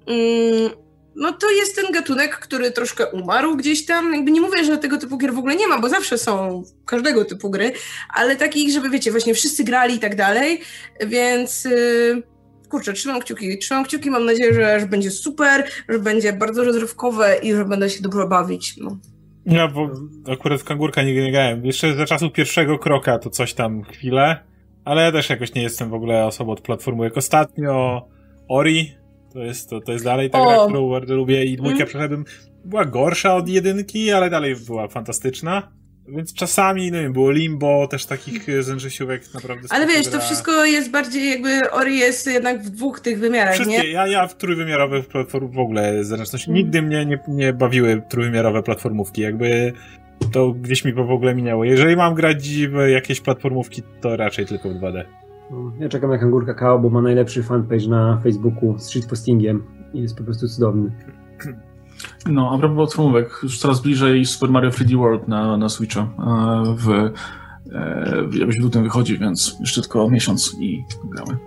[0.08, 0.85] mm,
[1.16, 4.14] no to jest ten gatunek, który troszkę umarł gdzieś tam.
[4.14, 7.26] Jakby nie mówię, że tego typu gier w ogóle nie ma, bo zawsze są każdego
[7.26, 7.72] typu gry,
[8.14, 10.62] ale takich, żeby wiecie, właśnie wszyscy grali i tak dalej,
[11.08, 11.66] więc...
[11.66, 12.24] y,
[12.70, 13.58] Kurczę, trzymam kciuki.
[13.58, 17.90] Trzymam kciuki, mam nadzieję, że, że będzie super, że będzie bardzo rozrywkowe i że będę
[17.90, 18.78] się dobrze bawić.
[18.78, 18.98] No.
[19.46, 19.90] No, bo
[20.34, 21.66] akurat w kangurka nigdy nie grałem.
[21.66, 24.44] Jeszcze za czasów pierwszego kroka to coś tam chwilę,
[24.86, 26.68] ale ja też jakoś nie jestem w ogóle osobą od.
[27.00, 28.02] Jak ostatnio
[28.50, 28.96] Ori,
[29.36, 31.88] to jest, to, to jest dalej ta gra, którą bardzo lubię i dwójkę mm.
[31.88, 32.26] przeszedłem.
[32.66, 35.72] Była gorsza od jedynki, ale dalej była fantastyczna.
[36.08, 40.20] Więc czasami, no wiem, było Limbo, też takich e, zężysiówek naprawdę Ale wiesz, gra.
[40.20, 43.92] to wszystko jest bardziej jakby, Ori jest jednak w dwóch tych wymiarach, Wszystkie, nie?
[43.92, 46.50] Ja, ja w trójwymiarowych platform w ogóle zręczności.
[46.50, 46.64] Mm.
[46.64, 49.74] Nigdy mnie nie, nie bawiły trójwymiarowe platformówki, jakby
[50.34, 51.66] to gdzieś mi w ogóle minęło.
[51.66, 55.25] Jeżeli mam grać w jakieś platformówki, to raczej tylko w 2D.
[55.80, 59.64] Ja czekam na Kangurka Kao, bo ma najlepszy fanpage na Facebooku z shitpostingiem
[59.94, 60.92] i jest po prostu cudowny.
[62.26, 66.76] No, a propos platformówek, już coraz bliżej Super Mario 3D World na, na Switcha e,
[66.76, 67.12] w, e,
[68.48, 71.38] w lutym wychodzi, więc jeszcze tylko miesiąc i gramy.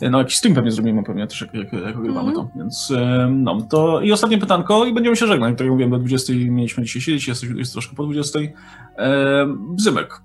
[0.00, 2.34] E, no, jakiś stream pewnie zrobimy pewnie też, jak, jak, jak ogrywamy mm.
[2.34, 2.92] to, więc
[3.30, 6.84] no, to i ostatnie pytanko i będziemy się żegnać, tak jak mówiłem, do 20 mieliśmy
[6.84, 8.38] dzisiaj siedzieć, jest, jest troszkę po 20.
[9.70, 10.22] Bzymek,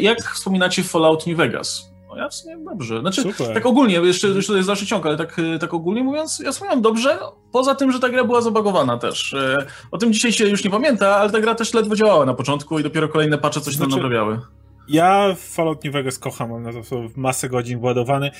[0.00, 1.91] jak wspominacie Fallout New Vegas?
[2.12, 3.00] No ja w sumie dobrze.
[3.00, 3.54] Znaczy, Super.
[3.54, 6.82] tak ogólnie, jeszcze, jeszcze to jest dalszy ciąg, ale tak, tak ogólnie mówiąc, ja wspominam
[6.82, 7.18] dobrze,
[7.52, 9.34] poza tym, że ta gra była zabagowana też.
[9.34, 12.34] E, o tym dzisiaj się już nie pamięta, ale ta gra też ledwo działała na
[12.34, 14.40] początku i dopiero kolejne patche coś tam znaczy, naprawiały.
[14.88, 16.80] Ja Fallout New Vegas kocham, mam na to
[17.16, 18.30] masę godzin władowany.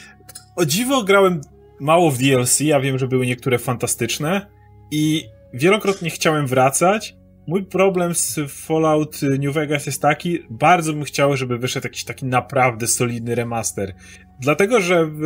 [0.57, 1.41] O dziwo grałem
[1.81, 4.47] mało w DLC, ja wiem, że były niektóre fantastyczne
[4.91, 5.25] i
[5.55, 7.17] wielokrotnie chciałem wracać,
[7.47, 12.27] Mój problem z Fallout New Vegas jest taki, bardzo bym chciał, żeby wyszedł jakiś taki
[12.27, 13.95] naprawdę solidny remaster.
[14.41, 15.21] Dlatego, że w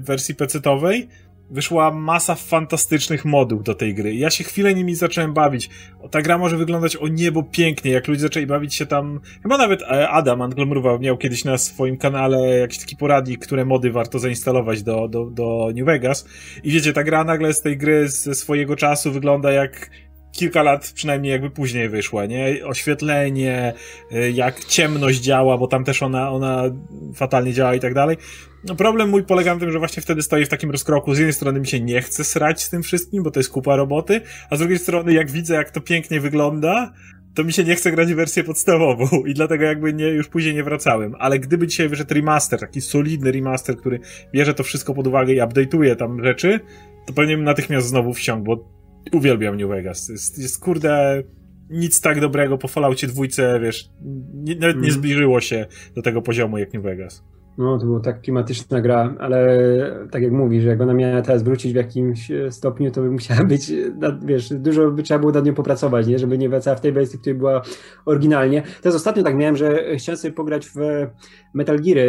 [0.00, 1.08] wersji PC-owej
[1.50, 4.14] wyszła masa fantastycznych modów do tej gry.
[4.14, 5.70] Ja się chwilę nimi zacząłem bawić.
[6.10, 9.20] Ta gra może wyglądać o niebo pięknie, jak ludzie zaczęli bawić się tam...
[9.42, 13.90] Chyba nawet e, Adam Anglomurowa miał kiedyś na swoim kanale jakiś taki poradnik, które mody
[13.90, 16.28] warto zainstalować do, do, do New Vegas.
[16.64, 19.90] I wiecie, ta gra nagle z tej gry ze swojego czasu wygląda jak
[20.38, 22.66] kilka lat przynajmniej jakby później wyszła, nie?
[22.66, 23.72] Oświetlenie,
[24.12, 26.62] y, jak ciemność działa, bo tam też ona, ona
[27.14, 28.16] fatalnie działa i tak dalej.
[28.64, 31.14] No problem mój polega na tym, że właśnie wtedy stoję w takim rozkroku.
[31.14, 33.76] Z jednej strony mi się nie chce srać z tym wszystkim, bo to jest kupa
[33.76, 34.20] roboty,
[34.50, 36.92] a z drugiej strony jak widzę, jak to pięknie wygląda,
[37.34, 40.54] to mi się nie chce grać w wersję podstawową i dlatego jakby nie, już później
[40.54, 41.14] nie wracałem.
[41.18, 44.00] Ale gdyby dzisiaj wyszedł remaster, taki solidny remaster, który
[44.32, 46.60] bierze to wszystko pod uwagę i update'uje tam rzeczy,
[47.06, 48.77] to pewnie bym natychmiast znowu wsiąkł, bo
[49.12, 50.08] uwielbiam New Vegas.
[50.08, 51.22] Jest, jest kurde
[51.70, 53.90] nic tak dobrego po Falloutie dwójce, wiesz,
[54.34, 54.92] nie, nawet nie mhm.
[54.92, 57.24] zbliżyło się do tego poziomu jak New Vegas.
[57.58, 59.58] No, to była tak klimatyczna gra, ale
[60.10, 63.72] tak jak mówisz, jak ona miała teraz wrócić w jakimś stopniu, to by musiała być,
[64.24, 66.18] wiesz, dużo by trzeba było nad nią popracować, nie?
[66.18, 67.62] żeby nie wracała w tej wersji, w której była
[68.06, 68.62] oryginalnie.
[68.82, 70.76] Teraz ostatnio tak miałem, że chciałem sobie pograć w
[71.54, 72.02] Metal Gear e,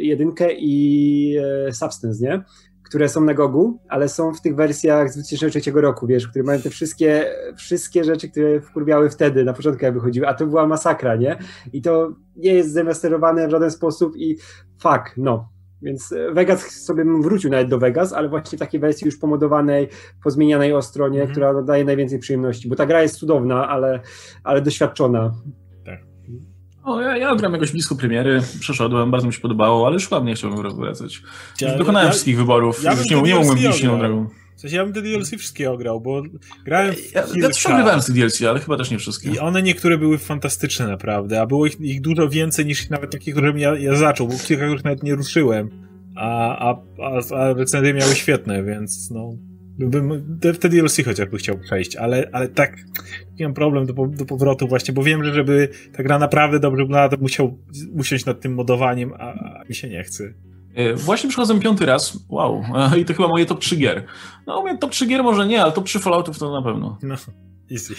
[0.00, 1.36] jedynkę i
[1.68, 2.42] e, Substance, nie?
[2.90, 6.60] Które są na Gogu, ale są w tych wersjach z 2003 roku, wiesz, które mają
[6.60, 7.26] te wszystkie,
[7.56, 11.38] wszystkie rzeczy, które wkurwiały wtedy, na początku jak wychodziły, a to była masakra, nie?
[11.72, 14.36] I to nie jest zemasterowane w żaden sposób i
[14.82, 15.48] fuck, no.
[15.82, 19.88] Więc Vegas sobie bym wrócił nawet do Vegas, ale właśnie w takiej wersji już pomodowanej,
[20.24, 21.32] pozmienianej o stronie, mm.
[21.32, 24.00] która daje najwięcej przyjemności, bo ta gra jest cudowna, ale,
[24.44, 25.32] ale doświadczona.
[26.90, 30.34] O, ja, ja gram jakoś blisko premiery, przeszedłem, bardzo mi się podobało, ale już ładnie
[30.34, 31.22] chciałbym wracać.
[31.60, 34.28] Ja, dokonałem ja, wszystkich wyborów, ja już nie, nie mogłem bić nie drogą.
[34.56, 36.22] W sensie ja bym te DLC wszystkie ograł, bo
[36.64, 39.30] grałem w Ja, ja też ogrywałem z tych DLC, ale chyba też nie wszystkie.
[39.30, 43.34] I one niektóre były fantastyczne naprawdę, a było ich, ich dużo więcej niż nawet takich,
[43.34, 45.70] którym ja, ja zaczął, bo kilka już nawet nie ruszyłem.
[46.16, 49.32] A, a, a, a recenzje miały świetne, więc no
[49.88, 52.76] bym te DLC chociażby chciał przejść, ale, ale tak
[53.38, 56.82] nie mam problem do, do powrotu właśnie, bo wiem, że żeby ta gra naprawdę dobrze
[56.82, 57.58] wyglądała, to musiał
[57.92, 60.32] usiąść nad tym modowaniem, a, a mi się nie chce.
[60.74, 62.62] E, właśnie przychodzę piąty raz, wow,
[63.00, 64.04] i to chyba moje top 3 gier.
[64.46, 66.98] No, moje top 3 gier może nie, ale top 3 Falloutów to na pewno.
[67.02, 67.14] No,
[67.70, 67.94] easy.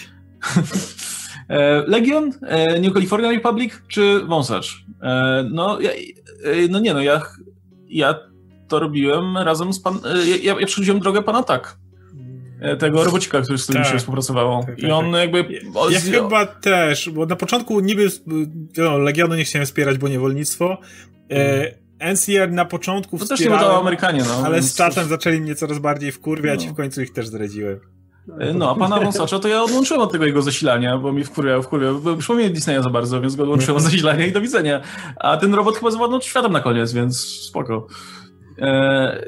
[1.49, 4.85] E, Legion, e, New California Republic czy Wąsacz?
[5.51, 5.91] No, ja,
[6.69, 7.21] no nie no, ja,
[7.87, 8.15] ja
[8.71, 9.99] to robiłem razem z pan...
[10.05, 11.77] E, ja, ja przechodziłem drogę pana tak.
[12.61, 14.63] E, tego robocika, który z którym tak, się współpracowało.
[14.65, 15.21] Tak, tak, I on tak.
[15.21, 15.61] jakby...
[15.89, 18.07] Ja, chyba też, bo na początku niby
[18.77, 20.77] no, Legionu nie chciałem wspierać, bo niewolnictwo.
[21.31, 21.71] E,
[22.13, 24.45] NCR na początku To też nie udało Amerykanie, no.
[24.45, 26.71] Ale z czasem zaczęli mnie coraz bardziej wkurwiać no.
[26.71, 27.79] i w końcu ich też zdradziłem.
[28.39, 31.63] E, no, a pana wąsacza to ja odłączyłem od tego jego zasilania, bo mi wkurwiał,
[31.63, 31.99] wkurwiał.
[31.99, 34.81] Bo już mnie Disneya za bardzo, więc go odłączyłem od zasilania i do widzenia.
[35.15, 37.87] A ten robot chyba zawładnął światem na koniec, więc spoko.
[38.61, 39.25] E,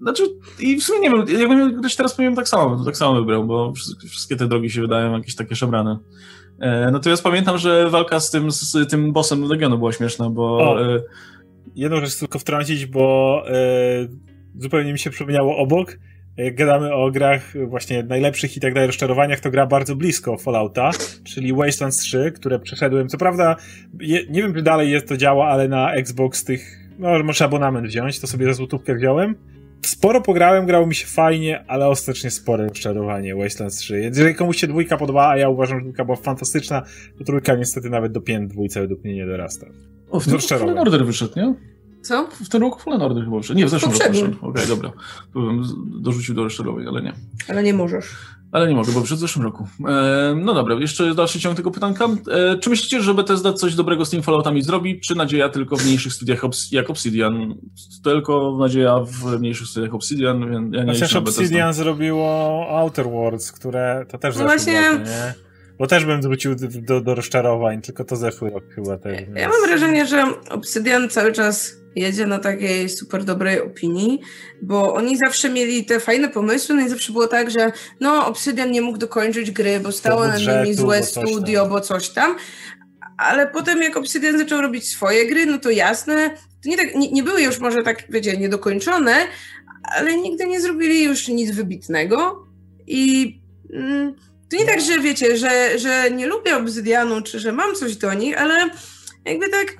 [0.00, 0.22] znaczy,
[0.60, 3.72] i w sumie nie wiem, jakbym ktoś teraz powiem tak samo, tak samo wybrał, bo
[4.08, 5.98] wszystkie te drogi się wydają jakieś takie szabrane.
[6.60, 10.58] E, natomiast pamiętam, że walka z tym, z tym bossem Legionu była śmieszna, bo...
[10.58, 11.00] O, e,
[11.74, 13.52] jedną rzecz tylko wtrącić, bo e,
[14.58, 15.98] zupełnie mi się przypomniało obok.
[16.36, 20.90] jak gadamy o grach właśnie najlepszych i tak dalej, rozczarowaniach, to gra bardzo blisko Fallouta,
[21.24, 23.08] czyli Wastelands 3, które przeszedłem.
[23.08, 23.56] Co prawda,
[24.00, 27.86] je, nie wiem, czy dalej jest to działa, ale na Xbox tych, no, może abonament
[27.86, 29.34] wziąć, to sobie za złotówkę wziąłem.
[29.84, 34.00] Sporo pograłem, grało mi się fajnie, ale ostatecznie spore rozczarowanie Wastelands 3.
[34.00, 36.82] Więc jeżeli komuś się dwójka podoba, a ja uważam, że dwójka była fantastyczna,
[37.18, 39.66] to trójka niestety nawet do pięt dwójce według mnie nie dorasta.
[40.10, 41.54] O, w tym roku Fallen Order wyszedł, nie?
[42.02, 42.28] Co?
[42.44, 43.58] W tym roku Fallen Order chyba wyszedł.
[43.58, 44.36] Nie, w zeszłym roku wyszedł.
[44.46, 44.92] Okej, dobra.
[45.34, 47.12] To bym z- dorzucił do rozczarowań, ale nie.
[47.48, 48.06] Ale nie możesz.
[48.56, 49.68] Ale nie mogę, bo w zeszłym roku.
[49.88, 52.04] E, no dobra, jeszcze dalszy ciąg tego pytanka.
[52.30, 55.84] E, czy myślicie, że Bethesda coś dobrego z tymi Falloutami zrobi, czy nadzieja tylko w
[55.86, 57.54] mniejszych studiach obs- jak Obsidian?
[58.04, 61.42] Tylko nadzieja w mniejszych studiach Obsidian, więc ja nie Chociaż Bethesdę.
[61.42, 65.34] Obsidian zrobiło Outer Worlds, które to też No właśnie- rok, nie?
[65.78, 69.20] Bo też bym wrócił do, do, rozczarowań, tylko to zeszły rok chyba też.
[69.20, 74.20] Ja więc- mam wrażenie, że Obsidian cały czas jedzie na takiej super dobrej opinii,
[74.62, 78.70] bo oni zawsze mieli te fajne pomysły, no i zawsze było tak, że no Obsidian
[78.70, 81.28] nie mógł dokończyć gry, bo stało budżetu, nimi złe bo coś tam.
[81.28, 82.36] studio, bo coś tam.
[83.18, 86.30] Ale potem jak Obsidian zaczął robić swoje gry, no to jasne,
[86.62, 89.14] to nie, tak, nie, nie były już może tak, wiecie, niedokończone,
[89.96, 92.46] ale nigdy nie zrobili już nic wybitnego
[92.86, 93.32] i
[93.72, 94.14] mm,
[94.50, 98.14] to nie tak, że wiecie, że, że nie lubię Obsydianu, czy że mam coś do
[98.14, 98.70] nich, ale
[99.24, 99.76] jakby tak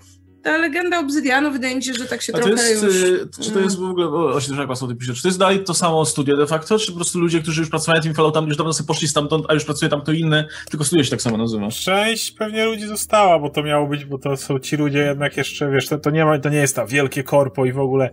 [0.47, 2.95] ta legenda Obsydianu wydaje mi się, że tak się A to trochę jest, już...
[2.95, 5.23] y, czy to jest w ogóle, o, właśnie też jak was o tym pisze, czy
[5.23, 7.97] to jest dalej to samo studio de facto, czy po prostu ludzie, którzy już pracowali
[7.97, 10.85] nad tymi Falloutami, już dawno sobie poszli stamtąd, a już pracuje tam kto inny, tylko
[10.85, 11.69] studio się tak samo nazywa?
[11.71, 15.71] Część pewnie ludzi została, bo to miało być, bo to są ci ludzie jednak jeszcze,
[15.71, 18.11] wiesz, to, to, nie, ma, to nie jest ta wielkie korpo i w ogóle.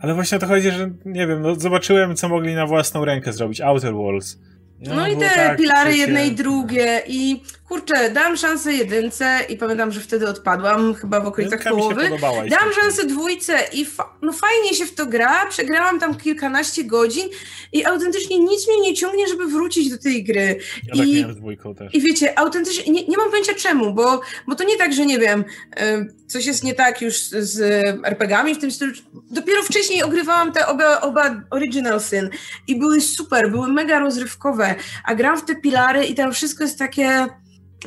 [0.00, 3.32] Ale właśnie o to chodzi, że nie wiem, no zobaczyłem, co mogli na własną rękę
[3.32, 3.60] zrobić.
[3.60, 4.38] Outer Worlds.
[4.80, 9.38] No i było te tak, pilary wiecie, jedne i drugie i kurczę, dam szansę jedynce
[9.48, 12.08] i pamiętam, że wtedy odpadłam chyba w okolicach jedynka połowy.
[12.50, 17.28] Dam szansę dwójce i fa- no fajnie się w to gra, przegrałam tam kilkanaście godzin
[17.72, 20.58] i autentycznie nic mnie nie ciągnie, żeby wrócić do tej gry.
[20.86, 21.94] Ja tak i- miałem z dwójką też.
[21.94, 25.18] I wiecie, autentycznie, nie, nie mam pojęcia czemu, bo, bo to nie tak, że nie
[25.18, 25.44] wiem,
[25.80, 27.60] y, coś jest nie tak już z, z
[28.04, 28.92] RPG-ami w tym stylu.
[29.30, 32.30] Dopiero wcześniej ogrywałam te oba, oba Original Sin
[32.66, 34.74] i były super, były mega rozrywkowe,
[35.04, 37.26] a gram w te pilary i tam wszystko jest takie,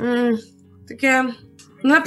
[0.02, 0.38] mm,
[0.90, 1.34] takie, no,
[1.84, 2.04] na,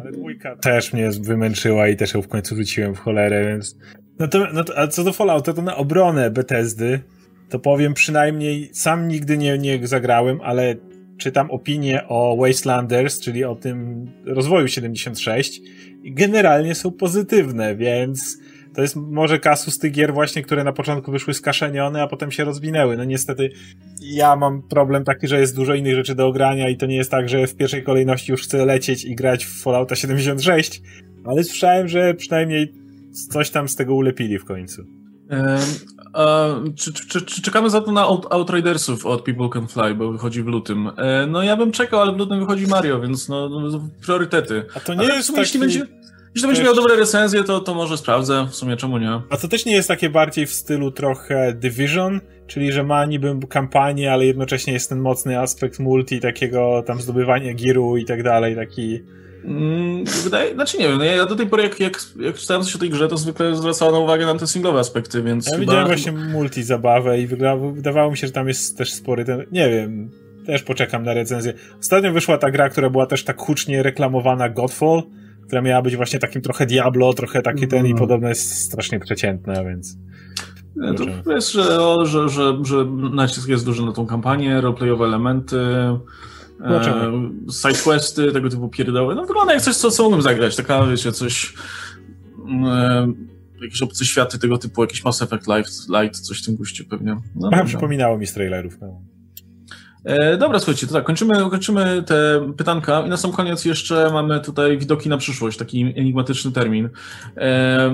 [0.00, 3.76] ale dwójka też mnie wymęczyła i też ją w końcu rzuciłem w cholerę, więc...
[4.18, 7.00] No to, no to, a co do Fallouta, to na obronę Bethesdy,
[7.48, 10.74] to powiem przynajmniej, sam nigdy nie, nie zagrałem, ale
[11.18, 15.60] czytam opinie o Wastelanders, czyli o tym rozwoju 76
[16.02, 18.38] i generalnie są pozytywne, więc
[18.74, 22.44] to jest może kasus tych gier właśnie, które na początku wyszły skaszenione, a potem się
[22.44, 22.96] rozwinęły.
[22.96, 23.50] No niestety
[24.02, 27.10] ja mam problem taki, że jest dużo innych rzeczy do ogrania i to nie jest
[27.10, 30.82] tak, że w pierwszej kolejności już chcę lecieć i grać w Fallouta 76,
[31.24, 32.74] ale słyszałem, że przynajmniej
[33.30, 34.82] coś tam z tego ulepili w końcu.
[36.76, 40.42] Czy, czy, czy, czekamy za to na Out, Outridersów od People Can Fly, bo wychodzi
[40.42, 40.90] w lutym?
[40.96, 44.64] E, no ja bym czekał, ale w lutym wychodzi Mario, więc no, no priorytety.
[44.74, 45.40] A to nie jest taki...
[45.40, 45.86] jeśli będzie,
[46.34, 49.20] jeśli będzie też- miał dobre recenzje, to, to może sprawdzę, w sumie czemu nie?
[49.30, 53.36] A to też nie jest takie bardziej w stylu trochę Division, czyli że ma niby
[53.48, 58.56] kampanię, ale jednocześnie jest ten mocny aspekt multi, takiego tam zdobywania giru i tak dalej,
[58.56, 59.00] taki...
[59.44, 62.62] Mm, Wydaje, znaczy nie wiem, no ja ja do tej pory jak, jak, jak czytałem
[62.62, 65.60] coś o tej grze, to zwykle zwracałem uwagę na te singlowe aspekty, więc Ja chyba...
[65.60, 67.26] widziałem właśnie multi zabawę i
[67.72, 70.10] wydawało mi się, że tam jest też spory ten, nie wiem,
[70.46, 71.52] też poczekam na recenzję.
[71.80, 75.02] Ostatnio wyszła ta gra, która była też tak hucznie reklamowana, Godfall,
[75.50, 77.98] która miała być właśnie takim trochę Diablo, trochę taki ten i Mhm.
[77.98, 79.96] podobno jest strasznie przeciętna, więc...
[81.24, 81.64] To jest, że,
[82.04, 85.98] że, że, że nacisk jest duży na tą kampanię, roleplayowe elementy, e,
[86.58, 87.30] Zobaczymy.
[87.52, 89.14] sidequesty, tego typu pierdoły.
[89.14, 90.56] No wygląda jak coś, co, co mógłbym zagrać.
[90.56, 91.54] Taka, wiecie, coś...
[92.66, 93.12] E,
[93.62, 97.16] jakieś obce światy tego typu, jakiś Mass Effect Light, Light coś w tym guście pewnie.
[97.36, 98.78] No, A, przypominało mi z trailerów.
[98.80, 99.00] No.
[100.04, 104.40] E, dobra, słuchajcie, to tak, kończymy, kończymy te pytanka i na sam koniec jeszcze mamy
[104.40, 106.88] tutaj widoki na przyszłość, taki enigmatyczny termin.
[107.36, 107.90] E,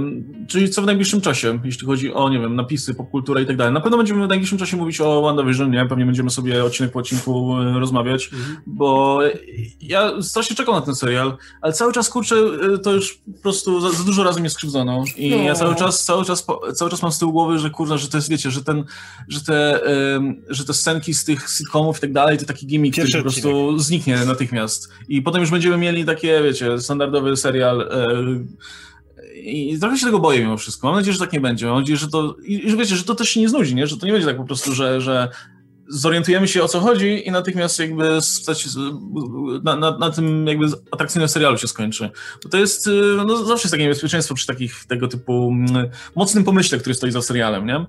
[0.48, 3.74] czyli co w najbliższym czasie, jeśli chodzi o, nie wiem, napisy, popkulturę i tak dalej.
[3.74, 5.86] Na pewno będziemy w najbliższym czasie mówić o WandaVision, nie?
[5.86, 8.30] Pewnie będziemy sobie odcinek po odcinku e, rozmawiać,
[8.66, 9.20] bo
[9.80, 12.36] ja strasznie czekam na ten serial, ale cały czas, kurczę,
[12.82, 15.36] to już po prostu za, za dużo razy mnie skrzywdzono i No.
[15.36, 18.18] ja cały czas, cały czas, cały czas mam z tyłu głowy, że kurwa, że to
[18.18, 18.84] jest, wiecie, że ten,
[19.28, 19.80] że te,
[20.48, 23.78] że te scenki z tych sitcomów i tak dalej, to taki gimmick, który po prostu
[23.78, 24.88] zniknie natychmiast.
[25.08, 27.80] I potem już będziemy mieli takie, wiecie, standardowy serial.
[27.80, 28.06] e,
[29.36, 30.86] I trochę się tego boję mimo wszystko.
[30.86, 31.66] Mam nadzieję, że tak nie będzie.
[31.66, 32.36] Mam nadzieję, że to.
[32.44, 33.86] I że wiecie, że to też się nie znudzi, nie?
[33.86, 35.28] Że to nie będzie tak po prostu, że, że
[35.88, 38.68] zorientujemy się o co chodzi i natychmiast jakby stać,
[39.64, 42.10] na, na, na, tym jakby atrakcyjnym serialu się skończy.
[42.42, 42.90] Bo to jest,
[43.26, 47.22] no zawsze jest takie niebezpieczeństwo przy takich tego typu mm, mocnym pomyśle, który stoi za
[47.22, 47.86] serialem, nie?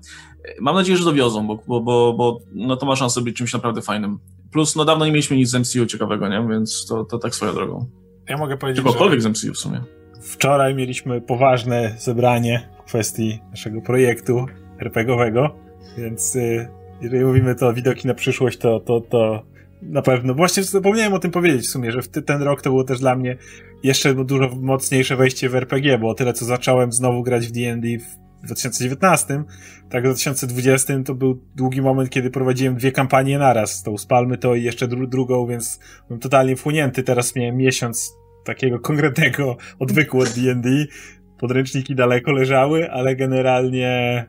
[0.60, 3.82] Mam nadzieję, że dowiozą, bo, bo, bo, bo no to ma szansę być czymś naprawdę
[3.82, 4.18] fajnym.
[4.52, 6.48] Plus, no dawno nie mieliśmy nic z MCU ciekawego, nie?
[6.50, 7.86] Więc to, to tak swoją drogą.
[8.28, 9.82] Ja mogę powiedzieć, Czegokolwiek z MCU w sumie.
[10.20, 14.46] Wczoraj mieliśmy poważne zebranie w kwestii naszego projektu
[14.80, 15.54] RPGowego,
[15.98, 16.68] więc y,
[17.00, 19.42] jeżeli mówimy to widoki na przyszłość, to, to, to
[19.82, 20.34] na pewno.
[20.34, 23.16] Właśnie zapomniałem o tym powiedzieć w sumie, że w ten rok to było też dla
[23.16, 23.36] mnie
[23.82, 27.88] jeszcze dużo mocniejsze wejście w RPG, bo tyle co zacząłem znowu grać w D&D
[28.42, 29.42] w 2019,
[29.90, 34.54] tak w 2020 to był długi moment, kiedy prowadziłem dwie kampanie naraz, tą Spalmy to
[34.54, 37.02] i jeszcze dru drugą, więc byłem totalnie wchłonięty.
[37.02, 38.14] Teraz miałem miesiąc
[38.44, 40.70] takiego konkretnego odwyku od D&D.
[41.38, 44.26] Podręczniki daleko leżały, ale generalnie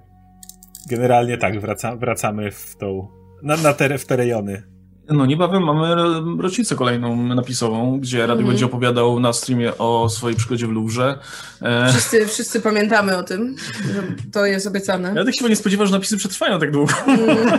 [0.88, 3.08] generalnie tak, wraca, wracamy w tą
[3.44, 4.64] na, na te, w te rejony.
[5.10, 5.96] No niebawem mamy
[6.42, 8.48] rocznicę kolejną napisową, gdzie Radek mm.
[8.48, 11.20] będzie opowiadał na streamie o swojej przygodzie w Louvre.
[11.62, 11.90] E...
[11.90, 13.56] Wszyscy, wszyscy pamiętamy o tym,
[13.94, 15.14] że to jest obiecane.
[15.16, 16.94] Ja tak chyba nie spodziewał, że napisy przetrwają tak długo.
[17.08, 17.38] Mm.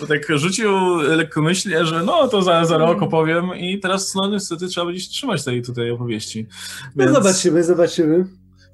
[0.00, 4.66] Bo tak rzucił lekkomyślnie, że no to za, za rok opowiem i teraz no niestety
[4.66, 6.46] trzeba będzie trzymać tej tutaj opowieści.
[6.96, 7.12] Więc...
[7.12, 8.24] No zobaczymy, zobaczymy.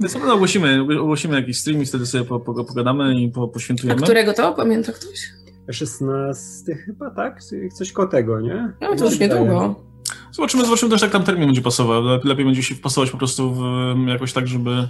[0.03, 4.01] Więc no, ogłosimy, ogłosimy jakiś stream i wtedy sobie po, po, pogadamy i po, poświętujemy.
[4.01, 4.53] A którego to?
[4.53, 5.33] Pamięta ktoś?
[5.71, 7.41] 16 chyba, tak?
[7.75, 8.73] Coś koło tego, nie?
[8.81, 9.92] No to już niedługo.
[10.33, 12.03] Zobaczymy, zobaczymy też, jak tam termin będzie pasował.
[12.25, 13.63] Lepiej będzie się wpasować po prostu w,
[14.09, 14.89] jakoś tak, żeby,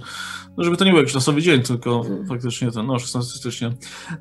[0.57, 3.71] no żeby to nie był jakiś losowy dzień, tylko faktycznie ten, no 16 stycznia.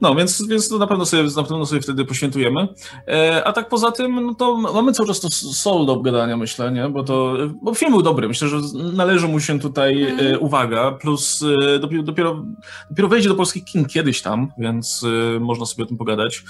[0.01, 2.69] No, więc, więc to na pewno sobie, na pewno sobie wtedy poświętujemy.
[3.09, 6.73] E, a tak poza tym, no to mamy cały czas to soul do obgadania, myślę,
[6.73, 6.89] nie?
[6.89, 8.29] Bo to, bo film był dobry.
[8.29, 8.57] Myślę, że
[8.93, 10.43] należy mu się tutaj e, mm.
[10.43, 12.45] uwaga, plus e, dopiero, dopiero,
[12.91, 15.05] dopiero wejdzie do polskich kin kiedyś tam, więc
[15.37, 16.45] e, można sobie o tym pogadać.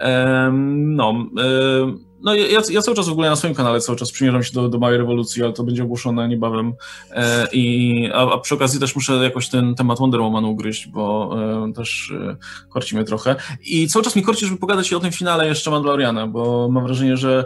[0.00, 4.12] E, no, e, no ja, ja, cały czas w ogóle na swoim kanale cały czas
[4.12, 6.72] przymierzam się do, do małej rewolucji, ale to będzie ogłoszone niebawem.
[7.10, 11.36] E, i, a, a, przy okazji też muszę jakoś ten temat Wonder Woman ugryźć, bo
[11.68, 12.36] e, też e,
[12.68, 13.36] korci mnie trochę.
[13.66, 17.16] I cały czas mi korci, żeby pogadać o tym finale jeszcze Mandaloriana, bo mam wrażenie,
[17.16, 17.44] że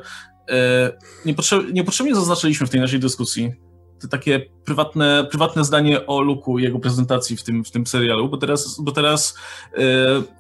[0.51, 0.93] e,
[1.25, 3.53] niepotrzeb, niepotrzebnie zaznaczyliśmy w tej naszej dyskusji
[4.09, 8.37] takie prywatne, prywatne zdanie o Luku i jego prezentacji w tym, w tym serialu, bo
[8.37, 8.81] teraz...
[8.81, 9.35] Bo teraz
[9.77, 9.83] yy...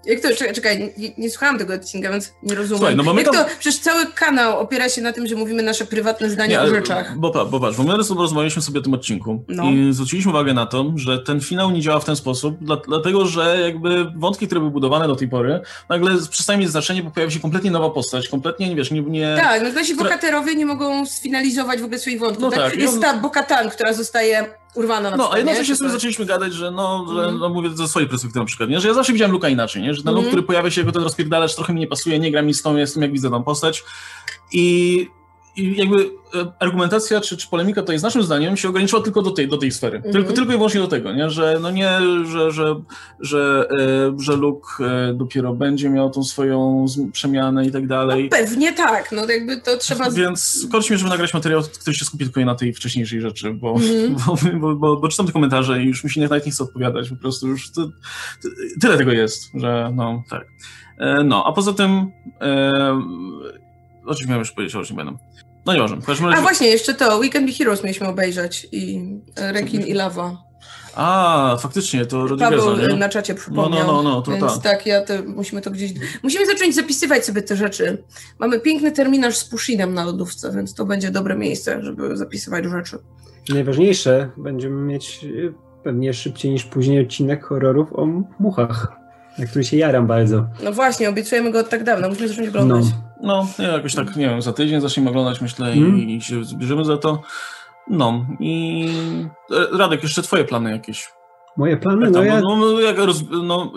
[0.04, 2.78] Jak to, czekaj, czekaj nie, nie, słuchałem tego odcinka, więc nie rozumiem.
[2.78, 5.84] Słuchaj, no mamy Jak to, przecież cały kanał opiera się na tym, że mówimy nasze
[5.84, 7.18] prywatne zdanie nie, o rzeczach.
[7.18, 9.70] Bo, bo patrz, bo my rozmawialiśmy sobie o tym odcinku no.
[9.70, 13.26] i zwróciliśmy uwagę na to, że ten finał nie działa w ten sposób, dla, dlatego,
[13.26, 17.32] że jakby wątki, które były budowane do tej pory, nagle przestają mieć znaczenie, bo pojawia
[17.32, 19.02] się kompletnie nowa postać, kompletnie, nie wiesz, nie...
[19.02, 22.70] nie tak, no nasi bohaterowie nie mogą sfinalizować w ogóle swoich wątków, no tak?
[22.70, 22.80] tak?
[22.80, 23.00] Jest on...
[23.00, 23.14] ta
[23.72, 27.38] Która zostaje urwana na No, a jednocześnie sobie zaczęliśmy gadać, że no, że, mm.
[27.38, 28.80] no mówię ze swojej perspektywy na przykład, nie?
[28.80, 29.94] że ja zawsze widziałem Luka inaczej, nie?
[29.94, 30.16] że ten mm.
[30.16, 32.62] Luke, który pojawia się jako ten rozpierdalacz trochę mi nie pasuje, nie gra mi z
[32.62, 33.84] tą, jestem jak widzę tą postać
[34.52, 35.08] i
[35.56, 39.30] i jakby e, argumentacja czy, czy polemika tutaj z naszym zdaniem się ograniczyła tylko do
[39.30, 39.98] tej, do tej sfery.
[39.98, 40.12] Mm -hmm.
[40.12, 41.30] Tylko, tylko i wyłącznie do tego, nie?
[41.30, 41.90] że no nie,
[42.24, 42.74] że, że,
[43.20, 48.24] że, e, że Luke e, dopiero będzie miał tą swoją przemianę i tak dalej.
[48.24, 50.10] No pewnie tak, no jakby to trzeba...
[50.10, 53.82] Więc mnie, żeby nagrać materiał, który się skupi tylko na tej wcześniejszej rzeczy, bo, mm
[53.82, 54.20] -hmm.
[54.26, 57.08] bo, bo, bo, bo, czytam te komentarze i już mi się nawet nie chce odpowiadać,
[57.08, 57.88] po prostu już to,
[58.80, 60.46] tyle tego jest, że no tak.
[61.24, 62.10] No, a poza tym
[64.10, 65.12] o czym miałem już powiedzieć, o czym będę.
[65.66, 66.02] No nie możemy.
[66.08, 66.26] Razie...
[66.26, 69.00] A właśnie, jeszcze to, Weekend Be Heroes mieliśmy obejrzeć i
[69.36, 70.50] Rekin i Lava.
[70.94, 73.86] A, faktycznie, to Rodriguez'a, Paweł na czacie przypomniał.
[73.86, 75.92] No, no, no, no to więc tak, tak ja to, musimy to gdzieś...
[76.22, 78.02] Musimy zacząć zapisywać sobie te rzeczy.
[78.38, 82.98] Mamy piękny terminarz z Pushinem na lodówce, więc to będzie dobre miejsce, żeby zapisywać rzeczy.
[83.48, 85.54] Najważniejsze, będziemy mieć y,
[85.84, 88.06] pewnie szybciej niż później odcinek horrorów o
[88.38, 88.92] muchach,
[89.38, 90.46] na który się jaram bardzo.
[90.64, 92.84] No właśnie, obiecujemy go od tak dawno, musimy zacząć oglądać.
[92.84, 93.09] No.
[93.22, 95.98] No, nie, jakoś tak, nie wiem, za tydzień zaczniemy oglądać, myślę, mm.
[96.00, 97.22] i się zbierzemy za to.
[97.90, 98.88] No i
[99.72, 101.08] Radek, jeszcze twoje plany jakieś?
[101.60, 102.10] Moje plany?
[102.10, 102.40] No, ja...
[102.40, 103.72] no, no, jak roz, no,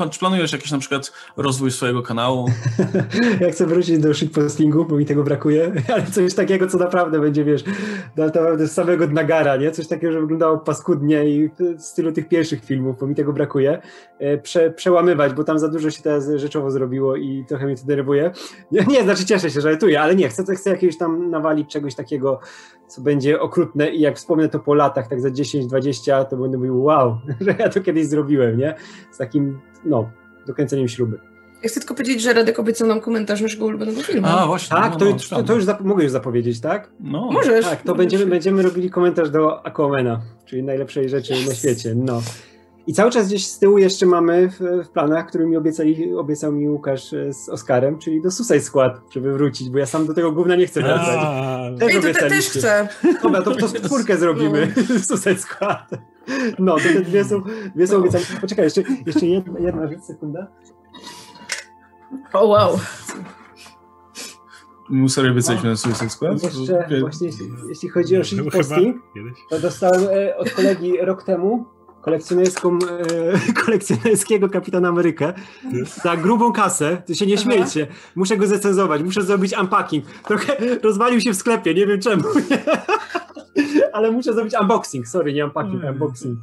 [0.00, 2.46] e, czy planujesz jakiś na przykład rozwój swojego kanału?
[3.40, 7.44] ja chcę wrócić do shitpostingu, bo mi tego brakuje, ale coś takiego, co naprawdę będzie,
[7.44, 7.64] wiesz,
[8.16, 9.70] naprawdę z samego nagara, nie?
[9.70, 13.78] Coś takiego, że wyglądało paskudnie i w stylu tych pierwszych filmów, bo mi tego brakuje.
[14.18, 17.86] E, prze, przełamywać, bo tam za dużo się teraz rzeczowo zrobiło i trochę mnie to
[17.86, 18.30] denerwuje.
[18.72, 22.40] Nie, nie znaczy cieszę się, żartuję, ale nie, chcę, chcę jakiegoś tam nawalić czegoś takiego,
[22.88, 26.82] co będzie okrutne i jak wspomnę to po latach, tak za 10-20, to będę mówił,
[26.82, 28.74] wow, że ja to kiedyś zrobiłem, nie?
[29.10, 30.10] Z takim, no,
[30.46, 31.18] dokręceniem śruby.
[31.62, 34.26] Ja chcę tylko powiedzieć, że Radek obiecał nam komentarz naszego ulubionego filmu.
[34.26, 34.76] A, właśnie.
[34.76, 36.90] Tak, no, to, no, to, to, już mogę już zapowiedzieć, tak?
[37.00, 37.30] No.
[37.32, 37.64] Możesz.
[37.64, 41.48] Tak, to będziemy, będziemy robili komentarz do Aquamana, czyli najlepszej rzeczy yes.
[41.48, 42.22] na świecie, no.
[42.88, 46.52] I cały czas gdzieś z tyłu jeszcze mamy w, w planach, który mi obiecali, obiecał
[46.52, 50.14] mi Łukasz e, z Oskarem, czyli do Suicide Squad, żeby wrócić, bo ja sam do
[50.14, 51.18] tego gówna nie chcę wracać.
[51.20, 52.88] A, Też Ej, to te, też chcę.
[53.22, 54.74] Dobra, to, to czwórkę zrobimy.
[55.08, 55.90] Suicide Squad.
[56.58, 57.42] No, to te dwie są,
[57.74, 58.24] dwie są obiecane.
[58.40, 60.46] Poczekaj, jeszcze, jeszcze jedna, jedna rzecz, sekunda.
[62.32, 62.78] O wow.
[64.90, 66.42] My serio obiecaliśmy na Suicide Squad?
[66.42, 68.96] Jeszcze właśnie jeśli, jeśli chodzi o shitposting,
[69.50, 72.78] to dostałem e, od kolegi rok temu kolekcjonerską,
[73.48, 75.32] e, kolekcjonerskiego Kapitana Amerykę
[76.02, 77.42] za grubą kasę, to się nie Aha.
[77.42, 80.04] śmiejcie, muszę go zrecenzować, muszę zrobić unpacking.
[80.24, 82.22] Trochę rozwalił się w sklepie, nie wiem czemu,
[83.92, 85.94] ale muszę zrobić unboxing, sorry, nie unpacking, Mm.
[85.94, 86.38] unboxing.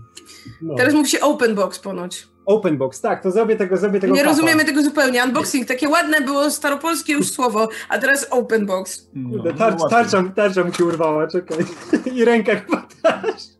[0.61, 0.75] No.
[0.75, 2.27] Teraz mówi się open box ponoć.
[2.45, 4.31] Open box, tak, to zrobię tego, zrobię tego Nie kapa.
[4.31, 5.23] rozumiemy tego zupełnie.
[5.23, 9.07] Unboxing, takie ładne było staropolskie już słowo, a teraz open box.
[9.31, 11.57] Kurde, No, tarcz, no tarcza, tarcza mu się urwała, czekaj.
[12.15, 13.54] I ręka chyba też.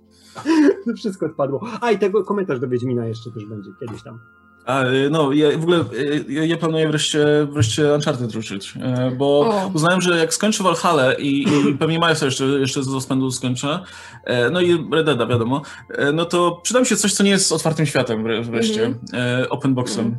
[0.95, 1.67] Wszystko odpadło.
[1.81, 4.19] A i tego komentarz do Wiedźmina jeszcze też będzie kiedyś tam.
[4.66, 8.74] A, y, no, ja w ogóle y, ja, ja planuję wreszcie, wreszcie Uncharted ruszyć,
[9.11, 9.72] y, bo O.
[9.74, 13.80] uznałem, że jak skończę Valhalla i, i pewnie Milesa jeszcze, jeszcze z rozpędu skończę,
[14.24, 17.30] e, no i Red Deada wiadomo, e, no to przyda mi się coś, co nie
[17.30, 20.18] jest otwartym światem wre- wreszcie, e, open boxem.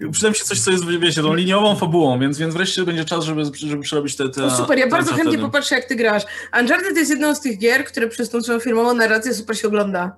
[0.00, 3.04] E, przyda mi się coś, co jest, wiecie, tą liniową fabułą, więc, więc wreszcie będzie
[3.04, 6.22] czas, żeby, żeby przerobić te, te No super, ja bardzo chętnie popatrzę, jak ty grasz.
[6.60, 10.16] Uncharted jest jedną z tych gier, które przez tą swoją filmową narrację super się ogląda.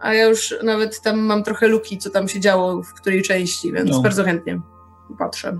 [0.00, 3.72] A ja już nawet tam mam trochę luki, co tam się działo, w której części,
[3.72, 4.00] więc No.
[4.00, 4.60] bardzo chętnie
[5.18, 5.58] patrzę.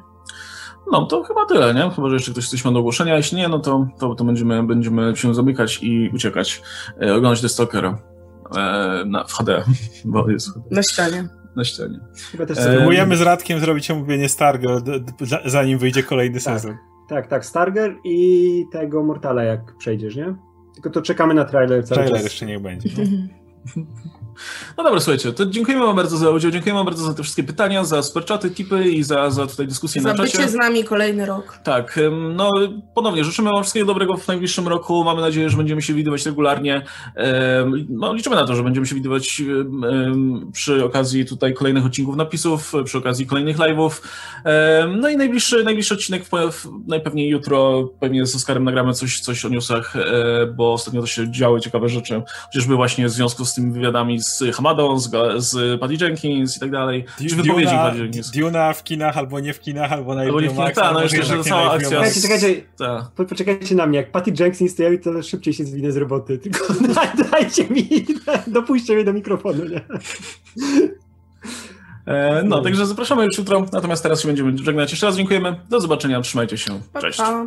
[0.93, 1.91] No, to chyba tyle, nie?
[1.91, 3.17] Chyba, że jeszcze ktoś coś ma do ogłoszenia.
[3.17, 6.63] Jeśli nie, no to, to, to będziemy, będziemy się zamykać i uciekać.
[7.03, 7.99] E, oglądać The Stalkera
[8.57, 9.65] e, na, w HD,
[10.05, 11.29] bo jest Na ścianie.
[11.57, 12.01] na ścianie.
[12.33, 14.81] Chyba też Próbujemy z Radkiem zrobić omówienie Stargo,
[15.45, 16.43] zanim wyjdzie kolejny Tak.
[16.61, 16.77] sezon.
[17.09, 20.35] Tak, tak, Starger i tego Mortala jak przejdziesz, nie?
[20.75, 22.25] Tylko to czekamy na trailer cały Trailer czas.
[22.25, 22.89] jeszcze niech będzie.
[23.77, 23.83] No
[24.77, 27.85] dobra, słuchajcie, to dziękujemy wam bardzo za udział, dziękujemy wam bardzo za te wszystkie pytania,
[27.85, 30.39] za superczaty, tipy i za, za tutaj dyskusję Za na czacie.
[30.39, 31.59] bycie z nami kolejny rok.
[31.65, 31.99] Tak,
[32.35, 32.53] no
[32.95, 35.05] ponownie życzymy Wam wszystkiego dobrego w najbliższym roku.
[35.05, 36.83] Mamy nadzieję, że będziemy się widywać regularnie.
[37.89, 39.43] No, liczymy na to, że będziemy się widywać
[40.53, 43.91] przy okazji tutaj kolejnych odcinków napisów, przy okazji kolejnych live'ów.
[45.01, 46.25] No i najbliższy, najbliższy odcinek
[46.87, 51.33] najpewniej jutro, pewnie z Oskarem nagramy coś, coś o newsach, e, bo ostatnio to się
[51.33, 55.95] działy ciekawe rzeczy, chociażby właśnie w związku z tymi wywiadami z Hamadą, z, z Patty
[56.01, 57.05] Jenkins i tak dalej.
[57.29, 58.31] Czy wypowiedzi Patty Jenkins.
[58.31, 61.03] Duna w kinach, albo nie w kinach, albo na Albo nie w kinach, tak, no
[61.03, 62.23] jeszcze, że cała akcja Max.
[62.23, 62.63] Czekajcie.
[62.79, 63.03] Tak.
[63.17, 66.39] Po- Poczekajcie na mnie, jak Patty Jenkins stoi, to szybciej się zwinę z roboty.
[66.39, 67.89] Tylko daj- dajcie mi,
[68.47, 69.81] dopuśćcie mnie do mikrofonu, nie?
[72.07, 73.67] E, No, także zapraszamy już jutro.
[73.73, 74.91] Natomiast teraz się będziemy żegnać.
[74.91, 75.61] Jeszcze raz dziękujemy.
[75.69, 76.21] Do zobaczenia.
[76.21, 76.81] Trzymajcie się.
[76.93, 77.19] Pa, Cześć.
[77.19, 77.47] pa.